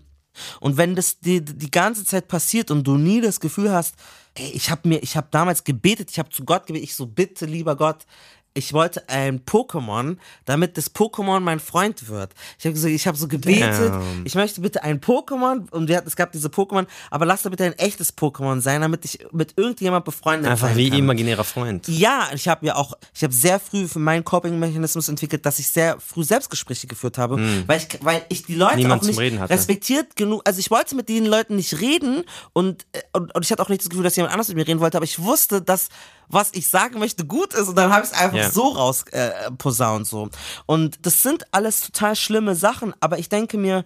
Und 0.60 0.76
wenn 0.76 0.94
das 0.94 1.18
die, 1.20 1.44
die 1.44 1.70
ganze 1.70 2.04
Zeit 2.04 2.28
passiert 2.28 2.70
und 2.70 2.84
du 2.86 2.96
nie 2.96 3.20
das 3.20 3.40
Gefühl 3.40 3.72
hast, 3.72 3.96
ey, 4.34 4.50
ich 4.50 4.70
habe 4.70 4.88
mir, 4.88 5.02
ich 5.02 5.16
habe 5.16 5.28
damals 5.30 5.64
gebetet, 5.64 6.10
ich 6.10 6.18
habe 6.18 6.30
zu 6.30 6.44
Gott 6.44 6.66
gebetet, 6.66 6.88
ich 6.88 6.94
so 6.94 7.06
bitte, 7.06 7.46
lieber 7.46 7.76
Gott, 7.76 8.06
ich 8.54 8.72
wollte 8.72 9.08
ein 9.08 9.44
Pokémon, 9.44 10.16
damit 10.44 10.76
das 10.76 10.94
Pokémon 10.94 11.40
mein 11.40 11.60
Freund 11.60 12.08
wird. 12.08 12.32
Ich 12.58 12.66
habe 12.66 12.90
ich 12.90 13.06
habe 13.06 13.16
so 13.16 13.28
gebetet, 13.28 13.92
Damn. 13.92 14.26
ich 14.26 14.34
möchte 14.34 14.60
bitte 14.60 14.82
ein 14.82 15.00
Pokémon 15.00 15.70
und 15.70 15.88
wir 15.88 15.96
hatten, 15.96 16.08
es 16.08 16.16
gab 16.16 16.32
diese 16.32 16.48
Pokémon, 16.48 16.86
aber 17.10 17.24
lass 17.24 17.42
da 17.42 17.50
bitte 17.50 17.64
ein 17.64 17.74
echtes 17.74 18.16
Pokémon 18.16 18.60
sein, 18.60 18.80
damit 18.80 19.04
ich 19.04 19.20
mit 19.32 19.54
irgendjemand 19.56 20.04
befreundet 20.04 20.50
Einfach 20.50 20.68
sein 20.68 20.76
wie 20.76 20.90
kann. 20.90 20.98
imaginärer 20.98 21.44
Freund. 21.44 21.86
Ja, 21.88 22.28
ich 22.34 22.48
habe 22.48 22.66
ja 22.66 22.74
auch, 22.74 22.94
ich 23.14 23.22
habe 23.22 23.32
sehr 23.32 23.60
früh 23.60 23.86
für 23.86 24.00
meinen 24.00 24.24
Coping-Mechanismus 24.24 25.08
entwickelt, 25.08 25.46
dass 25.46 25.58
ich 25.58 25.68
sehr 25.68 26.00
früh 26.00 26.24
Selbstgespräche 26.24 26.86
geführt 26.86 27.18
habe, 27.18 27.38
weil, 27.66 27.78
ich, 27.78 27.88
weil 28.02 28.22
ich 28.28 28.44
die 28.44 28.54
Leute. 28.54 28.76
Niemand 28.76 29.02
auch 29.02 29.06
nicht 29.06 29.18
respektiert 29.50 30.16
genug, 30.16 30.42
also 30.44 30.58
ich 30.58 30.70
wollte 30.70 30.96
mit 30.96 31.08
den 31.08 31.26
Leuten 31.26 31.56
nicht 31.56 31.80
reden 31.80 32.24
und, 32.52 32.86
äh, 32.92 33.00
und, 33.12 33.34
und 33.34 33.44
ich 33.44 33.52
hatte 33.52 33.62
auch 33.62 33.68
nicht 33.68 33.82
das 33.82 33.88
Gefühl, 33.88 34.04
dass 34.04 34.16
jemand 34.16 34.32
anders 34.32 34.48
mit 34.48 34.56
mir 34.56 34.66
reden 34.66 34.80
wollte, 34.80 34.96
aber 34.96 35.04
ich 35.04 35.20
wusste, 35.20 35.62
dass 35.62 35.88
was 36.28 36.50
ich 36.52 36.68
sagen 36.68 36.98
möchte 36.98 37.24
gut 37.26 37.54
ist 37.54 37.68
und 37.68 37.76
dann 37.76 37.92
habe 37.92 38.04
ich 38.04 38.12
es 38.12 38.16
einfach 38.18 38.36
Ja. 38.38 38.50
so 38.50 38.68
raus 38.68 39.04
äh, 39.12 39.30
posaunt 39.56 40.06
so. 40.06 40.28
Und 40.66 40.98
das 41.06 41.22
sind 41.22 41.44
alles 41.52 41.80
total 41.82 42.16
schlimme 42.16 42.54
Sachen, 42.54 42.94
aber 43.00 43.18
ich 43.18 43.28
denke 43.28 43.56
mir, 43.58 43.84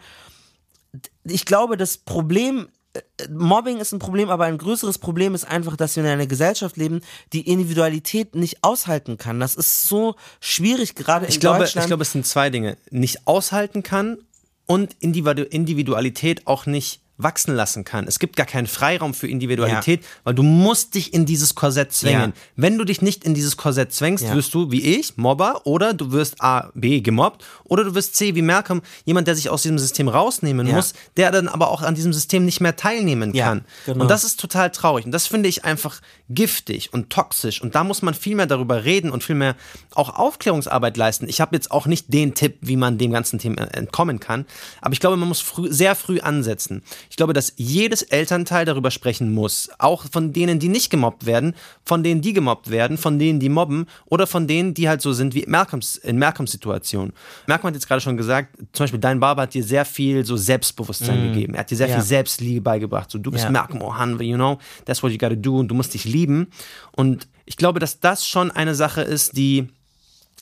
ich 1.25 1.45
glaube, 1.47 1.77
das 1.77 1.97
Problem, 1.97 2.69
äh, 2.95 3.01
Mobbing 3.31 3.79
ist 3.79 3.93
ein 3.93 3.99
Problem, 3.99 4.29
aber 4.29 4.45
ein 4.45 4.59
größeres 4.59 4.99
Problem 4.99 5.35
ist 5.35 5.45
einfach, 5.45 5.77
dass 5.77 5.97
wir 5.97 6.03
in 6.05 6.09
einer 6.11 6.27
Gesellschaft 6.27 6.77
leben, 6.77 7.01
die 7.33 7.49
Individualität 7.49 8.35
nicht 8.35 8.63
aushalten 8.63 9.17
kann. 9.17 9.41
Das 9.41 9.55
ist 9.55 9.89
so 9.89 10.17
schwierig, 10.41 10.95
gerade 10.95 11.27
in 11.27 11.33
Ich 11.33 11.41
glaube, 11.41 11.61
Deutschland. 11.61 11.85
ich 11.85 11.89
glaube, 11.89 12.03
es 12.03 12.13
sind 12.13 12.27
zwei 12.27 12.51
Dinge. 12.51 12.77
Nicht 12.91 13.27
aushalten 13.27 13.83
kann 13.83 14.19
und 14.67 14.95
Individu 15.01 15.43
Individualität 15.45 16.47
auch 16.47 16.67
nicht 16.67 17.01
wachsen 17.19 17.55
lassen 17.55 17.85
kann. 17.85 18.07
Es 18.09 18.19
gibt 18.19 18.35
gar 18.37 18.47
keinen 18.47 18.67
Freiraum 18.67 19.15
für 19.15 19.29
Individualität, 19.29 20.05
weil 20.25 20.35
du 20.35 20.43
musst 20.43 20.95
dich 20.95 21.15
in 21.15 21.25
dieses 21.27 21.55
Korsett 21.55 21.93
zwängen. 21.93 22.33
Ja. 22.35 22.43
Wenn 22.57 22.79
du 22.79 22.85
dich 22.85 23.01
nicht 23.03 23.25
in 23.25 23.35
dieses 23.35 23.57
Korsett 23.57 23.93
zwängst, 23.93 24.25
Ja. 24.25 24.35
wirst 24.35 24.53
du 24.55 24.71
wie 24.73 24.83
ich 24.99 25.17
Mobber 25.19 25.67
oder 25.67 25.95
du 25.95 26.11
wirst 26.11 26.41
A, 26.43 26.71
B 26.75 27.01
gemobbt 27.01 27.45
oder 27.65 27.85
du 27.85 27.95
wirst 27.95 28.17
C 28.17 28.35
wie 28.35 28.43
Malcolm, 28.43 28.83
jemand, 29.05 29.29
der 29.29 29.37
sich 29.37 29.51
aus 29.51 29.63
diesem 29.63 29.79
System 29.79 30.09
rausnehmen 30.09 30.67
Ja. 30.67 30.75
muss, 30.75 30.95
der 31.17 31.31
dann 31.31 31.49
aber 31.49 31.71
auch 31.71 31.83
an 31.83 31.95
diesem 31.95 32.13
System 32.13 32.45
nicht 32.45 32.61
mehr 32.61 32.77
teilnehmen 32.77 33.35
Ja, 33.35 33.47
kann. 33.49 33.65
genau. 33.87 34.03
Und 34.03 34.11
das 34.11 34.25
ist 34.25 34.41
total 34.41 34.71
traurig 34.71 35.05
und 35.05 35.13
das 35.13 35.27
finde 35.27 35.49
ich 35.49 35.65
einfach 35.65 36.01
giftig 36.29 36.93
und 36.93 37.11
toxisch 37.11 37.61
und 37.63 37.75
da 37.75 37.85
muss 37.85 38.03
man 38.03 38.15
viel 38.15 38.35
mehr 38.37 38.47
darüber 38.47 38.85
reden 38.85 39.11
und 39.11 39.23
viel 39.23 39.35
mehr 39.37 39.55
auch 39.95 40.09
Aufklärungsarbeit 40.19 40.97
leisten. 40.97 41.29
Ich 41.29 41.41
habe 41.41 41.55
jetzt 41.55 41.71
auch 41.71 41.87
nicht 41.87 42.13
den 42.13 42.35
Tipp, 42.35 42.57
wie 42.63 42.77
man 42.77 42.97
dem 42.99 43.13
ganzen 43.13 43.39
Thema 43.39 43.63
entkommen 43.75 44.19
kann, 44.19 44.47
aber 44.81 44.93
ich 44.95 45.01
glaube, 45.01 45.17
man 45.17 45.29
muss 45.29 45.41
früh, 45.41 45.71
sehr 45.71 45.95
früh 45.95 46.21
ansetzen. 46.21 46.83
Ich 47.13 47.17
glaube, 47.17 47.35
dass 47.35 47.53
jedes 47.57 48.01
Elternteil 48.01 48.65
darüber 48.65 48.91
sprechen 48.91 49.35
muss, 49.35 49.69
auch 49.77 50.07
von 50.11 50.33
denen, 50.33 50.59
die 50.59 50.71
nicht 50.71 50.89
gemobbt 50.89 51.27
werden, 51.27 51.55
von 51.85 52.03
denen, 52.03 52.23
die 52.23 52.33
gemobbt 52.33 52.71
werden, 52.71 52.97
von 52.97 53.19
denen, 53.19 53.39
die 53.39 53.51
mobben 53.51 53.85
oder 54.07 54.27
von 54.27 54.47
denen, 54.47 54.73
die 54.73 54.89
halt 54.89 55.03
so 55.03 55.13
sind 55.13 55.35
wie 55.35 55.45
Malcolms, 55.47 55.99
in 55.99 56.19
Malcolms 56.19 56.53
Situation. 56.53 57.13
Malcolm 57.47 57.69
hat 57.69 57.75
jetzt 57.75 57.87
gerade 57.87 58.01
schon 58.01 58.17
gesagt, 58.17 58.57
zum 58.73 58.85
Beispiel 58.85 58.99
dein 58.99 59.21
Barber 59.21 59.43
hat 59.43 59.53
dir 59.53 59.63
sehr 59.63 59.85
viel 59.85 60.25
so 60.25 60.39
Selbstbewusstsein 60.39 61.25
gegeben. 61.35 61.53
Er 61.53 61.61
hat 61.61 61.71
dir 61.71 61.77
sehr 61.77 61.89
Ja. 61.89 61.97
viel 61.97 62.05
Selbstliebe 62.05 62.63
beigebracht. 62.63 63.11
So, 63.11 63.19
du 63.19 63.31
bist 63.31 63.45
Ja. 63.45 63.51
Malcolm 63.51 63.83
O'Hanwe, 63.83 64.23
you 64.23 64.37
know, 64.37 64.57
that's 64.87 65.03
what 65.03 65.13
you 65.13 65.19
gotta 65.19 65.35
do 65.35 65.59
und 65.59 65.69
du 65.69 65.75
musst 65.75 65.93
dich 65.93 66.07
lieben. 66.07 66.47
Und 66.93 67.29
ich 67.45 67.59
glaube, 67.59 67.79
dass 67.79 68.01
das 68.01 68.27
schon 68.27 68.51
eine 68.51 68.75
Sache 68.75 69.03
ist, 69.03 69.37
die 69.37 69.69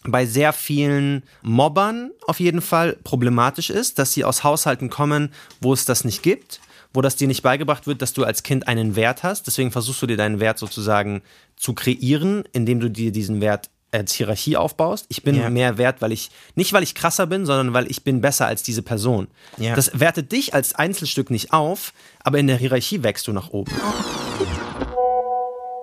bei 0.05 0.25
sehr 0.27 0.53
vielen 0.53 1.23
Mobbern 1.43 2.11
auf 2.27 2.41
jeden 2.41 2.63
Fall 2.63 2.97
problematisch 3.05 3.71
ist, 3.71 3.99
dass 3.99 4.13
sie 4.13 4.25
aus 4.25 4.45
Haushalten 4.45 4.89
kommen, 4.91 5.33
wo 5.61 5.73
es 5.73 5.85
das 5.85 6.05
nicht 6.05 6.23
gibt, 6.23 6.61
wo 6.95 7.03
das 7.03 7.17
dir 7.17 7.29
nicht 7.29 7.43
beigebracht 7.43 7.87
wird, 7.87 8.01
dass 8.03 8.13
du 8.15 8.25
als 8.25 8.43
Kind 8.43 8.67
einen 8.67 8.97
Wert 8.97 9.23
hast. 9.23 9.47
Deswegen 9.47 9.71
versuchst 9.71 10.01
du 10.03 10.07
dir 10.07 10.17
deinen 10.17 10.41
Wert 10.41 10.59
sozusagen 10.59 11.23
zu 11.57 11.75
kreieren, 11.75 12.45
indem 12.53 12.81
du 12.81 12.89
dir 12.91 13.13
diesen 13.13 13.41
Wert 13.41 13.69
als 13.93 14.13
Hierarchie 14.15 14.57
aufbaust. 14.57 15.05
Ich 15.09 15.23
bin 15.25 15.35
Ja. 15.35 15.51
mehr 15.51 15.77
wert, 15.77 16.01
weil 16.01 16.13
ich, 16.13 16.31
nicht 16.55 16.73
weil 16.73 16.83
ich 16.85 16.95
krasser 16.95 17.27
bin, 17.27 17.45
sondern 17.45 17.75
weil 17.75 17.91
ich 17.91 18.05
bin 18.05 18.21
besser 18.21 18.47
als 18.47 18.63
diese 18.63 18.83
Person. 18.83 19.27
Ja. 19.59 19.75
Das 19.75 19.99
wertet 19.99 20.31
dich 20.33 20.55
als 20.55 20.75
Einzelstück 20.77 21.29
nicht 21.31 21.53
auf, 21.53 21.93
aber 22.23 22.39
in 22.39 22.47
der 22.47 22.57
Hierarchie 22.57 23.03
wächst 23.03 23.27
du 23.27 23.33
nach 23.33 23.51
oben. 23.51 23.73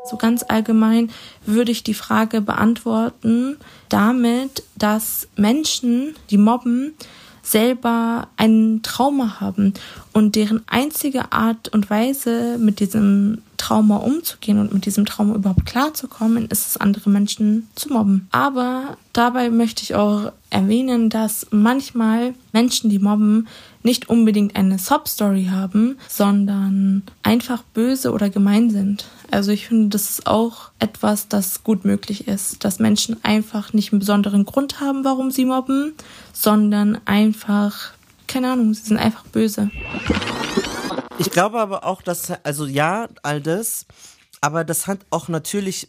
So 0.09 0.17
ganz 0.17 0.43
allgemein 0.47 1.09
würde 1.45 1.71
ich 1.71 1.83
die 1.83 1.93
Frage 1.93 2.41
beantworten 2.41 3.57
damit, 3.89 4.63
dass 4.75 5.27
Menschen, 5.35 6.15
die 6.29 6.37
mobben, 6.37 6.93
selber 7.47 8.27
ein 8.35 8.81
Trauma 8.83 9.39
haben 9.39 9.73
und 10.11 10.35
deren 10.35 10.63
einzige 10.67 11.31
Art 11.31 11.69
und 11.69 11.89
Weise, 11.89 12.57
mit 12.59 12.79
diesem 12.79 13.41
Trauma 13.55 13.97
umzugehen 13.97 14.59
und 14.59 14.73
mit 14.73 14.85
diesem 14.85 15.05
Trauma 15.05 15.35
überhaupt 15.35 15.65
klarzukommen, 15.65 16.47
ist 16.47 16.67
es, 16.67 16.77
andere 16.77 17.09
Menschen 17.09 17.67
zu 17.75 17.91
mobben. 17.91 18.27
Aber 18.31 18.97
dabei 19.13 19.49
möchte 19.49 19.83
ich 19.83 19.95
auch 19.95 20.31
erwähnen, 20.49 21.09
dass 21.09 21.47
manchmal 21.51 22.33
Menschen, 22.51 22.89
die 22.89 22.99
mobben, 22.99 23.47
nicht 23.87 24.09
unbedingt 24.09 24.57
eine 24.57 24.79
Sob-Story 24.79 25.47
haben, 25.49 25.97
sondern 26.09 27.03
einfach 27.23 27.63
böse 27.63 28.11
oder 28.11 28.29
gemein 28.29 28.69
sind. 28.69 29.05
Also 29.31 29.51
ich 29.51 29.67
finde, 29.67 29.87
das 29.87 30.09
ist 30.09 30.27
auch 30.27 30.71
etwas, 30.79 31.29
das 31.29 31.63
gut 31.63 31.85
möglich 31.85 32.27
ist, 32.27 32.65
dass 32.65 32.79
Menschen 32.79 33.15
einfach 33.23 33.71
nicht 33.71 33.93
einen 33.93 33.99
besonderen 33.99 34.43
Grund 34.43 34.81
haben, 34.81 35.05
warum 35.05 35.31
sie 35.31 35.45
mobben, 35.45 35.93
sondern 36.33 36.99
einfach, 37.05 37.93
keine 38.27 38.51
Ahnung, 38.51 38.73
sie 38.73 38.83
sind 38.83 38.97
einfach 38.97 39.23
böse. 39.23 39.71
Ich 41.17 41.31
glaube 41.31 41.61
aber 41.61 41.85
auch, 41.85 42.01
dass, 42.01 42.29
also 42.43 42.65
ja, 42.65 43.07
all 43.23 43.39
das, 43.39 43.85
aber 44.41 44.65
das 44.65 44.87
hat 44.87 44.99
auch 45.11 45.29
natürlich 45.29 45.87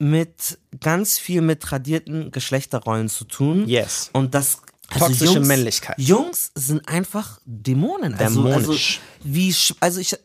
mit 0.00 0.58
ganz 0.80 1.16
viel 1.20 1.42
mit 1.42 1.60
tradierten 1.60 2.32
Geschlechterrollen 2.32 3.08
zu 3.08 3.24
tun. 3.24 3.68
Yes. 3.68 4.10
Und 4.12 4.34
das 4.34 4.62
also 4.90 5.06
Toxische 5.06 5.34
Jungs, 5.34 5.48
Männlichkeit. 5.48 5.98
Jungs 5.98 6.50
sind 6.54 6.88
einfach 6.88 7.40
Dämonen. 7.44 8.14
Also, 8.14 8.42
also 8.44 8.60
Dämonisch. 8.60 9.00
wie 9.22 9.50
sch- 9.52 9.74
also 9.80 10.00
ich 10.00 10.16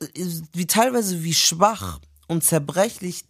wie 0.54 0.66
teilweise 0.68 1.24
wie 1.24 1.34
schwach 1.34 2.00
und 2.28 2.44
zerbrechlich 2.44 3.26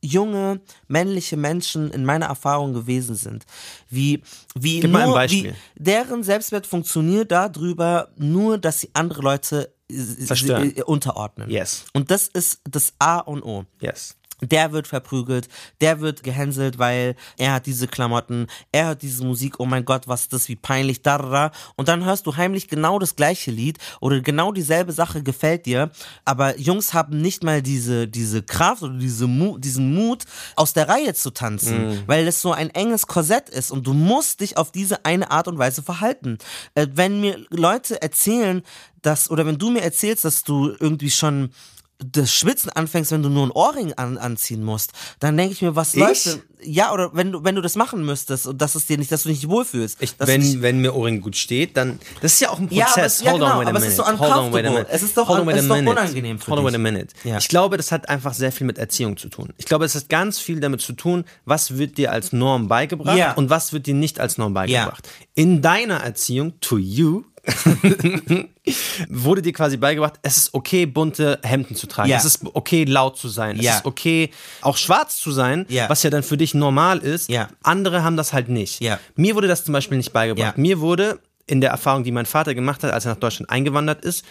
junge 0.00 0.60
männliche 0.86 1.36
Menschen 1.36 1.90
in 1.90 2.04
meiner 2.04 2.26
Erfahrung 2.26 2.72
gewesen 2.72 3.16
sind. 3.16 3.44
Wie 3.90 4.22
wie 4.54 4.80
Gib 4.80 4.90
nur 4.92 5.00
mal 5.00 5.08
ein 5.08 5.12
Beispiel. 5.14 5.54
wie 5.74 5.82
deren 5.82 6.22
Selbstwert 6.22 6.66
funktioniert 6.66 7.32
darüber 7.32 8.08
nur, 8.16 8.58
dass 8.58 8.80
sie 8.80 8.90
andere 8.92 9.22
Leute 9.22 9.74
äh, 9.90 10.24
Zerstören. 10.24 10.76
äh, 10.76 10.82
unterordnen. 10.84 11.50
Yes. 11.50 11.84
Und 11.94 12.12
das 12.12 12.28
ist 12.28 12.60
das 12.70 12.92
A 13.00 13.18
und 13.18 13.42
O. 13.42 13.64
Yes. 13.80 14.14
Der 14.40 14.72
wird 14.72 14.86
verprügelt, 14.86 15.48
der 15.80 16.00
wird 16.00 16.22
gehänselt, 16.22 16.78
weil 16.78 17.16
er 17.36 17.54
hat 17.54 17.66
diese 17.66 17.88
Klamotten, 17.88 18.46
er 18.72 18.86
hört 18.88 19.02
diese 19.02 19.24
Musik, 19.24 19.58
oh 19.58 19.66
mein 19.66 19.84
Gott, 19.84 20.06
was 20.06 20.22
ist 20.22 20.32
das, 20.32 20.48
wie 20.48 20.56
peinlich, 20.56 21.02
da, 21.02 21.18
da, 21.18 21.28
da. 21.28 21.50
Und 21.76 21.88
dann 21.88 22.04
hörst 22.04 22.26
du 22.26 22.36
heimlich 22.36 22.68
genau 22.68 22.98
das 22.98 23.16
gleiche 23.16 23.50
Lied 23.50 23.78
oder 24.00 24.20
genau 24.20 24.52
dieselbe 24.52 24.92
Sache 24.92 25.22
gefällt 25.22 25.66
dir, 25.66 25.90
aber 26.24 26.58
Jungs 26.58 26.94
haben 26.94 27.20
nicht 27.20 27.42
mal 27.42 27.62
diese, 27.62 28.06
diese 28.06 28.42
Kraft 28.42 28.82
oder 28.82 28.94
diese 28.98 29.26
Mu 29.26 29.58
diesen 29.58 29.94
Mut, 29.94 30.24
aus 30.56 30.72
der 30.72 30.88
Reihe 30.88 31.14
zu 31.14 31.30
tanzen, 31.30 32.02
weil 32.06 32.26
es 32.26 32.40
so 32.40 32.52
ein 32.52 32.70
enges 32.70 33.06
Korsett 33.06 33.48
ist 33.48 33.70
und 33.70 33.86
du 33.86 33.92
musst 33.92 34.40
dich 34.40 34.56
auf 34.56 34.72
diese 34.72 35.04
eine 35.04 35.30
Art 35.30 35.48
und 35.48 35.58
Weise 35.58 35.82
verhalten. 35.82 36.38
Äh, 36.74 36.86
wenn 36.94 37.20
mir 37.20 37.44
Leute 37.50 38.00
erzählen, 38.00 38.62
dass, 39.02 39.30
oder 39.30 39.46
wenn 39.46 39.58
du 39.58 39.70
mir 39.70 39.82
erzählst, 39.82 40.24
dass 40.24 40.44
du 40.44 40.74
irgendwie 40.78 41.10
schon 41.10 41.50
das 41.98 42.32
Schwitzen 42.32 42.70
anfängst, 42.70 43.10
wenn 43.10 43.22
du 43.24 43.28
nur 43.28 43.46
ein 43.46 43.50
Ohrring 43.50 43.92
an, 43.94 44.18
anziehen 44.18 44.62
musst, 44.62 44.92
dann 45.18 45.36
denke 45.36 45.52
ich 45.52 45.62
mir, 45.62 45.74
was 45.74 45.94
Ich? 45.94 46.00
läuft 46.00 46.26
denn? 46.26 46.42
Ja, 46.60 46.92
oder 46.92 47.10
wenn 47.14 47.30
du, 47.30 47.44
wenn 47.44 47.54
du 47.54 47.60
das 47.60 47.76
machen 47.76 48.04
müsstest 48.04 48.46
und 48.48 48.60
dass 48.60 48.74
es 48.74 48.86
dir 48.86 48.98
nicht, 48.98 49.12
dass 49.12 49.22
du 49.22 49.28
dich 49.28 49.42
nicht 49.42 49.48
wohlfühlst. 49.50 49.98
Ich, 50.02 50.16
du 50.16 50.24
dich- 50.24 50.34
wenn, 50.54 50.62
wenn 50.62 50.80
mir 50.80 50.92
Ohrring 50.94 51.20
gut 51.20 51.36
steht, 51.36 51.76
dann. 51.76 52.00
Das 52.20 52.32
ist 52.34 52.40
ja 52.40 52.50
auch 52.50 52.58
ein 52.58 52.66
Ja, 52.72 52.86
aber 52.86 52.94
Prozess. 52.94 53.20
ja, 53.22 53.30
Hold 53.30 53.40
genau, 53.42 53.52
on, 53.52 53.58
wait 53.60 53.66
a 53.66 53.70
aber 53.70 53.78
es 53.78 53.84
minute. 53.84 53.90
ist 53.90 53.96
so 53.96 54.06
Hold 54.18 54.32
on, 54.32 54.52
wait 54.52 54.66
a 54.66 54.70
minute. 54.70 54.86
Es 54.90 55.02
ist 55.04 55.16
doch 55.16 55.28
Hold 55.28 55.40
on, 55.40 55.48
es 55.50 55.62
ist 55.62 55.68
doch 55.70 55.76
minute. 55.76 55.92
unangenehm 56.00 56.38
für 56.40 56.50
Hold 56.50 56.58
on, 56.60 56.66
wait 56.66 56.74
a 56.74 56.78
minute. 56.78 57.08
Ja. 57.22 57.38
Ich 57.38 57.46
glaube, 57.48 57.76
das 57.76 57.92
hat 57.92 58.08
einfach 58.08 58.34
sehr 58.34 58.50
viel 58.50 58.66
mit 58.66 58.76
Erziehung 58.78 59.16
zu 59.16 59.28
tun. 59.28 59.52
Ich 59.56 59.66
glaube, 59.66 59.84
es 59.84 59.94
hat 59.94 60.08
ganz 60.08 60.40
viel 60.40 60.58
damit 60.58 60.80
zu 60.80 60.94
tun, 60.94 61.24
was 61.44 61.78
wird 61.78 61.96
dir 61.96 62.10
als 62.10 62.32
Norm 62.32 62.66
beigebracht 62.66 63.16
Ja. 63.16 63.32
und 63.34 63.50
was 63.50 63.72
wird 63.72 63.86
dir 63.86 63.94
nicht 63.94 64.18
als 64.18 64.36
Norm 64.36 64.52
beigebracht. 64.54 65.08
In 65.34 65.62
deiner 65.62 65.98
Erziehung, 66.02 66.54
to 66.60 66.76
you, 66.78 67.22
wurde 69.08 69.42
dir 69.42 69.52
quasi 69.52 69.76
beigebracht, 69.76 70.14
es 70.22 70.36
ist 70.36 70.54
okay, 70.54 70.86
bunte 70.86 71.38
Hemden 71.42 71.74
zu 71.74 71.86
tragen. 71.86 72.10
Ja. 72.10 72.16
Es 72.16 72.24
ist 72.24 72.40
okay, 72.54 72.84
laut 72.84 73.16
zu 73.18 73.28
sein. 73.28 73.60
Ja. 73.60 73.72
Es 73.72 73.76
ist 73.78 73.86
okay, 73.86 74.30
auch 74.60 74.76
schwarz 74.76 75.16
zu 75.18 75.32
sein, 75.32 75.66
Ja. 75.68 75.88
was 75.88 76.02
ja 76.02 76.10
dann 76.10 76.22
für 76.22 76.36
dich 76.36 76.54
normal 76.54 76.98
ist. 76.98 77.30
Andere 77.62 78.02
haben 78.02 78.16
das 78.16 78.32
halt 78.32 78.48
nicht. 78.48 78.80
Ja. 78.80 78.98
Mir 79.16 79.34
wurde 79.34 79.48
das 79.48 79.64
zum 79.64 79.72
Beispiel 79.72 79.96
nicht 79.98 80.12
beigebracht. 80.12 80.58
Mir 80.58 80.80
wurde 80.80 81.20
in 81.46 81.60
der 81.60 81.70
Erfahrung, 81.70 82.04
die 82.04 82.12
mein 82.12 82.26
Vater 82.26 82.54
gemacht 82.54 82.82
hat, 82.82 82.92
als 82.92 83.06
er 83.06 83.12
nach 83.12 83.20
Deutschland 83.20 83.50
eingewandert 83.50 84.04
ist, 84.04 84.24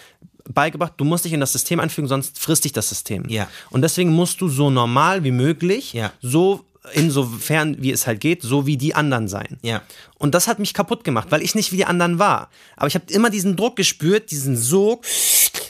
beigebracht, 0.49 0.93
du 0.97 1.03
musst 1.03 1.25
dich 1.25 1.33
in 1.33 1.39
das 1.39 1.51
System 1.51 1.79
einfügen, 1.79 2.07
sonst 2.07 2.39
frisst 2.39 2.63
dich 2.63 2.71
das 2.73 2.89
System. 2.89 3.25
Und 3.69 3.81
deswegen 3.81 4.11
musst 4.11 4.39
du 4.41 4.47
so 4.47 4.69
normal 4.69 5.23
wie 5.23 5.31
möglich, 5.31 5.95
so 6.21 6.63
insofern 6.93 7.81
wie 7.81 7.91
es 7.91 8.07
halt 8.07 8.21
geht, 8.21 8.43
so 8.43 8.65
wie 8.65 8.77
die 8.77 8.95
anderen 8.95 9.27
sein. 9.27 9.57
Ja. 9.61 9.81
Und 10.17 10.33
das 10.33 10.47
hat 10.47 10.59
mich 10.59 10.73
kaputt 10.73 11.03
gemacht, 11.03 11.27
weil 11.29 11.41
ich 11.41 11.53
nicht 11.55 11.71
wie 11.71 11.77
die 11.77 11.85
anderen 11.85 12.17
war. 12.19 12.49
Aber 12.75 12.87
ich 12.87 12.95
habe 12.95 13.05
immer 13.11 13.29
diesen 13.29 13.55
Druck 13.55 13.75
gespürt, 13.75 14.31
diesen 14.31 14.57
Sog, 14.57 15.05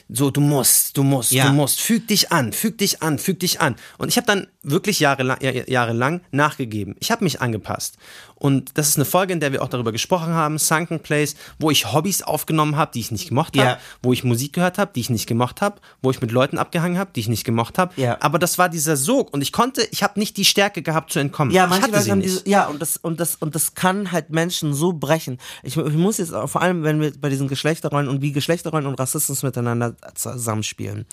so 0.09 0.31
du 0.31 0.39
musst, 0.39 0.95
du 0.97 1.03
musst, 1.03 1.31
Ja. 1.33 1.47
du 1.47 1.53
musst, 1.53 1.81
füg 1.81 2.07
dich 2.07 2.31
an, 2.31 2.53
füg 2.53 2.77
dich 2.77 3.01
an, 3.03 3.19
füg 3.19 3.39
dich 3.41 3.59
an. 3.59 3.75
Und 3.97 4.07
ich 4.07 4.15
habe 4.15 4.25
dann 4.25 4.47
wirklich 4.63 4.99
jahrelang, 5.01 5.37
ja- 5.41 5.51
jahrelang 5.51 6.21
nachgegeben. 6.31 6.95
Ich 6.99 7.11
habe 7.11 7.23
mich 7.25 7.41
angepasst. 7.41 7.97
Und 8.35 8.77
das 8.77 8.87
ist 8.89 8.97
eine 8.97 9.05
Folge, 9.05 9.33
in 9.33 9.39
der 9.39 9.51
wir 9.51 9.63
auch 9.63 9.67
darüber 9.67 9.91
gesprochen 9.91 10.27
haben, 10.27 10.59
Sunken 10.59 10.99
Place, 10.99 11.35
wo 11.59 11.71
ich 11.71 11.91
Hobbys 11.91 12.21
aufgenommen 12.21 12.75
habe, 12.77 12.91
die 12.93 12.99
ich 12.99 13.09
nicht 13.11 13.27
gemocht 13.29 13.57
habe, 13.57 13.67
Ja. 13.71 13.79
wo 14.03 14.13
ich 14.13 14.23
Musik 14.23 14.53
gehört 14.53 14.77
habe, 14.77 14.91
die 14.93 14.99
ich 14.99 15.09
nicht 15.09 15.25
gemocht 15.27 15.59
habe, 15.61 15.81
wo 16.03 16.11
ich 16.11 16.21
mit 16.21 16.31
Leuten 16.31 16.57
abgehangen 16.59 16.97
habe, 16.99 17.09
die 17.15 17.19
ich 17.21 17.27
nicht 17.29 17.43
gemocht 17.45 17.77
habe. 17.79 17.99
Ja. 17.99 18.17
Aber 18.21 18.37
das 18.37 18.57
war 18.59 18.69
dieser 18.69 18.95
Sog 18.95 19.33
und 19.33 19.41
ich 19.41 19.51
konnte, 19.51 19.87
ich 19.91 20.03
habe 20.03 20.19
nicht 20.19 20.37
die 20.37 20.45
Stärke 20.45 20.83
gehabt 20.83 21.11
zu 21.11 21.19
entkommen. 21.19 21.51
Ja, 21.53 21.65
manche 21.67 21.89
Leute 21.89 22.11
haben 22.11 22.21
diese, 22.21 22.47
ja, 22.47 22.67
und 22.67 22.79
das, 22.81 22.95
und 22.97 23.19
das, 23.19 23.35
und 23.35 23.55
das 23.55 23.73
kann 23.73 24.11
halt 24.11 24.29
Menschen 24.37 24.75
so 24.75 24.93
brechen. 24.93 25.39
Ich, 25.63 25.75
ich 25.75 25.93
muss 25.93 26.19
jetzt, 26.19 26.31
vor 26.31 26.61
allem, 26.61 26.83
wenn 26.83 27.01
wir 27.01 27.11
bei 27.19 27.29
diesen 27.29 27.47
Geschlechterrollen 27.47 28.07
und 28.07 28.21
wie 28.21 28.31
Geschlechterrollen 28.31 28.85
und 28.85 28.99
Rassismus 28.99 29.41
miteinander 29.41 29.95
zusammenspielen. 30.13 31.07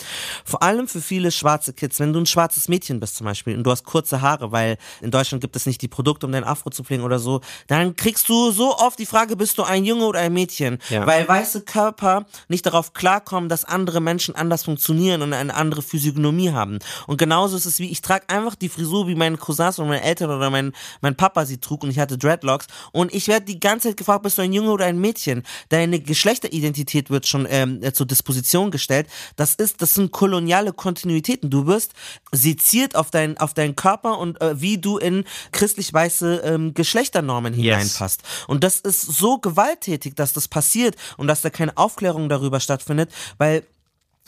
Vor 0.44 0.62
allem 0.62 0.86
für 0.86 1.00
viele 1.00 1.30
schwarze 1.30 1.72
Kids, 1.72 2.00
wenn 2.00 2.12
du 2.12 2.20
ein 2.20 2.26
schwarzes 2.26 2.68
Mädchen 2.68 3.00
bist 3.00 3.16
zum 3.16 3.24
Beispiel 3.24 3.56
und 3.56 3.64
du 3.64 3.70
hast 3.70 3.84
kurze 3.84 4.20
Haare, 4.20 4.52
weil 4.52 4.76
in 5.00 5.10
Deutschland 5.10 5.40
gibt 5.40 5.56
es 5.56 5.64
nicht 5.64 5.80
die 5.80 5.88
Produkte, 5.88 6.26
um 6.26 6.32
dein 6.32 6.44
Afro 6.44 6.68
zu 6.68 6.84
pflegen 6.84 7.02
oder 7.02 7.18
so, 7.18 7.40
dann 7.66 7.96
kriegst 7.96 8.28
du 8.28 8.50
so 8.50 8.76
oft 8.76 8.98
die 8.98 9.06
Frage, 9.06 9.36
bist 9.36 9.56
du 9.56 9.62
ein 9.62 9.84
Junge 9.84 10.04
oder 10.04 10.20
ein 10.20 10.32
Mädchen? 10.34 10.78
Ja. 10.90 11.06
Weil 11.06 11.26
weiße 11.26 11.62
Körper 11.62 12.26
nicht 12.48 12.66
darauf 12.66 12.92
klarkommen, 12.92 13.48
dass 13.48 13.64
andere 13.64 14.00
Menschen 14.00 14.34
anders 14.34 14.64
funktionieren 14.64 15.22
und 15.22 15.32
eine 15.32 15.54
andere 15.54 15.80
Physiognomie 15.80 16.50
haben. 16.50 16.78
Und 17.06 17.16
genauso 17.16 17.56
ist 17.56 17.64
es 17.64 17.78
wie, 17.78 17.90
ich 17.90 18.02
trage 18.02 18.28
einfach 18.28 18.54
die 18.54 18.68
Frisur, 18.68 19.08
wie 19.08 19.14
meine 19.14 19.38
Cousins 19.38 19.78
oder 19.78 19.88
meine 19.88 20.02
Eltern 20.02 20.30
oder 20.30 20.50
mein, 20.50 20.72
mein 21.00 21.16
Papa 21.16 21.46
sie 21.46 21.58
trug 21.58 21.84
und 21.84 21.90
ich 21.90 21.98
hatte 21.98 22.18
Dreadlocks. 22.18 22.66
Und 22.92 23.13
ich 23.14 23.28
werde 23.28 23.46
die 23.46 23.60
ganze 23.60 23.88
Zeit 23.88 23.96
gefragt, 23.96 24.22
bist 24.22 24.38
du 24.38 24.42
ein 24.42 24.52
Junge 24.52 24.70
oder 24.70 24.86
ein 24.86 24.98
Mädchen? 24.98 25.42
Deine 25.68 26.00
Geschlechteridentität 26.00 27.10
wird 27.10 27.26
schon 27.26 27.46
ähm, 27.48 27.82
äh, 27.82 27.92
zur 27.92 28.06
Disposition 28.06 28.70
gestellt. 28.70 29.06
Das 29.36 29.54
ist, 29.54 29.80
das 29.80 29.94
sind 29.94 30.10
koloniale 30.10 30.72
Kontinuitäten. 30.72 31.50
Du 31.50 31.66
wirst 31.66 31.92
seziert 32.32 32.96
auf, 32.96 33.10
dein, 33.10 33.38
auf 33.38 33.54
deinen 33.54 33.76
Körper 33.76 34.18
und 34.18 34.40
äh, 34.40 34.60
wie 34.60 34.78
du 34.78 34.98
in 34.98 35.24
christlich-weiße 35.52 36.42
ähm, 36.44 36.74
Geschlechternormen 36.74 37.54
hineinpasst. 37.54 38.22
Und 38.48 38.64
das 38.64 38.80
ist 38.80 39.02
so 39.02 39.38
gewalttätig, 39.38 40.14
dass 40.16 40.32
das 40.32 40.48
passiert 40.48 40.96
und 41.16 41.26
dass 41.28 41.42
da 41.42 41.50
keine 41.50 41.76
Aufklärung 41.76 42.28
darüber 42.28 42.60
stattfindet, 42.60 43.10
weil 43.38 43.64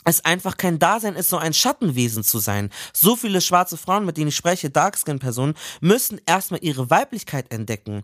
es 0.07 0.23
einfach 0.25 0.57
kein 0.57 0.79
Dasein 0.79 1.15
ist, 1.15 1.29
so 1.29 1.37
ein 1.37 1.53
Schattenwesen 1.53 2.23
zu 2.23 2.39
sein. 2.39 2.69
So 2.93 3.15
viele 3.15 3.41
schwarze 3.41 3.77
Frauen, 3.77 4.05
mit 4.05 4.17
denen 4.17 4.29
ich 4.29 4.35
spreche, 4.35 4.69
Darkskin-Personen, 4.69 5.53
müssen 5.81 6.19
erstmal 6.25 6.63
ihre 6.63 6.89
Weiblichkeit 6.89 7.51
entdecken. 7.51 8.03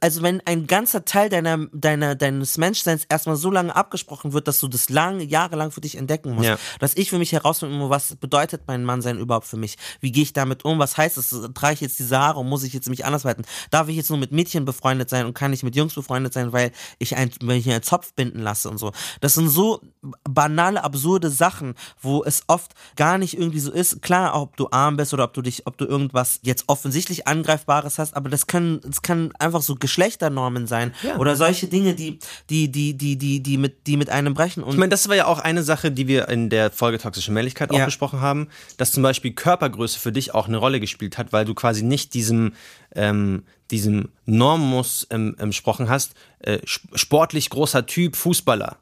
Also 0.00 0.22
wenn 0.22 0.40
ein 0.46 0.66
ganzer 0.66 1.04
Teil 1.04 1.28
deiner, 1.28 1.66
deiner, 1.72 2.14
deines 2.14 2.58
Menschseins 2.58 3.04
erstmal 3.08 3.36
so 3.36 3.50
lange 3.50 3.74
abgesprochen 3.74 4.32
wird, 4.32 4.48
dass 4.48 4.60
du 4.60 4.68
das 4.68 4.88
lange, 4.88 5.24
jahrelang 5.24 5.70
für 5.70 5.80
dich 5.80 5.96
entdecken 5.96 6.34
musst, 6.34 6.48
Ja. 6.48 6.58
dass 6.80 6.96
ich 6.96 7.10
für 7.10 7.18
mich 7.18 7.32
herausfinden 7.32 7.78
muss, 7.78 7.90
was 7.90 8.16
bedeutet 8.16 8.62
mein 8.66 8.84
Mannsein 8.84 9.18
überhaupt 9.18 9.46
für 9.46 9.56
mich? 9.56 9.76
Wie 10.00 10.12
gehe 10.12 10.22
ich 10.24 10.32
damit 10.32 10.64
um? 10.64 10.78
Was 10.78 10.96
heißt 10.96 11.16
es? 11.18 11.30
Trage 11.54 11.74
ich 11.74 11.80
jetzt 11.80 11.98
diese 11.98 12.18
Haare 12.18 12.40
und 12.40 12.48
muss 12.48 12.62
ich 12.64 12.72
jetzt 12.72 12.88
mich 12.88 13.04
anders 13.04 13.24
halten? 13.24 13.44
Darf 13.70 13.88
ich 13.88 13.96
jetzt 13.96 14.10
nur 14.10 14.18
mit 14.18 14.32
Mädchen 14.32 14.64
befreundet 14.64 15.08
sein 15.08 15.26
und 15.26 15.34
kann 15.34 15.52
ich 15.52 15.62
mit 15.62 15.76
Jungs 15.76 15.94
befreundet 15.94 16.32
sein, 16.32 16.52
weil 16.52 16.72
ich 16.98 17.16
ein, 17.16 17.30
wenn 17.42 17.58
ich 17.58 17.70
einen 17.70 17.82
Zopf 17.82 18.12
binden 18.14 18.40
lasse 18.40 18.68
und 18.68 18.78
so? 18.78 18.92
Das 19.20 19.34
sind 19.34 19.48
so 19.48 19.80
banale, 20.24 20.82
absurde 20.96 21.28
Sachen, 21.28 21.74
wo 22.00 22.24
es 22.24 22.42
oft 22.46 22.72
gar 22.96 23.18
nicht 23.18 23.36
irgendwie 23.36 23.60
so 23.60 23.70
ist. 23.70 24.00
Klar, 24.00 24.40
ob 24.40 24.56
du 24.56 24.68
arm 24.70 24.96
bist 24.96 25.12
oder 25.12 25.24
ob 25.24 25.34
du 25.34 25.42
dich, 25.42 25.66
ob 25.66 25.76
du 25.76 25.84
irgendwas 25.84 26.40
jetzt 26.42 26.64
offensichtlich 26.68 27.26
angreifbares 27.28 27.98
hast, 27.98 28.16
aber 28.16 28.30
das 28.30 28.46
können, 28.46 28.80
das 28.82 29.02
kann 29.02 29.30
einfach 29.38 29.60
so 29.60 29.74
Geschlechternormen 29.74 30.66
sein 30.66 30.94
oder 31.18 31.36
solche 31.36 31.66
Dinge, 31.68 31.94
die, 31.94 32.18
die, 32.48 32.70
die, 32.72 32.94
die, 32.94 33.16
die, 33.16 33.42
die 33.42 33.58
mit, 33.58 33.86
die 33.86 33.98
mit 33.98 34.08
einem 34.08 34.32
brechen. 34.32 34.62
Und 34.62 34.70
Ich 34.72 34.78
meine, 34.78 34.88
das 34.90 35.06
war 35.08 35.16
ja 35.16 35.26
auch 35.26 35.38
eine 35.38 35.62
Sache, 35.62 35.90
die 35.92 36.08
wir 36.08 36.28
in 36.30 36.48
der 36.48 36.70
Folge 36.70 36.98
Toxische 36.98 37.30
Männlichkeit 37.30 37.70
auch 37.70 37.76
Ja. 37.78 37.84
besprochen 37.84 38.22
haben, 38.22 38.48
dass 38.78 38.92
zum 38.92 39.02
Beispiel 39.02 39.32
Körpergröße 39.32 39.98
für 39.98 40.12
dich 40.12 40.34
auch 40.34 40.48
eine 40.48 40.56
Rolle 40.56 40.80
gespielt 40.80 41.18
hat, 41.18 41.32
weil 41.34 41.44
du 41.44 41.52
quasi 41.54 41.82
nicht 41.82 42.14
diesem, 42.14 42.54
ähm, 42.94 43.44
diesem 43.70 44.08
Normus 44.24 45.06
ähm, 45.10 45.34
entsprochen 45.38 45.88
hast, 45.90 46.14
äh, 46.38 46.58
sp- 46.64 46.88
sportlich 46.94 47.50
großer 47.50 47.84
Typ, 47.84 48.16
Fußballer. 48.16 48.78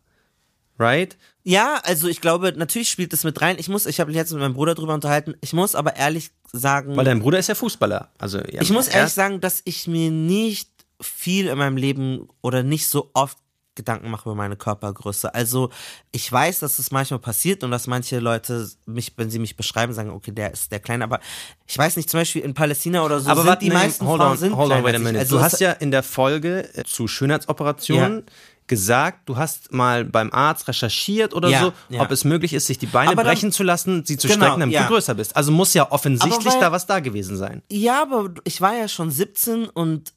Right? 0.79 1.17
Ja, 1.43 1.81
also 1.85 2.09
ich 2.09 2.21
glaube, 2.21 2.53
natürlich 2.57 2.91
spielt 2.91 3.13
das 3.13 3.25
mit 3.25 3.41
rein. 3.41 3.57
Ich 3.59 3.69
muss, 3.69 3.87
ich 3.87 4.01
habe 4.01 4.09
mich 4.09 4.17
jetzt 4.17 4.33
mit 4.33 4.41
meinem 4.41 4.55
Bruder 4.55 4.75
drüber 4.75 4.95
unterhalten. 4.95 5.35
Ich 5.41 5.53
muss 5.53 5.75
aber 5.75 5.97
ehrlich 5.97 6.31
sagen, 6.53 6.97
Weil 6.97 7.05
dein 7.05 7.21
Bruder 7.21 7.39
ist 7.39 7.49
ja 7.49 7.55
Fußballer. 7.55 8.11
Also, 8.19 8.39
ja, 8.39 8.63
ich 8.63 8.71
muss 8.71 8.89
ehrlich 8.89 9.13
sagen, 9.13 9.41
dass 9.41 9.61
ich 9.65 9.87
mir 9.87 10.11
nicht 10.11 10.71
viel 11.01 11.49
in 11.49 11.59
meinem 11.59 11.77
Leben 11.77 12.29
oder 12.41 12.63
nicht 12.63 12.87
so 12.87 13.11
oft 13.13 13.39
Gedanken 13.75 14.11
mache 14.11 14.29
über 14.29 14.35
meine 14.35 14.57
Körpergröße. 14.57 15.35
Also 15.35 15.71
ich 16.13 16.31
weiß, 16.31 16.61
dass 16.61 16.79
es 16.79 16.91
manchmal 16.91 17.19
passiert 17.19 17.65
und 17.65 17.71
dass 17.71 17.87
manche 17.87 18.21
Leute 18.21 18.69
mich, 18.87 19.13
wenn 19.17 19.31
sie 19.31 19.39
mich 19.39 19.57
beschreiben, 19.57 19.93
sagen, 19.93 20.11
okay, 20.11 20.31
der 20.31 20.53
ist 20.53 20.71
der 20.71 20.81
Kleine, 20.81 21.05
aber 21.05 21.21
ich 21.67 21.77
weiß 21.77 21.97
nicht, 21.97 22.09
zum 22.09 22.21
Beispiel 22.21 22.43
in 22.43 22.55
Palästina 22.55 23.05
oder 23.05 23.21
so 23.21 23.31
Aber 23.31 23.43
sind 23.43 23.63
die 23.63 23.71
meisten 23.71 24.05
Frauen 24.05 24.21
on, 24.21 24.37
sind 24.37 24.57
hold 24.57 24.71
on, 24.71 24.85
wait 24.85 24.95
a 24.95 24.99
minute. 24.99 25.19
Also 25.19 25.39
du 25.39 25.43
hast 25.43 25.61
ja 25.61 25.73
in 25.73 25.91
der 25.91 26.03
Folge 26.03 26.73
äh, 26.75 26.85
zu 26.85 27.09
Schönheitsoperationen 27.09 28.25
gesagt, 28.67 29.29
du 29.29 29.37
hast 29.37 29.73
mal 29.73 30.05
beim 30.05 30.33
Arzt 30.33 30.67
recherchiert 30.69 31.35
oder 31.35 31.49
Ja, 31.51 31.61
so, 31.61 31.73
ja. 31.91 32.01
ob 32.01 32.11
es 32.11 32.25
möglich 32.25 32.55
ist, 32.55 32.67
sich 32.67 32.79
die 32.79 32.87
Beine 32.87 33.15
dann- 33.15 33.25
brechen 33.27 33.53
zu 33.53 33.63
lassen, 33.63 34.05
sie 34.07 34.17
zu 34.17 34.27
Genau, 34.27 34.45
strecken, 34.47 34.61
damit 34.61 34.75
ja. 34.75 34.83
du 34.83 34.89
größer 34.89 35.15
bist. 35.15 35.37
Also 35.37 35.53
muss 35.53 35.75
ja 35.75 35.91
offensichtlich 35.93 36.55
weil- 36.55 36.61
da 36.61 36.73
was 36.73 36.87
da 36.87 37.01
gewesen 37.01 37.37
sein. 37.37 37.63
Ja, 37.71 38.03
aber 38.03 38.31
ich 38.45 38.61
war 38.61 38.75
ja 38.75 38.89
schon 38.89 39.11
17 39.11 39.67
und 39.69 40.13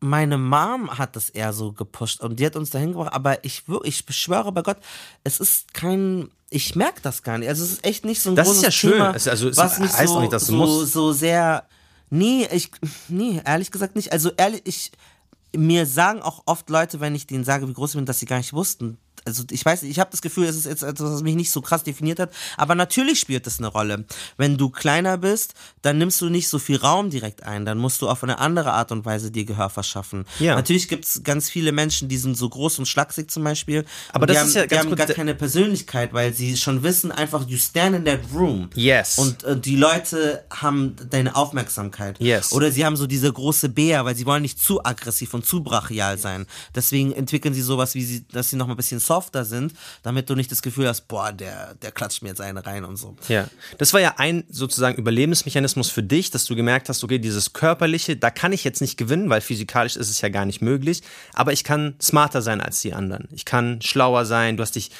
meine 0.00 0.36
Mom 0.38 0.98
hat 0.98 1.14
das 1.14 1.30
eher 1.30 1.52
so 1.52 1.72
gepusht 1.72 2.20
und 2.20 2.40
die 2.40 2.46
hat 2.46 2.56
uns 2.56 2.70
dahin 2.70 2.92
gebracht, 2.92 3.12
aber 3.12 3.44
ich, 3.44 3.62
ich 3.84 4.04
beschwöre 4.04 4.50
bei 4.52 4.62
Gott, 4.62 4.78
es 5.22 5.38
ist 5.38 5.72
kein, 5.74 6.28
ich 6.50 6.74
merke 6.74 7.00
das 7.02 7.22
gar 7.22 7.38
nicht. 7.38 7.48
Also 7.48 7.64
es 7.64 7.72
ist 7.72 7.84
echt 7.86 8.04
nicht 8.04 8.20
so 8.20 8.30
ein 8.30 8.36
Das 8.36 8.48
ist 8.48 8.54
großes 8.54 8.64
ja 8.64 8.70
schön. 8.72 8.92
Thema, 8.92 9.14
Es- 9.14 9.28
also 9.28 9.48
es 9.48 9.56
was 9.56 9.78
heißt 9.78 10.08
so, 10.08 10.16
auch 10.16 10.20
nicht, 10.22 10.32
dass 10.32 10.46
du 10.46 10.52
so, 10.52 10.56
musst. 10.56 10.92
so 10.92 11.12
sehr, 11.12 11.64
nee, 12.10 12.48
ich, 12.52 12.70
nee, 13.08 13.40
ehrlich 13.44 13.70
gesagt 13.70 13.94
nicht. 13.94 14.10
Also 14.12 14.32
ehrlich, 14.36 14.62
ich, 14.64 14.90
mir 15.56 15.86
sagen 15.86 16.22
auch 16.22 16.42
oft 16.46 16.70
Leute, 16.70 17.00
wenn 17.00 17.14
ich 17.14 17.26
denen 17.26 17.44
sage, 17.44 17.68
wie 17.68 17.72
groß 17.72 17.90
ich 17.90 17.96
bin, 17.96 18.06
dass 18.06 18.20
sie 18.20 18.26
gar 18.26 18.38
nicht 18.38 18.52
wussten. 18.52 18.98
Also 19.24 19.44
ich 19.50 19.64
weiß 19.64 19.82
nicht, 19.82 19.90
ich 19.90 19.98
habe 19.98 20.10
das 20.10 20.22
Gefühl, 20.22 20.46
es 20.46 20.56
ist 20.56 20.66
jetzt 20.66 20.82
etwas, 20.82 21.12
was 21.12 21.22
mich 21.22 21.34
nicht 21.34 21.50
so 21.50 21.60
krass 21.60 21.82
definiert 21.82 22.18
hat, 22.18 22.30
aber 22.56 22.74
natürlich 22.74 23.20
spielt 23.20 23.46
es 23.46 23.58
eine 23.58 23.68
Rolle. 23.68 24.04
Wenn 24.36 24.56
du 24.56 24.70
kleiner 24.70 25.18
bist, 25.18 25.54
dann 25.82 25.98
nimmst 25.98 26.20
du 26.20 26.28
nicht 26.28 26.48
so 26.48 26.58
viel 26.58 26.76
Raum 26.76 27.10
direkt 27.10 27.42
ein, 27.42 27.64
dann 27.64 27.78
musst 27.78 28.02
du 28.02 28.08
auf 28.08 28.22
eine 28.22 28.38
andere 28.38 28.72
Art 28.72 28.92
und 28.92 29.04
Weise 29.04 29.30
dir 29.30 29.44
Gehör 29.44 29.70
verschaffen. 29.70 30.24
Ja. 30.38 30.54
Natürlich 30.54 30.88
gibt's 30.88 31.22
ganz 31.22 31.50
viele 31.50 31.72
Menschen, 31.72 32.08
die 32.08 32.16
sind 32.16 32.36
so 32.36 32.48
groß 32.48 32.78
und 32.78 32.86
schlaksig 32.86 33.30
zum 33.30 33.44
Beispiel, 33.44 33.84
Aber 34.12 34.22
und 34.22 34.30
die 34.30 34.34
das 34.34 34.42
haben, 34.42 34.48
ist 34.48 34.54
ja 34.54 34.62
die 34.62 34.68
ganz 34.68 34.80
haben 34.80 34.88
kurz 34.88 35.06
gar 35.06 35.14
keine 35.14 35.34
Persönlichkeit, 35.34 36.12
weil 36.12 36.32
sie 36.32 36.56
schon 36.56 36.82
wissen, 36.82 37.12
einfach 37.12 37.46
you 37.48 37.58
stand 37.58 37.96
in 37.96 38.04
that 38.04 38.20
room. 38.34 38.70
Yes. 38.74 39.18
Und 39.18 39.44
äh, 39.44 39.58
die 39.58 39.76
Leute 39.76 40.44
haben 40.50 40.96
deine 41.10 41.36
Aufmerksamkeit. 41.36 42.20
Yes. 42.20 42.52
Oder 42.52 42.70
sie 42.70 42.84
haben 42.84 42.96
so 42.96 43.06
diese 43.06 43.32
große 43.32 43.68
Bär, 43.68 44.04
weil 44.04 44.16
sie 44.16 44.26
wollen 44.26 44.42
nicht 44.42 44.60
zu 44.62 44.84
aggressiv 44.84 45.34
und 45.34 45.44
zu 45.44 45.62
brachial 45.62 46.18
sein. 46.18 46.46
Deswegen 46.74 47.12
entwickeln 47.12 47.54
sie 47.54 47.62
sowas, 47.62 47.94
wie 47.94 48.04
sie, 48.04 48.26
dass 48.28 48.50
sie 48.50 48.56
noch 48.56 48.66
mal 48.66 48.74
ein 48.74 48.76
bisschen 48.76 49.00
softer 49.10 49.44
sind, 49.44 49.72
damit 50.04 50.30
du 50.30 50.36
nicht 50.36 50.52
das 50.52 50.62
Gefühl 50.62 50.86
hast, 50.86 51.08
boah, 51.08 51.32
der, 51.32 51.74
der 51.82 51.90
klatscht 51.90 52.22
mir 52.22 52.28
jetzt 52.28 52.40
eine 52.40 52.64
rein 52.64 52.84
und 52.84 52.96
so. 52.96 53.16
Ja, 53.28 53.48
das 53.78 53.92
war 53.92 54.00
ja 54.00 54.14
ein 54.18 54.44
sozusagen 54.48 54.96
Überlebensmechanismus 54.96 55.90
für 55.90 56.04
dich, 56.04 56.30
dass 56.30 56.44
du 56.44 56.54
gemerkt 56.54 56.88
hast, 56.88 57.02
okay, 57.02 57.18
dieses 57.18 57.52
körperliche, 57.52 58.16
da 58.16 58.30
kann 58.30 58.52
ich 58.52 58.62
jetzt 58.62 58.80
nicht 58.80 58.96
gewinnen, 58.96 59.28
weil 59.28 59.40
physikalisch 59.40 59.96
ist 59.96 60.10
es 60.10 60.20
ja 60.20 60.28
gar 60.28 60.44
nicht 60.44 60.62
möglich, 60.62 61.02
aber 61.34 61.52
ich 61.52 61.64
kann 61.64 61.94
smarter 62.00 62.40
sein 62.40 62.60
als 62.60 62.82
die 62.82 62.94
anderen. 62.94 63.26
Ich 63.32 63.44
kann 63.44 63.82
schlauer 63.82 64.26
sein. 64.26 64.56
Du 64.56 64.62
hast 64.62 64.76
dich, 64.76 64.92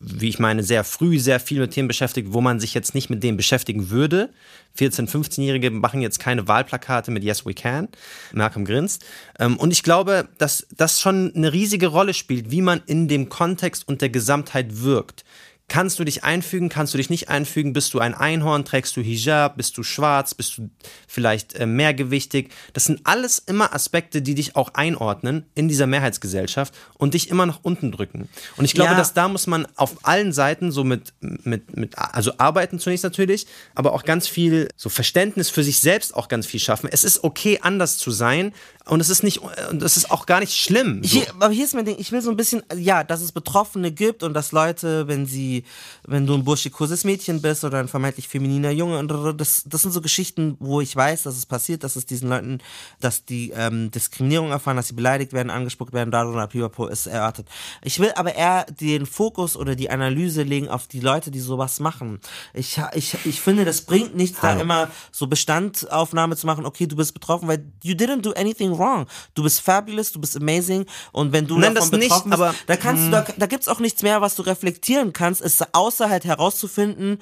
wie 0.00 0.28
ich 0.28 0.40
meine, 0.40 0.64
sehr 0.64 0.82
früh 0.82 1.20
sehr 1.20 1.38
viel 1.38 1.60
mit 1.60 1.70
Themen 1.70 1.86
beschäftigt, 1.86 2.32
wo 2.32 2.40
man 2.40 2.58
sich 2.58 2.74
jetzt 2.74 2.94
nicht 2.96 3.10
mit 3.10 3.22
dem 3.22 3.36
beschäftigen 3.36 3.90
würde. 3.90 4.30
14-, 4.78 5.06
15-Jährige 5.08 5.70
machen 5.70 6.00
jetzt 6.00 6.18
keine 6.18 6.48
Wahlplakate 6.48 7.10
mit 7.10 7.22
Yes 7.22 7.44
We 7.44 7.52
Can. 7.52 7.88
Malcolm 8.32 8.64
grinst. 8.64 9.04
Ähm, 9.38 9.58
Und 9.58 9.70
ich 9.70 9.82
glaube, 9.82 10.28
dass 10.38 10.66
das 10.74 10.98
schon 10.98 11.32
eine 11.34 11.52
riesige 11.52 11.88
Rolle 11.88 12.14
spielt, 12.14 12.50
wie 12.50 12.62
man 12.62 12.80
in 12.86 13.06
dem 13.06 13.28
Kontext 13.28 13.51
und 13.88 14.00
der 14.00 14.10
Gesamtheit 14.10 14.82
wirkt. 14.82 15.24
Kannst 15.68 15.98
du 15.98 16.04
dich 16.04 16.22
einfügen, 16.22 16.68
kannst 16.68 16.92
du 16.92 16.98
dich 16.98 17.08
nicht 17.08 17.30
einfügen? 17.30 17.72
Bist 17.72 17.94
du 17.94 17.98
ein 17.98 18.12
Einhorn? 18.12 18.66
Trägst 18.66 18.94
du 18.94 19.00
Hijab? 19.00 19.56
Bist 19.56 19.78
du 19.78 19.82
schwarz? 19.82 20.34
Bist 20.34 20.58
du 20.58 20.68
vielleicht 21.08 21.54
äh, 21.54 21.64
mehrgewichtig? 21.64 22.50
Das 22.74 22.84
sind 22.84 23.00
alles 23.04 23.38
immer 23.38 23.72
Aspekte, 23.74 24.20
die 24.20 24.34
dich 24.34 24.54
auch 24.54 24.74
einordnen 24.74 25.46
in 25.54 25.68
dieser 25.68 25.86
Mehrheitsgesellschaft 25.86 26.74
und 26.98 27.14
dich 27.14 27.30
immer 27.30 27.46
nach 27.46 27.60
unten 27.62 27.90
drücken. 27.90 28.28
Und 28.58 28.66
ich 28.66 28.74
glaube, 28.74 28.90
Ja. 28.90 28.96
dass 28.98 29.14
da 29.14 29.28
muss 29.28 29.46
man 29.46 29.66
auf 29.76 30.04
allen 30.04 30.34
Seiten 30.34 30.72
so 30.72 30.84
mit, 30.84 31.14
mit, 31.20 31.74
mit, 31.74 31.96
also 31.96 32.32
arbeiten 32.36 32.78
zunächst 32.78 33.04
natürlich, 33.04 33.46
aber 33.74 33.94
auch 33.94 34.04
ganz 34.04 34.28
viel 34.28 34.68
so 34.76 34.90
Verständnis 34.90 35.48
für 35.48 35.64
sich 35.64 35.80
selbst 35.80 36.14
auch 36.14 36.28
ganz 36.28 36.44
viel 36.44 36.60
schaffen. 36.60 36.90
Es 36.92 37.02
ist 37.02 37.24
okay, 37.24 37.60
anders 37.62 37.96
zu 37.96 38.10
sein 38.10 38.52
und 38.86 39.00
es 39.00 39.08
ist 39.08 39.22
nicht, 39.22 39.40
und 39.70 39.82
es 39.82 39.96
ist 39.96 40.10
auch 40.10 40.26
gar 40.26 40.40
nicht 40.40 40.56
schlimm. 40.56 41.02
So. 41.04 41.10
Hier, 41.10 41.26
aber 41.30 41.50
hier 41.50 41.64
ist 41.64 41.74
mein 41.74 41.84
Ding, 41.84 41.96
ich 41.98 42.10
will 42.10 42.20
so 42.20 42.30
ein 42.30 42.36
bisschen, 42.36 42.62
ja, 42.74 43.04
dass 43.04 43.22
es 43.22 43.30
Betroffene 43.30 43.92
gibt 43.92 44.22
und 44.22 44.34
dass 44.34 44.50
Leute, 44.50 45.06
wenn 45.06 45.24
sie, 45.26 45.64
wenn 46.06 46.26
du 46.26 46.34
ein 46.34 46.44
burschikoses 46.44 47.04
Mädchen 47.04 47.40
bist 47.40 47.64
oder 47.64 47.78
ein 47.78 47.88
vermeintlich 47.88 48.28
femininer 48.28 48.70
Junge, 48.70 48.98
und 48.98 49.08
das, 49.40 49.62
das 49.66 49.82
sind 49.82 49.92
so 49.92 50.00
Geschichten, 50.00 50.56
wo 50.58 50.80
ich 50.80 50.94
weiß, 50.96 51.22
dass 51.22 51.36
es 51.36 51.46
passiert, 51.46 51.84
dass 51.84 51.94
es 51.94 52.06
diesen 52.06 52.28
Leuten, 52.28 52.58
dass 53.00 53.24
die 53.24 53.50
ähm, 53.50 53.90
Diskriminierung 53.90 54.50
erfahren, 54.50 54.76
dass 54.76 54.88
sie 54.88 54.94
beleidigt 54.94 55.32
werden, 55.32 55.50
angespuckt 55.50 55.92
werden, 55.92 56.10
darüber, 56.10 56.46
pipapo, 56.48 56.86
ist 56.86 57.06
erwartet. 57.06 57.46
Ich 57.82 58.00
will 58.00 58.12
aber 58.16 58.34
eher 58.34 58.64
den 58.64 59.06
Fokus 59.06 59.56
oder 59.56 59.76
die 59.76 59.90
Analyse 59.90 60.42
legen 60.42 60.68
auf 60.68 60.88
die 60.88 61.00
Leute, 61.00 61.30
die 61.30 61.40
sowas 61.40 61.78
machen. 61.78 62.20
Ich, 62.52 62.80
ich, 62.94 63.16
ich 63.24 63.40
finde, 63.40 63.64
das 63.64 63.82
bringt 63.82 64.16
nichts, 64.16 64.40
da 64.40 64.58
immer 64.58 64.90
so 65.12 65.28
Bestandaufnahme 65.28 66.36
zu 66.36 66.46
machen, 66.46 66.66
okay, 66.66 66.86
du 66.86 66.96
bist 66.96 67.14
betroffen, 67.14 67.46
weil 67.46 67.64
you 67.82 67.94
didn't 67.94 68.22
do 68.22 68.32
anything 68.32 68.71
wrong. 68.78 69.06
Du 69.34 69.42
bist 69.42 69.60
fabulous, 69.60 70.12
du 70.12 70.20
bist 70.20 70.36
amazing 70.36 70.86
und 71.12 71.32
wenn 71.32 71.46
du 71.46 71.58
Nein, 71.58 71.74
davon 71.74 71.90
das 71.90 72.00
nicht, 72.00 72.24
bist, 72.24 72.32
aber- 72.32 72.54
da 72.66 72.76
kannst 72.76 73.06
du, 73.06 73.10
da, 73.10 73.24
da 73.36 73.46
gibt's 73.46 73.68
auch 73.68 73.80
nichts 73.80 74.02
mehr, 74.02 74.20
was 74.20 74.34
du 74.36 74.42
reflektieren 74.42 75.12
kannst, 75.12 75.40
ist 75.40 75.74
außer 75.74 76.08
halt 76.10 76.24
herauszufinden, 76.24 77.18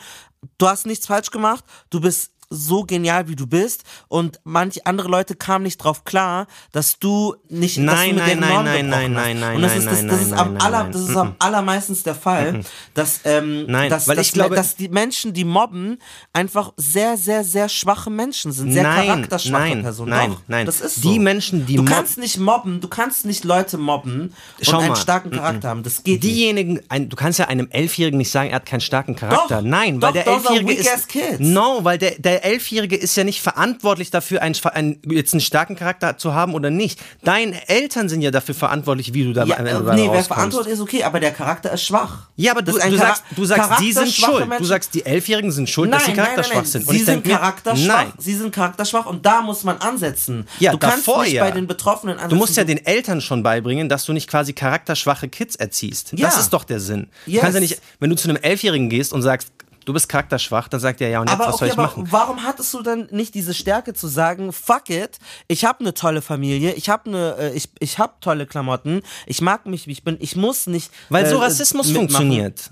du 0.58 0.68
hast 0.68 0.86
nichts 0.86 1.06
falsch 1.06 1.30
gemacht, 1.30 1.64
du 1.90 2.00
bist 2.00 2.30
so 2.52 2.82
genial, 2.84 3.28
wie 3.28 3.36
du 3.36 3.46
bist 3.46 3.84
und 4.08 4.40
manche 4.42 4.84
andere 4.84 5.08
Leute 5.08 5.36
kamen 5.36 5.62
nicht 5.62 5.78
drauf 5.78 6.04
klar, 6.04 6.48
dass 6.72 6.98
du 6.98 7.36
nicht 7.48 7.76
dass 7.78 7.84
Nein, 7.84 8.16
du 8.16 8.22
mit 8.24 8.24
nein, 8.26 8.38
nein, 8.40 8.64
nein, 8.64 8.88
nein, 8.88 9.12
nein, 9.12 9.40
nein, 9.40 9.56
und 9.56 9.62
das 9.62 9.76
ist, 9.76 9.86
das, 9.86 9.98
nein, 10.02 10.08
das 10.08 10.20
ist 10.22 10.30
nein, 10.30 10.38
am 10.40 10.52
nein, 10.54 10.62
aller, 10.62 10.82
nein, 10.82 10.92
das 10.92 11.00
ist 11.02 11.08
nein. 11.10 11.16
am 11.18 11.34
allermeistens 11.38 12.02
der 12.02 12.14
Fall, 12.16 12.60
dass, 12.94 13.20
ähm, 13.24 13.66
Nein, 13.68 13.88
dass, 13.88 14.08
weil 14.08 14.16
dass, 14.16 14.26
ich 14.26 14.32
glaube- 14.32 14.56
dass 14.56 14.74
die 14.74 14.88
Menschen, 14.88 15.32
die 15.32 15.44
mobben, 15.44 15.98
einfach 16.32 16.72
sehr, 16.76 17.16
sehr, 17.16 17.44
sehr 17.44 17.68
schwache 17.68 18.10
Menschen 18.10 18.50
sind, 18.50 18.72
sehr 18.72 18.82
Nein, 18.82 19.06
charakterschwache 19.06 19.52
nein, 19.68 19.82
Personen. 19.82 20.10
nein, 20.10 20.30
Doch, 20.32 20.40
nein. 20.48 20.66
Das 20.66 20.80
ist 20.80 21.04
Die 21.04 21.14
so. 21.14 21.20
Menschen, 21.20 21.66
die 21.66 21.76
du 21.76 21.84
kannst 21.84 22.18
nicht 22.18 22.38
mobben, 22.38 22.80
du 22.80 22.88
kannst 22.88 23.24
nicht 23.26 23.44
Leute 23.44 23.78
mobben 23.78 24.34
Schau 24.60 24.72
und 24.78 24.82
einen 24.82 24.88
mal. 24.92 24.96
starken 24.96 25.30
Charakter 25.30 25.68
haben. 25.68 25.82
Das 25.84 26.02
geht 26.02 26.22
nicht. 26.22 26.24
Diejenigen, 26.24 26.80
ein, 26.88 27.08
du 27.08 27.14
kannst 27.16 27.38
ja 27.38 27.46
einem 27.46 27.68
Elfjährigen 27.70 28.18
nicht 28.18 28.30
sagen, 28.32 28.50
er 28.50 28.56
hat 28.56 28.66
keinen 28.66 28.80
starken 28.80 29.14
Charakter. 29.14 29.58
Doch, 29.62 29.68
Nein, 29.68 30.00
doch, 30.00 30.08
weil 30.08 30.12
der 30.14 30.26
Elfjährige 30.26 30.72
ist. 30.72 31.06
No, 31.38 31.78
weil 31.84 31.98
der, 31.98 32.12
der 32.18 32.39
Elfjährige 32.44 32.96
ist 32.96 33.16
ja 33.16 33.24
nicht 33.24 33.40
verantwortlich 33.42 34.10
dafür, 34.10 34.42
einen, 34.42 34.54
einen, 34.72 35.00
jetzt 35.10 35.32
einen 35.34 35.40
starken 35.40 35.76
Charakter 35.76 36.18
zu 36.18 36.34
haben 36.34 36.54
oder 36.54 36.70
nicht. 36.70 37.00
Deine 37.24 37.68
Eltern 37.68 38.08
sind 38.08 38.22
ja 38.22 38.30
dafür 38.30 38.54
verantwortlich, 38.54 39.14
wie 39.14 39.24
du 39.24 39.32
da 39.32 39.44
Ja, 39.44 39.58
am 39.58 39.66
äh, 39.66 39.70
Ende 39.70 39.94
nee, 39.94 40.08
wer 40.10 40.24
verantwortlich 40.24 40.74
ist, 40.74 40.80
okay, 40.80 41.02
aber 41.04 41.20
der 41.20 41.32
Charakter 41.32 41.72
ist 41.72 41.84
schwach. 41.84 42.28
Ja, 42.36 42.52
aber 42.52 42.62
du, 42.62 42.72
du, 42.72 42.78
Chara- 42.78 42.96
sagst, 42.96 43.24
du 43.36 43.44
sagst, 43.44 43.80
die 43.80 43.92
sind 43.92 44.12
schuld. 44.12 44.42
Du 44.44 44.46
Menschen- 44.46 44.66
sagst, 44.66 44.94
die 44.94 45.04
Elfjährigen 45.04 45.52
sind 45.52 45.68
schuld, 45.68 45.92
dass 45.92 46.04
sie 46.06 46.12
charakterschwach 46.12 46.64
sind. 46.64 46.86
Und 46.88 46.94
Sie 46.96 47.04
sind 47.04 47.24
mir, 47.26 47.34
charakterschwach. 47.34 47.86
Nein. 48.04 48.12
Sie 48.18 48.34
sind 48.34 48.52
charakterschwach 48.54 49.06
und 49.06 49.24
da 49.26 49.42
muss 49.42 49.64
man 49.64 49.78
ansetzen. 49.78 50.46
Ja, 50.58 50.72
du 50.72 50.78
kannst 50.78 51.06
davor 51.06 51.22
nicht 51.24 51.32
ja. 51.34 51.44
bei 51.44 51.50
den 51.50 51.66
Betroffenen 51.66 52.16
ansetzen. 52.16 52.30
Du 52.30 52.36
musst 52.36 52.56
ja 52.56 52.64
den 52.64 52.84
Eltern 52.84 53.20
schon 53.20 53.42
beibringen, 53.42 53.88
dass 53.88 54.04
du 54.04 54.12
nicht 54.12 54.28
quasi 54.28 54.52
charakterschwache 54.52 55.28
Kids 55.28 55.56
erziehst. 55.56 56.12
Ja. 56.16 56.26
Das 56.26 56.38
ist 56.38 56.50
doch 56.50 56.64
der 56.64 56.80
Sinn. 56.80 57.08
Du 57.26 57.32
Yes. 57.32 57.40
kannst 57.42 57.54
ja 57.54 57.60
nicht, 57.60 57.80
wenn 57.98 58.10
du 58.10 58.16
zu 58.16 58.28
einem 58.28 58.36
Elfjährigen 58.42 58.88
gehst 58.88 59.12
und 59.12 59.22
sagst, 59.22 59.48
du 59.84 59.92
bist 59.92 60.08
charakterschwach, 60.08 60.68
dann 60.68 60.80
sagt 60.80 61.00
er 61.00 61.08
ja 61.08 61.20
und 61.20 61.28
jetzt 61.28 61.40
aber 61.40 61.48
was 61.48 61.54
okay, 61.54 61.58
soll 61.58 61.68
ich 61.68 61.72
aber 61.74 61.82
machen? 61.82 62.08
warum 62.10 62.42
hattest 62.42 62.72
du 62.74 62.82
dann 62.82 63.08
nicht 63.10 63.34
diese 63.34 63.54
Stärke 63.54 63.94
zu 63.94 64.08
sagen, 64.08 64.52
fuck 64.52 64.90
it, 64.90 65.18
ich 65.48 65.64
habe 65.64 65.80
eine 65.80 65.94
tolle 65.94 66.22
Familie, 66.22 66.72
ich 66.72 66.88
habe 66.88 67.08
eine, 67.10 67.36
äh, 67.38 67.54
ich, 67.54 67.68
ich 67.78 67.98
habe 67.98 68.14
tolle 68.20 68.46
Klamotten, 68.46 69.02
ich 69.26 69.40
mag 69.40 69.66
mich, 69.66 69.86
wie 69.86 69.92
ich 69.92 70.04
bin, 70.04 70.16
ich 70.20 70.36
muss 70.36 70.66
nicht. 70.66 70.90
Weil 71.08 71.26
so 71.26 71.36
äh, 71.36 71.44
Rassismus 71.44 71.88
mitmachen. 71.88 72.08
funktioniert. 72.08 72.70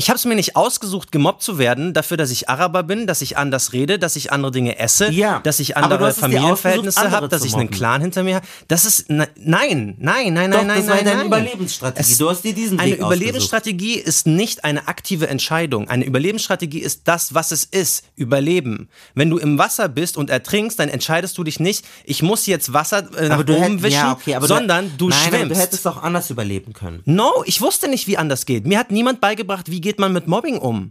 Ich 0.00 0.08
habe 0.08 0.16
es 0.16 0.24
mir 0.24 0.34
nicht 0.34 0.56
ausgesucht, 0.56 1.12
gemobbt 1.12 1.42
zu 1.42 1.58
werden, 1.58 1.92
dafür, 1.92 2.16
dass 2.16 2.30
ich 2.30 2.48
Araber 2.48 2.82
bin, 2.84 3.06
dass 3.06 3.20
ich 3.20 3.36
anders 3.36 3.74
rede, 3.74 3.98
dass 3.98 4.16
ich 4.16 4.32
andere 4.32 4.50
Dinge 4.50 4.78
esse, 4.78 5.10
Ja, 5.10 5.40
dass 5.40 5.60
ich 5.60 5.68
du 5.68 5.76
andere 5.76 6.14
Familienverhältnisse 6.14 7.10
habe, 7.10 7.28
dass 7.28 7.44
ich 7.44 7.54
einen. 7.54 7.70
Clan 7.70 8.00
hinter 8.00 8.22
mir 8.22 8.36
habe. 8.36 8.46
Das 8.68 8.86
ist 8.86 9.10
ne, 9.10 9.28
nein, 9.36 9.96
nein, 9.98 10.32
nein, 10.32 10.50
Doch, 10.50 10.58
nein, 10.58 10.66
nein, 10.68 10.78
das 10.78 10.86
war 10.88 10.94
nein, 10.96 11.04
deine 11.04 11.16
nein. 11.18 11.26
Überlebensstrategie. 11.26 12.12
Es- 12.12 12.16
Du 12.16 12.30
hast 12.30 12.42
dir 12.44 12.54
diesen 12.54 12.80
Eine 12.80 12.92
Weg 12.92 13.02
ausgesucht. 13.02 13.16
Überlebensstrategie 13.16 13.94
ist 13.96 14.26
nicht 14.26 14.64
eine 14.64 14.88
aktive 14.88 15.28
Entscheidung. 15.28 15.88
Eine 15.90 16.06
Überlebensstrategie 16.06 16.78
ist 16.78 17.02
das, 17.04 17.34
was 17.34 17.52
es 17.52 17.64
ist. 17.64 18.04
Überleben. 18.16 18.88
Wenn 19.14 19.28
du 19.28 19.36
im 19.36 19.58
Wasser 19.58 19.88
bist 19.90 20.16
und 20.16 20.30
ertrinkst, 20.30 20.78
dann 20.78 20.88
entscheidest 20.88 21.36
du 21.36 21.44
dich 21.44 21.60
nicht, 21.60 21.84
ich 22.04 22.22
muss 22.22 22.46
jetzt 22.46 22.72
Wasser 22.72 23.06
äh, 23.18 23.28
nach 23.28 23.42
du 23.42 23.54
oben 23.54 23.76
hätt- 23.78 23.82
wischen, 23.82 23.92
ja, 23.96 24.12
okay, 24.12 24.36
sondern 24.40 24.92
du, 24.96 25.08
nein, 25.10 25.18
aber 25.26 25.36
schwimmst. 25.36 25.56
du 25.56 25.60
hättest 25.60 25.86
auch 25.86 26.02
anders 26.02 26.30
überleben 26.30 26.72
können. 26.72 27.02
No, 27.04 27.42
ich 27.44 27.60
wusste 27.60 27.88
nicht, 27.88 28.06
wie 28.06 28.16
anders 28.16 28.46
geht. 28.46 28.66
Mir 28.66 28.78
hat 28.78 28.90
niemand 28.90 29.20
beigebracht, 29.20 29.70
wie 29.70 29.80
geht 29.80 29.89
man 29.98 30.12
mit 30.12 30.26
Mobbing 30.26 30.58
um. 30.58 30.90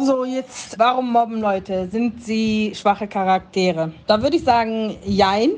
So, 0.00 0.24
jetzt, 0.24 0.78
warum 0.78 1.10
mobben 1.10 1.40
Leute? 1.40 1.88
Sind 1.90 2.24
sie 2.24 2.72
schwache 2.74 3.08
Charaktere? 3.08 3.92
Da 4.06 4.22
würde 4.22 4.36
ich 4.36 4.44
sagen, 4.44 4.96
jein. 5.04 5.50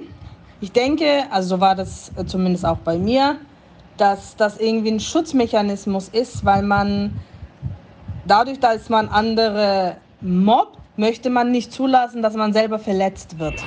Ich 0.63 0.73
denke, 0.73 1.25
also 1.31 1.57
so 1.57 1.61
war 1.61 1.75
das 1.75 2.11
äh, 2.17 2.25
zumindest 2.25 2.65
auch 2.65 2.79
bei 2.79 2.97
mir, 2.97 3.37
dass 3.99 4.37
das 4.37 4.59
irgendwie 4.59 4.93
ein 4.93 5.01
Schutzmechanismus 5.01 6.09
ist, 6.09 6.43
weil 6.45 6.63
man 6.63 7.21
dadurch, 8.27 8.59
dass 8.61 8.89
man 8.89 9.09
andere 9.09 9.97
mobbt, 10.23 10.79
möchte 10.97 11.29
man 11.29 11.51
nicht 11.51 11.73
zulassen, 11.73 12.23
dass 12.23 12.35
man 12.35 12.53
selber 12.53 12.79
verletzt 12.79 13.39
wird. 13.39 13.63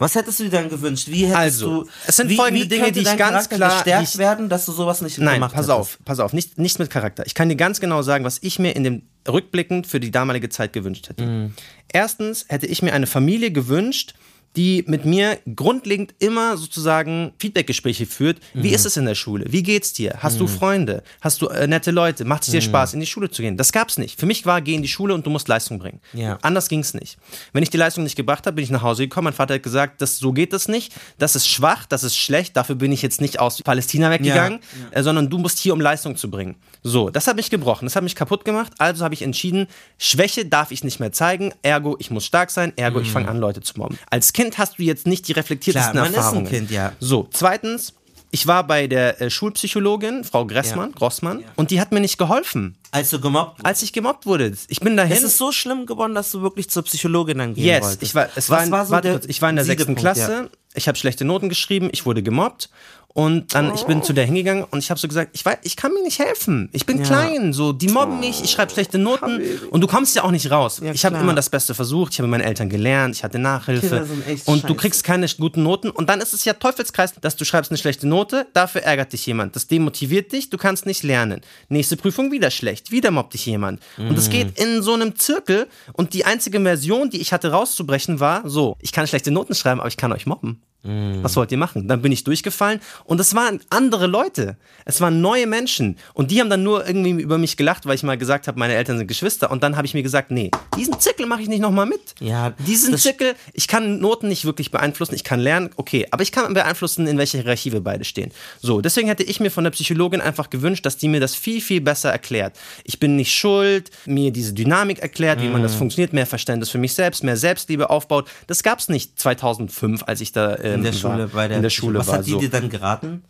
Was 0.00 0.14
hättest 0.16 0.40
du 0.40 0.44
dir 0.44 0.50
dann 0.50 0.68
gewünscht? 0.68 1.06
Wie 1.08 1.22
hättest 1.26 1.36
Also, 1.36 1.84
du, 1.84 1.90
es 2.06 2.16
sind 2.16 2.28
wie, 2.30 2.36
folgende 2.36 2.64
wie 2.64 2.68
Dinge, 2.68 2.90
die 2.90 3.00
ich 3.00 3.04
ganz 3.04 3.18
Charakter 3.18 3.56
klar- 3.56 3.74
gestärkt 3.84 4.08
ich- 4.08 4.18
werden, 4.18 4.48
dass 4.48 4.66
du 4.66 4.72
sowas 4.72 5.02
nicht 5.02 5.18
Nein, 5.18 5.34
gemacht 5.34 5.52
pass 5.54 5.66
hättest? 5.66 5.78
auf, 5.78 5.98
pass 6.04 6.18
auf, 6.20 6.32
nicht, 6.32 6.58
nichts 6.58 6.78
mit 6.78 6.90
Charakter. 6.90 7.24
Ich 7.26 7.34
kann 7.34 7.48
dir 7.48 7.56
ganz 7.56 7.80
genau 7.80 8.02
sagen, 8.02 8.24
was 8.24 8.38
ich 8.40 8.58
mir 8.58 8.74
in 8.74 8.82
dem 8.82 9.02
rückblickend 9.28 9.86
für 9.86 10.00
die 10.00 10.10
damalige 10.10 10.48
Zeit 10.48 10.72
gewünscht 10.72 11.08
hätte. 11.10 11.26
Mhm. 11.26 11.54
Erstens 11.92 12.46
hätte 12.48 12.66
ich 12.66 12.82
mir 12.82 12.94
eine 12.94 13.06
Familie 13.06 13.52
gewünscht, 13.52 14.14
die 14.56 14.84
mit 14.88 15.04
mir 15.04 15.38
grundlegend 15.54 16.14
immer 16.18 16.56
sozusagen 16.56 17.32
Feedbackgespräche 17.38 18.06
führt. 18.06 18.38
Mhm. 18.54 18.62
Wie 18.64 18.70
ist 18.70 18.84
es 18.84 18.96
in 18.96 19.04
der 19.06 19.14
Schule? 19.14 19.44
Wie 19.48 19.62
geht's 19.62 19.92
dir? 19.92 20.16
Hast 20.18 20.40
du 20.40 20.46
Freunde? 20.48 21.02
Hast 21.20 21.40
du 21.40 21.46
äh, 21.48 21.66
nette 21.68 21.90
Leute? 21.92 22.24
Macht 22.24 22.42
Mhm. 22.42 22.46
es 22.46 22.50
dir 22.52 22.60
Spaß, 22.60 22.94
in 22.94 23.00
die 23.00 23.06
Schule 23.06 23.30
zu 23.30 23.42
gehen? 23.42 23.56
Das 23.56 23.70
gab's 23.70 23.96
nicht. 23.98 24.18
Für 24.18 24.26
mich 24.26 24.46
war, 24.46 24.60
geh 24.60 24.74
in 24.74 24.82
die 24.82 24.88
Schule 24.88 25.14
und 25.14 25.24
du 25.24 25.30
musst 25.30 25.46
Leistung 25.46 25.78
bringen. 25.78 26.00
Ja. 26.14 26.38
Anders 26.42 26.68
ging's 26.68 26.94
nicht. 26.94 27.16
Wenn 27.52 27.62
ich 27.62 27.70
die 27.70 27.76
Leistung 27.76 28.02
nicht 28.04 28.16
gebracht 28.16 28.44
habe, 28.46 28.56
bin 28.56 28.64
ich 28.64 28.70
nach 28.70 28.82
Hause 28.82 29.04
gekommen. 29.04 29.26
Mein 29.26 29.34
Vater 29.34 29.54
hat 29.54 29.62
gesagt, 29.62 30.00
das, 30.00 30.18
so 30.18 30.32
geht 30.32 30.52
das 30.52 30.66
nicht. 30.66 30.92
Das 31.18 31.36
ist 31.36 31.46
schwach, 31.48 31.86
das 31.86 32.02
ist 32.02 32.16
schlecht. 32.16 32.56
Dafür 32.56 32.74
bin 32.74 32.90
ich 32.90 33.02
jetzt 33.02 33.20
nicht 33.20 33.38
aus 33.38 33.62
Palästina 33.62 34.10
weggegangen, 34.10 34.60
äh, 34.90 35.02
sondern 35.02 35.30
du 35.30 35.38
musst 35.38 35.58
hier, 35.60 35.72
um 35.74 35.80
Leistung 35.80 36.16
zu 36.16 36.28
bringen. 36.28 36.56
So, 36.82 37.10
das 37.10 37.26
hat 37.26 37.36
mich 37.36 37.50
gebrochen, 37.50 37.84
das 37.86 37.94
hat 37.94 38.02
mich 38.02 38.16
kaputt 38.16 38.44
gemacht. 38.44 38.72
Also 38.78 39.04
habe 39.04 39.14
ich 39.14 39.22
entschieden, 39.22 39.66
Schwäche 39.98 40.46
darf 40.46 40.70
ich 40.72 40.82
nicht 40.82 40.98
mehr 40.98 41.12
zeigen. 41.12 41.52
Ergo, 41.62 41.96
ich 42.00 42.10
muss 42.10 42.24
stark 42.24 42.50
sein. 42.50 42.72
Ergo, 42.76 43.00
ich 43.00 43.10
fange 43.12 43.28
an, 43.28 43.38
Leute 43.38 43.60
zu 43.60 43.78
mobben. 43.78 43.98
Als 44.10 44.32
Kind 44.32 44.39
hast 44.58 44.78
du 44.78 44.82
jetzt 44.82 45.06
nicht 45.06 45.28
die 45.28 45.32
reflektiertesten 45.32 45.92
Klar, 45.92 46.04
man 46.04 46.12
ist 46.12 46.18
ein 46.18 46.24
Erfahrungen. 46.24 46.48
Kind, 46.48 46.70
ja. 46.70 46.92
So, 47.00 47.28
zweitens. 47.32 47.94
Ich 48.32 48.46
war 48.46 48.64
bei 48.64 48.86
der 48.86 49.20
äh, 49.20 49.28
Schulpsychologin, 49.28 50.22
Frau 50.22 50.46
Gressmann, 50.46 50.90
Ja. 50.90 50.94
Grossmann, 50.96 51.42
und 51.56 51.72
die 51.72 51.80
hat 51.80 51.90
mir 51.90 51.98
nicht 51.98 52.16
geholfen, 52.16 52.76
Als 52.92 53.10
du 53.10 53.20
gemobbt 53.20 53.54
wurdest. 53.58 53.66
als 53.66 53.82
ich 53.82 53.92
gemobbt 53.92 54.24
wurde. 54.24 54.52
Ich 54.68 54.78
bin 54.78 54.96
dahin. 54.96 55.16
Es 55.16 55.24
ist 55.24 55.36
so 55.36 55.50
schlimm 55.50 55.84
geworden, 55.84 56.14
dass 56.14 56.30
du 56.30 56.40
wirklich 56.40 56.70
zur 56.70 56.84
Psychologin 56.84 57.38
dann 57.38 57.54
gehen 57.54 57.64
Yes, 57.64 57.82
wolltest. 57.82 58.02
ich 58.04 58.14
war, 58.14 58.28
es 58.36 58.48
Was 58.48 58.50
war, 58.50 58.64
in, 58.64 58.70
war 58.70 58.86
so 58.86 58.92
warte 58.92 59.10
kurz, 59.10 59.24
ich 59.26 59.42
war 59.42 59.50
in 59.50 59.56
der 59.56 59.64
sechsten 59.64 59.96
Klasse, 59.96 60.32
ja. 60.44 60.48
ich 60.74 60.86
habe 60.86 60.96
schlechte 60.96 61.24
Noten 61.24 61.48
geschrieben, 61.48 61.88
ich 61.90 62.06
wurde 62.06 62.22
gemobbt 62.22 62.70
und 63.12 63.54
dann, 63.54 63.74
ich 63.74 63.84
bin 63.86 64.02
zu 64.02 64.12
der 64.12 64.24
hingegangen 64.24 64.64
und 64.70 64.78
ich 64.78 64.90
habe 64.90 65.00
so 65.00 65.08
gesagt, 65.08 65.30
ich 65.32 65.44
weiß, 65.44 65.58
ich 65.62 65.76
kann 65.76 65.92
mir 65.92 66.02
nicht 66.02 66.18
helfen, 66.20 66.68
ich 66.72 66.86
bin 66.86 66.98
Ja. 66.98 67.04
klein, 67.04 67.52
so, 67.52 67.72
die 67.72 67.88
mobben 67.88 68.20
mich, 68.20 68.42
ich 68.44 68.50
schreibe 68.50 68.70
schlechte 68.72 68.98
Noten 68.98 69.40
und 69.70 69.80
du 69.80 69.86
kommst 69.86 70.14
ja 70.14 70.22
auch 70.22 70.30
nicht 70.30 70.50
raus. 70.50 70.80
ich 70.80 71.04
habe 71.04 71.16
immer 71.18 71.34
das 71.34 71.50
Beste 71.50 71.74
versucht, 71.74 72.12
ich 72.12 72.18
habe 72.20 72.28
mit 72.28 72.38
meinen 72.38 72.46
Eltern 72.48 72.68
gelernt, 72.68 73.16
ich 73.16 73.24
hatte 73.24 73.38
Nachhilfe 73.38 74.06
und 74.46 74.62
du 74.64 74.68
scheiße. 74.68 74.74
kriegst 74.76 75.04
keine 75.04 75.26
guten 75.38 75.62
Noten 75.62 75.90
und 75.90 76.08
dann 76.08 76.20
ist 76.20 76.32
es 76.34 76.44
ja 76.44 76.52
Teufelskreis, 76.54 77.14
dass 77.20 77.36
du 77.36 77.44
schreibst 77.44 77.70
eine 77.70 77.78
schlechte 77.78 78.06
Note, 78.06 78.46
dafür 78.52 78.82
ärgert 78.82 79.12
dich 79.12 79.26
jemand, 79.26 79.56
das 79.56 79.66
demotiviert 79.66 80.32
dich, 80.32 80.50
du 80.50 80.56
kannst 80.56 80.86
nicht 80.86 81.02
lernen. 81.02 81.40
Nächste 81.68 81.96
Prüfung 81.96 82.30
wieder 82.30 82.50
schlecht, 82.50 82.90
wieder 82.90 83.10
mobbt 83.10 83.34
dich 83.34 83.46
jemand 83.46 83.80
und 83.98 84.16
es 84.16 84.30
geht 84.30 84.58
in 84.58 84.82
so 84.82 84.94
einem 84.94 85.16
Zirkel 85.16 85.66
und 85.94 86.14
die 86.14 86.24
einzige 86.24 86.60
Version, 86.60 87.10
die 87.10 87.20
ich 87.20 87.32
hatte 87.32 87.50
rauszubrechen 87.50 88.20
war, 88.20 88.48
so, 88.48 88.76
ich 88.80 88.92
kann 88.92 89.06
schlechte 89.06 89.30
Noten 89.30 89.54
schreiben, 89.54 89.80
aber 89.80 89.88
ich 89.88 89.96
kann 89.96 90.12
euch 90.12 90.26
mobben. 90.26 90.62
Was 90.82 91.36
wollt 91.36 91.52
ihr 91.52 91.58
machen? 91.58 91.88
Dann 91.88 92.00
bin 92.00 92.10
ich 92.10 92.24
durchgefallen 92.24 92.80
und 93.04 93.20
es 93.20 93.34
waren 93.34 93.60
andere 93.68 94.06
Leute. 94.06 94.56
Es 94.86 95.00
waren 95.02 95.20
neue 95.20 95.46
Menschen 95.46 95.98
und 96.14 96.30
die 96.30 96.40
haben 96.40 96.48
dann 96.48 96.62
nur 96.62 96.86
irgendwie 96.86 97.10
über 97.22 97.36
mich 97.36 97.56
gelacht, 97.58 97.84
weil 97.84 97.94
ich 97.96 98.02
mal 98.02 98.16
gesagt 98.16 98.48
habe, 98.48 98.58
meine 98.58 98.74
Eltern 98.74 98.96
sind 98.96 99.06
Geschwister 99.06 99.50
und 99.50 99.62
dann 99.62 99.76
habe 99.76 99.86
ich 99.86 99.92
mir 99.92 100.02
gesagt, 100.02 100.30
nee, 100.30 100.50
diesen 100.78 100.98
Zirkel 100.98 101.26
mache 101.26 101.42
ich 101.42 101.48
nicht 101.48 101.60
nochmal 101.60 101.84
mit. 101.86 102.14
Ja, 102.20 102.50
diesen 102.66 102.96
Zirkel, 102.96 103.34
ich 103.52 103.68
kann 103.68 103.98
Noten 103.98 104.28
nicht 104.28 104.46
wirklich 104.46 104.70
beeinflussen, 104.70 105.14
ich 105.14 105.24
kann 105.24 105.38
lernen, 105.40 105.68
okay, 105.76 106.06
aber 106.10 106.22
ich 106.22 106.32
kann 106.32 106.54
beeinflussen, 106.54 107.06
in 107.06 107.18
welcher 107.18 107.38
Hierarchie 107.40 107.72
wir 107.72 107.80
beide 107.82 108.04
stehen. 108.04 108.30
So, 108.62 108.80
deswegen 108.80 109.08
hätte 109.08 109.22
ich 109.22 109.38
mir 109.38 109.50
von 109.50 109.64
der 109.64 109.72
Psychologin 109.72 110.22
einfach 110.22 110.48
gewünscht, 110.48 110.86
dass 110.86 110.96
die 110.96 111.08
mir 111.08 111.20
das 111.20 111.34
viel, 111.34 111.60
viel 111.60 111.82
besser 111.82 112.10
erklärt. 112.10 112.56
Ich 112.84 112.98
bin 112.98 113.16
nicht 113.16 113.34
schuld, 113.34 113.90
mir 114.06 114.30
diese 114.30 114.54
Dynamik 114.54 115.00
erklärt, 115.00 115.42
wie 115.42 115.48
man 115.48 115.60
Mhm. 115.60 115.64
das 115.64 115.74
funktioniert, 115.74 116.12
mehr 116.14 116.26
Verständnis 116.26 116.70
für 116.70 116.78
mich 116.78 116.94
selbst, 116.94 117.22
mehr 117.22 117.36
Selbstliebe 117.36 117.90
aufbaut. 117.90 118.30
Das 118.46 118.62
gab 118.62 118.78
es 118.78 118.88
nicht 118.88 119.18
2005, 119.20 120.04
als 120.06 120.20
ich 120.22 120.32
da 120.32 120.56
ähm, 120.56 120.69
in 120.74 120.82
der 120.82 120.92
war, 120.92 120.98
Schule 121.12 121.28
bei 121.28 121.48
der, 121.48 121.56
in 121.56 121.62
der 121.62 121.70
Schule 121.70 121.98
Was 121.98 122.08
war. 122.08 122.18
hat 122.18 122.26
die 122.26 122.30
so. 122.32 122.38
dir 122.40 122.50
dann 122.50 122.68
geraten? 122.70 123.22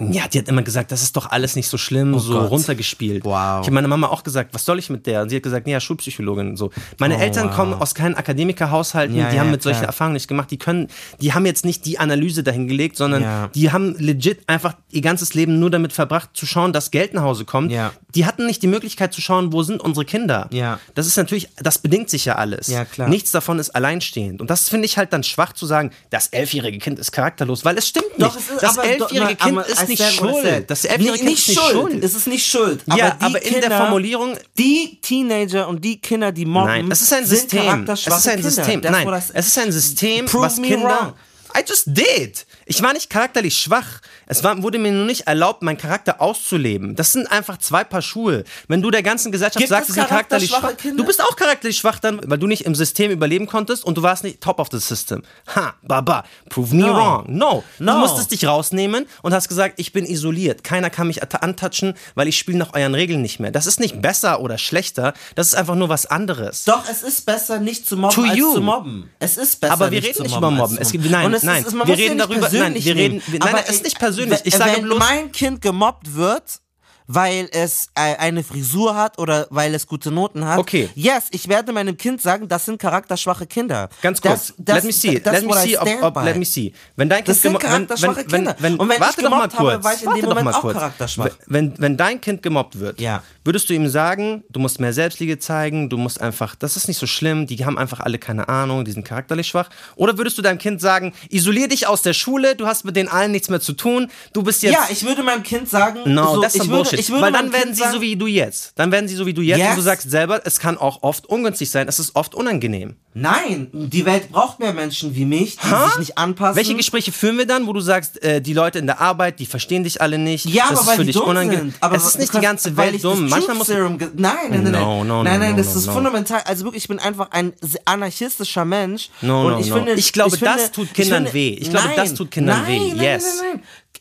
Ja, 0.00 0.28
die 0.28 0.38
hat 0.38 0.48
immer 0.48 0.62
gesagt, 0.62 0.92
das 0.92 1.02
ist 1.02 1.16
doch 1.16 1.30
alles 1.30 1.56
nicht 1.56 1.68
so 1.68 1.76
schlimm, 1.78 2.18
so 2.18 2.36
Oh 2.36 2.40
Gott. 2.42 2.50
runtergespielt. 2.50 3.24
Wow. 3.24 3.32
Ich 3.60 3.66
habe 3.66 3.72
meiner 3.72 3.88
Mama 3.88 4.08
auch 4.08 4.22
gesagt, 4.22 4.54
was 4.54 4.64
soll 4.64 4.78
ich 4.78 4.90
mit 4.90 5.06
der? 5.06 5.22
Und 5.22 5.30
sie 5.30 5.36
hat 5.36 5.42
gesagt, 5.42 5.66
nee, 5.66 5.72
ja, 5.72 5.80
Schulpsychologin. 5.80 6.56
So. 6.56 6.70
Meine 6.98 7.16
Oh, 7.16 7.20
Eltern 7.20 7.48
wow. 7.48 7.56
kommen 7.56 7.74
aus 7.74 7.94
keinen 7.94 8.14
Akademikerhaushalten, 8.14 9.16
Ja, 9.16 9.28
die 9.30 9.36
ja, 9.36 9.42
haben 9.42 9.50
mit 9.50 9.62
solchen 9.62 9.78
klar. 9.80 9.88
Erfahrungen 9.88 10.14
nicht 10.14 10.28
gemacht, 10.28 10.50
die 10.50 10.58
können, 10.58 10.88
die 11.20 11.34
haben 11.34 11.46
jetzt 11.46 11.64
nicht 11.64 11.84
die 11.86 11.98
Analyse 11.98 12.42
dahingelegt, 12.42 12.96
sondern 12.96 13.22
Ja. 13.22 13.48
die 13.54 13.72
haben 13.72 13.94
legit 13.98 14.40
einfach 14.48 14.74
ihr 14.90 15.02
ganzes 15.02 15.34
Leben 15.34 15.58
nur 15.58 15.70
damit 15.70 15.92
verbracht, 15.92 16.30
zu 16.34 16.46
schauen, 16.46 16.72
dass 16.72 16.90
Geld 16.90 17.14
nach 17.14 17.22
Hause 17.22 17.44
kommt. 17.44 17.72
Die 18.14 18.24
hatten 18.26 18.46
nicht 18.46 18.62
die 18.62 18.66
Möglichkeit 18.68 19.12
zu 19.12 19.20
schauen, 19.20 19.52
wo 19.52 19.62
sind 19.62 19.80
unsere 19.80 20.04
Kinder. 20.04 20.48
Ja. 20.52 20.78
Das 20.94 21.06
ist 21.06 21.16
natürlich, 21.16 21.48
das 21.56 21.78
bedingt 21.78 22.08
sich 22.10 22.24
ja 22.24 22.36
alles. 22.36 22.68
Ja, 22.68 22.84
klar. 22.84 23.08
Nichts 23.08 23.30
davon 23.30 23.58
ist 23.58 23.70
alleinstehend. 23.70 24.40
Und 24.40 24.48
das 24.50 24.68
finde 24.68 24.86
ich 24.86 24.96
halt 24.96 25.12
dann 25.12 25.22
schwach 25.24 25.52
zu 25.52 25.66
sagen, 25.66 25.90
das 26.10 26.28
elfjährige 26.28 26.78
Kind 26.78 26.98
ist 26.98 27.12
charakterlos, 27.12 27.64
weil 27.64 27.76
es 27.76 27.86
stimmt 27.88 28.18
nicht. 28.18 28.20
Doch, 28.22 28.36
es 28.36 28.50
ist, 28.50 28.62
das 28.62 28.76
elfjährige 28.78 29.36
Kind 29.36 29.58
aber 29.58 29.66
ist 29.66 29.87
I 29.88 29.92
nicht 29.92 30.12
schuld. 30.14 30.64
Das 30.70 30.84
ist 30.84 30.98
nicht 31.24 31.52
schuld. 31.54 32.04
Es 32.04 32.14
ist 32.14 32.26
nicht 32.26 32.46
schuld. 32.46 32.80
Ja, 32.94 33.10
die 33.10 33.24
aber 33.24 33.42
in 33.42 33.52
der 33.54 33.60
Kinder, 33.62 33.76
Formulierung- 33.78 34.36
Die 34.56 34.98
Teenager 35.00 35.68
und 35.68 35.84
die 35.84 36.00
Kinder, 36.00 36.30
die 36.32 36.44
mobben, 36.44 36.66
Nein, 36.66 36.90
es 36.90 37.02
ist 37.02 37.12
ein 37.12 37.26
System. 37.26 37.86
Es 37.88 38.06
ist 38.06 38.28
ein 38.28 38.34
Kinder. 38.36 38.50
System. 38.50 38.80
Nein, 38.80 39.08
es 39.34 39.46
ist 39.46 39.58
ein 39.58 39.72
System, 39.72 40.26
Prove 40.26 40.42
was 40.42 40.56
Kinder. 40.56 40.88
wrong. 40.88 41.12
I 41.56 41.62
just 41.66 41.84
did. 41.86 42.46
Ich 42.66 42.82
war 42.82 42.92
nicht 42.92 43.08
charakterlich 43.08 43.56
schwach. 43.56 44.00
Es 44.28 44.44
war, 44.44 44.62
wurde 44.62 44.78
mir 44.78 44.92
nur 44.92 45.06
nicht 45.06 45.26
erlaubt, 45.26 45.62
meinen 45.62 45.78
Charakter 45.78 46.20
auszuleben. 46.20 46.94
Das 46.94 47.12
sind 47.12 47.26
einfach 47.32 47.56
zwei 47.58 47.82
Paar 47.82 48.02
Schuhe. 48.02 48.44
Wenn 48.68 48.82
du 48.82 48.90
der 48.90 49.02
ganzen 49.02 49.32
Gesellschaft 49.32 49.56
Gibt 49.58 49.70
sagst, 49.70 49.88
es 49.88 49.94
sie 49.94 50.00
sind 50.00 50.08
charakterlich 50.08 50.50
schwach, 50.50 50.76
Kinder? 50.76 50.96
du 50.98 51.04
bist 51.06 51.22
auch 51.22 51.34
charakterlich 51.34 51.78
schwach 51.78 51.98
dann, 51.98 52.20
weil 52.24 52.38
du 52.38 52.46
nicht 52.46 52.66
im 52.66 52.74
System 52.74 53.10
überleben 53.10 53.46
konntest 53.46 53.84
und 53.84 53.96
du 53.96 54.02
warst 54.02 54.24
nicht 54.24 54.40
top 54.40 54.58
of 54.60 54.68
the 54.70 54.78
system. 54.78 55.22
Ha, 55.56 55.74
baba, 55.82 56.24
prove 56.50 56.74
me 56.74 56.82
No. 56.82 56.94
wrong. 56.94 57.24
No. 57.28 57.64
No. 57.78 57.92
Du 57.92 57.98
musstest 57.98 58.30
dich 58.32 58.46
rausnehmen 58.46 59.06
und 59.22 59.32
hast 59.32 59.48
gesagt, 59.48 59.74
ich 59.78 59.92
bin 59.92 60.04
isoliert. 60.04 60.62
Keiner 60.62 60.90
kann 60.90 61.06
mich 61.06 61.22
at- 61.22 61.42
antatschen, 61.42 61.94
weil 62.14 62.28
ich 62.28 62.36
spiele 62.38 62.58
nach 62.58 62.74
euren 62.74 62.94
Regeln 62.94 63.22
nicht 63.22 63.40
mehr. 63.40 63.50
Das 63.50 63.66
ist 63.66 63.80
nicht 63.80 64.02
besser 64.02 64.40
oder 64.42 64.58
schlechter. 64.58 65.14
Das 65.36 65.46
ist 65.48 65.54
einfach 65.54 65.74
nur 65.74 65.88
was 65.88 66.04
anderes. 66.06 66.64
Doch, 66.64 66.82
es 66.90 67.02
ist 67.02 67.24
besser, 67.24 67.58
nicht 67.60 67.86
zu 67.88 67.96
mobben, 67.96 68.14
To 68.14 68.22
als 68.28 68.36
you. 68.36 68.54
zu 68.54 68.60
mobben. 68.60 69.10
Es 69.18 69.38
ist 69.38 69.60
besser, 69.60 69.72
Aber 69.72 69.90
wir 69.90 70.00
nicht 70.00 70.08
reden 70.08 70.16
zu 70.18 70.22
nicht 70.24 70.32
mobben 70.34 70.48
über 70.54 70.62
Mobben. 70.64 70.76
zu 70.76 70.82
Es 70.82 70.92
gibt- 70.92 71.04
mobben. 71.04 71.12
nein, 71.22 71.32
es 71.34 71.42
nein, 71.42 71.64
Ist, 71.64 71.72
wir 71.74 71.96
reden 71.96 72.18
darüber- 72.18 72.48
nein, 72.52 72.74
wir 72.74 72.94
reden- 72.94 73.16
nehmen. 73.16 73.22
nein, 73.40 73.42
Aber 73.54 73.62
es 73.62 73.70
ist 73.70 73.76
ich- 73.78 73.82
nicht 73.84 73.98
persönlich. 73.98 74.17
Ich 74.24 74.30
wenn- 74.52 74.58
sage 74.58 74.72
wenn 74.76 74.84
bloß- 74.86 74.98
mein 74.98 75.32
Kind 75.32 75.60
gemobbt 75.60 76.14
wird, 76.14 76.60
weil 77.08 77.48
es 77.52 77.88
äh, 77.94 78.16
eine 78.16 78.44
Frisur 78.44 78.94
hat 78.94 79.18
oder 79.18 79.46
weil 79.50 79.74
es 79.74 79.86
gute 79.86 80.10
Noten 80.10 80.46
hat. 80.46 80.58
Okay. 80.58 80.88
Yes, 80.94 81.24
ich 81.32 81.48
werde 81.48 81.72
meinem 81.72 81.96
Kind 81.96 82.20
sagen, 82.22 82.46
das 82.48 82.66
sind 82.66 82.78
charakterschwache 82.78 83.46
Kinder. 83.46 83.88
Ganz 84.02 84.20
Das- 84.20 84.30
kurz. 84.48 84.54
das- 84.58 84.76
let 84.76 84.84
me 84.84 84.92
see. 84.92 85.22
Let 85.24 85.44
me 85.46 85.56
see. 85.58 85.76
Ob, 85.78 85.88
ob, 86.02 86.22
let 86.24 86.36
me 86.36 86.44
see. 86.44 86.72
Wenn 86.96 87.08
dein 87.08 87.18
Kind 87.24 87.28
Das 87.28 87.42
sind 87.42 87.52
gemo- 87.56 87.62
wenn, 87.62 87.70
charakterschwache 87.70 88.16
wenn, 88.16 88.30
wenn, 88.32 88.44
Kinder. 88.44 88.56
wenn, 88.60 88.78
warte 89.00 89.22
doch 89.22 89.30
mal 89.30 89.48
gemobbt 89.48 89.58
habe, 89.58 89.80
kurz. 89.80 90.00
dem 90.00 90.28
doch 90.28 90.42
mal 90.42 90.52
kurz. 90.52 91.18
Wenn, 91.46 91.74
wenn 91.78 91.96
dein 91.96 92.20
Kind 92.20 92.42
gemobbt 92.42 92.78
wird, 92.78 93.00
Ja. 93.00 93.22
würdest 93.42 93.70
du 93.70 93.74
ihm 93.74 93.88
sagen, 93.88 94.44
du 94.50 94.60
musst 94.60 94.78
mehr 94.78 94.92
Selbstliebe 94.92 95.38
zeigen, 95.38 95.88
du 95.88 95.96
musst 95.96 96.20
einfach, 96.20 96.54
das 96.56 96.76
ist 96.76 96.88
nicht 96.88 96.98
so 96.98 97.06
schlimm, 97.06 97.46
die 97.46 97.64
haben 97.64 97.78
einfach 97.78 98.00
alle 98.00 98.18
keine 98.18 98.48
Ahnung, 98.50 98.84
die 98.84 98.92
sind 98.92 99.04
charakterlich 99.06 99.46
schwach. 99.48 99.70
Oder 99.96 100.18
würdest 100.18 100.36
du 100.36 100.42
deinem 100.42 100.58
Kind 100.58 100.80
sagen, 100.82 101.14
isolier 101.30 101.68
dich 101.68 101.86
aus 101.86 102.02
der 102.02 102.12
Schule, 102.12 102.54
du 102.54 102.66
hast 102.66 102.84
mit 102.84 102.96
den 102.96 103.08
allen 103.08 103.32
nichts 103.32 103.48
mehr 103.48 103.60
zu 103.60 103.72
tun, 103.72 104.10
du 104.34 104.42
bist 104.42 104.62
jetzt. 104.62 104.74
Ja, 104.74 104.86
ich 104.90 105.04
würde 105.04 105.22
meinem 105.22 105.42
Kind 105.42 105.68
sagen, 105.70 106.00
No, 106.04 106.34
so, 106.34 106.42
das 106.42 106.54
ist 106.54 106.64
ich 106.64 106.68
würde, 106.68 106.82
Bullshit. 106.82 106.97
Ich 106.98 107.10
würde 107.10 107.22
Weil 107.22 107.32
dann 107.32 107.52
werden 107.52 107.62
kind 107.64 107.76
sie 107.76 107.82
sagen, 107.82 107.94
so 107.94 108.00
wie 108.00 108.16
du 108.16 108.26
jetzt. 108.26 108.72
Dann 108.76 108.90
werden 108.92 109.08
sie 109.08 109.14
so 109.16 109.26
wie 109.26 109.34
du 109.34 109.42
jetzt 109.42 109.58
Yes. 109.58 109.70
und 109.70 109.76
du 109.76 109.82
sagst 109.82 110.10
selber, 110.10 110.40
es 110.44 110.58
kann 110.60 110.76
auch 110.78 111.02
oft 111.02 111.26
ungünstig 111.26 111.70
sein, 111.70 111.88
es 111.88 111.98
ist 111.98 112.14
oft 112.16 112.34
unangenehm. 112.34 112.96
Nein, 113.14 113.68
die 113.72 114.04
Welt 114.06 114.30
braucht 114.30 114.60
mehr 114.60 114.72
Menschen 114.72 115.14
wie 115.16 115.24
mich, 115.24 115.56
die 115.56 115.70
Ha? 115.70 115.88
sich 115.88 115.98
nicht 115.98 116.18
anpassen. 116.18 116.56
Welche 116.56 116.74
Gespräche 116.76 117.10
führen 117.10 117.36
wir 117.38 117.46
dann, 117.46 117.66
wo 117.66 117.72
du 117.72 117.80
sagst, 117.80 118.22
äh, 118.22 118.40
die 118.40 118.52
Leute 118.52 118.78
in 118.78 118.86
der 118.86 119.00
Arbeit, 119.00 119.40
die 119.40 119.46
verstehen 119.46 119.82
dich 119.82 120.00
alle 120.00 120.18
nicht, 120.18 120.44
Ja, 120.46 120.66
das 120.70 120.72
aber 120.72 120.80
ist 120.80 120.86
weil 120.88 120.96
für 120.98 121.04
dich 121.04 121.16
unangenehm. 121.20 121.74
Aber 121.80 121.96
es 121.96 122.04
ist 122.06 122.18
nicht 122.18 122.32
die 122.34 122.40
ganze 122.40 122.76
Welt 122.76 122.94
ich 122.94 123.02
dumm. 123.02 123.28
Manchmal 123.28 123.56
muss 123.56 123.66
Serum 123.66 123.98
nein, 123.98 124.10
nein, 124.14 124.34
nein, 124.50 124.62
nein, 124.64 124.72
No, 124.72 125.04
no, 125.04 125.22
nein, 125.22 125.34
no, 125.34 125.46
nein, 125.46 125.50
no, 125.52 125.56
das 125.56 125.74
ist 125.74 125.88
fundamental. 125.88 126.42
Also 126.44 126.64
wirklich, 126.64 126.84
ich 126.84 126.88
bin 126.88 126.98
einfach 127.00 127.30
ein 127.32 127.52
anarchistischer 127.84 128.64
Mensch. 128.64 129.10
No, 129.20 129.46
und 129.46 129.52
no, 129.54 129.58
ich 129.60 129.72
finde, 129.72 129.94
Ich 129.94 130.12
glaube, 130.12 130.36
finde, 130.36 130.54
das 130.56 130.70
tut 130.72 130.94
Kindern 130.94 131.24
finde, 131.24 131.34
weh. 131.34 131.48
Ich 131.60 131.70
glaube, 131.70 131.88
das 131.96 132.14
tut 132.14 132.30
Kindern 132.30 132.66
weh. 132.66 132.92
Yes. 132.94 133.42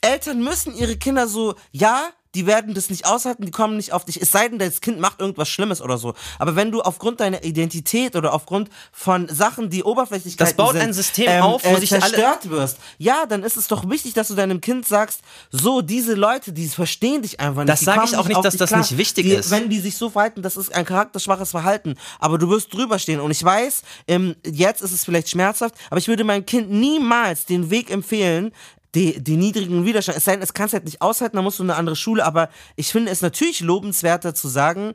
Eltern 0.02 0.44
müssen 0.44 0.76
ihre 0.76 0.96
Kinder 0.96 1.28
so, 1.28 1.56
ja, 1.72 2.10
die 2.38 2.46
werden 2.46 2.76
das 2.76 2.92
nicht 2.92 3.08
aushalten, 3.08 3.46
die 3.46 3.52
kommen 3.52 3.78
nicht 3.78 3.94
auf 3.94 4.06
dich. 4.06 4.22
Es 4.22 4.32
sei 4.32 4.48
denn, 4.48 4.60
das 4.60 4.80
Kind 4.80 5.00
macht 5.00 5.22
irgendwas 5.22 5.50
Schlimmes 5.50 5.82
oder 5.82 5.98
so. 5.98 6.14
Aber 6.38 6.56
wenn 6.56 6.72
du 6.72 6.82
aufgrund 6.82 7.20
deiner 7.20 7.44
Identität 7.44 8.16
oder 8.16 8.32
aufgrund 8.32 8.70
von 8.92 9.28
Sachen, 9.28 9.72
die 9.72 9.82
Oberflächlichkeiten 9.82 10.56
Das 10.56 10.56
baut 10.56 10.74
sind, 10.74 10.84
ein 10.84 10.94
System 10.94 11.42
auf, 11.42 11.64
wo 11.64 11.70
äh, 11.70 11.80
sich 11.80 11.92
alle- 11.92 12.02
zerstört 12.02 12.50
wirst, 12.52 12.78
ja, 13.00 13.26
dann 13.26 13.42
ist 13.42 13.58
es 13.58 13.68
doch 13.68 13.90
wichtig, 13.90 14.14
dass 14.14 14.28
du 14.28 14.36
deinem 14.36 14.62
Kind 14.62 14.88
sagst, 14.88 15.22
so, 15.50 15.82
diese 15.82 16.14
Leute, 16.14 16.54
die 16.54 16.68
verstehen 16.68 17.24
dich 17.24 17.40
einfach 17.40 17.64
nicht. 17.64 17.70
Das 17.70 17.80
sage 17.80 18.04
ich 18.06 18.16
auch 18.16 18.28
nicht, 18.28 18.46
dass 18.46 18.56
das 18.56 18.70
klar. 18.70 18.82
nicht 18.82 18.96
wichtig 19.00 19.26
die, 19.26 19.32
ist. 19.32 19.50
Wenn 19.50 19.68
die 19.70 19.80
sich 19.80 19.98
so 19.98 20.12
verhalten, 20.12 20.44
das 20.44 20.58
ist 20.58 20.76
ein 20.76 20.86
charakterschwaches 20.86 21.50
Verhalten. 21.50 21.96
Aber 22.20 22.38
du 22.38 22.48
wirst 22.50 22.72
drüber 22.72 23.00
stehen. 23.00 23.20
Und 23.20 23.32
ich 23.32 23.44
weiß, 23.44 23.82
ähm, 24.08 24.36
jetzt 24.46 24.84
ist 24.84 24.92
es 24.92 25.04
vielleicht 25.04 25.30
schmerzhaft, 25.32 25.74
aber 25.90 25.98
ich 25.98 26.08
würde 26.08 26.24
meinem 26.24 26.46
Kind 26.46 26.70
niemals 26.70 27.46
den 27.46 27.72
Weg 27.72 27.90
empfehlen, 27.90 28.52
die, 28.98 29.22
die 29.22 29.38
niedrigen 29.38 29.86
Widerstand. 29.86 30.18
Es 30.18 30.26
sei 30.26 30.36
es 30.36 30.54
kannst 30.54 30.74
halt 30.74 30.86
nicht 30.86 31.02
aushalten, 31.02 31.36
dann 31.36 31.44
musst 31.44 31.60
du 31.60 31.64
in 31.64 31.70
eine 31.70 31.78
andere 31.78 31.96
Schule. 31.96 32.26
Aber 32.26 32.50
ich 32.76 32.92
finde 32.92 33.12
es 33.12 33.22
natürlich 33.22 33.60
lobenswerter 33.60 34.34
zu 34.34 34.48
sagen, 34.48 34.94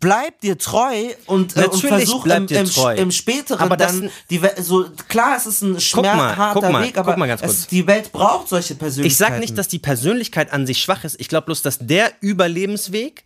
bleib 0.00 0.40
dir 0.40 0.56
treu 0.56 1.10
und, 1.26 1.56
äh, 1.56 1.66
und 1.66 1.80
versuch 1.80 2.24
im, 2.26 2.46
dir 2.46 2.60
im, 2.60 2.66
treu. 2.66 2.94
im 2.94 3.10
späteren 3.10 3.60
Aber 3.60 3.76
dann 3.76 4.10
die 4.30 4.40
Welt, 4.40 4.56
so 4.62 4.86
klar, 5.08 5.36
es 5.36 5.46
ist 5.46 5.62
ein 5.62 5.80
schmerzharter 5.80 6.70
mal, 6.70 6.84
Weg, 6.84 6.96
aber 6.96 7.16
es, 7.42 7.66
die 7.66 7.86
Welt 7.86 8.12
braucht 8.12 8.48
solche 8.48 8.74
Persönlichkeiten. 8.74 9.06
Ich 9.06 9.16
sag 9.16 9.40
nicht, 9.40 9.58
dass 9.58 9.68
die 9.68 9.78
Persönlichkeit 9.78 10.52
an 10.52 10.66
sich 10.66 10.80
schwach 10.80 11.04
ist. 11.04 11.20
Ich 11.20 11.28
glaube 11.28 11.46
bloß, 11.46 11.62
dass 11.62 11.78
der 11.78 12.12
Überlebensweg 12.20 13.24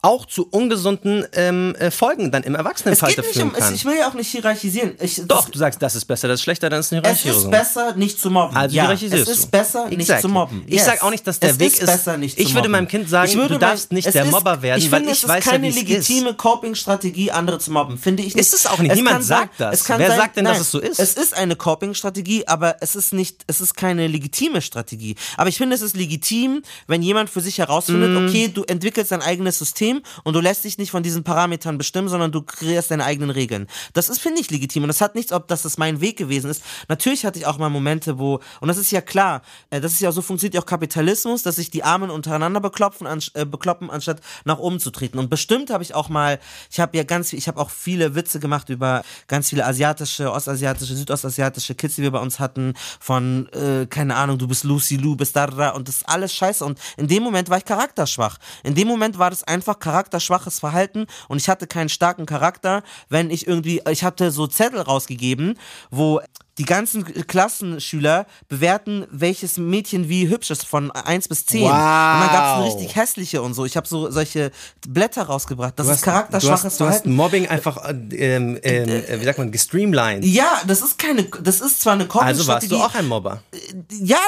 auch 0.00 0.26
zu 0.26 0.46
ungesunden 0.48 1.26
ähm, 1.32 1.74
äh, 1.78 1.90
Folgen 1.90 2.30
dann 2.30 2.44
im 2.44 2.54
es 2.54 2.58
Erwachsenenalter 2.58 3.22
nicht 3.22 3.32
führen 3.32 3.48
um, 3.48 3.52
kann. 3.54 3.72
es, 3.74 3.80
ich 3.80 3.84
will 3.84 3.96
ja 3.98 4.08
auch 4.08 4.14
nicht 4.14 4.28
hierarchisieren. 4.30 4.94
Ich, 5.00 5.16
Doch, 5.26 5.42
das, 5.42 5.50
du 5.50 5.58
sagst, 5.58 5.82
das 5.82 5.96
ist 5.96 6.04
besser, 6.04 6.28
das 6.28 6.36
ist 6.40 6.44
schlechter, 6.44 6.70
dann 6.70 6.80
ist 6.80 6.92
eine 6.92 7.02
es 7.02 7.22
Hierarchisierung. 7.22 7.44
ist 7.44 7.50
besser, 7.50 7.94
nicht 7.96 8.20
zu 8.20 8.30
mobben. 8.30 8.56
Also 8.56 8.76
ja, 8.76 8.92
es 8.92 9.02
ist 9.02 9.50
besser, 9.50 9.88
nicht 9.88 10.00
Exactly. 10.00 10.22
zu 10.22 10.28
mobben. 10.28 10.62
Ich 10.66 10.74
Yes. 10.74 10.84
sag 10.86 11.02
auch 11.02 11.10
nicht, 11.10 11.26
dass 11.26 11.40
der 11.40 11.50
es 11.50 11.58
Weg 11.58 11.72
ist 11.72 11.86
besser, 11.86 12.16
nicht 12.16 12.38
ich 12.38 12.54
würde 12.54 12.68
meinem 12.68 12.86
Kind 12.86 13.08
sagen, 13.10 13.28
Ich 13.28 13.36
würde 13.36 13.54
du 13.54 13.58
darfst 13.58 13.90
mein- 13.90 13.96
nicht 13.96 14.06
es 14.06 14.12
der 14.12 14.24
ist- 14.24 14.30
Mobber 14.30 14.62
werden, 14.62 14.78
ich 14.80 14.90
weil 14.92 15.00
finde, 15.00 15.12
ich 15.12 15.18
es 15.18 15.24
ist 15.24 15.28
weiß 15.30 15.44
ja, 15.44 15.50
keine 15.50 15.64
wie 15.64 15.68
es 15.70 15.76
ist. 15.76 15.88
legitime 15.88 16.34
Coping-Strategie, 16.34 17.30
andere 17.32 17.58
zu 17.58 17.72
mobben, 17.72 17.98
finde 17.98 18.22
ich 18.22 18.34
nicht. 18.36 18.44
Ist 18.46 18.54
es 18.54 18.66
auch 18.66 18.78
nicht. 18.78 18.88
kann 18.90 18.96
Niemand 18.98 19.24
sein- 19.24 19.38
sagt 19.40 19.60
das. 19.60 19.74
Es 19.80 19.84
kann 19.84 19.98
Wer 19.98 20.08
sein, 20.10 20.18
sagt 20.18 20.36
denn, 20.36 20.44
dass 20.44 20.60
es 20.60 20.70
so 20.70 20.78
ist? 20.78 21.00
Es 21.00 21.14
ist 21.14 21.34
eine 21.36 21.56
Coping-Strategie, 21.56 22.46
aber 22.46 22.76
es 22.80 22.94
ist 22.94 23.12
nicht, 23.12 23.42
es 23.46 23.60
ist 23.60 23.74
keine 23.76 24.06
legitime 24.06 24.60
Strategie. 24.62 25.16
Aber 25.36 25.48
ich 25.48 25.56
finde, 25.56 25.74
es 25.74 25.82
ist 25.82 25.96
legitim, 25.96 26.62
wenn 26.86 27.02
jemand 27.02 27.30
für 27.30 27.40
sich 27.40 27.58
herausfindet, 27.58 28.10
Mm. 28.10 28.26
okay, 28.28 28.48
du 28.48 28.62
entwickelst 28.64 29.10
dein 29.12 29.22
eigenes 29.22 29.58
System 29.58 29.87
und 30.24 30.34
du 30.34 30.40
lässt 30.40 30.64
dich 30.64 30.78
nicht 30.78 30.90
von 30.90 31.02
diesen 31.02 31.24
Parametern 31.24 31.78
bestimmen, 31.78 32.08
sondern 32.08 32.32
du 32.32 32.42
kreierst 32.42 32.90
deine 32.90 33.04
eigenen 33.04 33.30
Regeln. 33.30 33.66
Das 33.92 34.08
ist, 34.08 34.20
finde 34.20 34.40
ich, 34.40 34.50
legitim. 34.50 34.82
Und 34.84 34.88
das 34.88 35.00
hat 35.00 35.14
nichts, 35.14 35.32
ob 35.32 35.48
das 35.48 35.64
mein 35.78 36.00
Weg 36.00 36.16
gewesen 36.16 36.50
ist. 36.50 36.62
Natürlich 36.88 37.24
hatte 37.24 37.38
ich 37.38 37.46
auch 37.46 37.58
mal 37.58 37.68
Momente, 37.68 38.18
wo, 38.18 38.40
und 38.60 38.68
das 38.68 38.78
ist 38.78 38.90
ja 38.90 39.00
klar, 39.00 39.42
äh, 39.70 39.80
das 39.80 39.92
ist 39.92 40.00
ja 40.00 40.12
so 40.12 40.22
funktioniert 40.22 40.54
ja 40.54 40.60
auch 40.60 40.66
Kapitalismus, 40.66 41.42
dass 41.42 41.56
sich 41.56 41.70
die 41.70 41.84
Armen 41.84 42.10
untereinander 42.10 42.60
beklopfen, 42.60 43.06
an, 43.06 43.20
äh, 43.34 43.44
bekloppen, 43.44 43.90
anstatt 43.90 44.20
nach 44.44 44.58
oben 44.58 44.80
zu 44.80 44.90
treten. 44.90 45.18
Und 45.18 45.30
bestimmt 45.30 45.70
habe 45.70 45.82
ich 45.82 45.94
auch 45.94 46.08
mal, 46.08 46.38
ich 46.70 46.80
habe 46.80 46.96
ja 46.96 47.04
ganz, 47.04 47.32
ich 47.32 47.48
habe 47.48 47.60
auch 47.60 47.70
viele 47.70 48.14
Witze 48.14 48.40
gemacht 48.40 48.68
über 48.68 49.02
ganz 49.26 49.50
viele 49.50 49.64
asiatische, 49.64 50.32
ostasiatische, 50.32 50.94
südostasiatische 50.94 51.74
Kids, 51.74 51.96
die 51.96 52.02
wir 52.02 52.10
bei 52.10 52.20
uns 52.20 52.38
hatten, 52.38 52.74
von, 53.00 53.48
äh, 53.52 53.86
keine 53.86 54.16
Ahnung, 54.16 54.38
du 54.38 54.48
bist 54.48 54.64
Lucy 54.64 54.96
Lou, 54.96 55.16
bist 55.16 55.36
da, 55.36 55.46
da, 55.46 55.56
da, 55.56 55.70
und 55.70 55.88
das 55.88 55.96
ist 55.96 56.08
alles 56.08 56.32
scheiße. 56.34 56.64
Und 56.64 56.78
in 56.96 57.08
dem 57.08 57.22
Moment 57.22 57.50
war 57.50 57.58
ich 57.58 57.64
charakterschwach. 57.64 58.38
In 58.62 58.74
dem 58.74 58.88
Moment 58.88 59.18
war 59.18 59.30
das 59.30 59.44
einfach 59.44 59.77
charakterschwaches 59.78 60.60
Verhalten 60.60 61.06
und 61.28 61.38
ich 61.38 61.48
hatte 61.48 61.66
keinen 61.66 61.88
starken 61.88 62.26
Charakter, 62.26 62.82
wenn 63.08 63.30
ich 63.30 63.46
irgendwie, 63.46 63.82
ich 63.90 64.04
hatte 64.04 64.30
so 64.30 64.46
Zettel 64.46 64.80
rausgegeben, 64.80 65.58
wo 65.90 66.20
die 66.58 66.64
ganzen 66.64 67.04
Klassenschüler 67.26 68.26
bewerten, 68.48 69.06
welches 69.10 69.56
Mädchen 69.58 70.08
wie 70.08 70.28
hübsch 70.28 70.50
ist 70.50 70.66
von 70.66 70.90
1 70.90 71.28
bis 71.28 71.46
10. 71.46 71.62
Und 71.64 71.68
dann 71.70 72.30
gab 72.30 72.44
es 72.44 72.52
eine 72.54 72.64
Wow. 72.64 72.74
richtig 72.74 72.96
hässliche 72.96 73.42
und 73.42 73.54
so. 73.54 73.64
Ich 73.64 73.76
habe 73.76 73.86
so 73.86 74.10
solche 74.10 74.50
Blätter 74.86 75.22
rausgebracht. 75.22 75.74
Das 75.76 75.86
Du 75.86 75.92
ist 75.92 75.98
hast, 75.98 76.04
charakterschwaches 76.04 76.60
du 76.62 76.66
hast, 76.66 76.80
du 76.80 76.84
hast 76.86 76.90
Verhalten. 77.04 77.14
Mobbing 77.14 77.48
einfach, 77.48 77.76
äh, 77.84 77.90
ähm, 78.16 78.58
ähm, 78.62 78.88
äh, 78.88 79.20
wie 79.20 79.24
sagt 79.24 79.38
man, 79.38 79.50
gestreamlined. 79.52 80.24
Ja, 80.24 80.60
das 80.66 80.82
ist 80.82 80.98
keine, 80.98 81.24
das 81.24 81.60
ist 81.60 81.80
zwar 81.80 81.94
eine 81.94 82.08
Also 82.14 82.46
warst 82.46 82.70
du 82.70 82.76
auch 82.76 82.94
ein 82.94 83.06
Mobber. 83.06 83.42
ja, 83.90 84.18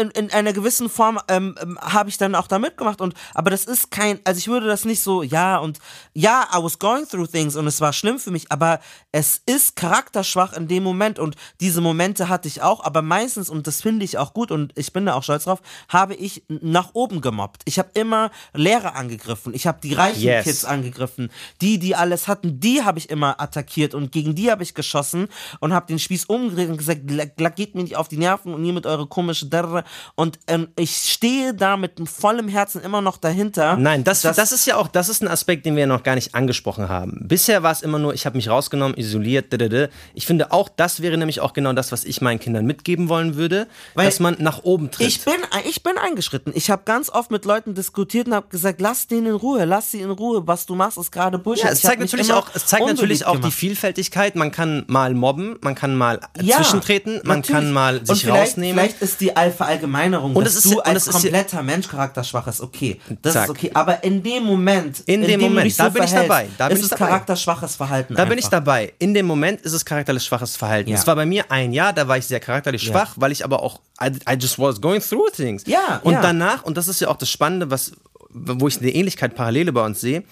in, 0.00 0.10
in 0.10 0.30
einer 0.32 0.52
gewissen 0.52 0.88
Form 0.88 1.20
ähm, 1.28 1.54
ähm, 1.60 1.78
habe 1.80 2.08
ich 2.08 2.16
dann 2.18 2.34
auch 2.34 2.46
da 2.46 2.58
mitgemacht 2.58 3.00
und 3.00 3.14
aber 3.34 3.50
das 3.50 3.64
ist 3.64 3.90
kein, 3.90 4.18
also 4.24 4.38
ich 4.38 4.48
würde 4.48 4.66
das 4.66 4.84
nicht 4.84 5.02
so, 5.02 5.22
ja 5.22 5.58
und 5.58 5.78
ja, 6.14 6.48
I 6.54 6.62
was 6.62 6.78
going 6.78 7.06
through 7.08 7.30
things 7.30 7.56
und 7.56 7.66
es 7.66 7.80
war 7.80 7.92
schlimm 7.92 8.18
für 8.18 8.30
mich, 8.30 8.50
aber 8.50 8.80
es 9.12 9.40
ist 9.46 9.76
charakterschwach 9.76 10.54
in 10.54 10.66
dem 10.68 10.82
Moment 10.82 11.18
und 11.18 11.36
diese 11.60 11.73
Momente 11.80 12.28
hatte 12.28 12.48
ich 12.48 12.62
auch, 12.62 12.84
aber 12.84 13.02
meistens 13.02 13.48
und 13.50 13.66
das 13.66 13.80
finde 13.82 14.04
ich 14.04 14.18
auch 14.18 14.32
gut 14.34 14.50
und 14.50 14.72
ich 14.76 14.92
bin 14.92 15.06
da 15.06 15.14
auch 15.14 15.22
stolz 15.22 15.44
drauf, 15.44 15.60
habe 15.88 16.14
ich 16.14 16.42
nach 16.48 16.90
oben 16.94 17.20
gemobbt. 17.20 17.62
Ich 17.64 17.78
habe 17.78 17.90
immer 17.94 18.30
Lehrer 18.52 18.94
angegriffen, 18.96 19.54
ich 19.54 19.66
habe 19.66 19.78
die 19.82 19.94
reichen 19.94 20.22
Yes. 20.22 20.44
Kids 20.44 20.64
angegriffen, 20.64 21.30
die, 21.60 21.78
die 21.78 21.94
alles 21.96 22.28
hatten, 22.28 22.60
die 22.60 22.82
habe 22.82 22.98
ich 22.98 23.10
immer 23.10 23.40
attackiert 23.40 23.94
und 23.94 24.12
gegen 24.12 24.34
die 24.34 24.50
habe 24.50 24.62
ich 24.62 24.74
geschossen 24.74 25.28
und 25.60 25.72
habe 25.72 25.86
den 25.86 25.98
Spieß 25.98 26.26
umgedreht 26.26 26.68
und 26.68 26.76
gesagt, 26.78 27.10
"La- 27.10 27.24
la- 27.38 27.48
geht 27.50 27.74
mir 27.74 27.82
nicht 27.82 27.96
auf 27.96 28.08
die 28.08 28.16
Nerven 28.16 28.54
und 28.54 28.64
ihr 28.64 28.72
mit 28.72 28.86
eure 28.86 29.06
komische 29.06 29.46
Derre 29.46 29.84
und 30.14 30.38
ähm, 30.46 30.68
ich 30.78 30.90
stehe 30.96 31.54
da 31.54 31.76
mit 31.76 31.92
vollem 32.08 32.48
Herzen 32.48 32.82
immer 32.82 33.00
noch 33.00 33.16
dahinter. 33.16 33.76
Nein, 33.76 34.04
das, 34.04 34.22
das, 34.22 34.52
ist 34.52 34.66
ja 34.66 34.76
auch, 34.76 34.88
das 34.88 35.08
ist 35.08 35.22
ein 35.22 35.28
Aspekt, 35.28 35.66
den 35.66 35.76
wir 35.76 35.86
noch 35.86 36.02
gar 36.02 36.14
nicht 36.14 36.34
angesprochen 36.34 36.88
haben. 36.88 37.20
Bisher 37.26 37.62
war 37.62 37.72
es 37.72 37.82
immer 37.82 37.98
nur, 37.98 38.14
ich 38.14 38.26
habe 38.26 38.36
mich 38.36 38.48
rausgenommen, 38.48 38.96
isoliert, 38.96 39.52
ddd. 39.52 39.88
Ich 40.14 40.26
finde 40.26 40.52
auch, 40.52 40.68
das 40.68 41.00
wäre 41.00 41.16
nämlich 41.16 41.40
auch 41.40 41.52
genau 41.52 41.63
das, 41.72 41.92
was 41.92 42.04
ich 42.04 42.20
meinen 42.20 42.38
Kindern 42.38 42.66
mitgeben 42.66 43.08
wollen 43.08 43.36
würde, 43.36 43.66
Weil 43.94 44.06
dass 44.06 44.20
man 44.20 44.36
nach 44.38 44.62
oben 44.64 44.90
tritt. 44.90 45.06
Ich 45.08 45.24
bin, 45.24 45.34
ich 45.68 45.82
bin 45.82 45.96
eingeschritten. 45.98 46.52
Ich 46.54 46.70
habe 46.70 46.82
ganz 46.84 47.08
oft 47.10 47.30
mit 47.30 47.44
Leuten 47.44 47.74
diskutiert 47.74 48.26
und 48.26 48.34
habe 48.34 48.48
gesagt, 48.48 48.80
lass 48.80 49.06
den 49.06 49.26
in 49.26 49.34
Ruhe, 49.34 49.64
lass 49.64 49.90
sie 49.92 50.00
in 50.00 50.10
Ruhe. 50.10 50.46
Was 50.46 50.66
du 50.66 50.74
machst, 50.74 50.98
ist 50.98 51.10
gerade 51.12 51.38
Bullshit. 51.38 51.64
ja, 51.64 51.70
es 51.70 51.80
zeigt 51.80 52.00
natürlich 52.00 52.32
auch, 52.32 52.48
es 52.54 52.66
zeigt 52.66 52.86
natürlich 52.86 53.24
auch 53.24 53.36
die 53.36 53.40
gemacht. 53.42 53.54
Vielfältigkeit. 53.54 54.36
Man 54.36 54.50
kann 54.50 54.84
mal 54.88 55.14
mobben, 55.14 55.56
man 55.62 55.74
kann 55.74 55.96
mal 55.96 56.20
Ja, 56.40 56.56
zwischentreten, 56.56 57.20
man 57.24 57.38
natürlich. 57.38 57.48
kann 57.62 57.72
mal 57.72 58.04
sich 58.06 58.22
vielleicht, 58.22 58.40
rausnehmen. 58.50 58.78
Vielleicht 58.84 59.00
ist 59.02 59.20
die 59.20 59.34
Al- 59.36 59.52
Verallgemeinerung, 59.52 60.34
Und 60.36 60.44
dass 60.44 60.56
ist- 60.56 60.64
du 60.72 60.80
als 60.80 61.06
ja- 61.06 61.12
kompletter 61.12 61.62
Mensch 61.62 61.88
charakterschwach 61.88 62.46
ist, 62.48 62.60
okay. 62.60 63.00
Das 63.22 63.32
Zack. 63.34 63.44
ist 63.44 63.50
okay. 63.50 63.70
Aber 63.74 64.02
in 64.04 64.22
dem 64.22 64.44
Moment, 64.44 65.00
In 65.06 65.22
dem 65.22 65.40
du 65.40 65.46
Moment, 65.46 65.78
da 65.78 65.86
so 65.86 65.90
bin 65.92 66.02
ich 66.04 66.10
dabei, 66.12 66.48
da 66.58 66.68
bin 66.68 66.76
ist 66.76 66.82
ich 66.84 66.90
dabei. 66.90 67.06
charakterschwaches 67.06 67.76
Verhalten. 67.76 68.14
Da 68.14 68.24
bin 68.24 68.38
ich 68.38 68.44
einfach. 68.46 68.58
dabei. 68.58 68.92
In 68.98 69.14
dem 69.14 69.26
Moment 69.26 69.60
ist 69.62 69.72
es 69.72 69.84
charakterlich 69.84 70.24
schwaches 70.24 70.56
Verhalten. 70.56 70.90
Ja. 70.90 70.96
Es 70.96 71.06
war 71.06 71.14
bei 71.16 71.26
mir 71.26 71.43
ein 71.50 71.72
Jahr, 71.72 71.92
da 71.92 72.08
war 72.08 72.16
ich 72.18 72.26
sehr 72.26 72.40
charakterlich 72.40 72.82
Ja. 72.84 72.92
schwach, 72.92 73.14
weil 73.16 73.32
ich 73.32 73.44
aber 73.44 73.62
auch, 73.62 73.80
I, 74.02 74.08
I 74.30 74.34
just 74.38 74.58
was 74.58 74.80
going 74.80 75.00
through 75.00 75.30
things. 75.32 75.62
Ja, 75.66 76.00
Und 76.02 76.14
ja. 76.14 76.20
danach, 76.22 76.64
und 76.64 76.76
das 76.76 76.88
ist 76.88 77.00
ja 77.00 77.08
auch 77.08 77.16
das 77.16 77.30
Spannende, 77.30 77.70
was, 77.70 77.92
wo 78.30 78.68
ich 78.68 78.78
eine 78.80 78.90
Ähnlichkeit, 78.94 79.34
Parallele 79.34 79.72
bei 79.72 79.84
uns 79.84 80.00
sehe, 80.00 80.24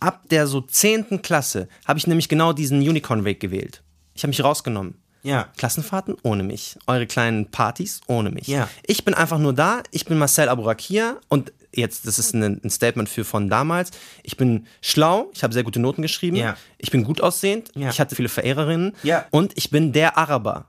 ab 0.00 0.22
der 0.30 0.46
so 0.46 0.60
10. 0.60 1.22
Klasse 1.22 1.68
habe 1.86 1.98
ich 1.98 2.06
nämlich 2.06 2.28
genau 2.28 2.52
diesen 2.52 2.80
Unicorn-Weg 2.80 3.40
gewählt. 3.40 3.82
Ich 4.14 4.22
habe 4.22 4.28
mich 4.28 4.42
rausgenommen. 4.42 4.94
Ja. 5.22 5.48
Klassenfahrten 5.56 6.16
ohne 6.24 6.42
mich. 6.42 6.76
Eure 6.88 7.06
kleinen 7.06 7.50
Partys 7.50 8.00
ohne 8.08 8.30
mich. 8.30 8.48
Ja. 8.48 8.68
Ich 8.84 9.04
bin 9.04 9.14
einfach 9.14 9.38
nur 9.38 9.52
da. 9.52 9.82
Ich 9.92 10.04
bin 10.04 10.18
Marcel 10.18 10.48
Abourakir 10.48 11.20
und 11.28 11.52
jetzt, 11.74 12.06
das 12.06 12.18
ist 12.18 12.34
ein, 12.34 12.60
ein 12.62 12.70
Statement 12.70 13.08
für 13.08 13.24
von 13.24 13.48
damals. 13.48 13.90
Ich 14.22 14.36
bin 14.36 14.66
schlau. 14.80 15.30
Ich 15.34 15.42
habe 15.42 15.52
sehr 15.52 15.64
gute 15.64 15.80
Noten 15.80 16.02
geschrieben. 16.02 16.36
Ja. 16.36 16.56
Ich 16.78 16.90
bin 16.90 17.04
gut 17.04 17.20
aussehend. 17.20 17.70
Ja. 17.74 17.90
Ich 17.90 18.00
hatte 18.00 18.14
viele 18.14 18.28
Verehrerinnen. 18.28 18.94
Ja. 19.02 19.26
Und 19.30 19.52
ich 19.56 19.70
bin 19.70 19.92
der 19.92 20.16
Araber. 20.18 20.66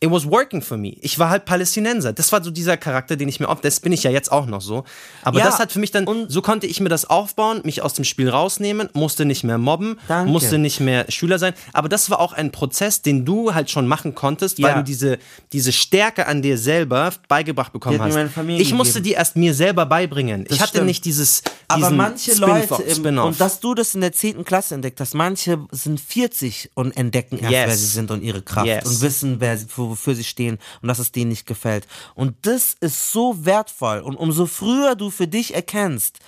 It 0.00 0.10
was 0.10 0.28
working 0.28 0.60
for 0.60 0.76
me. 0.76 0.96
Ich 1.00 1.18
war 1.18 1.30
halt 1.30 1.46
Palästinenser. 1.46 2.12
Das 2.12 2.30
war 2.30 2.44
so 2.44 2.50
dieser 2.50 2.76
Charakter, 2.76 3.16
den 3.16 3.26
ich 3.28 3.40
mir 3.40 3.48
oft, 3.48 3.64
das 3.64 3.80
bin 3.80 3.90
ich 3.90 4.02
ja 4.02 4.10
jetzt 4.10 4.30
auch 4.30 4.44
noch 4.44 4.60
so. 4.60 4.84
Aber 5.22 5.38
Ja, 5.38 5.46
das 5.46 5.58
hat 5.58 5.72
für 5.72 5.78
mich 5.78 5.92
dann, 5.92 6.06
und- 6.06 6.30
so 6.30 6.42
konnte 6.42 6.66
ich 6.66 6.78
mir 6.80 6.90
das 6.90 7.06
aufbauen, 7.08 7.62
mich 7.64 7.80
aus 7.80 7.94
dem 7.94 8.04
Spiel 8.04 8.28
rausnehmen, 8.28 8.90
musste 8.92 9.24
nicht 9.24 9.44
mehr 9.44 9.56
mobben, 9.56 9.98
Danke. 10.06 10.30
musste 10.30 10.58
nicht 10.58 10.80
mehr 10.80 11.06
Schüler 11.10 11.38
sein. 11.38 11.54
Aber 11.72 11.88
das 11.88 12.10
war 12.10 12.20
auch 12.20 12.34
ein 12.34 12.50
Prozess, 12.52 13.00
den 13.00 13.24
du 13.24 13.54
halt 13.54 13.70
schon 13.70 13.86
machen 13.86 14.14
konntest, 14.14 14.60
weil 14.62 14.72
Ja. 14.72 14.76
du 14.78 14.84
diese, 14.84 15.18
diese 15.54 15.72
Stärke 15.72 16.26
an 16.26 16.42
dir 16.42 16.58
selber 16.58 17.10
beigebracht 17.28 17.72
bekommen 17.72 17.98
hast. 18.02 18.14
ich 18.48 18.74
musste 18.74 18.94
gegeben. 18.94 19.04
die 19.04 19.12
erst 19.12 19.36
mir 19.36 19.54
selber 19.54 19.86
beibringen. 19.86 20.44
Das 20.44 20.56
ich 20.56 20.60
hatte 20.60 20.70
stimmt. 20.70 20.86
nicht 20.86 21.04
dieses, 21.06 21.42
Aber 21.68 21.88
manche 21.90 22.34
Leute, 22.34 22.82
im, 22.82 23.18
und 23.20 23.40
dass 23.40 23.58
du 23.60 23.74
das 23.74 23.94
in 23.94 24.02
der 24.02 24.12
10. 24.12 24.44
Klasse 24.44 24.74
entdeckt 24.74 25.00
hast, 25.00 25.14
manche 25.14 25.60
sind 25.70 25.98
40 25.98 26.70
und 26.74 26.94
entdecken 26.94 27.38
erst, 27.38 27.52
Yes. 27.52 27.66
wer 27.68 27.76
sie 27.76 27.86
sind 27.86 28.10
und 28.10 28.22
ihre 28.22 28.42
Kraft 28.42 28.66
Yes. 28.66 28.84
und 28.86 29.00
wissen, 29.00 29.36
wer, 29.38 29.56
sie- 29.56 29.66
wofür 29.94 30.14
sie 30.14 30.24
stehen 30.24 30.58
und 30.82 30.88
dass 30.88 30.98
es 30.98 31.12
denen 31.12 31.30
nicht 31.30 31.46
gefällt. 31.46 31.86
Und 32.14 32.34
das 32.42 32.76
ist 32.80 33.10
so 33.10 33.44
wertvoll. 33.44 34.00
Und 34.00 34.16
umso 34.16 34.46
früher 34.46 34.94
du 34.94 35.10
für 35.10 35.26
dich 35.26 35.54
erkennst, 35.54 36.20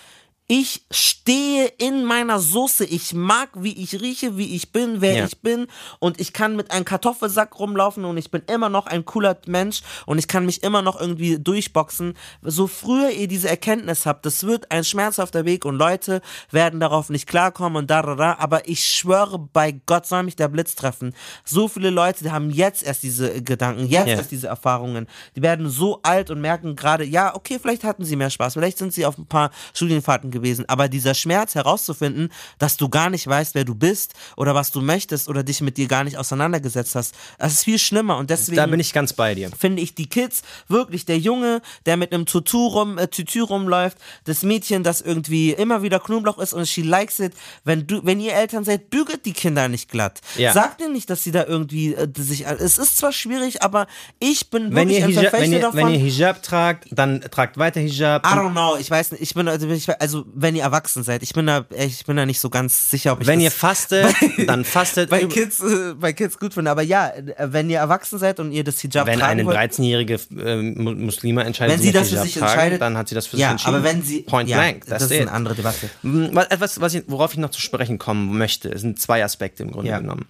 ich 0.49 0.84
stehe 0.92 1.66
in 1.78 2.05
meiner 2.05 2.38
Soße. 2.38 2.84
Ich 2.84 3.12
mag, 3.14 3.49
wie 3.57 3.72
ich 3.82 4.01
rieche, 4.01 4.36
wie 4.36 4.55
ich 4.55 4.70
bin, 4.70 5.01
wer 5.01 5.16
Ja. 5.16 5.24
ich 5.24 5.40
bin. 5.40 5.66
Und 5.99 6.20
ich 6.20 6.32
kann 6.32 6.55
mit 6.55 6.70
einem 6.70 6.84
Kartoffelsack 6.84 7.59
rumlaufen 7.59 8.05
und 8.05 8.16
ich 8.16 8.30
bin 8.30 8.42
immer 8.47 8.68
noch 8.68 8.86
ein 8.86 9.05
cooler 9.05 9.36
Mensch 9.47 9.80
und 10.07 10.18
ich 10.18 10.28
kann 10.28 10.47
mich 10.47 10.62
immer 10.62 10.82
noch 10.82 11.01
irgendwie 11.01 11.38
durchboxen. 11.40 12.14
So 12.42 12.68
früher 12.68 13.11
ihr 13.11 13.26
diese 13.26 13.49
Erkenntnis 13.49 14.07
habt, 14.07 14.24
das 14.24 14.44
wird 14.44 14.70
ein 14.70 14.84
schmerzhafter 14.84 15.44
Weg 15.44 15.64
und 15.64 15.74
Leute 15.76 16.20
werden 16.53 16.78
darauf 16.78 17.09
nicht 17.11 17.26
klarkommen 17.26 17.76
und 17.76 17.90
da, 17.90 18.03
da, 18.03 18.14
da. 18.14 18.36
Aber 18.38 18.68
ich 18.68 18.86
schwöre, 18.86 19.38
bei 19.40 19.72
Gott 19.86 20.07
soll 20.07 20.22
mich 20.22 20.36
der 20.36 20.47
Blitz 20.49 20.76
treffen. 20.76 21.12
So 21.44 21.66
viele 21.66 21.90
Leute, 21.90 22.22
die 22.22 22.30
haben 22.30 22.51
jetzt 22.51 22.84
erst 22.84 23.03
diese 23.03 23.42
Gedanken, 23.42 23.88
jetzt 23.88 24.07
Ja. 24.07 24.14
erst 24.14 24.30
diese 24.30 24.47
Erfahrungen. 24.47 25.09
Die 25.34 25.42
werden 25.42 25.68
so 25.68 25.99
alt 26.05 26.30
und 26.30 26.40
merken 26.40 26.76
gerade, 26.76 27.05
ja, 27.05 27.34
okay, 27.34 27.59
vielleicht 27.61 27.82
hatten 27.82 28.05
sie 28.05 28.14
mehr 28.14 28.30
Spaß, 28.30 28.53
vielleicht 28.55 28.78
sind 28.78 28.92
sie 28.92 29.05
auf 29.07 29.18
ein 29.18 29.26
paar 29.26 29.51
Studienfahrten 29.74 30.30
gewesen. 30.37 30.64
Aber 30.68 30.89
dieser 30.89 31.14
Schmerz 31.14 31.55
herauszufinden, 31.55 32.30
dass 32.59 32.76
du 32.76 32.89
gar 32.89 33.11
nicht 33.11 33.26
weißt, 33.26 33.55
wer 33.55 33.64
du 33.64 33.74
bist 33.74 34.14
oder 34.37 34.55
was 34.55 34.70
du 34.70 34.80
möchtest 34.80 35.28
oder 35.28 35.43
dich 35.43 35.61
mit 35.61 35.76
dir 35.76 35.89
gar 35.89 36.05
nicht 36.05 36.16
auseinandergesetzt 36.18 36.95
hast, 36.95 37.14
das 37.39 37.53
ist 37.55 37.64
viel 37.64 37.78
schlimmer. 37.78 38.16
Und 38.18 38.30
deswegen 38.30 38.57
Da 38.57 38.66
bin 38.66 38.80
ich 38.80 38.93
ganz 38.93 39.12
bei 39.12 39.34
dir. 39.34 39.51
finde 39.59 39.82
ich 39.82 39.95
die 39.95 40.07
Kids 40.09 40.43
wirklich 40.68 41.05
der 41.07 41.18
Junge, 41.18 41.61
der 41.87 41.97
mit 41.97 42.12
einem 42.12 42.26
Tutu 42.26 42.66
rum, 42.66 42.99
äh, 42.99 43.09
Tütü 43.09 43.41
rumläuft, 43.43 43.99
das 44.24 44.43
Mädchen, 44.43 44.82
das 44.82 45.01
irgendwie 45.01 45.53
immer 45.53 45.82
wieder 45.82 45.99
Knoblauch 46.01 46.39
ist 46.39 46.53
und 46.53 46.66
she 46.68 46.82
likes 46.82 47.18
it. 47.18 47.32
Wenn 47.64 47.87
du, 47.87 48.05
wenn 48.05 48.20
ihr 48.20 48.34
Eltern 48.34 48.64
seid, 48.64 48.91
bügelt 48.91 49.24
die 49.24 49.32
Kinder 49.32 49.68
nicht 49.68 49.91
glatt. 49.91 50.20
Ja. 50.37 50.53
Sagt 50.53 50.80
ihnen 50.80 50.93
nicht, 50.93 51.09
dass 51.11 51.24
sie 51.24 51.32
da 51.32 51.45
irgendwie 51.45 51.95
äh, 51.95 52.09
sich. 52.16 52.45
Es 52.47 52.78
ist 52.78 52.99
zwar 52.99 53.12
schwierig, 53.12 53.62
aber 53.62 53.87
ich 54.18 54.51
bin 54.51 54.74
Wenn 54.74 54.89
wirklich 54.89 54.99
ihr, 55.01 55.20
Hijab, 55.22 55.32
wenn, 55.32 55.53
ihr, 55.53 55.61
davon. 55.61 55.80
wenn 55.80 55.89
ihr 55.95 55.99
Hijab 56.01 56.43
tragt, 56.43 56.87
dann 56.91 57.20
tragt 57.22 57.57
weiter 57.59 57.80
Hijab. 57.80 58.26
I 58.26 58.30
don't 58.30 58.53
know, 58.53 58.76
ich 58.76 58.91
weiß 58.91 59.12
nicht, 59.12 59.22
ich 59.22 59.34
bin 59.34 59.49
also, 59.49 59.66
also 59.99 60.24
wenn 60.35 60.57
ihr 60.57 60.62
erwachsen 60.62 61.03
seid, 61.03 61.22
ich 61.22 61.33
bin 61.33 61.47
da, 61.47 61.64
ich 61.77 62.05
bin 62.05 62.16
da 62.16 62.27
nicht 62.27 62.41
so 62.41 62.51
ganz 62.51 62.91
sicher, 62.91 63.12
ob 63.12 63.20
ich 63.20 63.27
Wenn 63.27 63.39
das 63.39 63.45
ihr 63.45 63.51
fastet, 63.51 64.14
dann 64.47 64.64
fastet. 64.64 65.09
bei 65.11 65.24
Kids, 65.24 65.61
äh, 65.61 65.95
bei 65.95 66.12
Kids 66.12 66.39
gut 66.39 66.55
finde. 66.55 66.70
Aber 66.70 66.83
ja, 66.83 67.09
äh, 67.11 67.35
wenn 67.53 67.70
ihr 67.70 67.79
erwachsen 67.79 68.18
seid 68.18 68.41
und 68.41 68.53
ihr 68.53 68.64
das 68.64 68.81
Hijab 68.81 69.07
wenn 69.07 69.18
tragen 69.18 69.33
eine 69.41 69.47
wollt, 69.47 69.57
13-jährige 69.57 70.18
äh, 70.39 70.57
Mu- 70.62 70.95
Muslima 70.95 71.43
entscheidet, 71.43 71.74
wenn 71.77 71.81
sie 71.83 71.93
möchte 71.93 72.01
das 72.01 72.09
für 72.11 72.27
sich 72.27 72.35
tragen, 72.35 72.47
entscheidet, 72.53 72.81
dann 72.81 72.97
hat 72.97 73.09
sie 73.09 73.14
das 73.14 73.27
für 73.27 73.37
sich 73.37 73.43
ja, 73.43 73.51
entschieden. 73.53 73.74
aber 73.77 73.85
wenn 73.85 74.03
sie 74.03 74.22
Point 74.22 74.49
ja, 74.49 74.57
blank, 74.59 74.81
das 74.87 74.99
that's 75.01 75.12
ist 75.12 75.20
eine 75.20 75.31
andere 75.33 75.55
Debatte. 75.55 75.89
Mm, 76.03 76.27
was- 76.33 76.47
Etwas, 76.49 76.81
was 76.81 76.95
ich, 76.95 77.05
worauf 77.07 77.33
ich 77.33 77.39
noch 77.39 77.51
zu 77.51 77.61
sprechen 77.61 77.99
kommen 77.99 78.37
möchte, 78.37 78.77
sind 78.79 79.01
zwei 79.01 79.24
Aspekte 79.24 79.62
im 79.62 79.70
Grunde 79.70 79.91
Ja. 79.91 79.99
genommen. 80.01 80.27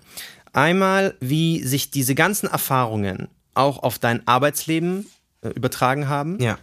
Einmal, 0.53 1.15
wie 1.21 1.63
sich 1.63 1.91
diese 1.91 2.15
ganzen 2.15 2.49
Erfahrungen 2.49 3.29
auch 3.55 3.83
auf 3.83 3.99
dein 3.99 4.27
Arbeitsleben 4.27 5.07
äh, 5.43 5.49
übertragen 5.49 6.09
haben, 6.09 6.39
Ja, 6.41 6.59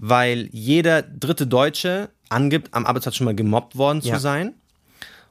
weil 0.00 0.48
jeder 0.52 1.02
dritte 1.02 1.46
Deutsche 1.46 2.08
angibt, 2.28 2.72
am 2.72 2.86
Arbeitsplatz 2.86 3.16
schon 3.16 3.24
mal 3.26 3.34
gemobbt 3.34 3.76
worden 3.76 4.00
Ja. 4.02 4.14
zu 4.14 4.20
sein. 4.20 4.54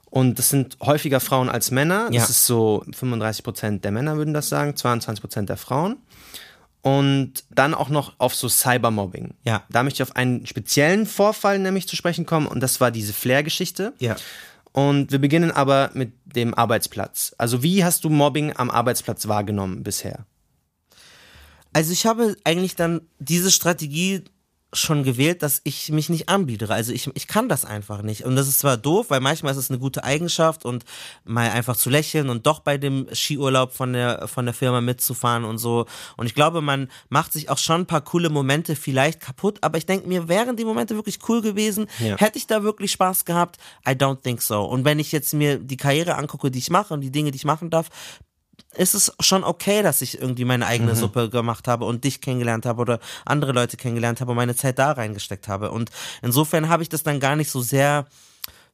Und 0.10 0.40
das 0.40 0.50
sind 0.50 0.78
häufiger 0.82 1.20
Frauen 1.20 1.50
als 1.50 1.72
Männer. 1.72 2.06
Das 2.08 2.16
Ja. 2.16 2.24
ist 2.30 2.46
so 2.46 2.84
35 2.94 3.44
Prozent 3.44 3.84
der 3.86 3.92
Männer 3.92 4.18
würden 4.18 4.34
das 4.34 4.50
sagen, 4.50 4.76
22 4.76 5.22
Prozent 5.22 5.50
der 5.50 5.58
Frauen. 5.58 5.98
Und 6.82 7.44
dann 7.50 7.74
auch 7.74 7.90
noch 7.90 8.14
auf 8.18 8.34
so 8.36 8.48
Cybermobbing. 8.48 9.34
Ja. 9.44 9.64
Da 9.70 9.84
möchte 9.84 10.02
ich 10.04 10.10
auf 10.10 10.16
einen 10.16 10.46
speziellen 10.46 11.06
Vorfall 11.06 11.60
nämlich 11.60 11.88
zu 11.88 11.96
sprechen 11.96 12.26
kommen 12.26 12.48
und 12.48 12.62
das 12.62 12.80
war 12.80 12.92
diese 12.92 13.14
Flair-Geschichte. 13.14 13.94
ja. 14.00 14.16
Und 14.74 15.12
wir 15.12 15.18
beginnen 15.18 15.50
aber 15.50 15.90
mit 15.96 16.12
dem 16.26 16.54
Arbeitsplatz. 16.54 17.34
Also 17.40 17.64
wie 17.64 17.84
hast 17.84 18.04
du 18.04 18.10
Mobbing 18.10 18.56
am 18.58 18.70
Arbeitsplatz 18.70 19.28
wahrgenommen 19.28 19.82
bisher? 19.82 20.28
Also 21.74 21.92
ich 21.94 22.06
habe 22.06 22.36
eigentlich 22.44 22.76
dann 22.76 23.02
diese 23.18 23.50
Strategie 23.50 24.24
schon 24.74 25.04
gewählt, 25.04 25.44
dass 25.44 25.62
ich 25.64 25.90
mich 25.90 26.10
nicht 26.10 26.28
anbiedere. 26.28 26.74
Also 26.74 26.92
ich, 26.92 27.10
ich 27.14 27.28
kann 27.28 27.48
das 27.48 27.64
einfach 27.64 28.02
nicht. 28.02 28.26
Und 28.26 28.36
das 28.36 28.50
ist 28.50 28.60
zwar 28.60 28.76
doof, 28.76 29.06
weil 29.10 29.22
manchmal 29.22 29.54
ist 29.54 29.58
es 29.58 29.70
eine 29.70 29.80
gute 29.80 30.04
Eigenschaft 30.04 30.66
und 30.66 30.84
mal 31.24 31.50
einfach 31.50 31.78
zu 31.78 31.90
lächeln 31.90 32.30
und 32.30 32.46
doch 32.46 32.60
bei 32.60 32.78
dem 32.78 33.08
Skiurlaub 33.14 33.72
von 33.72 33.94
der, 33.94 34.28
von 34.28 34.46
der 34.46 34.54
Firma 34.54 34.82
mitzufahren 34.82 35.46
und 35.46 35.58
so. 35.58 35.86
Und 36.18 36.26
ich 36.26 36.36
glaube, 36.36 36.62
man 36.62 36.90
macht 37.08 37.32
sich 37.32 37.50
auch 37.50 37.58
schon 37.58 37.82
ein 37.82 37.86
paar 37.86 38.02
coole 38.02 38.30
Momente 38.30 38.76
vielleicht 38.76 39.22
kaputt, 39.22 39.60
aber 39.62 39.78
ich 39.78 39.86
denke 39.86 40.08
mir, 40.08 40.28
wären 40.28 40.58
die 40.58 40.66
Momente 40.66 40.96
wirklich 40.96 41.20
cool 41.30 41.42
gewesen? 41.42 41.88
Ja. 42.00 42.18
Hätte 42.18 42.38
ich 42.38 42.48
da 42.48 42.62
wirklich 42.62 42.92
Spaß 42.92 43.24
gehabt? 43.24 43.58
I 43.88 43.92
don't 43.92 44.22
think 44.22 44.42
so. 44.42 44.64
Und 44.66 44.84
wenn 44.84 45.00
ich 45.00 45.14
jetzt 45.14 45.34
mir 45.34 45.60
die 45.60 45.78
Karriere 45.78 46.16
angucke, 46.16 46.52
die 46.52 46.60
ich 46.60 46.70
mache 46.70 46.94
und 46.94 47.02
die 47.02 47.12
Dinge, 47.12 47.32
die 47.32 47.38
ich 47.38 47.46
machen 47.46 47.70
darf, 47.70 47.90
ist 48.76 48.94
es 48.94 49.12
schon 49.20 49.44
okay, 49.44 49.82
dass 49.82 50.02
ich 50.02 50.22
irgendwie 50.22 50.46
meine 50.46 50.66
eigene 50.66 50.96
Suppe 50.96 51.30
gemacht 51.30 51.68
habe 51.68 51.86
und 51.86 52.04
dich 52.04 52.22
kennengelernt 52.22 52.66
habe 52.66 52.82
oder 52.82 53.00
andere 53.26 53.52
Leute 53.52 53.78
kennengelernt 53.78 54.22
habe 54.22 54.32
und 54.32 54.38
meine 54.38 54.56
Zeit 54.56 54.78
da 54.78 54.92
reingesteckt 54.92 55.48
habe. 55.48 55.72
Und 55.72 55.90
insofern 56.22 56.70
habe 56.70 56.84
ich 56.84 56.90
das 56.90 57.04
dann 57.04 57.20
gar 57.20 57.36
nicht 57.36 57.50
so 57.50 57.62
sehr 57.62 58.06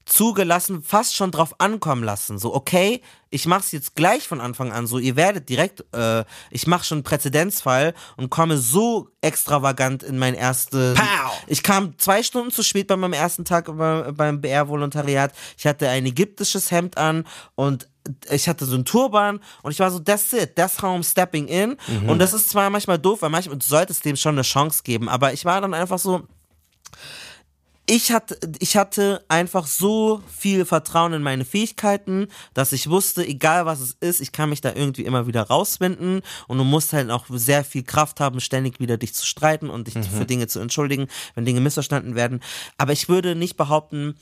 zugelassen, 0.06 0.84
fast 0.84 1.16
schon 1.16 1.32
drauf 1.32 1.56
ankommen 1.60 2.04
lassen. 2.04 2.38
So, 2.38 2.54
okay, 2.54 3.02
ich 3.30 3.46
mach's 3.48 3.72
jetzt 3.72 3.96
gleich 3.96 4.28
von 4.28 4.42
Anfang 4.42 4.72
an 4.72 4.86
so, 4.86 5.00
ihr 5.00 5.16
werdet 5.16 5.50
direkt, 5.50 5.84
äh, 5.94 6.24
ich 6.52 6.68
mache 6.68 6.84
schon 6.84 6.98
einen 6.98 7.04
Präzedenzfall 7.04 7.94
und 8.18 8.30
komme 8.30 8.58
so 8.58 9.10
extravagant 9.22 10.04
in 10.04 10.20
mein 10.20 10.36
erste. 10.36 10.94
Ich 11.48 11.64
kam 11.64 11.98
zwei 11.98 12.22
Stunden 12.24 12.52
zu 12.52 12.64
spät 12.64 12.88
bei 12.88 12.96
meinem 12.96 13.14
ersten 13.14 13.46
Tag 13.46 13.66
bei, 13.76 14.12
beim 14.12 14.42
BR-Volontariat. 14.42 15.34
Ich 15.58 15.66
hatte 15.66 15.90
ein 15.90 16.06
ägyptisches 16.06 16.72
Hemd 16.72 16.98
an 16.98 17.26
und 17.56 17.88
ich 18.30 18.50
hatte 18.50 18.66
so 18.66 18.76
einen 18.76 18.86
Turban 18.86 19.40
und 19.62 19.72
ich 19.72 19.80
war 19.80 19.90
so, 19.90 20.00
that's 20.00 20.34
it, 20.34 20.56
that's 20.56 20.82
how 20.82 20.90
I'm 20.96 21.10
stepping 21.10 21.48
in. 21.48 21.78
Und 22.08 22.20
das 22.20 22.34
ist 22.34 22.50
zwar 22.50 22.70
manchmal 22.70 23.00
doof, 23.00 23.22
weil 23.22 23.30
manchmal 23.30 23.58
du 23.58 23.66
solltest 23.66 24.04
dem 24.04 24.18
schon 24.18 24.36
eine 24.36 24.42
Chance 24.42 24.82
geben, 24.84 25.08
aber 25.08 25.32
ich 25.34 25.46
war 25.46 25.62
dann 25.62 25.74
einfach 25.74 26.00
so, 26.00 26.28
ich 27.86 28.12
hatte, 28.14 28.38
ich 28.60 28.78
hatte 28.78 29.26
einfach 29.28 29.68
so 29.68 30.22
viel 30.36 30.64
Vertrauen 30.64 31.14
in 31.14 31.22
meine 31.22 31.44
Fähigkeiten, 31.44 32.28
dass 32.54 32.72
ich 32.72 32.90
wusste, 32.90 33.28
egal 33.28 33.66
was 33.66 33.82
es 33.82 33.98
ist, 34.00 34.22
ich 34.22 34.32
kann 34.32 34.50
mich 34.50 34.62
da 34.62 34.74
irgendwie 34.74 35.04
immer 35.04 35.28
wieder 35.28 35.44
rausfinden 35.44 36.22
und 36.48 36.58
du 36.58 36.64
musst 36.64 36.94
halt 36.94 37.10
auch 37.10 37.26
sehr 37.30 37.66
viel 37.66 37.84
Kraft 37.84 38.22
haben, 38.22 38.40
ständig 38.40 38.80
wieder 38.80 38.98
dich 38.98 39.14
zu 39.14 39.26
streiten 39.26 39.70
und 39.70 39.88
dich 39.88 39.96
für 40.08 40.26
Dinge 40.26 40.48
zu 40.48 40.60
entschuldigen, 40.60 41.08
wenn 41.36 41.46
Dinge 41.46 41.60
missverstanden 41.60 42.16
werden. 42.16 42.40
Aber 42.78 42.94
ich 42.94 43.10
würde 43.10 43.36
nicht 43.36 43.58
behaupten, 43.58 44.16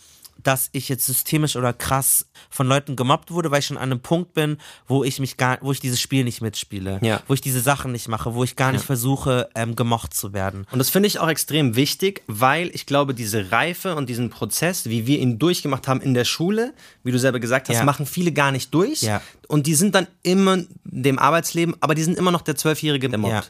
dass 0.43 0.69
ich 0.71 0.89
jetzt 0.89 1.05
systemisch 1.05 1.55
oder 1.55 1.73
krass 1.73 2.25
von 2.49 2.67
Leuten 2.67 2.95
gemobbt 2.95 3.31
wurde, 3.31 3.51
weil 3.51 3.59
ich 3.59 3.65
schon 3.67 3.77
an 3.77 3.83
einem 3.91 3.99
Punkt 3.99 4.33
bin, 4.33 4.57
wo 4.87 5.03
ich 5.03 5.19
mich 5.19 5.37
gar, 5.37 5.57
wo 5.61 5.71
ich 5.71 5.79
dieses 5.79 5.99
Spiel 6.01 6.23
nicht 6.23 6.41
mitspiele, 6.41 6.99
Ja. 7.01 7.21
wo 7.27 7.33
ich 7.33 7.41
diese 7.41 7.59
Sachen 7.61 7.91
nicht 7.91 8.07
mache, 8.07 8.33
wo 8.33 8.43
ich 8.43 8.55
gar 8.55 8.71
nicht 8.71 8.83
versuche, 8.85 9.49
ähm, 9.55 9.75
gemocht 9.75 10.13
zu 10.13 10.33
werden. 10.33 10.65
Und 10.71 10.79
das 10.79 10.89
finde 10.89 11.07
ich 11.07 11.19
auch 11.19 11.27
extrem 11.29 11.75
wichtig, 11.75 12.21
weil 12.27 12.69
ich 12.73 12.85
glaube, 12.85 13.13
diese 13.13 13.51
Reife 13.51 13.95
und 13.95 14.09
diesen 14.09 14.29
Prozess, 14.29 14.85
wie 14.89 15.07
wir 15.07 15.19
ihn 15.19 15.39
durchgemacht 15.39 15.87
haben 15.87 16.01
in 16.01 16.13
der 16.13 16.25
Schule, 16.25 16.73
wie 17.03 17.11
du 17.11 17.19
selber 17.19 17.39
gesagt 17.39 17.69
hast, 17.69 17.77
Ja. 17.77 17.83
machen 17.83 18.05
viele 18.05 18.31
gar 18.31 18.51
nicht 18.51 18.73
durch. 18.73 19.01
Ja. 19.01 19.21
Und 19.47 19.67
die 19.67 19.75
sind 19.75 19.95
dann 19.95 20.07
immer 20.23 20.59
dem 20.83 21.19
Arbeitsleben, 21.19 21.75
aber 21.79 21.95
die 21.95 22.03
sind 22.03 22.17
immer 22.17 22.31
noch 22.31 22.41
der 22.41 22.55
Zwölfjährige, 22.55 23.09
der 23.09 23.19
mobbt. 23.19 23.33
Ja. 23.33 23.43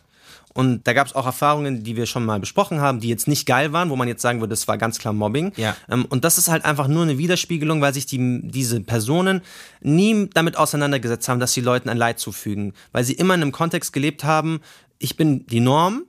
Und 0.54 0.86
da 0.86 0.94
gab 0.94 1.08
es 1.08 1.16
auch 1.16 1.26
Erfahrungen, 1.26 1.84
die 1.84 1.96
wir 1.96 2.06
schon 2.06 2.26
mal 2.26 2.40
besprochen 2.40 2.82
haben, 2.82 3.00
die 3.00 3.08
jetzt 3.08 3.28
nicht 3.28 3.46
geil 3.46 3.72
waren, 3.72 3.90
wo 3.90 3.96
man 3.96 4.08
jetzt 4.08 4.22
sagen 4.22 4.42
würde, 4.42 4.52
das 4.52 4.68
war 4.68 4.78
ganz 4.78 5.00
klar 5.00 5.14
Mobbing. 5.14 5.54
Ja. 5.56 5.76
Ähm, 5.90 6.06
und 6.06 6.26
das 6.26 6.38
ist 6.38 6.50
halt 6.50 6.66
einfach 6.66 6.88
nur 6.88 7.04
eine 7.04 7.18
Widerspiegelung, 7.18 7.82
weil 7.82 7.94
sich 7.94 8.06
die, 8.06 8.42
diese 8.44 8.82
Personen 8.82 9.42
nie 9.82 10.30
damit 10.34 10.58
auseinandergesetzt 10.58 11.30
haben, 11.30 11.40
dass 11.40 11.54
sie 11.54 11.62
Leuten 11.62 11.90
ein 11.90 11.98
Leid 11.98 12.20
zufügen. 12.20 12.74
Weil 12.92 13.04
sie 13.04 13.14
immer 13.14 13.34
in 13.34 13.42
einem 13.42 13.52
Kontext 13.52 13.94
gelebt 13.94 14.24
haben, 14.24 14.60
ich 15.00 15.16
bin 15.16 15.46
die 15.48 15.62
Norm, 15.62 16.04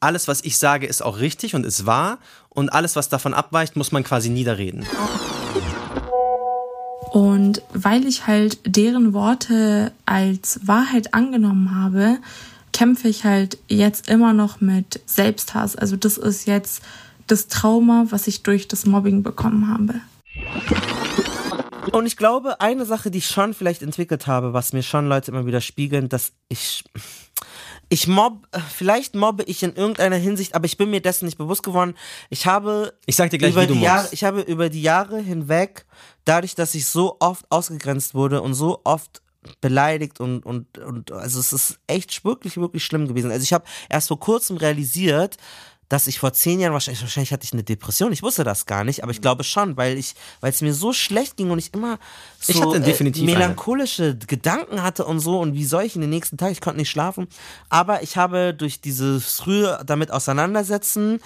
alles, 0.00 0.26
was 0.26 0.42
ich 0.42 0.58
sage, 0.58 0.86
ist 0.86 1.02
auch 1.02 1.20
richtig 1.20 1.54
und 1.54 1.64
ist 1.64 1.86
wahr. 1.86 2.18
Und 2.48 2.70
alles, 2.70 2.96
was 2.96 3.08
davon 3.08 3.34
abweicht, 3.34 3.76
muss 3.76 3.92
man 3.92 4.02
quasi 4.02 4.30
niederreden. 4.30 4.84
Und 7.12 7.62
weil 7.72 8.06
ich 8.06 8.26
halt 8.26 8.58
deren 8.64 9.12
Worte 9.12 9.92
als 10.06 10.60
Wahrheit 10.64 11.14
angenommen 11.14 11.74
habe, 11.74 12.18
kämpfe 12.72 13.08
ich 13.08 13.24
halt 13.24 13.58
jetzt 13.68 14.08
immer 14.08 14.32
noch 14.32 14.60
mit 14.60 15.00
Selbsthass. 15.06 15.76
Also 15.76 15.96
das 15.96 16.18
ist 16.18 16.46
jetzt 16.46 16.82
das 17.26 17.48
Trauma, 17.48 18.06
was 18.10 18.26
ich 18.26 18.42
durch 18.42 18.68
das 18.68 18.86
Mobbing 18.86 19.22
bekommen 19.22 19.68
habe. 19.68 20.00
Und 21.92 22.06
ich 22.06 22.16
glaube, 22.16 22.60
eine 22.60 22.84
Sache, 22.84 23.10
die 23.10 23.18
ich 23.18 23.26
schon 23.26 23.54
vielleicht 23.54 23.82
entwickelt 23.82 24.26
habe, 24.26 24.52
was 24.52 24.72
mir 24.72 24.82
schon 24.82 25.08
Leute 25.08 25.30
immer 25.30 25.46
wieder 25.46 25.60
spiegeln, 25.60 26.08
dass 26.08 26.32
ich, 26.48 26.84
ich 27.88 28.06
mobb, 28.06 28.46
vielleicht 28.72 29.14
mobbe 29.14 29.42
ich 29.44 29.62
in 29.62 29.74
irgendeiner 29.74 30.16
Hinsicht, 30.16 30.54
aber 30.54 30.64
ich 30.66 30.76
bin 30.76 30.90
mir 30.90 31.00
dessen 31.00 31.26
nicht 31.26 31.38
bewusst 31.38 31.62
geworden. 31.62 31.94
Ich 32.30 32.46
habe 32.46 32.94
Ich 33.06 33.16
sag 33.16 33.30
dir 33.30 33.38
gleich, 33.38 33.52
über 33.52 33.62
wie 33.62 33.66
du 33.66 33.74
die 33.74 33.80
Jahre, 33.80 34.08
ich 34.12 34.24
habe 34.24 34.40
über 34.42 34.68
die 34.68 34.82
Jahre 34.82 35.20
hinweg, 35.20 35.84
dadurch, 36.24 36.54
dass 36.54 36.74
ich 36.74 36.86
so 36.86 37.16
oft 37.20 37.44
ausgegrenzt 37.50 38.14
wurde 38.14 38.42
und 38.42 38.54
so 38.54 38.80
oft 38.84 39.20
beleidigt 39.60 40.20
und, 40.20 40.44
und, 40.44 40.78
und 40.78 41.12
also 41.12 41.40
es 41.40 41.52
ist 41.52 41.78
echt 41.86 42.24
wirklich, 42.24 42.56
wirklich 42.56 42.84
schlimm 42.84 43.08
gewesen. 43.08 43.30
Also 43.30 43.42
ich 43.42 43.52
habe 43.52 43.64
erst 43.88 44.08
vor 44.08 44.20
kurzem 44.20 44.56
realisiert, 44.56 45.36
dass 45.92 46.06
ich 46.06 46.18
vor 46.18 46.32
zehn 46.32 46.58
Jahren 46.58 46.72
wahrscheinlich, 46.72 47.02
wahrscheinlich 47.02 47.32
hatte 47.32 47.44
ich 47.44 47.52
eine 47.52 47.64
Depression. 47.64 48.12
Ich 48.12 48.22
wusste 48.22 48.44
das 48.44 48.64
gar 48.64 48.82
nicht, 48.82 49.02
aber 49.02 49.12
ich 49.12 49.20
glaube 49.20 49.44
schon, 49.44 49.76
weil 49.76 49.98
ich, 49.98 50.14
weil 50.40 50.50
es 50.50 50.62
mir 50.62 50.72
so 50.72 50.94
schlecht 50.94 51.36
ging 51.36 51.50
und 51.50 51.58
ich 51.58 51.74
immer 51.74 51.98
so 52.40 52.52
Ich 52.52 52.62
hatte 52.62 52.80
definitiv 52.80 53.22
äh, 53.22 53.26
eine. 53.26 53.38
melancholische 53.38 54.16
Gedanken 54.16 54.82
hatte 54.82 55.04
und 55.04 55.20
so 55.20 55.38
und 55.38 55.52
wie 55.52 55.66
soll 55.66 55.82
ich 55.82 55.94
in 55.94 56.00
den 56.00 56.08
nächsten 56.08 56.38
Tag, 56.38 56.50
ich 56.50 56.62
konnte 56.62 56.78
nicht 56.78 56.88
schlafen. 56.88 57.28
Aber 57.68 58.02
ich 58.02 58.16
habe 58.16 58.54
durch 58.54 58.80
dieses 58.80 59.34
frühe 59.34 59.82
damit 59.84 60.10
auseinandersetzen 60.10 61.20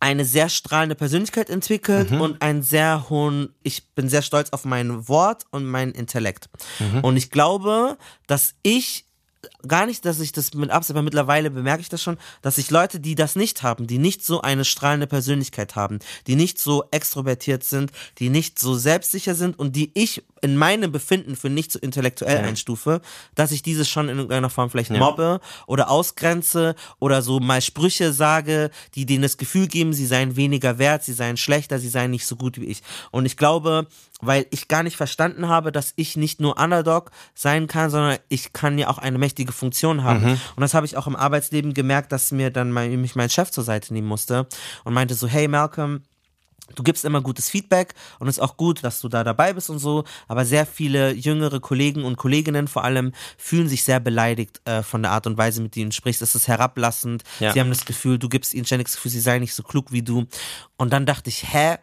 eine 0.00 0.24
sehr 0.24 0.48
strahlende 0.48 0.94
Persönlichkeit 0.94 1.50
entwickelt 1.50 2.10
Mhm. 2.10 2.20
und 2.20 2.42
einen 2.42 2.62
sehr 2.62 3.08
hohen, 3.10 3.54
ich 3.62 3.88
bin 3.94 4.08
sehr 4.08 4.22
stolz 4.22 4.50
auf 4.50 4.64
mein 4.64 5.08
Wort 5.08 5.44
und 5.50 5.64
mein 5.66 5.90
Intellekt. 5.90 6.48
Mhm. 6.78 7.00
Und 7.00 7.16
ich 7.16 7.30
glaube, 7.30 7.98
dass 8.26 8.54
ich 8.62 9.06
gar 9.66 9.86
nicht, 9.86 10.04
dass 10.04 10.20
ich 10.20 10.32
das 10.32 10.54
mit 10.54 10.70
Absicht, 10.70 10.90
aber 10.96 11.02
mittlerweile 11.02 11.50
bemerke 11.50 11.80
ich 11.80 11.88
das 11.88 12.02
schon, 12.02 12.16
dass 12.42 12.56
sich 12.56 12.70
Leute, 12.70 13.00
die 13.00 13.14
das 13.14 13.34
nicht 13.34 13.62
haben, 13.62 13.86
die 13.86 13.98
nicht 13.98 14.24
so 14.24 14.40
eine 14.40 14.64
strahlende 14.64 15.06
Persönlichkeit 15.08 15.74
haben, 15.74 15.98
die 16.26 16.36
nicht 16.36 16.58
so 16.60 16.84
extrovertiert 16.92 17.64
sind, 17.64 17.90
die 18.18 18.28
nicht 18.28 18.58
so 18.58 18.76
selbstsicher 18.76 19.34
sind 19.34 19.58
und 19.58 19.74
die 19.74 19.90
ich 19.94 20.22
in 20.40 20.56
meinem 20.56 20.92
Befinden 20.92 21.34
für 21.34 21.50
nicht 21.50 21.72
so 21.72 21.80
intellektuell 21.80 22.36
Ja. 22.36 22.42
einstufe, 22.44 23.00
dass 23.34 23.50
ich 23.50 23.62
dieses 23.62 23.88
schon 23.88 24.08
in 24.08 24.16
irgendeiner 24.18 24.50
Form 24.50 24.70
vielleicht 24.70 24.90
Ja. 24.92 24.98
mobbe 24.98 25.40
oder 25.66 25.90
ausgrenze 25.90 26.76
oder 27.00 27.22
so 27.22 27.40
mal 27.40 27.60
Sprüche 27.60 28.12
sage, 28.12 28.70
die 28.94 29.06
denen 29.06 29.22
das 29.22 29.36
Gefühl 29.36 29.66
geben, 29.66 29.92
sie 29.92 30.06
seien 30.06 30.36
weniger 30.36 30.78
wert, 30.78 31.02
sie 31.02 31.12
seien 31.12 31.36
schlechter, 31.36 31.80
sie 31.80 31.88
seien 31.88 32.12
nicht 32.12 32.26
so 32.26 32.36
gut 32.36 32.60
wie 32.60 32.66
ich. 32.66 32.82
Und 33.10 33.26
ich 33.26 33.36
glaube, 33.36 33.88
weil 34.20 34.46
ich 34.50 34.68
gar 34.68 34.82
nicht 34.82 34.96
verstanden 34.96 35.48
habe, 35.48 35.70
dass 35.72 35.92
ich 35.96 36.16
nicht 36.16 36.40
nur 36.40 36.58
Underdog 36.58 37.10
sein 37.34 37.66
kann, 37.66 37.90
sondern 37.90 38.18
ich 38.28 38.52
kann 38.52 38.78
ja 38.78 38.88
auch 38.88 38.98
eine 38.98 39.18
mächtige 39.18 39.47
Funktion 39.52 40.04
haben. 40.04 40.24
Mhm. 40.24 40.40
Und 40.56 40.60
das 40.60 40.74
habe 40.74 40.86
ich 40.86 40.96
auch 40.96 41.06
im 41.06 41.16
Arbeitsleben 41.16 41.74
gemerkt, 41.74 42.12
dass 42.12 42.30
mir 42.30 42.50
dann 42.50 42.72
mein, 42.72 43.00
mich 43.00 43.16
mein 43.16 43.30
Chef 43.30 43.50
zur 43.50 43.64
Seite 43.64 43.92
nehmen 43.92 44.08
musste 44.08 44.46
und 44.84 44.94
meinte 44.94 45.14
so, 45.14 45.26
hey 45.26 45.48
Malcolm, 45.48 46.02
du 46.74 46.82
gibst 46.82 47.04
immer 47.04 47.20
gutes 47.20 47.48
Feedback 47.50 47.94
und 48.18 48.28
es 48.28 48.36
ist 48.36 48.42
auch 48.42 48.56
gut, 48.56 48.84
dass 48.84 49.00
du 49.00 49.08
da 49.08 49.24
dabei 49.24 49.52
bist 49.52 49.70
und 49.70 49.78
so, 49.78 50.04
aber 50.26 50.44
sehr 50.44 50.66
viele 50.66 51.12
jüngere 51.12 51.60
Kollegen 51.60 52.04
und 52.04 52.16
Kolleginnen 52.16 52.68
vor 52.68 52.84
allem 52.84 53.12
fühlen 53.36 53.68
sich 53.68 53.84
sehr 53.84 54.00
beleidigt 54.00 54.60
äh, 54.64 54.82
von 54.82 55.02
der 55.02 55.12
Art 55.12 55.26
und 55.26 55.38
Weise, 55.38 55.62
mit 55.62 55.76
denen 55.76 55.90
du 55.90 55.96
sprichst. 55.96 56.22
Es 56.22 56.34
ist 56.34 56.48
herablassend. 56.48 57.24
Ja. 57.40 57.52
Sie 57.52 57.60
haben 57.60 57.70
das 57.70 57.84
Gefühl, 57.84 58.18
du 58.18 58.28
gibst 58.28 58.54
ihnen 58.54 58.66
ständig 58.66 58.88
das 58.88 58.96
Gefühl, 58.96 59.12
sie 59.12 59.20
seien 59.20 59.40
nicht 59.40 59.54
so 59.54 59.62
klug 59.62 59.92
wie 59.92 60.02
du. 60.02 60.26
Und 60.76 60.92
dann 60.92 61.06
dachte 61.06 61.30
ich, 61.30 61.52
hä? 61.52 61.76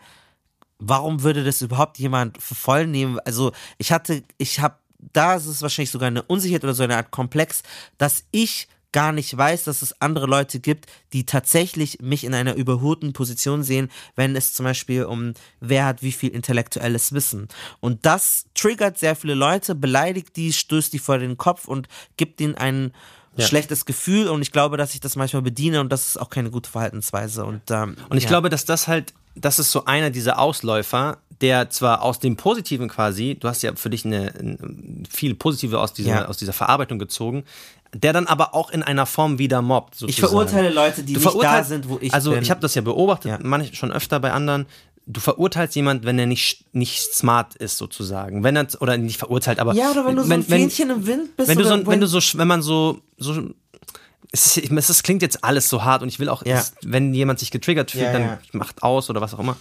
Warum 0.77 1.23
würde 1.23 1.45
das 1.45 1.61
überhaupt 1.61 1.99
jemand 1.99 2.41
für 2.41 2.53
voll 2.53 2.85
nehmen? 2.85 3.17
Also 3.23 3.53
ich 3.77 3.93
hatte, 3.93 4.23
ich 4.37 4.59
habe, 4.59 4.75
da 5.13 5.35
ist 5.35 5.45
es 5.45 5.61
wahrscheinlich 5.61 5.91
sogar 5.91 6.07
eine 6.07 6.23
Unsicherheit 6.23 6.63
oder 6.63 6.73
so 6.73 6.83
eine 6.83 6.97
Art 6.97 7.11
Komplex, 7.11 7.63
dass 7.97 8.25
ich 8.31 8.67
gar 8.95 9.11
nicht 9.11 9.35
weiß, 9.35 9.65
dass 9.65 9.81
es 9.81 9.99
andere 10.01 10.25
Leute 10.25 10.61
gibt, 10.61 10.85
die 11.11 11.25
tatsächlich 11.25 11.99
mich 11.99 12.23
in 12.23 12.33
einer 12.33 12.55
überholten 12.55 13.11
Position 13.11 13.61
sehen, 13.61 13.91
wenn 14.15 14.37
es 14.37 14.53
zum 14.53 14.63
Beispiel 14.63 15.03
um 15.03 15.33
wer 15.59 15.85
hat 15.85 16.01
wie 16.01 16.13
viel 16.13 16.29
intellektuelles 16.29 17.11
Wissen. 17.11 17.49
Und 17.81 18.05
das 18.05 18.45
triggert 18.53 18.97
sehr 18.97 19.17
viele 19.17 19.33
Leute, 19.33 19.75
beleidigt 19.75 20.37
die, 20.37 20.53
stößt 20.53 20.93
die 20.93 20.99
vor 20.99 21.17
den 21.17 21.35
Kopf 21.35 21.67
und 21.67 21.89
gibt 22.15 22.39
ihnen 22.39 22.55
ein 22.55 22.93
Ja. 23.37 23.45
schlechtes 23.45 23.85
Gefühl. 23.85 24.27
Und 24.29 24.41
ich 24.41 24.51
glaube, 24.51 24.77
dass 24.77 24.93
ich 24.93 24.99
das 25.01 25.15
manchmal 25.15 25.41
bediene 25.41 25.81
und 25.81 25.89
das 25.91 26.07
ist 26.07 26.17
auch 26.17 26.29
keine 26.29 26.49
gute 26.51 26.69
Verhaltensweise. 26.69 27.45
Und, 27.45 27.61
ähm, 27.69 27.95
Und 28.09 28.17
ich 28.17 28.23
ja. 28.23 28.29
glaube, 28.29 28.49
dass 28.49 28.65
das 28.65 28.87
halt, 28.87 29.13
das 29.35 29.59
ist 29.59 29.71
so 29.71 29.85
einer 29.85 30.09
dieser 30.09 30.39
Ausläufer, 30.39 31.17
der 31.41 31.69
zwar 31.69 32.01
aus 32.01 32.19
dem 32.19 32.37
Positiven 32.37 32.87
quasi, 32.87 33.35
du 33.39 33.49
hast 33.49 33.61
ja 33.61 33.75
für 33.75 33.89
dich 33.89 34.05
eine, 34.05 34.33
ein- 34.39 35.03
viel 35.09 35.35
Positive 35.35 35.79
aus 35.79 35.91
dieser, 35.93 36.09
Ja. 36.09 36.25
aus 36.27 36.37
dieser 36.37 36.53
Verarbeitung 36.53 36.97
gezogen, 36.97 37.43
der 37.93 38.13
dann 38.13 38.25
aber 38.27 38.55
auch 38.55 38.69
in 38.71 38.83
einer 38.83 39.05
Form 39.05 39.37
wieder 39.37 39.61
mobbt. 39.61 39.95
Sozusagen. 39.95 40.09
Ich 40.11 40.19
verurteile 40.19 40.69
Leute, 40.69 41.03
die 41.03 41.13
Du 41.13 41.19
nicht 41.19 41.43
da 41.43 41.63
sind, 41.63 41.89
wo 41.89 41.97
ich 42.01 42.13
also 42.13 42.31
bin. 42.31 42.41
ich 42.41 42.49
habe 42.51 42.61
das 42.61 42.73
ja 42.75 42.81
beobachtet, 42.81 43.31
Ja. 43.31 43.39
manchmal 43.41 43.73
schon 43.75 43.91
öfter 43.91 44.19
bei 44.21 44.31
anderen. 44.31 44.65
Du 45.07 45.19
verurteilst 45.19 45.75
jemand, 45.75 46.03
wenn 46.03 46.17
er 46.17 46.25
nicht, 46.25 46.73
nicht 46.73 47.13
smart 47.13 47.55
ist, 47.55 47.77
sozusagen. 47.77 48.43
Wenn 48.43 48.55
er, 48.55 48.67
oder 48.79 48.97
nicht 48.97 49.19
verurteilt, 49.19 49.59
aber. 49.59 49.73
ja, 49.75 49.91
oder 49.91 50.05
wenn 50.05 50.15
du 50.15 50.23
so 50.23 50.33
ein 50.33 50.43
Fähnchen 50.43 50.89
im 50.89 51.05
Wind 51.05 51.37
bist. 51.37 51.47
wenn 51.47 51.57
du 51.57 51.63
so, 51.63 51.85
wenn 51.85 52.01
du 52.01 52.07
so, 52.07 52.19
wenn 52.39 52.47
man 52.47 52.61
so, 52.63 53.01
so 53.17 53.49
es, 54.31 54.57
ist, 54.57 54.89
es 54.89 55.03
klingt 55.03 55.21
jetzt 55.21 55.43
alles 55.43 55.69
so 55.69 55.83
hart 55.83 56.01
und 56.01 56.07
ich 56.09 56.19
will 56.19 56.29
auch, 56.29 56.43
Ja. 56.45 56.57
es, 56.57 56.73
wenn 56.83 57.13
jemand 57.13 57.39
sich 57.39 57.51
getriggert 57.51 57.91
fühlt, 57.91 58.03
Ja, 58.05 58.13
dann 58.13 58.21
ja. 58.23 58.39
macht 58.53 58.83
aus 58.83 59.09
oder 59.09 59.21
was 59.21 59.33
auch 59.33 59.39
immer. 59.39 59.55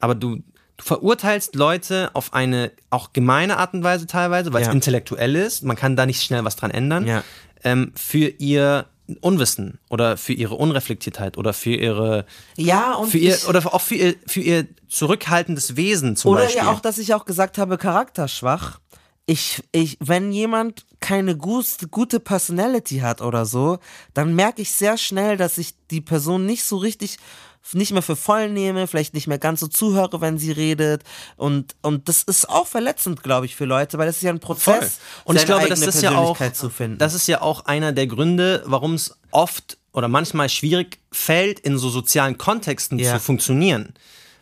Aber 0.00 0.14
du, 0.14 0.36
du 0.36 0.84
verurteilst 0.84 1.54
Leute 1.54 2.10
auf 2.14 2.32
eine 2.32 2.72
auch 2.90 3.12
gemeine 3.12 3.58
Art 3.58 3.74
und 3.74 3.84
Weise 3.84 4.06
teilweise, 4.06 4.52
weil 4.52 4.62
es 4.62 4.68
intellektuell 4.68 5.36
ist. 5.36 5.62
Man 5.62 5.76
kann 5.76 5.96
da 5.96 6.06
nicht 6.06 6.22
schnell 6.22 6.44
was 6.44 6.56
dran 6.56 6.70
ändern. 6.70 7.22
Ähm, 7.64 7.92
für 7.94 8.28
ihr 8.28 8.86
Unwissen 9.20 9.78
oder 9.88 10.16
für 10.16 10.32
ihre 10.32 10.54
Unreflektiertheit 10.54 11.38
oder 11.38 11.52
für 11.52 11.74
ihre 11.74 12.26
ja, 12.56 12.94
und 12.94 13.10
für 13.10 13.18
ihr 13.18 13.38
oder 13.48 13.64
auch 13.72 13.80
für 13.80 13.94
ihr 13.94 14.14
für 14.26 14.40
ihr 14.40 14.66
zurückhaltendes 14.88 15.76
Wesen 15.76 16.16
zum 16.16 16.32
oder 16.32 16.42
Beispiel. 16.42 16.62
ja 16.62 16.72
auch, 16.72 16.80
dass 16.80 16.98
ich 16.98 17.14
auch 17.14 17.24
gesagt 17.24 17.58
habe, 17.58 17.78
charakterschwach. 17.78 18.80
Ich, 19.28 19.62
ich, 19.72 19.96
wenn 20.00 20.30
jemand 20.30 20.86
keine 21.00 21.36
gut, 21.36 21.66
gute 21.90 22.20
Personality 22.20 22.98
hat 22.98 23.22
oder 23.22 23.44
so, 23.44 23.78
dann 24.14 24.36
merke 24.36 24.62
ich 24.62 24.70
sehr 24.70 24.96
schnell, 24.96 25.36
dass 25.36 25.58
ich 25.58 25.74
die 25.90 26.00
Person 26.00 26.46
nicht 26.46 26.62
so 26.62 26.76
richtig 26.76 27.18
nicht 27.72 27.92
mehr 27.92 28.02
für 28.02 28.16
voll 28.16 28.48
nehme, 28.50 28.86
vielleicht 28.86 29.14
nicht 29.14 29.26
mehr 29.26 29.38
ganz 29.38 29.60
so 29.60 29.66
zuhöre, 29.66 30.20
wenn 30.20 30.38
sie 30.38 30.52
redet 30.52 31.02
und 31.36 31.74
und 31.82 32.08
das 32.08 32.22
ist 32.22 32.48
auch 32.48 32.66
verletzend, 32.66 33.22
glaube 33.22 33.46
ich, 33.46 33.56
für 33.56 33.64
Leute, 33.64 33.98
weil 33.98 34.06
das 34.06 34.16
ist 34.16 34.22
ja 34.22 34.30
ein 34.30 34.40
Voll. 34.40 34.54
Prozess, 34.56 34.98
Und 35.24 35.36
ich 35.36 35.44
glaube, 35.46 35.68
das 35.68 35.80
ist 35.80 36.02
ja 36.02 36.16
auch, 36.16 36.38
das 36.98 37.14
ist 37.14 37.26
ja 37.28 37.42
auch 37.42 37.64
einer 37.66 37.92
der 37.92 38.06
Gründe, 38.06 38.62
warum 38.66 38.94
es 38.94 39.16
oft 39.30 39.78
oder 39.92 40.08
manchmal 40.08 40.48
schwierig 40.48 40.98
fällt, 41.10 41.58
in 41.60 41.78
so 41.78 41.88
sozialen 41.88 42.36
Kontexten 42.38 42.98
Ja. 42.98 43.14
zu 43.14 43.20
funktionieren. 43.20 43.94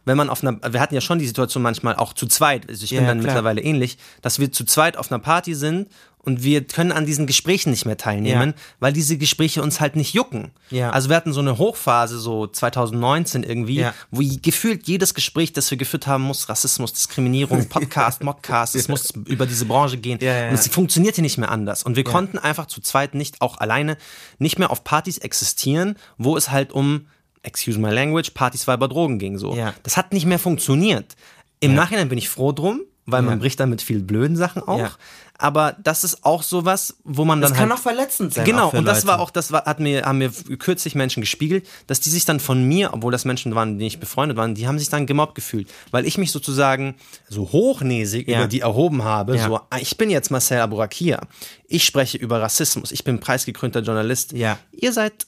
Wenn 0.06 0.18
man 0.18 0.28
auf 0.28 0.42
einer, 0.44 0.58
wir 0.70 0.80
hatten 0.80 0.94
ja 0.94 1.00
schon 1.00 1.18
die 1.18 1.26
Situation 1.26 1.62
manchmal 1.62 1.96
auch 1.96 2.12
zu 2.12 2.26
zweit, 2.26 2.68
also 2.68 2.84
ich 2.84 2.90
bin 2.90 3.00
Ja, 3.02 3.06
dann 3.06 3.20
klar. 3.20 3.32
mittlerweile 3.34 3.62
ähnlich, 3.62 3.96
dass 4.20 4.38
wir 4.38 4.52
zu 4.52 4.64
zweit 4.64 4.96
auf 4.98 5.10
einer 5.10 5.18
Party 5.18 5.54
sind 5.54 5.88
und 6.24 6.42
wir 6.42 6.64
können 6.64 6.90
an 6.92 7.06
diesen 7.06 7.26
Gesprächen 7.26 7.70
nicht 7.70 7.84
mehr 7.86 7.96
teilnehmen, 7.96 8.50
Ja. 8.56 8.62
weil 8.80 8.92
diese 8.92 9.18
Gespräche 9.18 9.62
uns 9.62 9.80
halt 9.80 9.96
nicht 9.96 10.14
jucken. 10.14 10.50
Ja. 10.70 10.90
Also 10.90 11.08
wir 11.08 11.16
hatten 11.16 11.32
so 11.32 11.40
eine 11.40 11.58
Hochphase, 11.58 12.18
so 12.18 12.46
2019 12.46 13.42
irgendwie, 13.42 13.76
Ja. 13.80 13.94
wo 14.10 14.22
gefühlt 14.42 14.88
jedes 14.88 15.14
Gespräch, 15.14 15.52
das 15.52 15.70
wir 15.70 15.78
geführt 15.78 16.06
haben, 16.06 16.24
muss 16.24 16.48
Rassismus, 16.48 16.92
Diskriminierung, 16.92 17.68
Podcast, 17.68 18.22
Modcast, 18.24 18.74
es 18.74 18.88
muss 18.88 19.10
über 19.26 19.46
diese 19.46 19.64
Branche 19.66 19.98
gehen. 19.98 20.18
Ja, 20.20 20.48
Und 20.48 20.54
es 20.54 20.66
funktionierte 20.68 21.22
nicht 21.22 21.38
mehr 21.38 21.50
anders. 21.50 21.82
Und 21.82 21.96
wir 21.96 22.04
konnten 22.04 22.38
einfach 22.38 22.66
zu 22.66 22.80
zweit 22.80 23.14
nicht, 23.14 23.40
auch 23.40 23.58
alleine, 23.58 23.96
nicht 24.38 24.58
mehr 24.58 24.70
auf 24.70 24.84
Partys 24.84 25.18
existieren, 25.18 25.96
wo 26.18 26.36
es 26.36 26.50
halt 26.50 26.72
um, 26.72 27.06
excuse 27.42 27.78
my 27.78 27.90
language, 27.90 28.30
Partys, 28.32 28.66
Weiber, 28.66 28.88
Drogen 28.88 29.18
ging. 29.18 29.36
So. 29.38 29.54
Ja. 29.54 29.74
Das 29.82 29.96
hat 29.96 30.12
nicht 30.12 30.24
mehr 30.26 30.38
funktioniert. 30.38 31.14
Im 31.60 31.74
Nachhinein 31.74 32.08
bin 32.08 32.18
ich 32.18 32.28
froh 32.28 32.52
drum, 32.52 32.80
weil 33.06 33.22
man 33.22 33.38
bricht 33.38 33.60
dann 33.60 33.70
mit 33.70 33.82
viel 33.82 34.00
blöden 34.00 34.36
Sachen 34.36 34.62
auch. 34.62 34.78
Ja. 34.78 34.92
Aber 35.36 35.74
das 35.82 36.04
ist 36.04 36.24
auch 36.24 36.42
sowas, 36.44 36.96
wo 37.02 37.24
man 37.24 37.40
dann 37.40 37.50
das 37.50 37.58
kann 37.58 37.68
halt 37.68 37.78
auch 37.78 37.82
verletzend 37.82 38.32
sein. 38.32 38.44
Genau, 38.44 38.70
und 38.70 38.84
das 38.84 38.98
Leute. 38.98 39.08
war 39.08 39.20
auch, 39.20 39.30
das 39.30 39.50
war, 39.50 39.64
hat 39.64 39.80
mir, 39.80 40.04
haben 40.04 40.18
mir 40.18 40.30
kürzlich 40.30 40.94
Menschen 40.94 41.20
gespiegelt, 41.22 41.66
dass 41.88 41.98
die 42.00 42.08
sich 42.08 42.24
dann 42.24 42.38
von 42.38 42.62
mir, 42.62 42.94
obwohl 42.94 43.10
das 43.10 43.24
Menschen 43.24 43.52
waren, 43.54 43.76
die 43.78 43.84
nicht 43.84 43.98
befreundet 43.98 44.36
waren, 44.38 44.54
die 44.54 44.68
haben 44.68 44.78
sich 44.78 44.90
dann 44.90 45.06
gemobbt 45.06 45.34
gefühlt, 45.34 45.68
weil 45.90 46.06
ich 46.06 46.18
mich 46.18 46.30
sozusagen 46.30 46.94
so 47.28 47.50
hochnäsig 47.50 48.28
Ja. 48.28 48.38
über 48.38 48.46
die 48.48 48.60
erhoben 48.60 49.02
habe, 49.02 49.36
Ja. 49.36 49.46
so, 49.48 49.56
ah, 49.56 49.78
ich 49.80 49.96
bin 49.98 50.08
jetzt 50.08 50.30
Marcel 50.30 50.60
Aburakia, 50.60 51.20
ich 51.66 51.84
spreche 51.84 52.16
über 52.16 52.40
Rassismus, 52.40 52.92
ich 52.92 53.02
bin 53.02 53.18
preisgekrönter 53.18 53.80
Journalist. 53.80 54.32
Ja. 54.32 54.58
Ihr 54.70 54.92
seid, 54.92 55.26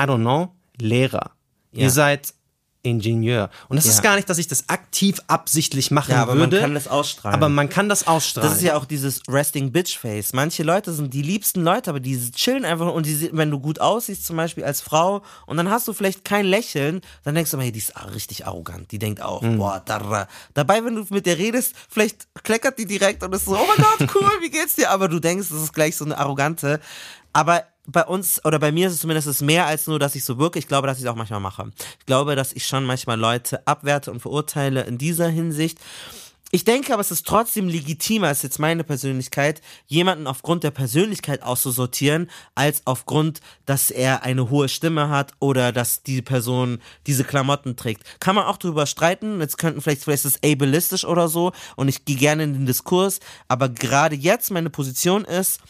I 0.00 0.04
don't 0.04 0.20
know, 0.22 0.52
Lehrer. 0.78 1.32
Ja. 1.72 1.82
Ihr 1.82 1.90
seid 1.90 2.32
Ingenieur. 2.84 3.50
Und 3.68 3.76
das 3.76 3.86
Ja. 3.86 3.92
ist 3.92 4.02
gar 4.02 4.14
nicht, 4.14 4.28
dass 4.30 4.38
ich 4.38 4.46
das 4.46 4.68
aktiv 4.68 5.18
absichtlich 5.26 5.90
machen 5.90 6.12
Ja, 6.12 6.22
aber 6.22 6.34
man 6.34 6.50
würde. 6.52 6.60
kann 6.60 6.74
das 6.74 6.86
ausstrahlen. 6.86 7.34
Aber 7.34 7.48
man 7.48 7.68
kann 7.68 7.88
das 7.88 8.06
ausstrahlen. 8.06 8.48
Das 8.48 8.58
ist 8.58 8.62
ja 8.64 8.76
auch 8.76 8.84
dieses 8.84 9.22
Resting 9.28 9.72
Bitch 9.72 9.98
Face. 9.98 10.32
Manche 10.34 10.62
Leute 10.62 10.92
sind 10.92 11.12
die 11.14 11.22
liebsten 11.22 11.62
Leute, 11.64 11.90
aber 11.90 11.98
die 11.98 12.30
chillen 12.32 12.64
einfach 12.64 12.92
und 12.92 13.06
die, 13.06 13.30
wenn 13.32 13.50
du 13.50 13.58
gut 13.58 13.80
aussiehst, 13.80 14.26
zum 14.26 14.36
Beispiel 14.36 14.64
als 14.64 14.80
Frau, 14.82 15.22
und 15.46 15.56
dann 15.56 15.70
hast 15.70 15.88
du 15.88 15.92
vielleicht 15.92 16.24
kein 16.24 16.44
Lächeln, 16.44 17.00
dann 17.24 17.34
denkst 17.34 17.50
du 17.50 17.56
immer, 17.56 17.64
hey, 17.64 17.72
die 17.72 17.78
ist 17.80 17.92
richtig 18.14 18.46
arrogant. 18.46 18.92
Die 18.92 18.98
denkt 18.98 19.22
auch, 19.22 19.42
Mhm. 19.42 19.58
boah, 19.58 19.82
da, 19.84 20.28
Dabei, 20.52 20.84
wenn 20.84 20.94
du 20.96 21.06
mit 21.08 21.24
der 21.24 21.38
redest, 21.38 21.74
vielleicht 21.88 22.26
kleckert 22.44 22.78
die 22.78 22.84
direkt 22.86 23.22
und 23.22 23.34
ist 23.34 23.46
so, 23.46 23.56
oh 23.56 23.66
mein 23.66 23.78
Gott, 23.98 24.14
cool, 24.14 24.30
wie 24.42 24.50
geht's 24.50 24.74
dir? 24.74 24.90
Aber 24.90 25.08
du 25.08 25.18
denkst, 25.18 25.48
das 25.50 25.62
ist 25.62 25.72
gleich 25.72 25.96
so 25.96 26.04
eine 26.04 26.18
arrogante. 26.18 26.80
Aber 27.32 27.64
bei 27.86 28.04
uns 28.04 28.44
oder 28.44 28.58
bei 28.58 28.72
mir 28.72 28.88
ist 28.88 28.94
es 28.94 29.00
zumindest 29.00 29.28
es 29.28 29.40
mehr 29.40 29.66
als 29.66 29.86
nur, 29.86 29.98
dass 29.98 30.14
ich 30.14 30.24
so 30.24 30.38
wirke. 30.38 30.58
Ich 30.58 30.68
glaube, 30.68 30.86
dass 30.86 30.98
ich 30.98 31.04
es 31.04 31.10
auch 31.10 31.16
manchmal 31.16 31.40
mache. 31.40 31.70
Ich 31.98 32.06
glaube, 32.06 32.36
dass 32.36 32.52
ich 32.52 32.66
schon 32.66 32.84
manchmal 32.84 33.18
Leute 33.18 33.66
abwerte 33.66 34.10
und 34.10 34.20
verurteile 34.20 34.82
in 34.84 34.98
dieser 34.98 35.28
Hinsicht. 35.28 35.78
Ich 36.54 36.62
denke 36.62 36.92
aber, 36.92 37.00
es 37.00 37.10
ist 37.10 37.26
trotzdem 37.26 37.66
legitimer, 37.66 38.30
ist 38.30 38.44
jetzt 38.44 38.60
meine 38.60 38.84
Persönlichkeit, 38.84 39.60
jemanden 39.88 40.28
aufgrund 40.28 40.62
der 40.62 40.70
Persönlichkeit 40.70 41.42
auszusortieren, 41.42 42.30
als 42.54 42.82
aufgrund, 42.84 43.40
dass 43.66 43.90
er 43.90 44.22
eine 44.22 44.50
hohe 44.50 44.68
Stimme 44.68 45.08
hat 45.08 45.32
oder 45.40 45.72
dass 45.72 46.04
die 46.04 46.22
Person 46.22 46.80
diese 47.08 47.24
Klamotten 47.24 47.74
trägt. 47.74 48.04
Kann 48.20 48.36
man 48.36 48.44
auch 48.44 48.56
drüber 48.56 48.86
streiten. 48.86 49.40
Jetzt 49.40 49.58
könnten 49.58 49.80
vielleicht, 49.80 50.04
vielleicht 50.04 50.26
ist 50.26 50.38
es 50.44 50.48
ableistisch 50.48 51.04
oder 51.04 51.26
so 51.26 51.50
und 51.74 51.88
ich 51.88 52.04
gehe 52.04 52.14
gerne 52.14 52.44
in 52.44 52.52
den 52.52 52.66
Diskurs. 52.66 53.18
Aber 53.48 53.68
gerade 53.68 54.14
jetzt 54.14 54.52
meine 54.52 54.70
Position 54.70 55.24
ist, 55.24 55.60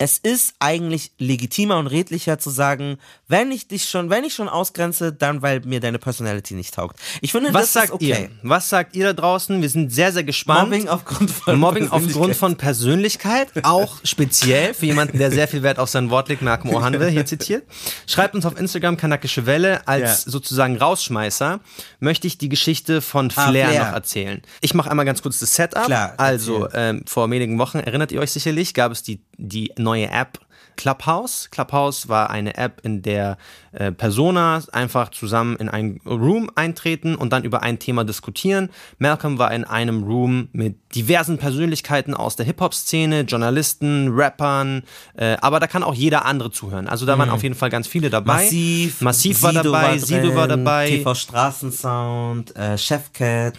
es 0.00 0.18
ist 0.18 0.54
eigentlich 0.60 1.10
legitimer 1.18 1.76
und 1.78 1.88
redlicher 1.88 2.38
zu 2.38 2.50
sagen, 2.50 2.98
wenn 3.26 3.50
ich 3.50 3.66
dich 3.66 3.88
schon, 3.88 4.10
wenn 4.10 4.22
ich 4.24 4.32
schon 4.32 4.48
ausgrenze, 4.48 5.12
dann 5.12 5.42
weil 5.42 5.60
mir 5.60 5.80
deine 5.80 5.98
Personality 5.98 6.54
nicht 6.54 6.72
taugt. 6.74 6.98
Ich 7.20 7.32
finde, 7.32 7.52
Was 7.52 7.62
das 7.64 7.72
sagt 7.72 7.86
ist 7.88 7.92
okay. 7.94 8.06
ihr? 8.06 8.30
Was 8.42 8.68
sagt 8.68 8.94
ihr 8.94 9.06
da 9.06 9.12
draußen? 9.12 9.60
Wir 9.60 9.68
sind 9.68 9.92
sehr, 9.92 10.12
sehr 10.12 10.22
gespannt. 10.24 10.70
Mobbing 10.70 10.88
aufgrund 10.88 11.30
von 11.30 11.58
Mobbing 11.58 11.84
aufgrund 11.88 12.04
Persönlichkeit. 12.12 12.36
von 12.36 12.56
Persönlichkeit, 12.56 13.48
auch 13.64 13.96
speziell 14.04 14.72
für 14.72 14.86
jemanden, 14.86 15.18
der 15.18 15.30
sehr 15.30 15.48
viel 15.48 15.62
Wert 15.62 15.78
auf 15.78 15.88
sein 15.88 16.10
Wort 16.10 16.28
legt, 16.28 16.42
Malcolm 16.42 16.72
Ohanwe 16.74 17.08
hier 17.08 17.26
zitiert. 17.26 17.64
Schreibt 18.06 18.34
uns 18.34 18.46
auf 18.46 18.58
Instagram 18.58 18.96
Kanakische 18.96 19.46
Welle 19.46 19.86
als 19.88 20.24
Ja. 20.24 20.30
sozusagen 20.30 20.76
Rausschmeißer. 20.76 21.60
Möchte 22.00 22.26
ich 22.26 22.38
die 22.38 22.48
Geschichte 22.48 23.00
von 23.00 23.32
Ah, 23.34 23.48
Flair, 23.48 23.68
Flair. 23.68 23.84
noch 23.86 23.92
erzählen. 23.94 24.42
Ich 24.60 24.74
mache 24.74 24.90
einmal 24.90 25.06
ganz 25.06 25.22
kurz 25.22 25.38
das 25.40 25.54
Setup. 25.54 25.86
Klar, 25.86 26.14
also 26.18 26.68
ähm, 26.72 27.02
vor 27.06 27.28
wenigen 27.30 27.58
Wochen, 27.58 27.78
erinnert 27.78 28.12
ihr 28.12 28.20
euch 28.20 28.30
sicherlich, 28.32 28.74
gab 28.74 28.92
es 28.92 29.02
die, 29.02 29.20
die 29.38 29.72
neue 29.78 30.10
App 30.10 30.38
Clubhouse. 30.76 31.50
Clubhouse 31.50 32.08
war 32.08 32.30
eine 32.30 32.56
App, 32.56 32.80
in 32.84 33.02
der 33.02 33.38
äh, 33.78 33.92
Personas 33.92 34.68
einfach 34.70 35.10
zusammen 35.10 35.54
in 35.54 35.68
einen 35.68 36.00
Room 36.04 36.50
eintreten 36.56 37.14
und 37.14 37.32
dann 37.32 37.44
über 37.44 37.62
ein 37.62 37.78
Thema 37.78 38.02
diskutieren. 38.02 38.70
Malcolm 38.98 39.38
war 39.38 39.52
in 39.52 39.62
einem 39.62 40.02
Room 40.02 40.48
mit 40.50 40.74
diversen 40.96 41.38
Persönlichkeiten 41.38 42.12
aus 42.12 42.34
der 42.34 42.44
Hip-Hop-Szene, 42.46 43.20
Journalisten, 43.20 44.08
Rappern, 44.12 44.82
äh, 45.16 45.36
aber 45.40 45.60
da 45.60 45.68
kann 45.68 45.84
auch 45.84 45.94
jeder 45.94 46.24
andere 46.24 46.50
zuhören. 46.50 46.88
Also 46.88 47.06
da 47.06 47.16
waren 47.18 47.30
auf 47.30 47.44
jeden 47.44 47.54
Fall 47.54 47.70
ganz 47.70 47.86
viele 47.86 48.10
dabei. 48.10 48.42
Massiv, 48.46 49.00
Massiv 49.00 49.42
war 49.42 49.52
Sido 49.52 49.62
dabei, 49.62 49.90
war 49.92 49.98
Sido 50.00 50.34
war 50.34 50.48
dabei. 50.48 50.88
TV 50.88 51.14
Straßensound, 51.14 52.56
äh, 52.56 52.76
Chefcat. 52.76 53.58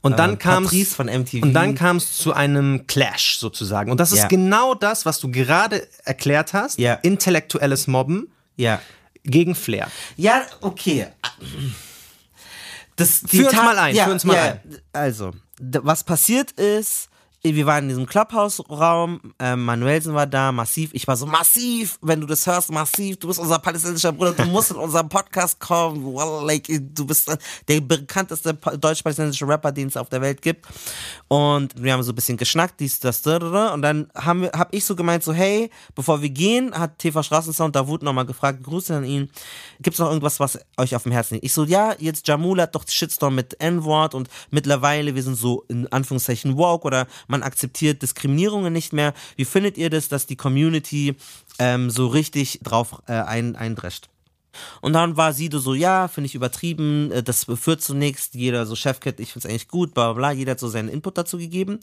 Und 0.00 0.18
dann 0.18 0.30
ähm, 0.30 0.38
kam 0.38 0.64
Patrice 0.64 0.94
von 0.94 1.08
MTV. 1.08 1.42
Und 1.42 1.52
dann 1.52 1.74
kam 1.74 1.98
es 1.98 2.16
zu 2.16 2.32
einem 2.32 2.86
Clash 2.86 3.36
sozusagen. 3.38 3.90
Und 3.90 4.00
das 4.00 4.12
ist 4.12 4.20
Ja. 4.20 4.28
genau 4.28 4.74
das, 4.74 5.04
was 5.04 5.20
du 5.20 5.30
gerade 5.30 5.86
erklärt 6.04 6.54
hast. 6.54 6.78
Ja. 6.78 6.94
Intellektuelles 6.94 7.86
Mobben 7.86 8.28
ja. 8.58 8.80
Gegen 9.24 9.54
Flair. 9.54 9.90
Ja, 10.16 10.46
okay. 10.60 11.08
Das, 12.96 13.22
Führ 13.26 13.46
uns 13.46 13.56
mal 13.56 13.78
ein, 13.78 13.94
führ 13.94 14.12
uns 14.12 14.24
mal 14.24 14.36
ein. 14.36 14.60
Also, 14.92 15.32
was 15.60 16.04
passiert 16.04 16.52
ist, 16.52 17.08
wir 17.42 17.66
waren 17.66 17.84
in 17.84 17.88
diesem 17.90 18.06
Clubhouse-Raum, 18.06 19.20
ähm, 19.38 19.64
Manuelsen 19.64 20.12
war 20.12 20.26
da, 20.26 20.50
massiv. 20.52 20.90
Ich 20.92 21.06
war 21.06 21.16
so, 21.16 21.24
massiv, 21.24 21.98
wenn 22.02 22.20
du 22.20 22.26
das 22.26 22.46
hörst, 22.46 22.70
massiv, 22.72 23.18
du 23.18 23.28
bist 23.28 23.38
unser 23.38 23.58
palästinensischer 23.60 24.12
Bruder, 24.12 24.32
du 24.32 24.44
musst 24.46 24.70
in 24.72 24.76
unseren 24.76 25.08
Podcast 25.08 25.60
kommen. 25.60 26.02
Du 26.94 27.06
bist 27.06 27.30
der 27.68 27.80
bekannteste 27.80 28.54
pa- 28.54 28.76
deutsch-palästinensische 28.76 29.46
Rapper, 29.46 29.70
den 29.72 29.86
es 29.88 29.96
auf 29.96 30.08
der 30.08 30.20
Welt 30.20 30.42
gibt. 30.42 30.66
Und 31.28 31.80
wir 31.80 31.92
haben 31.92 32.02
so 32.02 32.12
ein 32.12 32.14
bisschen 32.16 32.36
geschnackt, 32.36 32.80
dies, 32.80 32.98
das, 33.00 33.22
da, 33.22 33.38
da, 33.38 33.50
da. 33.50 33.74
Und 33.74 33.82
dann 33.82 34.10
haben 34.16 34.42
wir, 34.42 34.50
hab 34.52 34.74
ich 34.74 34.84
so 34.84 34.96
gemeint, 34.96 35.22
so, 35.22 35.32
hey, 35.32 35.70
bevor 35.94 36.20
wir 36.22 36.30
gehen, 36.30 36.74
hat 36.74 36.98
TV 36.98 37.22
Straßensound 37.22 37.74
Davut 37.76 38.02
nochmal 38.02 38.26
gefragt, 38.26 38.62
Grüße 38.64 38.96
an 38.96 39.04
ihn, 39.04 39.30
gibt's 39.80 40.00
noch 40.00 40.08
irgendwas, 40.08 40.40
was 40.40 40.58
euch 40.76 40.94
auf 40.96 41.04
dem 41.04 41.12
Herzen 41.12 41.34
liegt? 41.34 41.44
Ich 41.46 41.52
so, 41.52 41.64
ja, 41.64 41.94
jetzt 41.98 42.26
Jamul 42.26 42.60
hat 42.60 42.74
doch 42.74 42.84
Shitstorm 42.88 43.36
mit 43.36 43.60
N-Wort 43.60 44.14
und 44.14 44.28
mittlerweile, 44.50 45.14
wir 45.14 45.22
sind 45.22 45.36
so 45.36 45.64
in 45.68 45.86
Anführungszeichen 45.92 46.56
woke 46.56 46.84
oder 46.86 47.06
man 47.28 47.42
akzeptiert 47.42 48.02
Diskriminierungen 48.02 48.72
nicht 48.72 48.92
mehr. 48.92 49.14
Wie 49.36 49.44
findet 49.44 49.78
ihr 49.78 49.90
das, 49.90 50.08
dass 50.08 50.26
die 50.26 50.36
Community 50.36 51.14
ähm, 51.58 51.90
so 51.90 52.08
richtig 52.08 52.60
drauf 52.62 53.02
äh, 53.06 53.12
ein, 53.12 53.54
eindrescht? 53.54 54.08
Und 54.80 54.94
dann 54.94 55.16
war 55.16 55.32
Sido 55.32 55.58
so, 55.58 55.74
ja, 55.74 56.08
finde 56.08 56.26
ich 56.26 56.34
übertrieben, 56.34 57.12
äh, 57.12 57.22
das 57.22 57.44
führt 57.44 57.82
zu 57.82 57.94
nichts, 57.94 58.30
jeder 58.32 58.66
so 58.66 58.74
Chefkit, 58.74 59.20
ich 59.20 59.32
finde 59.32 59.46
es 59.46 59.50
eigentlich 59.50 59.68
gut, 59.68 59.94
bla 59.94 60.12
bla, 60.12 60.32
jeder 60.32 60.52
hat 60.52 60.60
so 60.60 60.68
seinen 60.68 60.88
Input 60.88 61.18
dazu 61.18 61.38
gegeben. 61.38 61.80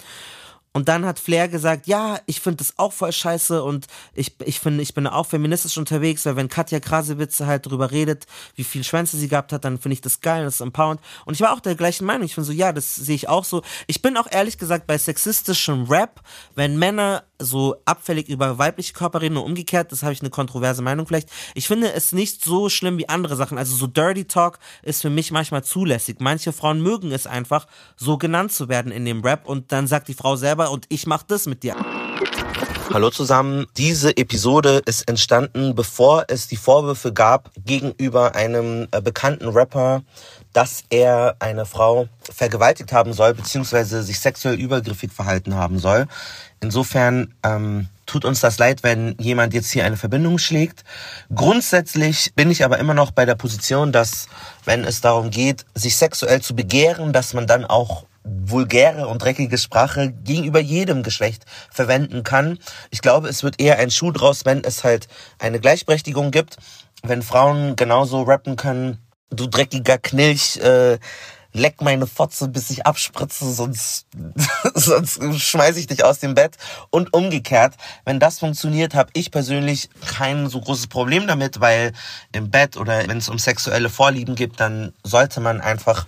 Und 0.75 0.89
dann 0.89 1.05
hat 1.05 1.19
Flair 1.19 1.47
gesagt, 1.47 1.87
ja, 1.87 2.19
ich 2.25 2.41
finde 2.41 2.57
das 2.57 2.73
auch 2.75 2.91
voll 2.91 3.13
scheiße 3.13 3.63
und 3.63 3.87
ich, 4.13 4.35
ich 4.43 4.59
finde, 4.59 4.83
ich 4.83 4.93
bin 4.93 5.07
auch 5.07 5.25
feministisch 5.25 5.77
unterwegs, 5.77 6.25
weil 6.25 6.35
wenn 6.35 6.49
Katja 6.49 6.81
Krasewitz 6.81 7.39
halt 7.39 7.65
darüber 7.65 7.91
redet, 7.91 8.25
wie 8.55 8.65
viel 8.65 8.83
Schwänze 8.83 9.15
sie 9.15 9.29
gehabt 9.29 9.53
hat, 9.53 9.63
dann 9.63 9.77
finde 9.77 9.93
ich 9.93 10.01
das 10.01 10.19
geil, 10.19 10.43
das 10.43 10.55
ist 10.55 10.59
empowernd. 10.59 10.99
Und 11.23 11.35
ich 11.35 11.39
war 11.39 11.53
auch 11.53 11.61
der 11.61 11.75
gleichen 11.75 12.03
Meinung. 12.03 12.25
Ich 12.25 12.35
finde 12.35 12.47
so, 12.47 12.51
ja, 12.51 12.73
das 12.73 12.93
sehe 12.93 13.15
ich 13.15 13.29
auch 13.29 13.45
so. 13.45 13.61
Ich 13.87 14.01
bin 14.01 14.17
auch 14.17 14.27
ehrlich 14.29 14.57
gesagt 14.57 14.85
bei 14.85 14.97
sexistischem 14.97 15.85
Rap, 15.85 16.19
wenn 16.55 16.77
Männer 16.77 17.23
so 17.39 17.75
abfällig 17.85 18.29
über 18.29 18.57
weibliche 18.57 18.93
Körper 18.93 19.21
reden 19.21 19.37
und 19.37 19.43
umgekehrt, 19.43 19.91
das 19.91 20.03
habe 20.03 20.13
ich 20.13 20.21
eine 20.21 20.29
kontroverse 20.29 20.81
Meinung 20.81 21.07
vielleicht. 21.07 21.29
Ich 21.53 21.67
finde 21.67 21.93
es 21.93 22.11
nicht 22.11 22.43
so 22.43 22.69
schlimm 22.69 22.97
wie 22.97 23.09
andere 23.09 23.35
Sachen. 23.35 23.57
Also 23.57 23.75
so 23.75 23.87
Dirty 23.87 24.25
Talk 24.25 24.59
ist 24.83 25.01
für 25.01 25.09
mich 25.09 25.31
manchmal 25.31 25.63
zulässig. 25.63 26.17
Manche 26.19 26.53
Frauen 26.53 26.81
mögen 26.81 27.11
es 27.11 27.27
einfach, 27.27 27.67
so 27.95 28.17
genannt 28.17 28.51
zu 28.51 28.69
werden 28.69 28.91
in 28.91 29.05
dem 29.05 29.21
Rap 29.21 29.47
und 29.47 29.71
dann 29.71 29.87
sagt 29.87 30.07
die 30.07 30.13
Frau 30.13 30.35
selber 30.35 30.71
und 30.71 30.85
ich 30.89 31.07
mach 31.07 31.23
das 31.23 31.45
mit 31.45 31.63
dir. 31.63 31.75
Hallo 32.93 33.09
zusammen. 33.09 33.65
Diese 33.77 34.15
Episode 34.15 34.81
ist 34.85 35.09
entstanden, 35.09 35.75
bevor 35.75 36.25
es 36.27 36.47
die 36.47 36.55
Vorwürfe 36.55 37.11
gab 37.11 37.51
gegenüber 37.65 38.35
einem 38.35 38.87
äh, 38.91 39.01
bekannten 39.01 39.49
Rapper, 39.49 40.03
dass 40.53 40.83
er 40.89 41.35
eine 41.39 41.65
Frau 41.65 42.07
vergewaltigt 42.21 42.93
haben 42.93 43.11
soll, 43.11 43.33
beziehungsweise 43.33 44.03
sich 44.03 44.19
sexuell 44.19 44.55
übergriffig 44.57 45.11
verhalten 45.11 45.55
haben 45.55 45.79
soll. 45.79 46.07
Insofern 46.61 47.33
ähm, 47.43 47.87
tut 48.05 48.25
uns 48.25 48.39
das 48.39 48.57
leid, 48.57 48.83
wenn 48.83 49.15
jemand 49.19 49.53
jetzt 49.53 49.71
hier 49.71 49.85
eine 49.85 49.97
Verbindung 49.97 50.37
schlägt. 50.37 50.83
Grundsätzlich 51.33 52.33
bin 52.35 52.51
ich 52.51 52.63
aber 52.63 52.79
immer 52.79 52.93
noch 52.93 53.11
bei 53.11 53.25
der 53.25 53.35
Position, 53.35 53.91
dass 53.91 54.27
wenn 54.63 54.83
es 54.83 55.01
darum 55.01 55.29
geht, 55.29 55.65
sich 55.73 55.97
sexuell 55.97 56.41
zu 56.41 56.55
begehren, 56.55 57.13
dass 57.13 57.33
man 57.33 57.47
dann 57.47 57.65
auch 57.65 58.05
vulgäre 58.23 59.07
und 59.07 59.21
dreckige 59.21 59.57
Sprache 59.57 60.11
gegenüber 60.11 60.59
jedem 60.59 61.03
Geschlecht 61.03 61.45
verwenden 61.71 62.23
kann. 62.23 62.57
Ich 62.89 63.01
glaube, 63.01 63.29
es 63.29 63.43
wird 63.43 63.59
eher 63.61 63.77
ein 63.77 63.91
Schuh 63.91 64.11
draus, 64.11 64.45
wenn 64.45 64.63
es 64.63 64.83
halt 64.83 65.07
eine 65.37 65.59
Gleichberechtigung 65.59 66.31
gibt, 66.31 66.57
wenn 67.03 67.21
Frauen 67.21 67.75
genauso 67.75 68.23
rappen 68.23 68.55
können, 68.55 68.97
du 69.29 69.47
dreckiger 69.47 69.97
Knilch, 69.97 70.57
äh, 70.57 70.97
leck 71.55 71.81
meine 71.81 72.05
Fotze, 72.05 72.49
bis 72.49 72.69
ich 72.69 72.85
abspritze, 72.85 73.51
sonst, 73.51 74.07
sonst 74.73 75.19
schmeiß 75.41 75.77
ich 75.77 75.87
dich 75.87 76.03
aus 76.03 76.19
dem 76.19 76.35
Bett. 76.35 76.57
Und 76.89 77.13
umgekehrt, 77.13 77.75
wenn 78.03 78.19
das 78.19 78.39
funktioniert, 78.39 78.93
habe 78.93 79.09
ich 79.13 79.31
persönlich 79.31 79.89
kein 80.05 80.49
so 80.49 80.59
großes 80.59 80.87
Problem 80.87 81.27
damit, 81.27 81.61
weil 81.61 81.93
im 82.33 82.51
Bett 82.51 82.77
oder 82.77 83.07
wenn 83.07 83.17
es 83.17 83.29
um 83.29 83.39
sexuelle 83.39 83.89
Vorlieben 83.89 84.35
gibt, 84.35 84.59
dann 84.59 84.93
sollte 85.03 85.39
man 85.39 85.61
einfach 85.61 86.05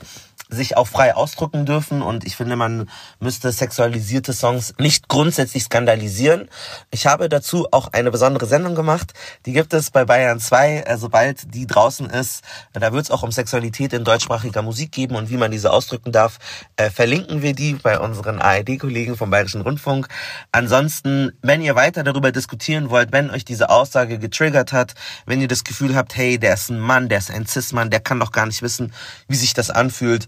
sich 0.49 0.77
auch 0.77 0.87
frei 0.87 1.15
ausdrücken 1.15 1.65
dürfen 1.65 2.01
und 2.01 2.25
ich 2.25 2.35
finde, 2.35 2.55
man 2.55 2.89
müsste 3.19 3.51
sexualisierte 3.51 4.33
Songs 4.33 4.73
nicht 4.79 5.07
grundsätzlich 5.07 5.63
skandalisieren. 5.63 6.49
Ich 6.91 7.07
habe 7.07 7.29
dazu 7.29 7.67
auch 7.71 7.93
eine 7.93 8.11
besondere 8.11 8.45
Sendung 8.45 8.75
gemacht, 8.75 9.13
die 9.45 9.53
gibt 9.53 9.73
es 9.73 9.91
bei 9.91 10.05
Bayern 10.05 10.39
2, 10.39 10.79
äh, 10.81 10.97
sobald 10.97 11.53
die 11.53 11.67
draußen 11.67 12.09
ist. 12.09 12.43
Da 12.73 12.93
wird 12.93 13.05
es 13.05 13.11
auch 13.11 13.23
um 13.23 13.31
Sexualität 13.31 13.93
in 13.93 14.03
deutschsprachiger 14.03 14.61
Musik 14.61 14.91
geben 14.91 15.15
und 15.15 15.29
wie 15.29 15.37
man 15.37 15.51
diese 15.51 15.71
ausdrücken 15.71 16.11
darf. 16.11 16.37
Äh, 16.75 16.89
verlinken 16.89 17.41
wir 17.41 17.53
die 17.53 17.73
bei 17.73 17.99
unseren 17.99 18.39
ARD-Kollegen 18.39 19.17
vom 19.17 19.29
Bayerischen 19.29 19.61
Rundfunk. 19.61 20.07
Ansonsten, 20.51 21.31
wenn 21.41 21.61
ihr 21.61 21.75
weiter 21.75 22.03
darüber 22.03 22.31
diskutieren 22.31 22.89
wollt, 22.89 23.11
wenn 23.11 23.29
euch 23.29 23.45
diese 23.45 23.69
Aussage 23.69 24.19
getriggert 24.19 24.73
hat, 24.73 24.93
wenn 25.25 25.41
ihr 25.41 25.47
das 25.47 25.63
Gefühl 25.63 25.95
habt, 25.95 26.15
hey, 26.15 26.37
der 26.39 26.53
ist 26.53 26.69
ein 26.69 26.79
Mann, 26.79 27.09
der 27.09 27.19
ist 27.19 27.31
ein 27.31 27.45
Cis-Mann, 27.45 27.89
der 27.89 27.99
kann 27.99 28.19
doch 28.19 28.31
gar 28.31 28.45
nicht 28.45 28.61
wissen, 28.61 28.93
wie 29.27 29.35
sich 29.35 29.53
das 29.53 29.69
anfühlt, 29.69 30.27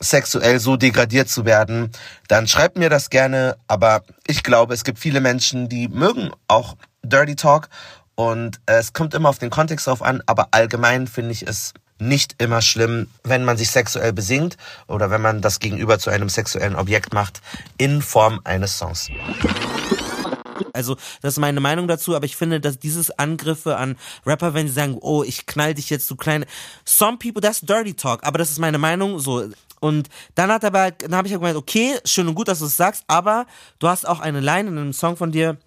sexuell 0.00 0.58
so 0.60 0.76
degradiert 0.76 1.28
zu 1.28 1.44
werden, 1.44 1.90
dann 2.28 2.48
schreibt 2.48 2.76
mir 2.76 2.90
das 2.90 3.10
gerne. 3.10 3.56
Aber 3.68 4.02
ich 4.26 4.42
glaube, 4.42 4.74
es 4.74 4.84
gibt 4.84 4.98
viele 4.98 5.20
Menschen, 5.20 5.68
die 5.68 5.88
mögen 5.88 6.30
auch 6.48 6.76
Dirty 7.02 7.36
Talk 7.36 7.68
und 8.14 8.60
es 8.66 8.92
kommt 8.92 9.14
immer 9.14 9.28
auf 9.28 9.38
den 9.38 9.50
Kontext 9.50 9.86
drauf 9.86 10.02
an, 10.02 10.22
aber 10.26 10.48
allgemein 10.52 11.06
finde 11.06 11.32
ich 11.32 11.46
es 11.46 11.74
nicht 11.98 12.36
immer 12.38 12.60
schlimm, 12.60 13.08
wenn 13.22 13.44
man 13.44 13.56
sich 13.56 13.70
sexuell 13.70 14.12
besingt 14.12 14.56
oder 14.88 15.10
wenn 15.10 15.22
man 15.22 15.40
das 15.40 15.60
Gegenüber 15.60 15.98
zu 15.98 16.10
einem 16.10 16.28
sexuellen 16.28 16.76
Objekt 16.76 17.12
macht 17.12 17.40
in 17.78 18.02
Form 18.02 18.40
eines 18.44 18.78
Songs. 18.78 19.10
Also, 20.72 20.96
das 21.22 21.34
ist 21.34 21.38
meine 21.38 21.60
Meinung 21.60 21.86
dazu, 21.88 22.16
aber 22.16 22.26
ich 22.26 22.36
finde, 22.36 22.60
dass 22.60 22.78
dieses 22.78 23.10
Angriffe 23.12 23.76
an 23.76 23.96
Rapper, 24.26 24.54
wenn 24.54 24.66
sie 24.66 24.72
sagen, 24.72 24.98
oh, 25.00 25.22
ich 25.22 25.46
knall 25.46 25.74
dich 25.74 25.90
jetzt, 25.90 26.10
du 26.10 26.16
kleine. 26.16 26.46
Some 26.84 27.18
people, 27.18 27.40
that's 27.40 27.60
dirty 27.60 27.94
talk, 27.94 28.24
aber 28.24 28.38
das 28.38 28.50
ist 28.50 28.58
meine 28.58 28.78
Meinung, 28.78 29.18
so. 29.18 29.48
Und 29.84 30.08
dann 30.34 30.50
hat 30.50 30.64
er 30.64 30.68
aber, 30.68 30.92
dann 30.92 31.14
habe 31.14 31.28
ich 31.28 31.32
ja 31.32 31.36
gemeint, 31.36 31.58
okay, 31.58 31.98
schön 32.06 32.26
und 32.26 32.34
gut, 32.34 32.48
dass 32.48 32.60
du 32.60 32.64
es 32.64 32.76
sagst, 32.76 33.04
aber 33.06 33.44
du 33.80 33.88
hast 33.88 34.08
auch 34.08 34.18
eine 34.18 34.40
Line 34.40 34.70
in 34.70 34.78
einem 34.78 34.94
Song 34.94 35.14
von 35.18 35.30
dir, 35.30 35.58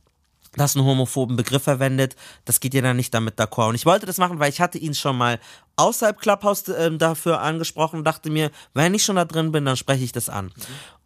das 0.56 0.76
einen 0.76 0.86
homophoben 0.86 1.36
Begriff 1.36 1.62
verwendet, 1.62 2.16
das 2.44 2.60
geht 2.60 2.74
dir 2.74 2.82
dann 2.82 2.98
nicht 2.98 3.14
damit 3.14 3.40
d'accord. 3.40 3.70
Und 3.70 3.76
ich 3.76 3.86
wollte 3.86 4.08
das 4.08 4.18
machen, 4.18 4.40
weil 4.40 4.50
ich 4.50 4.60
hatte 4.60 4.80
ihn 4.80 4.96
schon 4.96 5.16
mal 5.20 5.40
außerhalb 5.78 6.20
Clubhouse 6.20 6.66
ähm, 6.70 6.98
dafür 6.98 7.42
angesprochen 7.42 8.00
und 8.00 8.04
dachte 8.06 8.30
mir, 8.30 8.52
wenn 8.74 8.94
ich 8.94 9.04
schon 9.04 9.16
da 9.16 9.26
drin 9.26 9.52
bin, 9.52 9.66
dann 9.66 9.78
spreche 9.78 10.04
ich 10.04 10.12
das 10.12 10.28
an. 10.28 10.52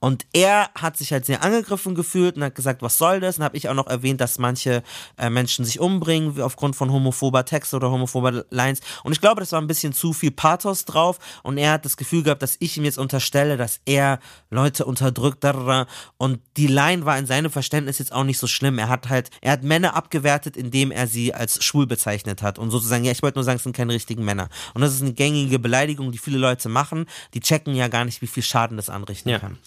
Und 0.03 0.25
er 0.33 0.71
hat 0.73 0.97
sich 0.97 1.13
halt 1.13 1.27
sehr 1.27 1.43
angegriffen 1.43 1.93
gefühlt 1.93 2.35
und 2.35 2.43
hat 2.43 2.55
gesagt, 2.55 2.81
was 2.81 2.97
soll 2.97 3.19
das? 3.19 3.37
Und 3.37 3.43
habe 3.43 3.55
ich 3.55 3.69
auch 3.69 3.75
noch 3.75 3.85
erwähnt, 3.85 4.19
dass 4.19 4.39
manche 4.39 4.81
äh, 5.15 5.29
Menschen 5.29 5.63
sich 5.63 5.79
umbringen 5.79 6.41
aufgrund 6.41 6.75
von 6.75 6.91
homophober 6.91 7.45
Texte 7.45 7.75
oder 7.75 7.91
homophober 7.91 8.43
Lines. 8.49 8.79
Und 9.03 9.11
ich 9.11 9.21
glaube, 9.21 9.41
das 9.41 9.51
war 9.51 9.61
ein 9.61 9.67
bisschen 9.67 9.93
zu 9.93 10.11
viel 10.11 10.31
Pathos 10.31 10.85
drauf. 10.85 11.19
Und 11.43 11.59
er 11.59 11.73
hat 11.73 11.85
das 11.85 11.97
Gefühl 11.97 12.23
gehabt, 12.23 12.41
dass 12.41 12.55
ich 12.57 12.75
ihm 12.77 12.83
jetzt 12.83 12.97
unterstelle, 12.97 13.57
dass 13.57 13.79
er 13.85 14.19
Leute 14.49 14.85
unterdrückt. 14.85 15.45
Und 16.17 16.39
die 16.57 16.67
Line 16.67 17.05
war 17.05 17.19
in 17.19 17.27
seinem 17.27 17.51
Verständnis 17.51 17.99
jetzt 17.99 18.11
auch 18.11 18.23
nicht 18.23 18.39
so 18.39 18.47
schlimm. 18.47 18.79
Er 18.79 18.89
hat 18.89 19.07
halt, 19.07 19.29
er 19.41 19.51
hat 19.51 19.61
Männer 19.61 19.95
abgewertet, 19.95 20.57
indem 20.57 20.89
er 20.89 21.05
sie 21.05 21.35
als 21.35 21.63
schwul 21.63 21.85
bezeichnet 21.85 22.41
hat. 22.41 22.57
Und 22.57 22.71
sozusagen, 22.71 23.03
ja, 23.03 23.11
ich 23.11 23.21
wollte 23.21 23.37
nur 23.37 23.43
sagen, 23.43 23.57
es 23.57 23.63
sind 23.63 23.77
keine 23.77 23.93
richtigen 23.93 24.25
Männer. 24.25 24.49
Und 24.73 24.81
das 24.81 24.93
ist 24.93 25.01
eine 25.01 25.13
gängige 25.13 25.59
Beleidigung, 25.59 26.11
die 26.11 26.17
viele 26.17 26.37
Leute 26.37 26.69
machen. 26.69 27.05
Die 27.33 27.39
checken 27.39 27.75
ja 27.75 27.87
gar 27.87 28.05
nicht, 28.05 28.21
wie 28.21 28.27
viel 28.27 28.43
Schaden 28.43 28.77
das 28.77 28.89
anrichten 28.89 29.29
Ja. 29.29 29.39
kann. 29.39 29.57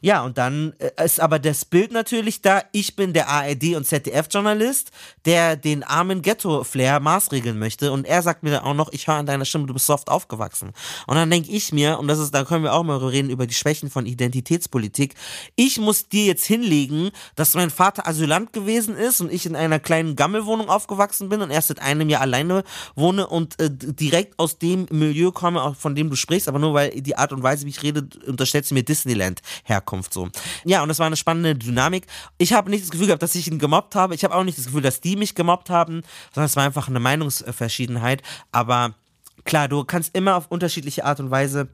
Ja, 0.00 0.22
und 0.22 0.38
dann 0.38 0.74
äh, 0.78 1.04
ist 1.04 1.20
aber 1.20 1.38
das 1.38 1.64
Bild 1.64 1.92
natürlich 1.92 2.42
da, 2.42 2.62
ich 2.72 2.96
bin 2.96 3.12
der 3.12 3.28
ARD 3.28 3.76
und 3.76 3.86
ZDF-Journalist, 3.86 4.90
der 5.24 5.56
den 5.56 5.82
armen 5.84 6.22
Ghetto-Flair 6.22 7.00
maßregeln 7.00 7.58
möchte 7.58 7.92
und 7.92 8.06
er 8.06 8.22
sagt 8.22 8.42
mir 8.42 8.50
dann 8.50 8.64
auch 8.64 8.74
noch, 8.74 8.92
ich 8.92 9.06
höre 9.06 9.16
an 9.16 9.26
deiner 9.26 9.44
Stimme, 9.44 9.66
du 9.66 9.74
bist 9.74 9.86
soft 9.86 10.08
aufgewachsen. 10.08 10.72
Und 11.06 11.16
dann 11.16 11.30
denke 11.30 11.50
ich 11.50 11.72
mir, 11.72 11.98
und 11.98 12.08
das 12.08 12.18
ist, 12.18 12.34
da 12.34 12.44
können 12.44 12.64
wir 12.64 12.72
auch 12.74 12.82
mal 12.82 12.96
reden 12.98 13.30
über 13.30 13.46
die 13.46 13.54
Schwächen 13.54 13.90
von 13.90 14.06
Identitätspolitik, 14.06 15.14
ich 15.56 15.78
muss 15.78 16.08
dir 16.08 16.26
jetzt 16.26 16.44
hinlegen, 16.44 17.10
dass 17.36 17.54
mein 17.54 17.70
Vater 17.70 18.06
Asylant 18.06 18.52
gewesen 18.52 18.96
ist 18.96 19.20
und 19.20 19.32
ich 19.32 19.46
in 19.46 19.56
einer 19.56 19.78
kleinen 19.78 20.16
Gammelwohnung 20.16 20.68
aufgewachsen 20.68 21.28
bin 21.28 21.40
und 21.42 21.50
erst 21.50 21.68
seit 21.68 21.80
einem 21.80 22.08
Jahr 22.08 22.20
alleine 22.22 22.64
wohne 22.94 23.26
und 23.26 23.58
äh, 23.60 23.68
direkt 23.70 24.38
aus 24.42 24.58
dem 24.58 24.86
Milieu 24.90 25.30
komme, 25.30 25.74
von 25.78 25.94
dem 25.94 26.10
du 26.10 26.16
sprichst, 26.16 26.48
aber 26.48 26.58
nur 26.58 26.74
weil 26.74 26.90
die 27.00 27.16
Art 27.16 27.32
und 27.32 27.42
Weise, 27.42 27.64
wie 27.64 27.70
ich 27.70 27.82
rede, 27.82 28.08
unterstellst 28.26 28.70
du 28.70 28.74
mir 28.74 28.82
Disneyland-Herkunft 28.82 30.12
so. 30.12 30.28
Ja, 30.64 30.82
und 30.82 30.88
das 30.88 30.98
war 30.98 31.06
eine 31.06 31.16
spannende 31.16 31.54
Dynamik. 31.54 32.06
Ich 32.38 32.52
habe 32.52 32.70
nicht 32.70 32.82
das 32.82 32.90
Gefühl 32.90 33.06
gehabt, 33.06 33.22
dass 33.22 33.34
ich 33.34 33.46
ihn 33.46 33.58
gemobbt 33.58 33.94
habe. 33.94 34.14
Ich 34.14 34.24
habe 34.24 34.34
auch 34.34 34.44
nicht 34.44 34.58
das 34.58 34.66
Gefühl, 34.66 34.82
dass 34.82 35.00
die 35.00 35.16
mich 35.16 35.34
gemobbt 35.34 35.70
haben, 35.70 36.02
sondern 36.34 36.46
es 36.46 36.56
war 36.56 36.64
einfach 36.64 36.88
eine 36.88 37.00
Meinungsverschiedenheit. 37.00 38.22
Aber 38.50 38.94
klar, 39.44 39.68
du 39.68 39.84
kannst 39.84 40.16
immer 40.16 40.36
auf 40.36 40.48
unterschiedliche 40.48 41.04
Art 41.04 41.20
und 41.20 41.30
Weise 41.30 41.68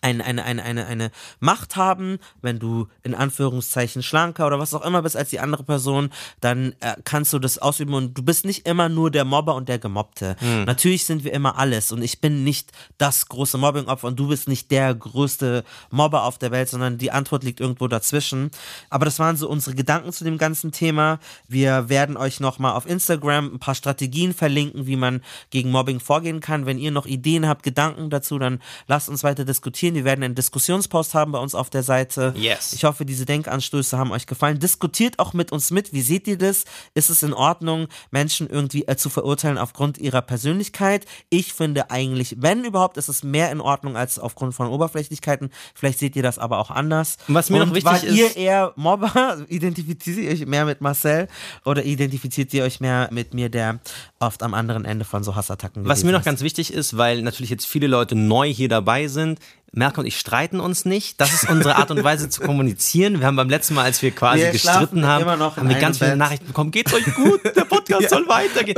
eine, 0.00 0.24
eine, 0.24 0.44
eine, 0.44 0.62
eine, 0.62 0.86
eine 0.86 1.10
Macht 1.40 1.76
haben, 1.76 2.18
wenn 2.42 2.58
du 2.58 2.88
in 3.02 3.14
Anführungszeichen 3.14 4.02
schlanker 4.02 4.46
oder 4.46 4.58
was 4.58 4.74
auch 4.74 4.84
immer 4.84 5.02
bist 5.02 5.16
als 5.16 5.30
die 5.30 5.40
andere 5.40 5.64
Person, 5.64 6.10
dann 6.40 6.74
äh, 6.80 6.96
kannst 7.04 7.32
du 7.32 7.38
das 7.38 7.58
ausüben 7.58 7.94
und 7.94 8.16
du 8.16 8.22
bist 8.22 8.44
nicht 8.44 8.66
immer 8.66 8.88
nur 8.88 9.10
der 9.10 9.24
Mobber 9.24 9.54
und 9.54 9.68
der 9.68 9.78
Gemobbte. 9.78 10.36
Mhm. 10.40 10.64
Natürlich 10.64 11.04
sind 11.04 11.24
wir 11.24 11.32
immer 11.32 11.58
alles 11.58 11.92
und 11.92 12.02
ich 12.02 12.20
bin 12.20 12.44
nicht 12.44 12.72
das 12.98 13.28
große 13.28 13.58
Mobbingopfer 13.58 14.06
und 14.06 14.18
du 14.18 14.28
bist 14.28 14.48
nicht 14.48 14.70
der 14.70 14.94
größte 14.94 15.64
Mobber 15.90 16.24
auf 16.24 16.38
der 16.38 16.50
Welt, 16.50 16.68
sondern 16.68 16.98
die 16.98 17.10
Antwort 17.10 17.44
liegt 17.44 17.60
irgendwo 17.60 17.88
dazwischen. 17.88 18.50
Aber 18.90 19.04
das 19.04 19.18
waren 19.18 19.36
so 19.36 19.48
unsere 19.48 19.74
Gedanken 19.74 20.12
zu 20.12 20.24
dem 20.24 20.38
ganzen 20.38 20.72
Thema. 20.72 21.18
Wir 21.46 21.88
werden 21.88 22.16
euch 22.16 22.40
nochmal 22.40 22.72
auf 22.72 22.86
Instagram 22.86 23.54
ein 23.54 23.58
paar 23.58 23.74
Strategien 23.74 24.34
verlinken, 24.34 24.86
wie 24.86 24.96
man 24.96 25.22
gegen 25.50 25.70
Mobbing 25.70 26.00
vorgehen 26.00 26.40
kann. 26.40 26.66
Wenn 26.66 26.78
ihr 26.78 26.90
noch 26.90 27.06
Ideen 27.06 27.46
habt, 27.48 27.62
Gedanken 27.62 28.10
dazu, 28.10 28.38
dann 28.38 28.60
lasst 28.86 29.08
uns 29.08 29.24
weiter 29.24 29.44
diskutieren 29.44 29.87
diskutieren. 29.88 29.94
Wir 29.94 30.04
werden 30.04 30.24
einen 30.24 30.34
Diskussionspost 30.34 31.14
haben 31.14 31.32
bei 31.32 31.38
uns 31.38 31.54
auf 31.54 31.70
der 31.70 31.82
Seite. 31.82 32.34
Yes. 32.36 32.72
Ich 32.72 32.84
hoffe, 32.84 33.04
diese 33.04 33.24
Denkanstöße 33.24 33.96
haben 33.98 34.12
euch 34.12 34.26
gefallen. 34.26 34.58
Diskutiert 34.58 35.18
auch 35.18 35.32
mit 35.32 35.52
uns 35.52 35.70
mit. 35.70 35.92
Wie 35.92 36.00
seht 36.02 36.26
ihr 36.28 36.38
das? 36.38 36.64
Ist 36.94 37.10
es 37.10 37.22
in 37.22 37.32
Ordnung, 37.32 37.88
Menschen 38.10 38.48
irgendwie 38.48 38.86
äh, 38.86 38.96
zu 38.96 39.10
verurteilen 39.10 39.58
aufgrund 39.58 39.98
ihrer 39.98 40.22
Persönlichkeit? 40.22 41.06
Ich 41.30 41.52
finde 41.52 41.90
eigentlich, 41.90 42.36
wenn 42.38 42.64
überhaupt, 42.64 42.96
ist 42.96 43.08
es 43.08 43.22
mehr 43.22 43.50
in 43.50 43.60
Ordnung 43.60 43.96
als 43.96 44.18
aufgrund 44.18 44.54
von 44.54 44.68
Oberflächlichkeiten. 44.68 45.50
Vielleicht 45.74 45.98
seht 45.98 46.16
ihr 46.16 46.22
das 46.22 46.38
aber 46.38 46.58
auch 46.58 46.70
anders. 46.70 47.16
Was 47.28 47.50
mir 47.50 47.62
Und 47.62 47.68
noch 47.68 47.74
wichtig 47.74 47.84
war 47.92 48.04
ist. 48.04 48.16
ihr 48.16 48.36
eher 48.36 48.72
Mobber? 48.76 49.38
Identifiziert 49.48 50.18
ihr 50.18 50.30
euch 50.30 50.46
mehr 50.46 50.64
mit 50.64 50.80
Marcel? 50.80 51.28
Oder 51.64 51.84
identifiziert 51.84 52.52
ihr 52.54 52.64
euch 52.64 52.80
mehr 52.80 53.08
mit 53.12 53.34
mir, 53.34 53.48
der 53.48 53.80
oft 54.20 54.42
am 54.42 54.54
anderen 54.54 54.84
Ende 54.84 55.04
von 55.04 55.22
so 55.24 55.34
Hassattacken 55.36 55.86
Was 55.86 56.04
mir 56.04 56.12
noch 56.12 56.20
ist? 56.20 56.24
ganz 56.24 56.40
wichtig 56.42 56.72
ist, 56.72 56.96
weil 56.96 57.22
natürlich 57.22 57.50
jetzt 57.50 57.66
viele 57.66 57.86
Leute 57.86 58.14
neu 58.14 58.52
hier 58.52 58.68
dabei 58.68 59.08
sind, 59.08 59.38
Merkel 59.72 60.00
und 60.00 60.06
ich 60.06 60.18
streiten 60.18 60.60
uns 60.60 60.84
nicht. 60.84 61.20
Das 61.20 61.32
ist 61.32 61.48
unsere 61.48 61.76
Art 61.76 61.90
und 61.90 62.02
Weise 62.02 62.28
zu 62.28 62.40
kommunizieren. 62.40 63.20
Wir 63.20 63.26
haben 63.26 63.36
beim 63.36 63.50
letzten 63.50 63.74
Mal, 63.74 63.84
als 63.84 64.00
wir 64.00 64.10
quasi 64.12 64.42
wir 64.42 64.50
gestritten 64.50 65.06
haben, 65.06 65.26
haben 65.26 65.68
wir 65.68 65.76
ganz 65.76 65.98
viele 65.98 66.10
Bett. 66.10 66.18
Nachrichten 66.18 66.46
bekommen. 66.46 66.70
Geht's 66.70 66.94
euch 66.94 67.04
gut? 67.14 67.44
Der 67.44 67.64
Podcast 67.64 68.02
ja. 68.02 68.08
soll 68.08 68.26
weitergehen. 68.28 68.76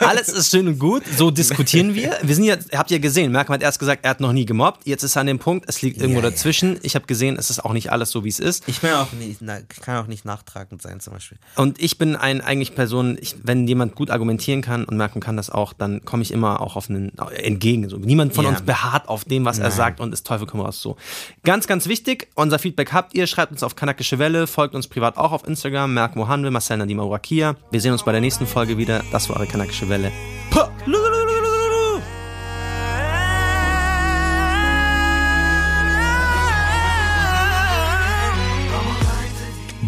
Alles 0.00 0.28
ist 0.28 0.50
schön 0.50 0.68
und 0.68 0.78
gut. 0.78 1.02
So 1.16 1.30
diskutieren 1.30 1.94
wir. 1.94 2.18
Wir 2.22 2.34
sind 2.34 2.44
jetzt, 2.44 2.76
habt 2.76 2.90
ihr 2.90 3.00
gesehen, 3.00 3.32
Merkel 3.32 3.54
hat 3.54 3.62
erst 3.62 3.78
gesagt, 3.78 4.04
er 4.04 4.10
hat 4.10 4.20
noch 4.20 4.32
nie 4.32 4.46
gemobbt. 4.46 4.86
Jetzt 4.86 5.02
ist 5.02 5.16
er 5.16 5.20
an 5.20 5.26
dem 5.26 5.40
Punkt, 5.40 5.68
es 5.68 5.82
liegt 5.82 6.00
irgendwo 6.00 6.20
ja, 6.20 6.30
dazwischen. 6.30 6.74
Ja. 6.74 6.80
Ich 6.82 6.94
habe 6.94 7.06
gesehen, 7.06 7.36
es 7.36 7.50
ist 7.50 7.64
auch 7.64 7.72
nicht 7.72 7.90
alles 7.90 8.10
so, 8.10 8.24
wie 8.24 8.28
es 8.28 8.38
ist. 8.38 8.68
Ich 8.68 8.80
bin 8.80 8.92
auch 8.92 9.12
nicht, 9.12 9.40
kann 9.82 9.96
auch 9.96 10.06
nicht 10.06 10.24
nachtragend 10.24 10.82
sein, 10.82 11.00
zum 11.00 11.14
Beispiel. 11.14 11.38
Und 11.56 11.80
ich 11.80 11.98
bin 11.98 12.14
ein 12.14 12.40
eigentlich 12.40 12.74
Person, 12.76 13.18
ich, 13.20 13.36
wenn 13.42 13.66
jemand 13.66 13.96
gut 13.96 14.10
argumentieren 14.10 14.62
kann 14.62 14.84
und 14.84 14.96
Merkel 14.96 15.20
kann 15.20 15.36
das 15.36 15.50
auch, 15.50 15.72
dann 15.72 16.04
komme 16.04 16.22
ich 16.22 16.30
immer 16.30 16.60
auch 16.60 16.76
auf 16.76 16.88
einen 16.88 17.12
entgegen. 17.42 17.88
So, 17.88 17.96
niemand 17.96 18.34
von 18.34 18.46
uns 18.46 18.62
beharrt 18.62 19.08
auf 19.08 19.24
dem, 19.24 19.44
was 19.44 19.58
Nein. 19.58 19.66
er 19.66 19.70
sagt 19.72 20.00
und 20.00 20.12
ist 20.12 20.27
Teufel 20.28 20.46
komm 20.46 20.60
raus. 20.60 20.80
So. 20.80 20.96
Ganz, 21.42 21.66
ganz 21.66 21.88
wichtig, 21.88 22.28
unser 22.34 22.58
Feedback 22.58 22.92
habt 22.92 23.14
ihr, 23.14 23.26
schreibt 23.26 23.52
uns 23.52 23.62
auf 23.62 23.76
Kanakische 23.76 24.18
Welle, 24.18 24.46
folgt 24.46 24.74
uns 24.74 24.86
privat 24.86 25.16
auch 25.16 25.32
auf 25.32 25.46
Instagram, 25.46 25.94
Merk 25.94 26.16
Mohanwe, 26.16 26.50
Marcel 26.50 26.76
Nadim 26.76 27.00
Urakia. 27.00 27.56
Wir 27.70 27.80
sehen 27.80 27.92
uns 27.92 28.04
bei 28.04 28.12
der 28.12 28.20
nächsten 28.20 28.46
Folge 28.46 28.76
wieder. 28.76 29.02
Das 29.10 29.28
war 29.28 29.36
eure 29.36 29.46
Kanakische 29.46 29.88
Welle. 29.88 30.12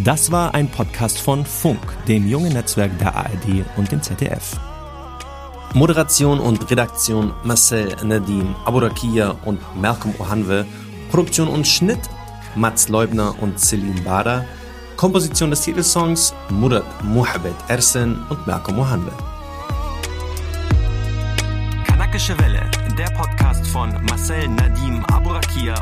Das 0.02 0.32
war 0.32 0.54
ein 0.54 0.70
Podcast 0.70 1.18
von 1.18 1.44
Funk, 1.44 1.78
dem 2.08 2.26
jungen 2.26 2.54
Netzwerk 2.54 2.98
der 2.98 3.14
ARD 3.14 3.66
und 3.76 3.92
dem 3.92 4.02
ZDF. 4.02 4.58
Moderation 5.74 6.40
und 6.40 6.68
Redaktion 6.70 7.32
Marcel 7.44 7.96
Nadim 8.02 8.56
Aburakia 8.64 9.36
und 9.44 9.60
Malcolm 9.80 10.14
Ohanwe. 10.18 10.66
Produktion 11.10 11.48
und 11.48 11.66
Schnitt 11.66 12.00
Mats 12.56 12.88
Leubner 12.88 13.34
und 13.40 13.60
Celine 13.60 14.00
Bader. 14.00 14.44
Komposition 14.96 15.50
des 15.50 15.60
Titelsongs 15.60 16.34
Murat 16.50 16.84
Muhabbet 17.04 17.54
Ersen 17.68 18.20
und 18.28 18.46
Malcolm 18.46 18.80
Ohanwe. 18.80 19.12
Kanakische 21.86 22.36
Welle, 22.38 22.68
der 22.98 23.10
Podcast 23.16 23.64
von 23.68 23.90
Marcel 24.06 24.48
Nadim 24.48 25.04
Aburakia 25.04 25.74